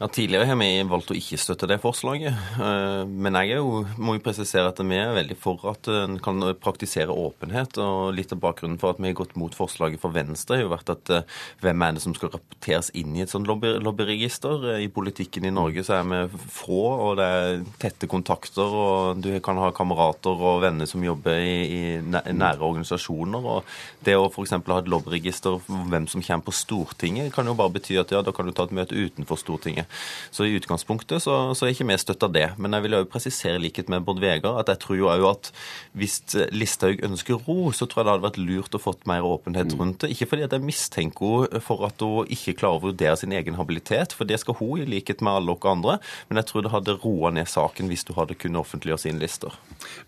Ja, 0.02 0.08
Tidligere 0.10 0.48
har 0.50 0.56
vi 0.58 0.80
valgt 0.90 1.12
å 1.12 1.14
ikke 1.14 1.36
støtte 1.38 1.68
det 1.70 1.76
forslaget. 1.78 2.34
Eh, 2.58 3.02
men 3.06 3.36
jeg 3.38 3.60
jo, 3.60 3.84
må 4.02 4.16
jo 4.16 4.22
presisere 4.24 4.72
at 4.72 4.80
vi 4.82 4.96
er 4.98 5.12
veldig 5.14 5.36
for 5.38 5.62
at 5.70 5.86
en 5.92 6.16
kan 6.18 6.42
praktisere 6.58 7.14
åpenhet. 7.14 7.78
og 7.78 8.10
Litt 8.16 8.34
av 8.34 8.40
bakgrunnen 8.42 8.80
for 8.82 8.90
at 8.90 8.98
vi 8.98 9.12
har 9.12 9.14
gått 9.20 9.36
mot 9.38 9.54
forslaget 9.54 10.02
for 10.02 10.10
Venstre, 10.10 10.58
har 10.58 10.64
jo 10.64 10.72
vært 10.72 10.90
at 10.90 11.12
eh, 11.14 11.36
hvem 11.62 11.84
er 11.86 11.94
det 11.94 12.02
som 12.02 12.16
skal 12.18 12.32
rapporteres 12.32 12.90
inn 12.98 13.14
i 13.14 13.22
et 13.22 13.30
sånt 13.30 13.46
lobby, 13.46 13.76
lobbyregister? 13.78 14.66
Eh, 14.72 14.88
I 14.88 14.90
politikken 14.90 15.46
i 15.46 15.54
Norge 15.54 15.86
så 15.86 16.00
er 16.00 16.10
vi 16.10 16.42
få, 16.56 16.80
og 16.96 17.22
det 17.22 17.30
er 17.36 17.62
tette 17.86 18.10
kontakter. 18.10 18.74
og 18.74 19.22
Du 19.22 19.30
kan 19.38 19.62
ha 19.62 19.70
kamerater 19.70 20.34
og 20.34 20.64
venner 20.66 20.90
som 20.90 21.06
jobber 21.06 21.38
i 21.46 22.02
nære 22.02 22.58
organisasjoner. 22.58 23.48
og 23.54 23.70
Det 24.02 24.18
å 24.18 24.26
f.eks. 24.26 24.56
ha 24.58 24.82
et 24.82 24.90
lobbyregister 24.96 25.62
for 25.62 25.94
hvem 25.94 26.10
som 26.10 26.26
kommer 26.26 26.50
på 26.50 26.58
Stortinget, 26.64 27.30
kan 27.38 27.46
jo 27.46 27.54
bare 27.54 27.76
bety 27.78 28.02
at 28.02 28.10
ja, 28.10 28.26
da 28.26 28.34
kan 28.34 28.50
du 28.50 28.56
ta 28.56 28.66
et 28.66 28.74
møte 28.82 28.98
utenfor 28.98 29.38
Stortinget. 29.38 29.91
Så 30.32 30.46
i 30.46 30.54
utgangspunktet 30.58 31.24
så, 31.24 31.38
så 31.56 31.66
er 31.66 31.74
ikke 31.74 31.88
vi 31.88 31.98
støtta 32.00 32.30
det. 32.32 32.46
Men 32.62 32.76
jeg 32.76 32.86
vil 32.86 32.96
jo 32.98 33.08
presisere 33.12 33.60
likhet 33.62 33.90
med 33.92 34.04
Bård 34.06 34.22
Vegar 34.22 34.60
at 34.60 34.72
jeg 34.72 34.82
tror 34.82 34.98
jo 34.98 35.10
òg 35.12 35.26
at 35.30 35.52
hvis 35.98 36.20
Listhaug 36.54 37.02
ønsker 37.04 37.40
ro, 37.46 37.70
så 37.74 37.86
tror 37.86 38.02
jeg 38.02 38.08
det 38.08 38.14
hadde 38.14 38.26
vært 38.28 38.40
lurt 38.42 38.76
å 38.78 38.82
fått 38.82 39.06
mer 39.10 39.26
åpenhet 39.26 39.72
mm. 39.72 39.78
rundt 39.80 40.04
det. 40.04 40.12
Ikke 40.14 40.28
fordi 40.30 40.46
at 40.46 40.56
jeg 40.56 40.64
mistenker 40.66 41.46
henne 41.46 41.62
for 41.62 41.84
at 41.86 42.02
hun 42.02 42.28
ikke 42.32 42.56
klarer 42.58 42.80
å 42.80 42.86
vurdere 42.88 43.16
sin 43.20 43.34
egen 43.36 43.56
habilitet, 43.58 44.14
for 44.16 44.28
det 44.28 44.40
skal 44.42 44.56
hun 44.58 44.82
i 44.82 44.88
likhet 44.88 45.22
med 45.24 45.38
alle 45.38 45.56
dere 45.56 45.72
andre. 45.72 45.98
Men 46.28 46.40
jeg 46.40 46.50
tror 46.50 46.64
det 46.64 46.74
hadde 46.74 46.98
roa 47.02 47.32
ned 47.34 47.50
saken 47.50 47.90
hvis 47.90 48.06
du 48.08 48.14
hadde 48.16 48.36
kunnet 48.38 48.62
offentliggjøre 48.62 49.04
sine 49.04 49.22
lister. 49.22 49.54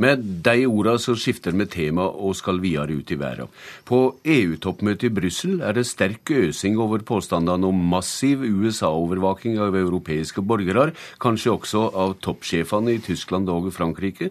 Med 0.02 0.22
de 0.46 0.66
orda 0.66 0.96
så 1.02 1.16
skifter 1.18 1.54
vi 1.54 1.66
tema 1.70 2.06
og 2.08 2.36
skal 2.38 2.60
videre 2.62 2.98
ut 2.98 3.10
i 3.10 3.18
verden. 3.20 3.50
På 3.88 4.16
EU-toppmøtet 4.24 5.08
i 5.08 5.14
Brussel 5.14 5.60
er 5.64 5.76
det 5.76 5.86
sterk 5.88 6.30
øsing 6.34 6.78
over 6.80 7.04
påstandene 7.06 7.68
om 7.68 7.84
massiv 7.94 8.44
USA-overvåking 8.44 9.58
av 9.62 9.63
europeiske 9.72 10.44
borgere, 10.44 10.90
kanskje 11.22 11.54
også 11.54 11.86
av 11.96 12.16
toppsjefene 12.24 12.92
i 12.92 13.00
Tyskland 13.04 13.48
og 13.48 13.70
Frankrike. 13.72 14.28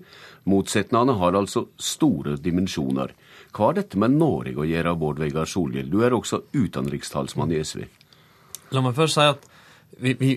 Motsetningene 0.49 1.18
har 1.18 1.38
altså 1.39 1.65
store 1.80 2.38
dimensjoner. 2.38 3.15
Hva 3.53 3.69
har 3.69 3.80
dette 3.80 3.99
med 4.01 4.18
Norge 4.19 4.57
å 4.60 4.68
gjøre, 4.68 4.95
Bård 4.99 5.22
Vegar 5.23 5.49
Solhjell? 5.49 5.89
Du 5.89 6.03
er 6.05 6.14
også 6.14 6.43
utenrikstalsmann 6.53 7.53
i 7.53 7.61
SV. 7.64 7.85
La 8.73 8.81
meg 8.81 8.97
først 8.97 9.19
si 9.19 9.26
at 9.30 9.47
vi, 10.01 10.14
vi, 10.19 10.31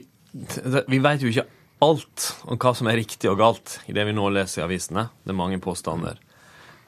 vi 0.88 1.00
vet 1.02 1.24
jo 1.24 1.32
ikke 1.32 1.46
alt 1.84 2.30
om 2.48 2.58
hva 2.60 2.72
som 2.76 2.88
er 2.88 2.98
riktig 3.00 3.28
og 3.30 3.40
galt 3.40 3.80
i 3.88 3.94
det 3.96 4.04
vi 4.08 4.14
nå 4.16 4.28
leser 4.32 4.62
i 4.62 4.66
avisene. 4.66 5.08
Det 5.24 5.32
er 5.32 5.38
mange 5.38 5.60
påstander. 5.64 6.20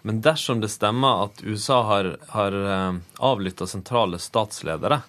Men 0.06 0.20
dersom 0.24 0.62
det 0.62 0.70
stemmer 0.72 1.24
at 1.26 1.42
USA 1.44 1.82
har, 1.88 2.14
har 2.32 2.54
eh, 2.54 3.00
avlytta 3.24 3.66
sentrale 3.66 4.20
statsledere, 4.22 5.02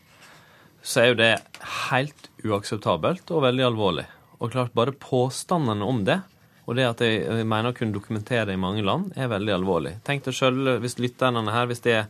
så 0.82 1.02
er 1.02 1.12
jo 1.12 1.20
det 1.20 1.34
helt 1.90 2.30
uakseptabelt 2.46 3.32
og 3.36 3.46
veldig 3.48 3.66
alvorlig. 3.68 4.06
Og 4.40 4.54
klart, 4.54 4.76
bare 4.78 4.96
påstandene 4.96 5.86
om 5.86 6.04
det, 6.08 6.22
og 6.70 6.78
det 6.78 6.86
at 6.86 7.02
jeg 7.04 7.48
mener 7.50 7.72
å 7.72 7.76
kunne 7.76 7.96
dokumentere 7.96 8.46
det 8.48 8.56
i 8.56 8.62
mange 8.62 8.84
land, 8.86 9.10
er 9.18 9.32
veldig 9.32 9.56
alvorlig. 9.56 9.96
Tenk 10.06 10.24
deg 10.28 10.38
sjøl 10.38 10.78
hvis 10.84 11.00
lytterne 11.02 11.44
her, 11.50 11.68
hvis 11.68 11.82
jeg 11.84 12.06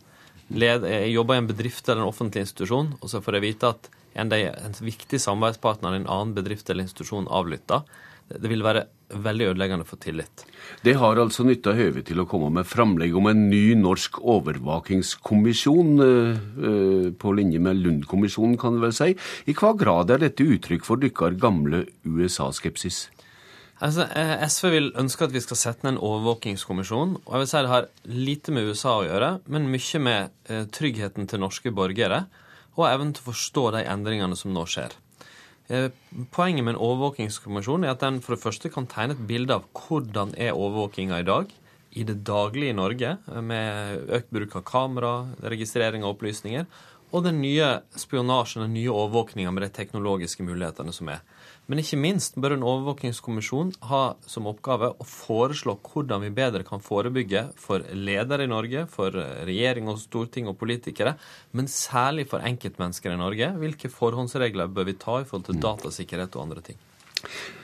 jobber 1.13 1.37
i 1.37 1.41
en 1.41 1.49
bedrift 1.49 1.87
eller 1.87 2.03
en 2.03 2.11
offentlig 2.11 2.43
institusjon, 2.45 2.91
og 2.99 3.11
så 3.11 3.23
får 3.23 3.39
jeg 3.39 3.47
vite 3.47 3.71
at 3.71 3.89
en, 4.19 4.33
en 4.33 4.77
viktig 4.83 5.21
samarbeidspartner 5.21 5.95
i 5.95 6.01
en 6.01 6.09
annen 6.11 6.35
bedrift 6.37 6.69
eller 6.69 6.85
institusjon 6.85 7.29
avlytter. 7.31 7.85
Det 8.29 8.49
vil 8.49 8.61
være 8.61 8.85
veldig 9.09 9.45
ødeleggende 9.49 9.85
for 9.89 9.97
tillit. 10.01 10.43
Det 10.85 10.93
har 11.01 11.17
altså 11.17 11.43
nytta 11.47 11.73
høvet 11.73 12.05
til 12.11 12.21
å 12.21 12.27
komme 12.29 12.51
med 12.53 12.67
framlegg 12.69 13.15
om 13.17 13.29
en 13.31 13.47
ny 13.49 13.73
norsk 13.79 14.19
overvåkingskommisjon, 14.21 15.93
eh, 16.05 17.11
på 17.17 17.33
linje 17.33 17.59
med 17.59 17.81
Lund-kommisjonen, 17.81 18.57
kan 18.57 18.77
du 18.77 18.85
vel 18.85 18.93
si. 18.93 19.15
I 19.47 19.53
hva 19.53 19.73
grad 19.77 20.11
er 20.11 20.21
dette 20.21 20.45
uttrykk 20.45 20.85
for 20.85 21.01
dykkar 21.01 21.39
gamle 21.41 21.87
USA-skepsis? 22.05 23.07
Altså, 23.81 24.05
eh, 24.13 24.43
SV 24.43 24.69
vil 24.69 24.91
ønske 24.99 25.23
at 25.23 25.31
vi 25.31 25.39
skal 25.39 25.57
sette 25.57 25.83
ned 25.83 25.95
en 25.95 26.03
overvåkingskommisjon. 26.03 27.21
og 27.25 27.31
jeg 27.33 27.39
vil 27.39 27.47
si 27.47 27.57
Det 27.57 27.69
har 27.69 27.87
lite 28.05 28.51
med 28.51 28.67
USA 28.67 28.99
å 28.99 29.07
gjøre, 29.07 29.41
men 29.47 29.71
mye 29.71 29.99
med 29.99 30.29
eh, 30.49 30.65
tryggheten 30.65 31.27
til 31.27 31.39
norske 31.39 31.71
borgere 31.71 32.27
og 32.77 32.87
evnen 32.87 33.13
til 33.13 33.23
å 33.23 33.31
forstå 33.31 33.71
de 33.71 33.85
endringene 33.87 34.35
som 34.35 34.53
nå 34.53 34.65
skjer. 34.65 34.91
Eh, 35.69 35.91
poenget 36.33 36.65
med 36.65 36.73
en 36.73 36.81
overvåkingskommisjon 36.81 37.83
er 37.85 37.93
at 37.93 38.01
den 38.01 38.19
for 38.25 38.33
det 38.33 38.41
første 38.41 38.71
kan 38.73 38.87
tegne 38.89 39.13
et 39.13 39.25
bilde 39.29 39.53
av 39.53 39.67
hvordan 39.77 40.33
er 40.33 40.57
overvåkinga 40.57 41.19
i 41.21 41.27
dag 41.27 41.51
i 41.97 42.05
det 42.05 42.19
daglige 42.25 42.73
i 42.73 42.77
Norge, 42.77 43.15
med 43.41 44.09
økt 44.13 44.29
bruk 44.33 44.55
av 44.59 44.63
kamera, 44.65 45.13
registrering 45.41 46.03
av 46.05 46.13
opplysninger, 46.13 46.67
og 47.09 47.23
den 47.25 47.39
nye 47.41 47.69
spionasjen, 47.97 48.67
den 48.67 48.75
nye 48.77 48.93
overvåkninga 48.93 49.53
med 49.53 49.65
de 49.65 49.71
teknologiske 49.73 50.45
mulighetene 50.45 50.93
som 50.93 51.09
er. 51.09 51.23
Men 51.69 51.83
ikke 51.83 51.99
minst 52.01 52.37
bør 52.41 52.55
en 52.55 52.65
overvåkingskommisjon 52.65 53.75
ha 53.91 54.01
som 54.25 54.47
oppgave 54.49 54.89
å 54.89 55.05
foreslå 55.05 55.75
hvordan 55.85 56.23
vi 56.25 56.31
bedre 56.33 56.65
kan 56.65 56.81
forebygge 56.81 57.43
for 57.61 57.85
ledere 57.93 58.47
i 58.47 58.49
Norge, 58.49 58.87
for 58.89 59.13
regjering 59.45 59.91
og 59.91 60.01
storting 60.01 60.49
og 60.49 60.57
politikere, 60.57 61.13
men 61.53 61.69
særlig 61.69 62.25
for 62.31 62.41
enkeltmennesker 62.41 63.13
i 63.13 63.21
Norge. 63.21 63.53
Hvilke 63.61 63.93
forhåndsregler 63.93 64.73
bør 64.73 64.89
vi 64.89 64.97
ta 64.97 65.21
i 65.21 65.29
forhold 65.29 65.51
til 65.51 65.61
datasikkerhet 65.61 66.39
og 66.39 66.47
andre 66.47 66.65
ting? 66.71 66.81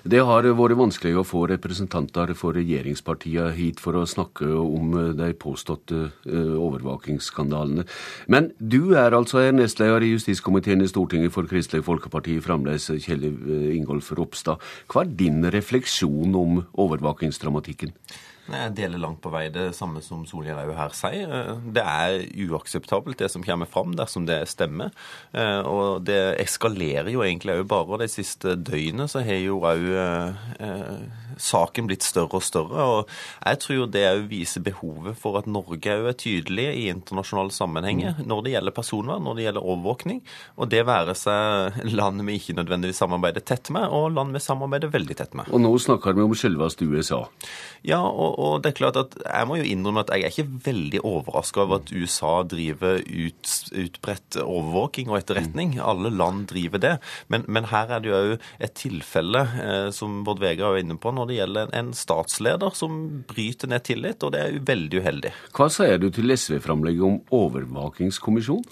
Det 0.06 0.22
har 0.22 0.45
vært 0.45 0.77
vanskelig 0.77 1.15
å 1.18 1.26
få 1.26 1.45
representanter 1.49 2.34
for 2.38 2.53
regjeringspartiene 2.57 3.56
hit 3.57 3.82
for 3.82 3.98
å 3.98 4.03
snakke 4.06 4.45
om 4.45 4.94
de 5.18 5.32
påståtte 5.41 6.02
eh, 6.30 6.53
overvåkingsskandalene. 6.61 7.88
Men 8.30 8.52
du 8.60 8.94
er 8.99 9.18
altså 9.18 9.41
nestleder 9.56 10.06
i 10.06 10.14
justiskomiteen 10.14 10.86
i 10.86 10.91
Stortinget 10.91 11.34
for 11.34 11.49
Kristelig 11.49 11.88
Folkeparti, 11.88 12.38
fremdeles 12.44 12.91
Kjell 13.02 13.26
Ingolf 13.73 14.11
Ropstad. 14.14 14.61
Hva 14.91 15.06
er 15.06 15.18
din 15.18 15.41
refleksjon 15.56 16.38
om 16.38 16.61
overvåkingsdramatikken? 16.86 17.95
Jeg 18.45 18.76
deler 18.77 19.01
langt 19.01 19.22
på 19.23 19.31
vei 19.34 19.47
det 19.49 19.72
samme 19.73 20.03
som 20.05 20.22
Solhjell 20.30 20.59
òg 20.61 20.76
her 20.77 20.93
sier. 20.93 21.31
Det 21.73 21.81
er 21.81 22.19
uakseptabelt 22.45 23.17
det 23.17 23.31
som 23.34 23.43
kommer 23.45 23.69
fram 23.69 23.95
dersom 23.97 24.27
det 24.30 24.43
stemmer. 24.51 24.93
Eh, 25.34 25.61
og 25.65 26.05
det 26.05 26.38
eskalerer 26.43 27.09
jo 27.13 27.23
egentlig 27.26 27.57
òg 27.57 27.65
bare. 27.72 28.03
De 28.03 28.09
siste 28.11 28.53
døgnene 28.55 29.07
så 29.09 29.23
har 29.26 29.41
jo 29.41 29.57
òg 29.65 29.88
eh, 29.97 30.91
saken 31.41 31.89
blitt 31.89 32.05
større 32.05 32.38
og 32.38 32.45
større. 32.45 32.85
og 32.85 33.09
Jeg 33.45 33.61
tror 33.63 33.89
det 33.91 34.05
òg 34.11 34.27
viser 34.30 34.65
behovet 34.65 35.17
for 35.19 35.39
at 35.39 35.49
Norge 35.49 35.81
òg 35.95 36.11
er 36.11 36.19
tydelig 36.19 36.67
i 36.76 36.88
internasjonale 36.93 37.53
sammenhenger 37.55 38.22
når 38.26 38.45
det 38.45 38.55
gjelder 38.55 38.77
personvern, 38.77 39.26
når 39.26 39.39
det 39.39 39.47
gjelder 39.47 39.69
overvåkning. 39.73 40.22
Og 40.59 40.69
det 40.69 40.85
være 40.85 41.17
seg 41.17 41.81
land 41.95 42.22
vi 42.30 42.38
ikke 42.39 42.57
nødvendigvis 42.59 43.01
samarbeider 43.01 43.41
tett 43.45 43.73
med, 43.73 43.89
og 43.89 44.13
land 44.13 44.35
vi 44.35 44.43
samarbeider 44.43 44.93
veldig 44.93 45.17
tett 45.17 45.34
med. 45.38 45.49
Og 45.49 45.61
nå 45.65 45.73
snakker 45.81 46.15
vi 46.15 46.26
om 46.26 46.38
selveste 46.38 46.85
USA. 46.85 47.26
Ja, 47.85 48.01
og, 48.01 48.34
og, 48.35 48.61
det 48.63 48.71
er 48.71 48.77
klart 48.79 48.99
at 48.99 49.15
jeg 49.23 49.47
må 49.49 49.57
jo 49.59 49.67
innrømme 49.67 50.03
at 50.03 50.11
jeg 50.13 50.25
er 50.25 50.33
ikke 50.33 50.59
veldig 50.67 51.01
overraska 51.07 51.63
over 51.63 51.81
at 51.81 51.91
USA 51.95 52.33
driver 52.49 52.99
ut, 53.01 53.53
utbredt 53.71 54.39
overvåking 54.43 55.11
og 55.11 55.19
etterretning. 55.21 55.77
Alle 55.79 56.11
land 56.11 56.45
driver 56.51 56.81
det. 56.83 56.93
Men, 57.31 57.47
men 57.47 57.69
her 57.71 57.95
er 57.95 58.03
det 58.03 58.11
jo 58.11 58.19
òg 58.19 58.47
et 58.63 58.75
tilfelle, 58.77 59.45
eh, 59.63 59.89
som 59.95 60.21
Bård 60.27 60.43
Vegar 60.43 60.75
er 60.75 60.83
inne 60.83 60.99
på, 60.99 61.13
når 61.15 61.31
det 61.31 61.39
gjelder 61.39 61.75
en 61.79 61.91
statsleder 61.95 62.75
som 62.77 63.01
bryter 63.29 63.71
ned 63.71 63.87
tillit, 63.87 64.23
og 64.23 64.35
det 64.35 64.43
er 64.43 64.55
jo 64.55 64.63
veldig 64.67 65.03
uheldig. 65.03 65.35
Hva 65.55 65.69
sier 65.71 66.01
du 66.01 66.09
til 66.13 66.35
SV-framlegget 66.35 67.07
om 67.07 67.21
overvåkingskommisjon? 67.35 68.65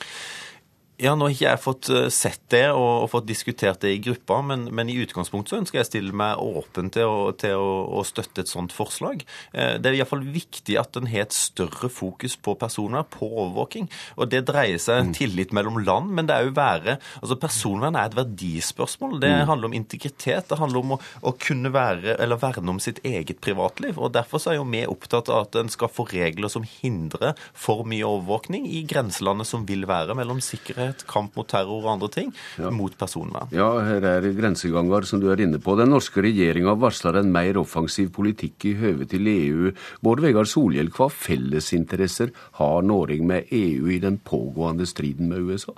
Ja, 1.01 1.15
Nå 1.17 1.25
har 1.25 1.33
ikke 1.33 1.47
jeg 1.47 1.61
fått 1.63 1.87
eh, 1.89 2.05
sett 2.13 2.41
det 2.53 2.67
og, 2.69 3.03
og 3.03 3.07
fått 3.09 3.25
diskutert 3.25 3.81
det 3.81 3.95
i 3.95 4.01
gruppa, 4.03 4.37
men, 4.45 4.67
men, 4.69 4.91
i 4.91 4.99
utgangspunktet 5.01 5.49
så 5.49 5.57
ønsker 5.57 5.79
jeg 5.79 5.87
å 5.87 5.89
stille 5.89 6.17
meg 6.21 6.41
åpen 6.43 6.91
til, 6.93 7.09
å, 7.09 7.31
til 7.39 7.57
å, 7.57 7.71
å, 7.97 8.03
støtte 8.05 8.43
et 8.43 8.51
sånt 8.51 8.75
forslag. 8.75 9.23
Eh, 9.57 9.79
det 9.81 9.89
er 9.89 9.97
iallfall 9.97 10.21
viktig 10.21 10.77
at 10.77 10.99
en 10.99 11.09
har 11.09 11.25
et 11.25 11.33
større 11.33 11.89
fokus 11.89 12.37
på 12.37 12.53
personvern, 12.61 13.07
på 13.09 13.25
overvåking. 13.25 13.89
Og 14.19 14.29
Det 14.29 14.43
dreier 14.45 14.77
seg 14.81 15.09
mm. 15.09 15.15
tillit 15.17 15.55
mellom 15.57 15.79
land, 15.81 16.13
men 16.13 16.29
det 16.29 16.37
er 16.37 16.47
jo 16.47 16.53
være 16.59 16.97
altså 17.23 17.39
Personvern 17.41 17.97
er 17.97 18.11
et 18.11 18.19
verdispørsmål. 18.19 19.17
Det 19.23 19.33
mm. 19.33 19.43
handler 19.49 19.71
om 19.71 19.77
integritet. 19.79 20.45
Det 20.51 20.59
handler 20.61 20.83
om 20.83 20.95
å, 20.95 20.99
å 21.25 21.33
kunne 21.41 21.73
være, 21.73 22.19
eller 22.21 22.39
verne 22.39 22.75
om 22.75 22.81
sitt 22.83 23.01
eget 23.07 23.41
privatliv. 23.43 23.97
og 23.97 24.13
Derfor 24.13 24.39
så 24.43 24.53
er 24.53 24.59
jo 24.59 24.69
vi 24.69 24.85
opptatt 24.89 25.33
av 25.33 25.47
at 25.47 25.57
en 25.59 25.73
skal 25.73 25.91
få 25.91 26.05
regler 26.13 26.53
som 26.53 26.65
hindrer 26.67 27.33
for 27.57 27.81
mye 27.89 28.05
overvåkning 28.05 28.69
i 28.69 28.85
grenselandet 28.87 29.49
som 29.49 29.65
vil 29.67 29.87
være 29.89 30.15
mellom 30.17 30.39
sikkerhet 30.43 30.92
sikkerhet, 30.93 31.07
kamp 31.07 31.35
mot 31.35 31.47
terror 31.47 31.83
og 31.83 31.93
andre 31.93 32.09
ting, 32.09 32.33
ja. 32.57 32.69
mot 32.71 32.95
personvern. 32.97 33.49
Ja, 33.51 33.81
her 33.81 34.03
er 34.03 34.33
grenseganger 34.33 35.05
som 35.05 35.19
du 35.19 35.31
er 35.31 35.41
inne 35.41 35.59
på. 35.59 35.75
Den 35.77 35.91
norske 35.91 36.21
regjeringa 36.21 36.75
varsler 36.75 37.19
en 37.19 37.31
mer 37.31 37.57
offensiv 37.57 38.11
politikk 38.13 38.65
i 38.65 38.75
høve 38.75 39.05
til 39.05 39.27
EU. 39.27 39.73
Bård 40.01 40.21
Vegar 40.21 40.45
Solhjell, 40.45 40.91
hva 40.91 41.09
fellesinteresser 41.09 42.31
har 42.59 42.83
Norge 42.83 43.23
med 43.23 43.49
EU 43.51 43.89
i 43.89 43.99
den 43.99 44.19
pågående 44.19 44.85
striden 44.85 45.29
med 45.29 45.41
USA? 45.41 45.73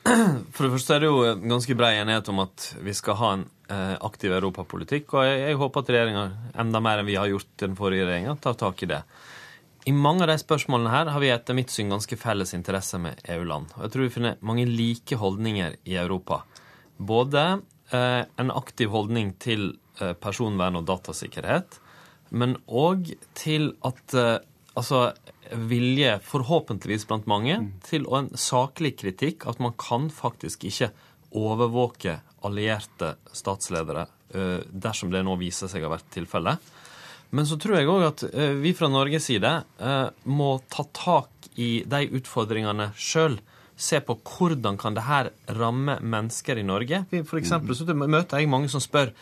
For 0.00 0.64
det 0.64 0.72
første 0.72 0.94
er 0.94 1.02
det 1.02 1.08
jo 1.10 1.34
ganske 1.44 1.74
brei 1.76 1.98
enighet 2.00 2.28
om 2.32 2.40
at 2.42 2.70
vi 2.80 2.92
skal 2.96 3.18
ha 3.20 3.32
en 3.36 3.42
eh, 3.68 3.96
aktiv 4.00 4.32
europapolitikk. 4.32 5.12
Og 5.14 5.26
jeg, 5.26 5.42
jeg 5.44 5.58
håper 5.60 5.84
at 5.84 5.92
regjeringa, 5.92 6.24
enda 6.64 6.80
mer 6.80 7.02
enn 7.02 7.08
vi 7.08 7.18
har 7.20 7.28
gjort 7.30 7.52
den 7.60 7.76
forrige 7.78 8.08
regjeringa, 8.08 8.38
tar 8.40 8.56
tak 8.60 8.80
i 8.84 8.90
det. 8.90 9.02
I 9.88 9.92
mange 9.96 10.26
av 10.26 10.28
de 10.28 10.36
spørsmålene 10.40 10.92
her 10.92 11.08
har 11.08 11.22
vi 11.22 11.30
etter 11.32 11.56
mitt 11.56 11.72
syn 11.72 11.92
ganske 11.92 12.16
felles 12.20 12.52
interesse 12.56 12.98
med 13.00 13.22
EU-land. 13.32 13.72
Og 13.78 13.86
jeg 13.86 13.94
tror 13.94 14.04
vi 14.04 14.12
finner 14.12 14.40
mange 14.44 14.66
like 14.68 15.16
holdninger 15.16 15.78
i 15.88 15.96
Europa. 15.96 16.42
Både 17.00 17.44
eh, 17.94 18.22
en 18.28 18.52
aktiv 18.52 18.92
holdning 18.92 19.32
til 19.40 19.70
eh, 20.00 20.12
personvern 20.20 20.76
og 20.82 20.84
datasikkerhet, 20.90 21.80
men 22.30 22.58
òg 22.68 23.14
til 23.38 23.74
at 23.86 24.16
eh, 24.16 24.36
Altså 24.78 25.10
vilje, 25.66 26.12
forhåpentligvis 26.22 27.02
blant 27.10 27.24
mange, 27.28 27.56
mm. 27.58 27.70
til 27.82 28.04
en 28.14 28.28
saklig 28.38 28.92
kritikk. 29.00 29.42
At 29.50 29.58
man 29.58 29.74
kan 29.74 30.06
faktisk 30.14 30.62
ikke 30.64 30.92
overvåke 31.36 32.14
allierte 32.46 33.16
statsledere 33.34 34.06
dersom 34.70 35.10
det 35.10 35.24
nå 35.26 35.34
viser 35.42 35.68
seg 35.68 35.82
å 35.82 35.90
ha 35.90 35.96
vært 35.96 36.12
tilfellet. 36.14 36.70
Men 37.30 37.46
så 37.46 37.58
tror 37.60 37.78
jeg 37.78 37.90
òg 37.90 38.06
at 38.08 38.24
eh, 38.32 38.56
vi 38.58 38.74
fra 38.74 38.90
Norges 38.90 39.28
side 39.30 39.52
eh, 39.78 40.06
må 40.26 40.50
ta 40.72 40.84
tak 40.96 41.50
i 41.60 41.82
de 41.86 42.06
utfordringene 42.18 42.90
sjøl. 42.98 43.38
Se 43.80 44.00
på 44.04 44.16
hvordan 44.18 44.76
kan 44.80 44.96
det 44.96 45.06
her 45.06 45.30
ramme 45.56 45.98
mennesker 46.02 46.58
i 46.60 46.66
Norge. 46.66 47.04
For 47.28 47.40
eksempel 47.40 47.76
så 47.78 47.86
møter 47.94 48.42
jeg 48.42 48.50
mange 48.50 48.68
som 48.72 48.82
spør 48.82 49.14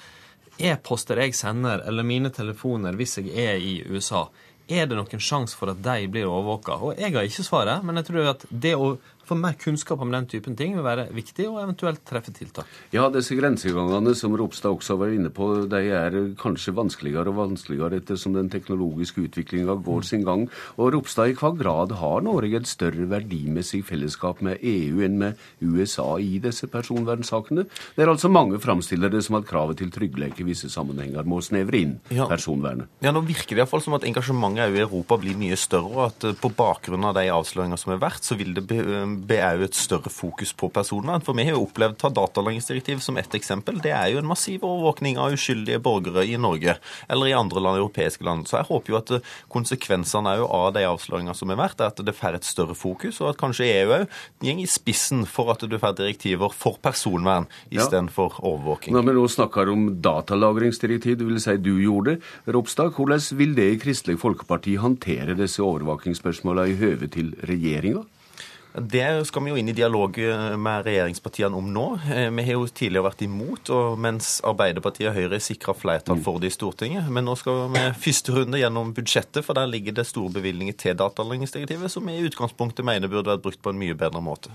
e-poster 0.59 1.21
jeg 1.23 1.37
sender, 1.39 1.85
eller 1.87 2.07
mine 2.07 2.33
telefoner 2.35 2.97
hvis 2.99 3.21
jeg 3.21 3.31
er 3.39 3.63
i 3.63 3.77
USA, 3.87 4.27
er 4.69 4.89
det 4.89 4.99
noen 4.99 5.23
sjanse 5.23 5.57
for 5.57 5.73
at 5.73 5.81
de 5.85 6.09
blir 6.13 6.29
overvåka? 6.29 6.77
Og 6.83 6.99
jeg 7.01 7.15
har 7.15 7.29
ikke 7.29 7.47
svaret, 7.47 7.85
men 7.87 8.01
jeg 8.01 8.09
tror 8.11 8.33
at 8.35 8.45
det 8.51 8.75
å 8.77 8.97
for 9.29 9.39
mer 9.39 9.57
kunnskap 9.61 10.01
om 10.03 10.13
den 10.13 10.27
typen 10.31 10.57
ting 10.59 10.77
vil 10.77 10.87
være 10.87 11.09
viktig, 11.15 11.47
og 11.51 11.61
eventuelt 11.63 12.03
treffe 12.09 12.33
tiltak. 12.35 12.69
Ja, 12.95 13.09
disse 13.13 13.37
grensegangene 13.39 14.15
som 14.19 14.37
Ropstad 14.39 14.75
også 14.75 14.99
var 15.01 15.13
inne 15.15 15.31
på, 15.35 15.51
de 15.69 15.83
er 15.95 16.17
kanskje 16.41 16.75
vanskeligere 16.77 17.33
og 17.33 17.41
vanskeligere 17.43 18.01
ettersom 18.01 18.37
den 18.37 18.51
teknologiske 18.53 19.27
utviklinga 19.29 19.79
går 19.85 20.07
sin 20.09 20.25
gang. 20.27 20.47
Og 20.77 20.93
Ropstad, 20.95 21.33
i 21.33 21.39
hva 21.39 21.53
grad 21.57 21.95
har 22.01 22.25
Norge 22.25 22.63
et 22.63 22.71
større 22.71 23.09
verdimessig 23.11 23.83
fellesskap 23.89 24.43
med 24.45 24.63
EU 24.65 25.03
enn 25.05 25.19
med 25.21 25.45
USA 25.61 26.09
i 26.23 26.39
disse 26.43 26.69
personvernsakene? 26.71 27.67
Det 27.97 28.05
er 28.05 28.13
altså 28.13 28.31
mange 28.33 28.61
framstillere 28.63 29.23
som 29.25 29.39
at 29.41 29.49
kravet 29.49 29.81
til 29.83 29.93
trygghet 29.95 30.41
i 30.41 30.47
visse 30.47 30.71
sammenhenger 30.73 31.27
må 31.29 31.41
snevre 31.45 31.83
inn 31.83 31.97
ja. 32.15 32.29
personvernet. 32.31 32.89
Ja, 33.05 33.13
nå 33.15 33.23
virker 33.27 33.57
det 33.57 33.65
iallfall 33.65 33.85
som 33.85 33.97
at 33.99 34.07
engasjementet 34.09 34.75
i 34.75 34.83
Europa 34.85 35.19
blir 35.21 35.39
mye 35.39 35.59
større, 35.59 35.93
og 35.93 36.05
at 36.09 36.41
på 36.41 36.53
bakgrunn 36.57 37.07
av 37.09 37.17
de 37.19 37.29
avsløringene 37.33 37.79
som 37.81 37.95
har 37.95 38.03
vært, 38.03 38.25
så 38.25 38.39
vil 38.39 38.55
det 38.57 38.65
er 39.39 39.59
jo 39.59 39.69
et 39.69 39.78
større 39.78 40.12
fokus 40.12 40.53
på 40.53 40.70
personvern. 40.74 41.24
For 41.24 41.36
vi 41.39 41.49
har 41.49 41.57
jo 41.57 41.65
opplevd, 41.66 41.99
ta 42.01 42.12
datalagringsdirektiv 42.15 43.03
som 43.05 43.19
ett 43.20 43.35
eksempel, 43.39 43.81
det 43.82 43.95
er 43.95 44.12
jo 44.12 44.23
en 44.23 44.31
massiv 44.31 44.65
overvåkning 44.66 45.19
av 45.20 45.36
uskyldige 45.36 45.82
borgere 45.82 46.27
i 46.27 46.39
Norge 46.40 46.78
eller 47.09 47.31
i 47.31 47.36
andre 47.36 47.62
land, 47.62 47.82
europeiske 47.82 48.24
land. 48.27 48.49
Så 48.49 48.61
jeg 48.61 48.70
håper 48.70 48.95
jo 48.95 49.01
at 49.01 49.15
konsekvensene 49.53 49.78
konsekvensene 49.78 50.35
av 50.45 50.73
de 50.74 50.85
avsløringene 50.86 51.35
som 51.36 51.51
har 51.53 51.59
vært, 51.59 51.81
er 51.81 51.93
at 51.93 52.03
det 52.05 52.15
får 52.16 52.39
et 52.39 52.47
større 52.47 52.74
fokus, 52.77 53.20
og 53.20 53.32
at 53.32 53.40
kanskje 53.40 53.69
EU 53.69 53.95
òg 53.99 54.07
går 54.43 54.62
i 54.62 54.66
spissen 54.69 55.24
for 55.27 55.53
at 55.53 55.65
du 55.65 55.78
får 55.78 55.97
direktiver 55.99 56.53
for 56.55 56.78
personvern 56.82 57.49
istedenfor 57.70 58.39
ja. 58.39 58.45
overvåking. 58.53 58.95
Når 58.95 59.07
vi 59.09 59.16
nå 59.16 59.27
snakker 59.28 59.73
om 59.73 59.89
datalagringsdirektiv, 60.03 61.19
det 61.19 61.28
vil 61.28 61.40
si 61.43 61.57
du 61.62 61.74
gjorde 61.82 62.19
det, 62.19 62.23
Ropstad, 62.49 62.95
hvordan 62.97 63.20
vil 63.39 63.55
det 63.57 63.69
i 63.73 63.81
Kristelig 63.81 64.19
Folkeparti 64.20 64.77
håndtere 64.81 65.36
disse 65.39 65.62
overvåkingsspørsmålene 65.65 66.73
i 66.73 66.78
høve 66.81 67.11
til 67.12 67.35
regjeringa? 67.49 68.07
Det 68.73 69.24
skal 69.27 69.43
vi 69.43 69.51
jo 69.51 69.59
inn 69.59 69.70
i 69.73 69.74
dialog 69.74 70.19
eh, 70.20 70.55
med 70.61 70.85
regjeringspartiene 70.86 71.57
om 71.57 71.70
nå. 71.73 71.86
Eh, 72.12 72.28
vi 72.31 72.45
har 72.45 72.59
jo 72.59 72.66
tidligere 72.69 73.07
vært 73.09 73.24
imot, 73.24 73.73
mens 73.99 74.39
Arbeiderpartiet 74.47 75.09
og 75.11 75.16
Høyre 75.16 75.40
sikra 75.43 75.74
flertall 75.74 76.20
for 76.23 76.39
det 76.43 76.53
i 76.53 76.55
Stortinget. 76.55 77.09
Men 77.09 77.27
nå 77.27 77.35
skal 77.40 77.65
vi 77.73 77.85
første 78.05 78.35
runde 78.36 78.61
gjennom 78.61 78.93
budsjettet, 78.95 79.40
for 79.47 79.59
der 79.59 79.70
ligger 79.73 79.97
det 79.97 80.07
store 80.11 80.35
bevilgninger 80.36 80.77
til 80.78 80.99
datalagringsdirektivet, 81.01 81.90
som 81.90 82.07
vi 82.07 82.19
i 82.19 82.28
utgangspunktet 82.28 82.86
mener 82.86 83.11
burde 83.11 83.32
vært 83.32 83.47
brukt 83.47 83.62
på 83.65 83.73
en 83.73 83.81
mye 83.81 83.97
bedre 83.99 84.23
måte. 84.23 84.53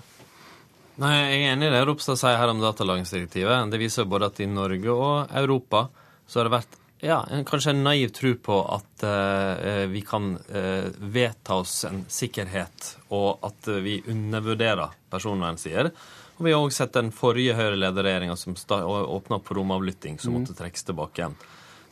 Nei, 1.02 1.16
Jeg 1.18 1.42
er 1.42 1.56
enig 1.56 1.72
i 1.72 1.74
det 1.74 1.84
Ropstad 1.90 2.20
sier 2.22 2.38
her 2.38 2.54
om 2.54 2.62
datalagringsdirektivet. 2.62 3.72
Det 3.74 3.82
viser 3.82 4.06
både 4.06 4.30
at 4.30 4.40
i 4.46 4.46
Norge 4.46 4.94
og 4.94 5.34
Europa 5.42 5.88
så 6.30 6.40
har 6.40 6.48
det 6.48 6.58
vært 6.60 6.83
ja, 7.04 7.20
kanskje 7.46 7.74
en 7.74 7.84
naiv 7.84 8.14
tro 8.16 8.34
på 8.40 8.58
at 8.74 9.04
uh, 9.04 9.86
vi 9.92 10.02
kan 10.08 10.34
uh, 10.38 10.88
vedta 10.98 11.60
oss 11.60 11.84
en 11.90 12.06
sikkerhet, 12.08 12.94
og 13.12 13.44
at 13.44 13.68
uh, 13.68 13.82
vi 13.84 13.98
undervurderer 14.08 14.96
personvernsider. 15.12 15.92
Og 16.38 16.48
vi 16.48 16.54
har 16.56 16.64
òg 16.64 16.74
sett 16.74 16.96
den 16.96 17.12
forrige 17.14 17.56
Høyre-lederregjeringa 17.58 18.38
som 18.40 18.56
åpna 18.56 19.38
opp 19.38 19.50
for 19.50 19.60
romavlytting, 19.60 20.18
som 20.20 20.34
mm. 20.34 20.40
måtte 20.40 20.58
trekkes 20.58 20.88
tilbake 20.88 21.22
igjen. 21.22 21.36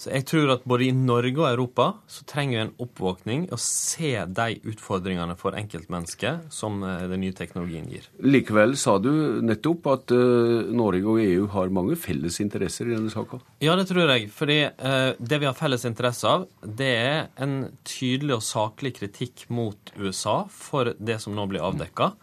Så 0.02 0.10
jeg 0.10 0.26
tror 0.26 0.50
at 0.56 0.64
både 0.66 0.88
i 0.88 0.94
Norge 0.98 1.38
og 1.38 1.46
Europa 1.46 1.86
så 2.10 2.24
trenger 2.26 2.56
vi 2.56 2.62
en 2.64 2.72
oppvåkning 2.82 3.44
og 3.54 3.60
se 3.62 4.16
de 4.26 4.56
utfordringene 4.72 5.36
for 5.38 5.54
enkeltmennesket 5.60 6.48
som 6.54 6.82
eh, 6.82 7.04
den 7.12 7.22
nye 7.22 7.36
teknologien 7.38 7.86
gir. 7.92 8.08
Likevel 8.26 8.74
sa 8.82 8.96
du 8.98 9.12
nettopp 9.46 9.92
at 9.94 10.16
uh, 10.16 10.72
Norge 10.74 11.06
og 11.06 11.22
EU 11.22 11.46
har 11.54 11.74
mange 11.74 12.00
felles 12.02 12.40
interesser 12.42 12.90
i 12.90 12.96
denne 12.96 13.14
saka? 13.14 13.44
Ja, 13.62 13.78
det 13.78 13.92
tror 13.92 14.10
jeg. 14.10 14.32
Fordi 14.34 14.60
uh, 14.72 15.14
det 15.22 15.42
vi 15.44 15.50
har 15.52 15.58
felles 15.58 15.86
interesse 15.86 16.34
av, 16.34 16.50
det 16.66 16.92
er 16.98 17.20
en 17.38 17.58
tydelig 17.86 18.40
og 18.40 18.46
saklig 18.48 18.96
kritikk 18.98 19.46
mot 19.54 19.94
USA 20.02 20.42
for 20.50 20.96
det 20.98 21.22
som 21.22 21.38
nå 21.38 21.46
blir 21.52 21.62
avdekka. 21.68 22.16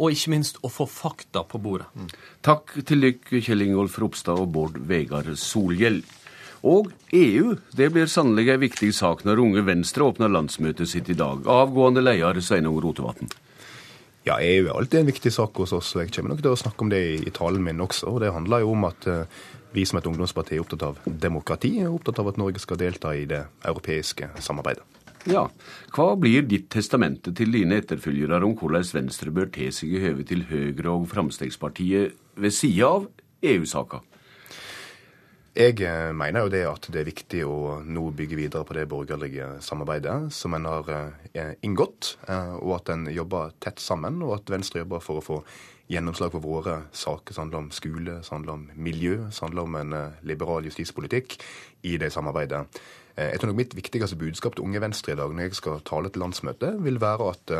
Og 0.00 0.12
ikke 0.16 0.32
minst 0.32 0.62
å 0.64 0.72
få 0.72 0.88
fakta 0.88 1.44
på 1.44 1.60
bordet. 1.60 1.92
Mm. 1.96 2.08
Takk 2.48 2.78
til 2.80 3.04
dere, 3.04 3.44
Kjell 3.44 3.68
Ingolf 3.68 4.00
Ropstad 4.00 4.40
og 4.40 4.54
Bård 4.56 4.80
Vegar 4.88 5.28
Solhjell. 5.36 6.00
Og 6.64 6.88
EU 7.12 7.56
det 7.76 7.90
blir 7.92 8.08
sannelig 8.10 8.52
en 8.54 8.62
viktig 8.62 8.92
sak 8.96 9.24
når 9.26 9.42
Unge 9.42 9.66
Venstre 9.66 10.06
åpner 10.06 10.32
landsmøtet 10.32 10.88
sitt 10.88 11.10
i 11.12 11.18
dag. 11.18 11.44
Avgående 11.44 12.04
leder 12.04 12.40
Sveinung 12.40 12.78
Rotevatn. 12.82 13.28
Ja, 14.26 14.40
EU 14.42 14.64
er 14.66 14.72
alltid 14.74 15.00
en 15.00 15.06
viktig 15.12 15.30
sak 15.30 15.54
hos 15.60 15.72
oss, 15.76 15.92
og 15.94 16.02
jeg 16.02 16.10
kommer 16.16 16.32
nok 16.32 16.40
til 16.42 16.50
å 16.50 16.58
snakke 16.58 16.82
om 16.82 16.90
det 16.90 17.02
i 17.28 17.30
talen 17.30 17.62
min 17.62 17.84
også. 17.84 18.08
og 18.10 18.24
Det 18.24 18.32
handler 18.34 18.64
jo 18.64 18.72
om 18.72 18.88
at 18.88 19.06
eh, 19.06 19.28
vi 19.76 19.84
som 19.86 20.00
et 20.00 20.08
ungdomsparti 20.10 20.56
er 20.56 20.64
opptatt 20.64 20.82
av 20.82 20.98
demokrati, 21.06 21.76
og 21.86 22.00
opptatt 22.00 22.18
av 22.24 22.32
at 22.32 22.40
Norge 22.40 22.62
skal 22.62 22.80
delta 22.80 23.14
i 23.14 23.22
det 23.30 23.44
europeiske 23.62 24.32
samarbeidet. 24.42 24.82
Ja, 25.26 25.48
Hva 25.94 26.12
blir 26.18 26.44
ditt 26.46 26.68
testamente 26.70 27.32
til 27.34 27.50
dine 27.54 27.80
etterfølgere 27.80 28.42
om 28.46 28.54
hvordan 28.58 28.84
Venstre 28.94 29.32
bør 29.34 29.48
te 29.54 29.70
seg 29.74 29.94
i 29.94 30.02
høve 30.04 30.26
til 30.26 30.44
Høyre 30.46 30.92
og 30.92 31.08
Fremskrittspartiet 31.10 32.14
ved 32.38 32.54
sida 32.54 32.92
av 32.98 33.08
EU-saka? 33.42 34.02
Jeg 35.56 35.78
eh, 35.88 36.10
mener 36.12 36.44
jo 36.44 36.50
det 36.52 36.66
at 36.68 36.86
det 36.92 36.98
er 37.00 37.06
viktig 37.08 37.38
å 37.48 37.78
nå 37.80 38.02
bygge 38.12 38.36
videre 38.36 38.66
på 38.68 38.74
det 38.76 38.82
borgerlige 38.90 39.54
samarbeidet 39.64 40.28
som 40.36 40.52
en 40.52 40.68
har 40.68 40.90
eh, 40.92 41.54
inngått, 41.64 42.10
og 42.60 42.74
at 42.76 42.92
en 42.92 43.06
jobber 43.08 43.54
tett 43.64 43.80
sammen, 43.80 44.18
og 44.26 44.34
at 44.34 44.52
Venstre 44.52 44.82
jobber 44.82 45.00
for 45.00 45.22
å 45.22 45.24
få 45.24 45.38
gjennomslag 45.88 46.34
for 46.34 46.44
våre 46.44 46.76
saker 46.92 47.32
som 47.32 47.46
handler 47.46 47.62
om 47.62 47.72
skole, 47.72 48.18
som 48.26 48.36
handler 48.36 48.58
om 48.58 48.68
miljø, 48.84 49.16
som 49.32 49.46
handler 49.46 49.64
om 49.64 49.80
en 49.80 49.96
liberal 50.28 50.68
justispolitikk 50.68 51.38
i 51.88 51.96
det 52.02 52.12
samarbeidet. 52.12 52.66
Jeg 53.16 53.40
tror 53.40 53.54
nok 53.54 53.60
Mitt 53.62 53.76
viktigste 53.78 54.18
budskap 54.20 54.58
til 54.58 54.66
Unge 54.66 54.82
Venstre 54.82 55.14
i 55.14 55.16
dag 55.16 55.32
når 55.32 55.46
jeg 55.46 55.60
skal 55.62 55.80
tale 55.88 56.10
til 56.12 56.26
landsmøtet, 56.26 56.82
vil 56.84 57.00
være 57.00 57.30
at 57.32 57.54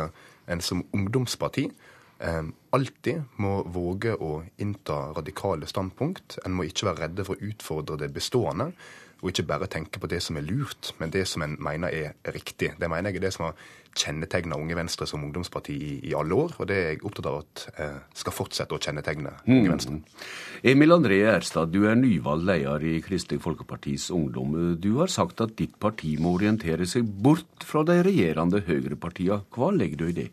en 0.53 0.61
som 0.61 0.85
ungdomsparti 0.93 1.71
alltid 2.19 3.39
må 3.41 3.59
våge 3.73 4.15
å 4.15 4.41
innta 4.63 5.13
radikale 5.17 5.69
standpunkt. 5.69 6.39
En 6.45 6.55
må 6.57 6.67
ikke 6.67 6.89
være 6.89 7.07
redde 7.07 7.25
for 7.27 7.37
å 7.37 7.49
utfordre 7.51 7.99
det 8.01 8.11
bestående, 8.15 8.71
og 9.17 9.31
ikke 9.31 9.47
bare 9.49 9.69
tenke 9.71 10.01
på 10.01 10.09
det 10.09 10.19
som 10.21 10.37
er 10.37 10.45
lurt, 10.45 10.93
men 10.99 11.11
det 11.13 11.25
som 11.29 11.41
en 11.45 11.57
mener 11.63 11.89
er 11.93 12.33
riktig. 12.35 12.75
Det 12.77 12.89
mener 12.89 13.09
jeg 13.09 13.21
er 13.21 13.27
det 13.27 13.33
som 13.33 13.47
har 13.47 13.57
kjennetegna 13.97 14.57
Unge 14.59 14.75
Venstre 14.77 15.07
som 15.09 15.23
ungdomsparti 15.25 15.73
i, 15.73 15.93
i, 16.09 16.13
alle 16.17 16.37
år, 16.37 16.53
og 16.59 16.69
det 16.69 16.77
er 16.77 16.91
jeg 16.91 17.03
opptatt 17.07 17.29
av 17.31 17.39
at 17.39 17.63
eh, 17.81 17.97
skal 18.21 18.35
fortsette 18.35 18.77
å 18.77 18.81
kjennetegne 18.81 19.33
Unge 19.47 19.71
Venstre. 19.71 19.97
Mm. 19.97 20.27
Emil 20.73 20.93
André 20.93 21.19
Erstad, 21.31 21.73
du 21.73 21.87
er 21.89 21.97
nyvalgt 21.97 22.45
leder 22.45 22.85
i 22.85 22.97
Kristelig 23.05 23.41
Folkepartis 23.41 24.09
Ungdom. 24.13 24.53
Du 24.81 24.91
har 25.01 25.09
sagt 25.13 25.41
at 25.41 25.57
ditt 25.57 25.77
parti 25.81 26.13
må 26.21 26.35
orientere 26.37 26.85
seg 26.89 27.07
bort 27.07 27.65
fra 27.65 27.81
de 27.87 27.97
regjerende 28.05 28.61
høyrepartiene. 28.67 29.41
Hva 29.53 29.73
legger 29.73 30.03
du 30.03 30.09
i 30.11 30.17
det? 30.21 30.31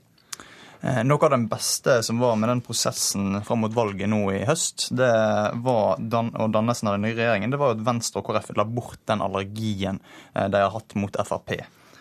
Eh, 0.85 1.01
noe 1.05 1.25
av 1.25 1.31
den 1.33 1.47
beste 1.49 2.03
som 2.05 2.19
var 2.21 2.35
med 2.37 2.51
den 2.51 2.61
prosessen 2.61 3.39
fram 3.45 3.63
mot 3.65 3.73
valget 3.73 4.11
nå 4.13 4.21
i 4.35 4.43
høst, 4.45 4.91
det 4.93 5.13
var 5.65 6.03
dan 6.13 6.29
og 6.37 6.51
dannelsen 6.53 6.91
av 6.91 6.99
den 6.99 7.07
nye 7.07 7.17
regjeringen, 7.17 7.55
det 7.55 7.61
var 7.61 7.73
jo 7.73 7.79
at 7.79 7.87
Venstre 7.87 8.21
og 8.21 8.27
KrF 8.27 8.51
la 8.59 8.67
bort 8.69 9.01
den 9.09 9.25
allergien 9.25 10.03
eh, 10.35 10.45
de 10.53 10.61
har 10.61 10.75
hatt 10.75 10.93
mot 11.01 11.17
Frp. 11.25 11.55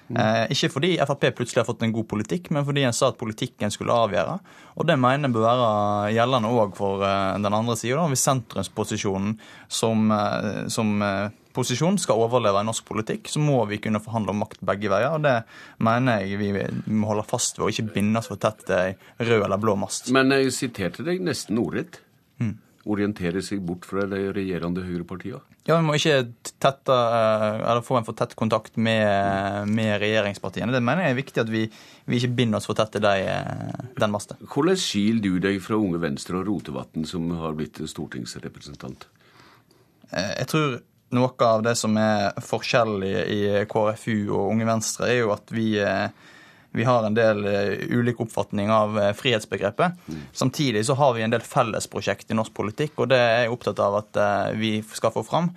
Mm. 0.10 0.18
Eh, 0.19 0.41
ikke 0.51 0.73
fordi 0.73 0.89
Frp 0.99 1.30
plutselig 1.38 1.61
har 1.61 1.69
fått 1.69 1.85
en 1.88 1.95
god 1.95 2.10
politikk, 2.11 2.49
men 2.51 2.68
fordi 2.68 2.84
en 2.84 2.97
sa 2.97 3.14
at 3.14 3.22
politikken 3.22 3.72
skulle 3.72 3.95
avgjøre. 3.95 4.35
Og 4.76 4.89
det 4.89 4.99
mener 4.99 5.30
jeg 5.30 5.38
bør 5.38 5.47
være 5.47 6.11
gjeldende 6.18 6.51
òg 6.51 6.76
for 6.76 7.05
den 7.39 7.55
andre 7.55 7.77
sida, 7.80 8.03
hvis 8.11 8.26
sentrumsposisjonen 8.27 9.38
som, 9.72 10.11
som 10.68 10.91
posisjon 11.54 12.00
skal 12.02 12.22
overleve 12.26 12.62
i 12.64 12.68
norsk 12.68 12.86
politikk, 12.88 13.30
så 13.32 13.42
må 13.44 13.62
vi 13.70 13.80
kunne 13.84 14.02
forhandle 14.04 14.34
om 14.34 14.44
makt 14.44 14.64
begge 14.66 14.92
veier. 14.92 15.14
og 15.14 15.24
Det 15.26 15.36
mener 15.84 16.24
jeg 16.24 16.42
vi 16.42 16.52
må 16.94 17.14
holde 17.14 17.28
fast 17.30 17.60
ved, 17.60 17.68
og 17.68 17.74
ikke 17.74 17.96
binde 18.00 18.20
oss 18.20 18.32
for 18.32 18.42
tett 18.42 18.66
til 18.68 18.98
rød 19.22 19.40
eller 19.46 19.62
blå 19.62 19.78
mast. 19.80 20.12
Men 20.16 20.34
jeg 20.36 20.54
siterte 20.56 21.06
deg 21.06 21.24
nesten 21.24 21.62
ordrett. 21.62 22.02
Mm. 22.42 22.58
Orientere 22.84 23.40
seg 23.46 23.62
bort 23.64 23.86
fra 23.88 24.04
de 24.12 24.26
regjerende 24.36 24.84
høyrepartiene? 24.84 25.44
Ja, 25.64 25.78
vi 25.78 25.86
må 25.88 25.94
ikke 25.96 26.26
tette, 26.60 26.96
eller 27.64 27.84
få 27.88 27.96
en 27.96 28.04
for 28.04 28.18
tett 28.20 28.34
kontakt 28.36 28.76
med, 28.76 29.70
med, 29.72 29.94
regjeringspartiene. 30.02 30.74
Det 30.76 30.82
mener 30.84 31.06
jeg 31.06 31.14
er 31.14 31.20
viktig 31.22 31.44
at 31.46 31.52
vi, 31.54 31.62
vi 32.12 32.20
ikke 32.20 32.34
binder 32.36 32.60
oss 32.60 32.68
for 32.68 32.76
tett 32.76 32.92
til 32.98 33.06
de, 33.06 33.14
eh, 33.32 33.86
den 33.96 34.12
masten. 34.12 34.42
Hvordan 34.44 34.82
skiller 34.84 35.24
du 35.24 35.40
deg 35.46 35.62
fra 35.64 35.80
Unge 35.80 36.02
Venstre 36.04 36.42
og 36.42 36.50
Rotevatn, 36.50 37.08
som 37.08 37.32
har 37.40 37.56
blitt 37.56 37.80
stortingsrepresentant? 37.80 39.08
Eh, 40.12 40.34
jeg 40.42 40.50
tror 40.52 40.76
noe 41.14 41.48
av 41.48 41.64
det 41.65 41.76
som 41.80 41.95
er 41.99 42.34
forskjellig 42.44 43.15
i 43.31 43.41
KrFU 43.69 44.30
og 44.34 44.53
Unge 44.53 44.68
Venstre, 44.68 45.10
er 45.11 45.23
jo 45.23 45.34
at 45.35 45.53
vi, 45.53 45.68
eh, 45.81 46.07
vi 46.73 46.85
har 46.88 47.06
en 47.06 47.18
del 47.18 47.45
eh, 47.49 47.84
ulik 47.94 48.22
oppfatning 48.23 48.72
av 48.73 48.98
eh, 48.99 49.11
frihetsbegrepet. 49.18 49.99
Mm. 50.07 50.23
Samtidig 50.34 50.85
så 50.88 50.98
har 50.99 51.14
vi 51.18 51.26
en 51.26 51.34
del 51.34 51.45
fellesprosjekt 51.45 52.31
i 52.31 52.38
norsk 52.38 52.56
politikk, 52.57 52.98
og 52.98 53.11
det 53.14 53.19
er 53.22 53.44
jeg 53.44 53.53
opptatt 53.53 53.84
av 53.84 53.99
at 54.02 54.23
vi 54.60 54.76
skal 54.94 55.14
få 55.15 55.26
fram. 55.27 55.52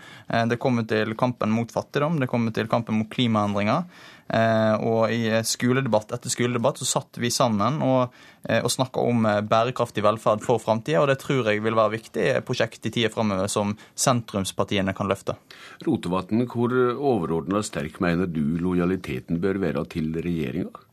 Det 0.50 0.60
kommer 0.62 0.86
til 0.88 1.16
kampen 1.18 1.52
mot 1.54 1.72
fattigdom, 1.72 2.20
det 2.20 2.30
kommer 2.30 2.54
til 2.54 2.68
kampen 2.70 3.00
mot 3.00 3.10
klimaendringer. 3.12 3.88
Eh, 4.26 4.74
og 4.82 5.12
i 5.14 5.28
skoledebatt 5.46 6.10
etter 6.16 6.32
skoledebatt 6.32 6.80
så 6.82 6.88
satt 6.88 7.20
vi 7.22 7.30
sammen 7.30 7.78
og, 7.86 8.14
eh, 8.48 8.58
og 8.58 8.72
snakka 8.72 9.04
om 9.06 9.26
eh, 9.28 9.42
bærekraftig 9.46 10.02
velferd 10.06 10.42
for 10.42 10.62
framtida, 10.62 11.02
og 11.02 11.10
det 11.12 11.20
tror 11.22 11.46
jeg 11.46 11.62
vil 11.62 11.78
være 11.78 11.94
viktig 11.94 12.26
prosjekt 12.46 12.88
i 12.88 12.94
tida 12.94 13.12
framover 13.14 13.50
som 13.52 13.76
sentrumspartiene 13.94 14.96
kan 14.96 15.10
løfte. 15.10 15.38
Rotevatn, 15.86 16.46
hvor 16.50 16.74
overordna 16.74 17.62
sterk 17.66 18.00
mener 18.02 18.26
du 18.26 18.58
lojaliteten 18.62 19.38
bør 19.42 19.62
være 19.62 19.86
til 19.94 20.10
regjeringa? 20.18 20.85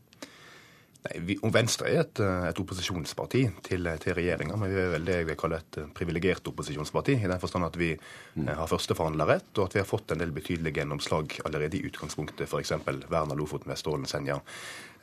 Nei, 1.04 1.20
vi, 1.28 1.36
Venstre 1.52 1.90
er 1.92 2.06
et, 2.06 2.20
eh, 2.24 2.46
et 2.48 2.60
opposisjonsparti 2.62 3.42
til, 3.66 3.90
til 4.00 4.16
regjeringa, 4.16 4.56
men 4.60 4.72
vi 4.72 4.80
er 4.80 4.94
veldig 4.94 5.18
jeg 5.18 5.28
vil 5.28 5.40
kalle 5.40 5.60
et 5.60 5.80
eh, 5.82 5.90
privilegert 5.98 6.48
opposisjonsparti. 6.48 7.18
I 7.20 7.32
den 7.32 7.42
forstand 7.42 7.68
at 7.68 7.80
vi 7.80 7.92
mm. 7.98 8.46
Eh, 8.48 8.54
har 8.56 8.72
førsteforhandlerrett, 8.72 9.52
og 9.58 9.68
at 9.68 9.76
vi 9.76 9.82
har 9.84 9.90
fått 9.90 10.16
en 10.16 10.24
del 10.24 10.32
betydelige 10.36 10.80
gjennomslag 10.80 11.36
allerede 11.44 11.80
i 11.80 11.84
utgangspunktet, 11.90 12.48
f.eks. 12.48 12.72
vern 12.88 13.36
av 13.36 13.40
Lofoten, 13.40 13.72
Vesterålen, 13.74 14.08
Senja. 14.08 14.40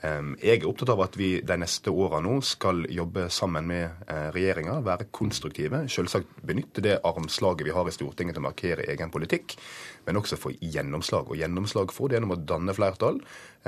Jeg 0.00 0.62
er 0.62 0.64
opptatt 0.64 0.94
av 0.94 1.02
at 1.04 1.16
vi 1.20 1.42
de 1.44 1.56
neste 1.60 1.92
åra 1.92 2.22
nå 2.24 2.38
skal 2.46 2.86
jobbe 2.88 3.26
sammen 3.28 3.66
med 3.68 4.06
regjeringa, 4.32 4.78
være 4.80 5.10
konstruktive. 5.12 5.82
Selvsagt 5.92 6.38
benytte 6.46 6.80
det 6.84 6.94
armslaget 7.04 7.66
vi 7.68 7.74
har 7.76 7.84
i 7.84 7.92
Stortinget 7.92 8.32
til 8.38 8.40
å 8.40 8.46
markere 8.46 8.86
egen 8.88 9.12
politikk, 9.12 9.58
men 10.06 10.16
også 10.16 10.38
få 10.40 10.54
gjennomslag. 10.56 11.28
Og 11.28 11.36
gjennomslag 11.36 11.92
får 11.92 12.08
det 12.08 12.16
gjennom 12.16 12.32
å 12.32 12.40
danne 12.40 12.76
flertall. 12.76 13.20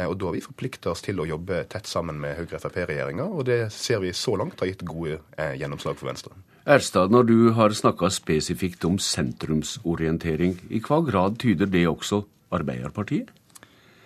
Og 0.06 0.14
da 0.16 0.30
har 0.30 0.38
vi 0.38 0.40
forplikta 0.46 0.94
oss 0.94 1.04
til 1.04 1.20
å 1.20 1.28
jobbe 1.28 1.66
tett 1.68 1.90
sammen 1.90 2.16
med 2.22 2.38
Høyre-Frp-regjeringa, 2.40 3.28
og 3.28 3.44
det 3.50 3.66
ser 3.76 4.00
vi 4.00 4.14
så 4.16 4.38
langt 4.40 4.64
har 4.64 4.72
gitt 4.72 4.86
gode 4.88 5.20
gjennomslag 5.36 6.00
for 6.00 6.08
Venstre. 6.14 6.32
Erstad, 6.64 7.12
når 7.12 7.28
du 7.28 7.36
har 7.58 7.76
snakka 7.76 8.08
spesifikt 8.14 8.88
om 8.88 8.96
sentrumsorientering, 8.96 10.56
i 10.72 10.80
hva 10.80 11.02
grad 11.04 11.36
tyder 11.42 11.68
det 11.68 11.84
også 11.90 12.22
Arbeiderpartiet? 12.56 13.32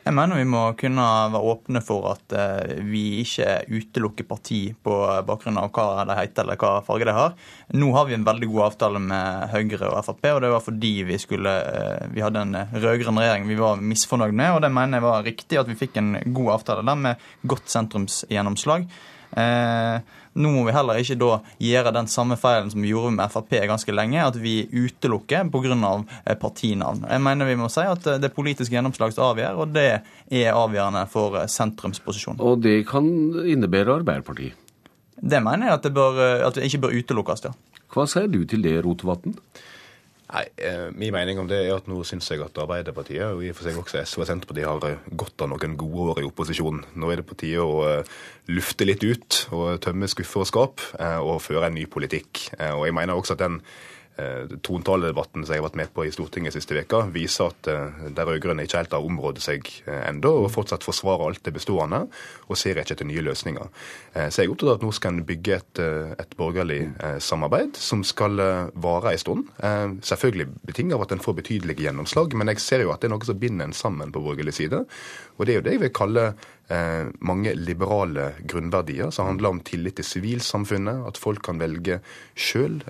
Jeg 0.07 0.15
mener 0.15 0.39
vi 0.39 0.47
må 0.47 0.61
kunne 0.79 1.05
være 1.35 1.49
åpne 1.51 1.81
for 1.83 2.05
at 2.13 2.35
eh, 2.39 2.77
vi 2.87 3.25
ikke 3.25 3.65
utelukker 3.67 4.27
parti 4.29 4.61
på 4.79 4.99
bakgrunn 5.27 5.59
av 5.59 5.73
hva 5.75 6.05
de 6.07 6.15
heter 6.15 6.45
eller 6.45 6.61
hva 6.61 6.77
farge 6.87 7.09
de 7.09 7.15
har. 7.17 7.35
Nå 7.75 7.89
har 7.97 8.07
vi 8.07 8.15
en 8.15 8.27
veldig 8.29 8.49
god 8.53 8.69
avtale 8.69 9.01
med 9.03 9.51
Høyre 9.51 9.89
og 9.91 10.05
Frp, 10.07 10.29
og 10.31 10.39
det 10.45 10.53
var 10.53 10.63
fordi 10.63 10.93
vi, 11.09 11.19
skulle, 11.19 11.57
eh, 11.73 12.07
vi 12.15 12.23
hadde 12.23 12.45
en 12.47 12.55
rød-grønn 12.77 13.19
regjering 13.19 13.51
vi 13.51 13.59
var 13.59 13.83
misfornøyd 13.83 14.39
med, 14.39 14.53
og 14.55 14.63
det 14.63 14.71
mener 14.79 15.01
jeg 15.01 15.07
var 15.09 15.27
riktig 15.27 15.59
at 15.59 15.73
vi 15.73 15.79
fikk 15.83 15.99
en 15.99 16.15
god 16.39 16.53
avtale 16.61 16.87
der 16.87 17.03
med 17.03 17.27
godt 17.43 17.75
sentrumsgjennomslag. 17.75 18.87
Eh, 19.43 20.23
nå 20.37 20.53
må 20.53 20.65
vi 20.67 20.75
heller 20.77 21.01
ikke 21.01 21.19
da 21.21 21.39
gjøre 21.63 21.93
den 21.97 22.09
samme 22.13 22.37
feilen 22.41 22.71
som 22.73 22.85
vi 22.85 22.93
gjorde 22.93 23.15
med 23.17 23.33
Frp 23.33 23.57
ganske 23.71 23.95
lenge, 23.95 24.21
at 24.23 24.37
vi 24.41 24.59
utelukker 24.69 25.49
pga. 25.53 25.75
Eh, 26.27 26.37
partinavn. 26.39 27.05
Jeg 27.11 27.23
mener 27.23 27.49
vi 27.49 27.57
må 27.59 27.69
si 27.73 27.85
at 27.87 28.07
eh, 28.07 28.19
det 28.21 28.31
er 28.31 28.35
politisk 28.37 28.75
gjennomslag 28.75 29.15
som 29.15 29.31
avgjør, 29.31 29.63
og 29.63 29.73
det 29.75 29.87
er 29.97 30.53
avgjørende 30.53 31.07
for 31.11 31.39
eh, 31.41 31.49
sentrumsposisjonen. 31.51 32.43
Og 32.45 32.61
det 32.65 32.81
kan 32.91 33.07
innebære 33.43 34.01
Arbeiderpartiet? 34.01 34.59
Det 35.17 35.41
mener 35.41 35.71
jeg 35.71 35.79
at 35.79 35.87
det, 35.87 35.95
bør, 35.97 36.21
at 36.45 36.59
det 36.59 36.67
ikke 36.69 36.83
bør 36.85 36.99
utelukkes, 36.99 37.47
ja. 37.49 37.55
Hva 37.95 38.05
sier 38.11 38.29
du 38.29 38.43
til 38.49 38.65
det, 38.67 38.77
Rotevatn? 38.85 39.37
Nei, 40.27 40.43
eh, 40.59 40.89
Min 40.91 41.13
mening 41.15 41.39
om 41.39 41.47
det 41.47 41.61
er 41.63 41.77
at 41.77 41.87
nå 41.87 42.01
syns 42.07 42.31
jeg 42.33 42.43
at 42.43 42.59
Arbeiderpartiet 42.59 43.23
og 43.29 43.45
i 43.47 43.53
og 43.53 43.59
for 43.59 43.69
seg 43.69 43.79
også 43.79 44.03
SV 44.03 44.25
og 44.25 44.31
Senterpartiet 44.31 44.67
har 44.67 44.81
godt 44.83 45.17
gått 45.23 45.45
av 45.45 45.53
noen 45.53 45.77
gode 45.79 46.17
år 46.17 46.23
i 46.23 46.27
opposisjon. 46.27 46.83
Nå 46.99 47.11
er 47.13 47.23
det 47.23 47.29
på 47.29 47.39
tide 47.39 47.63
å 47.63 47.77
eh, 47.87 48.15
lufte 48.51 48.89
litt 48.89 49.05
ut 49.07 49.43
og 49.55 49.79
tømme 49.87 50.11
skuffer 50.11 50.43
og 50.43 50.51
skap 50.51 50.83
eh, 50.99 51.21
og 51.21 51.45
føre 51.45 51.71
en 51.71 51.79
ny 51.79 51.87
politikk. 51.87 52.49
Eh, 52.59 52.73
og 52.75 52.89
jeg 52.89 52.99
mener 52.99 53.15
også 53.15 53.39
at 53.39 53.45
den 53.47 53.61
Eh, 53.61 53.96
Trontaledebatten 54.17 55.45
som 55.45 55.53
jeg 55.53 55.61
har 55.61 55.67
vært 55.67 55.79
med 55.81 55.91
på 55.93 56.07
i 56.07 56.13
Stortinget 56.15 56.55
siste 56.57 56.73
veka, 56.77 57.03
viser 57.13 57.51
at 57.51 57.69
eh, 57.69 58.07
de 58.17 58.25
rød-grønne 58.25 58.65
ikke 58.65 58.81
helt 58.81 58.97
har 58.97 59.05
området 59.05 59.45
seg 59.45 59.69
enda, 59.85 60.07
ennå, 60.07 60.33
og 60.47 60.53
fortsatt 60.55 60.87
forsvarer 60.87 61.27
alt 61.27 61.43
det 61.45 61.53
bestående 61.53 62.05
og 62.47 62.59
ser 62.59 62.79
ikke 62.81 62.95
etter 62.97 63.09
nye 63.09 63.25
løsninger. 63.27 63.69
Så 64.15 64.41
jeg 64.41 64.47
er 64.47 64.53
opptatt 64.53 64.71
av 64.71 64.79
at 64.79 64.85
nå 64.87 64.93
skal 64.97 65.13
en 65.13 65.27
bygge 65.29 65.57
et, 65.59 65.81
et 66.23 66.37
borgerlig 66.39 66.79
samarbeid 67.23 67.77
som 67.81 68.05
skal 68.07 68.41
vare 68.73 69.13
en 69.13 69.21
stund. 69.21 69.51
Selvfølgelig 70.07 70.47
betinget 70.65 70.97
av 70.97 71.05
at 71.05 71.13
en 71.17 71.23
får 71.23 71.37
betydelige 71.43 71.85
gjennomslag, 71.85 72.37
men 72.39 72.53
jeg 72.55 72.63
ser 72.65 72.87
jo 72.87 72.95
at 72.95 73.03
det 73.03 73.11
er 73.11 73.17
noe 73.17 73.29
som 73.29 73.41
binder 73.41 73.69
en 73.69 73.77
sammen 73.77 74.15
på 74.15 74.23
borgerlig 74.25 74.57
side. 74.57 74.85
Og 75.37 75.45
det 75.45 75.57
er 75.57 75.61
jo 75.61 75.67
det 75.67 75.77
jeg 75.77 75.85
vil 75.85 75.97
kalle 76.01 76.29
Eh, 76.67 77.07
mange 77.23 77.53
liberale 77.55 78.33
grunnverdier 78.43 79.13
som 79.15 79.29
handler 79.29 79.53
om 79.55 79.61
tillit 79.63 80.01
til 80.01 80.07
sivilsamfunnet, 80.09 81.05
at 81.07 81.19
folk 81.19 81.45
kan 81.47 81.61
velge 81.63 82.01
sjøl. 82.35 82.81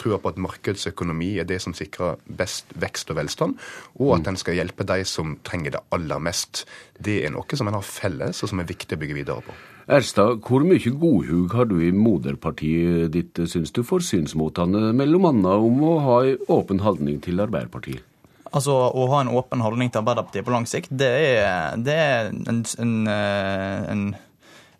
Trua 0.00 0.18
på 0.20 0.32
at 0.32 0.40
markedsøkonomi 0.40 1.34
er 1.42 1.48
det 1.48 1.60
som 1.60 1.74
sikrer 1.76 2.20
best 2.24 2.72
vekst 2.80 3.12
og 3.12 3.18
velstand, 3.20 3.58
og 4.00 4.14
at 4.16 4.24
den 4.24 4.34
en 4.34 4.40
skal 4.40 4.56
hjelpe 4.56 4.86
de 4.88 5.02
som 5.08 5.36
trenger 5.44 5.76
det 5.76 5.82
aller 5.92 6.22
mest. 6.22 6.64
Det 6.96 7.20
er 7.26 7.34
noe 7.34 7.58
som 7.58 7.68
en 7.68 7.76
har 7.76 7.84
felles, 7.84 8.40
og 8.40 8.52
som 8.52 8.62
er 8.62 8.70
viktig 8.70 8.96
å 8.96 9.02
bygge 9.02 9.18
videre 9.20 9.44
på. 9.44 9.56
Erstad, 9.90 10.38
hvor 10.46 10.62
mye 10.62 10.92
godhug 11.02 11.56
har 11.56 11.66
du 11.66 11.80
i 11.82 11.90
moderpartiet 11.90 13.10
ditt, 13.10 13.40
syns 13.50 13.74
du, 13.74 13.82
for 13.86 14.04
synsmotene, 14.04 14.92
mellom 14.96 15.26
annet 15.32 15.66
om 15.66 15.82
å 15.82 15.96
ha 16.04 16.20
en 16.28 16.46
åpen 16.52 16.82
holdning 16.84 17.18
til 17.24 17.42
Arbeiderpartiet? 17.42 18.06
Altså, 18.50 18.74
Å 18.74 19.06
ha 19.12 19.20
en 19.22 19.30
åpen 19.30 19.62
holdning 19.62 19.90
til 19.90 20.02
Arbeiderpartiet 20.02 20.46
på 20.46 20.54
lang 20.54 20.66
sikt, 20.66 20.90
det 20.90 21.10
er, 21.10 21.76
det 21.78 21.94
er 21.94 22.30
en, 22.30 22.64
en, 22.82 22.94
eh, 23.10 23.90
en 23.92 24.04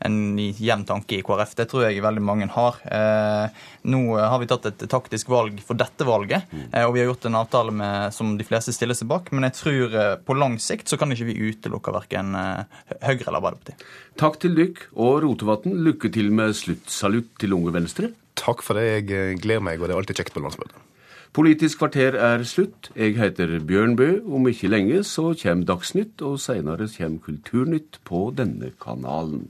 en 0.06 0.38
jevn 0.38 0.84
tanke 0.88 1.18
i 1.18 1.22
KrF. 1.24 1.54
Det 1.58 1.66
tror 1.70 1.86
jeg 1.86 2.02
veldig 2.04 2.22
mange 2.24 2.48
har. 2.54 2.78
Eh, 2.86 3.62
nå 3.92 4.00
har 4.16 4.40
vi 4.40 4.48
tatt 4.50 4.68
et 4.70 4.84
taktisk 4.90 5.30
valg 5.32 5.60
for 5.64 5.78
dette 5.80 6.06
valget, 6.08 6.50
eh, 6.70 6.84
og 6.84 6.94
vi 6.94 7.02
har 7.02 7.10
gjort 7.10 7.28
en 7.28 7.40
avtale 7.42 7.74
med, 7.74 8.14
som 8.16 8.36
de 8.38 8.46
fleste 8.46 8.74
stiller 8.76 8.98
seg 8.98 9.10
bak. 9.12 9.32
Men 9.34 9.48
jeg 9.48 9.58
tror 9.60 9.96
eh, 10.02 10.14
på 10.24 10.36
lang 10.38 10.58
sikt 10.62 10.90
så 10.90 11.00
kan 11.00 11.12
ikke 11.12 11.30
vi 11.30 11.50
utelukke 11.50 11.94
verken 11.94 12.36
eh, 12.38 12.80
Høyre 13.04 13.26
eller 13.26 13.40
Arbeiderpartiet. 13.40 13.88
Takk 14.20 14.40
til 14.42 14.56
dykk 14.58 14.86
og 14.96 15.20
Rotevatn. 15.26 15.76
Lykke 15.86 16.12
til 16.12 16.32
med 16.34 16.56
sluttsalutt 16.56 17.34
til 17.40 17.56
Unge 17.56 17.74
Venstre. 17.76 18.14
Takk 18.40 18.64
for 18.64 18.80
det. 18.80 18.88
Jeg 19.10 19.42
gleder 19.42 19.64
meg, 19.64 19.80
og 19.80 19.88
det 19.88 19.96
er 19.96 20.02
alltid 20.02 20.22
kjekt 20.22 20.36
på 20.36 20.44
landsmøtet. 20.44 20.78
Politisk 21.30 21.78
kvarter 21.78 22.16
er 22.18 22.42
slutt. 22.42 22.88
Jeg 22.98 23.14
heter 23.14 23.52
Bjørn 23.62 23.92
Bø. 23.94 24.08
Om 24.26 24.48
ikke 24.50 24.70
lenge 24.72 25.04
så 25.06 25.28
kommer 25.38 25.68
Dagsnytt, 25.68 26.18
og 26.26 26.40
seinere 26.42 26.88
kommer 26.90 27.22
Kulturnytt 27.22 28.00
på 28.08 28.24
denne 28.34 28.72
kanalen. 28.82 29.44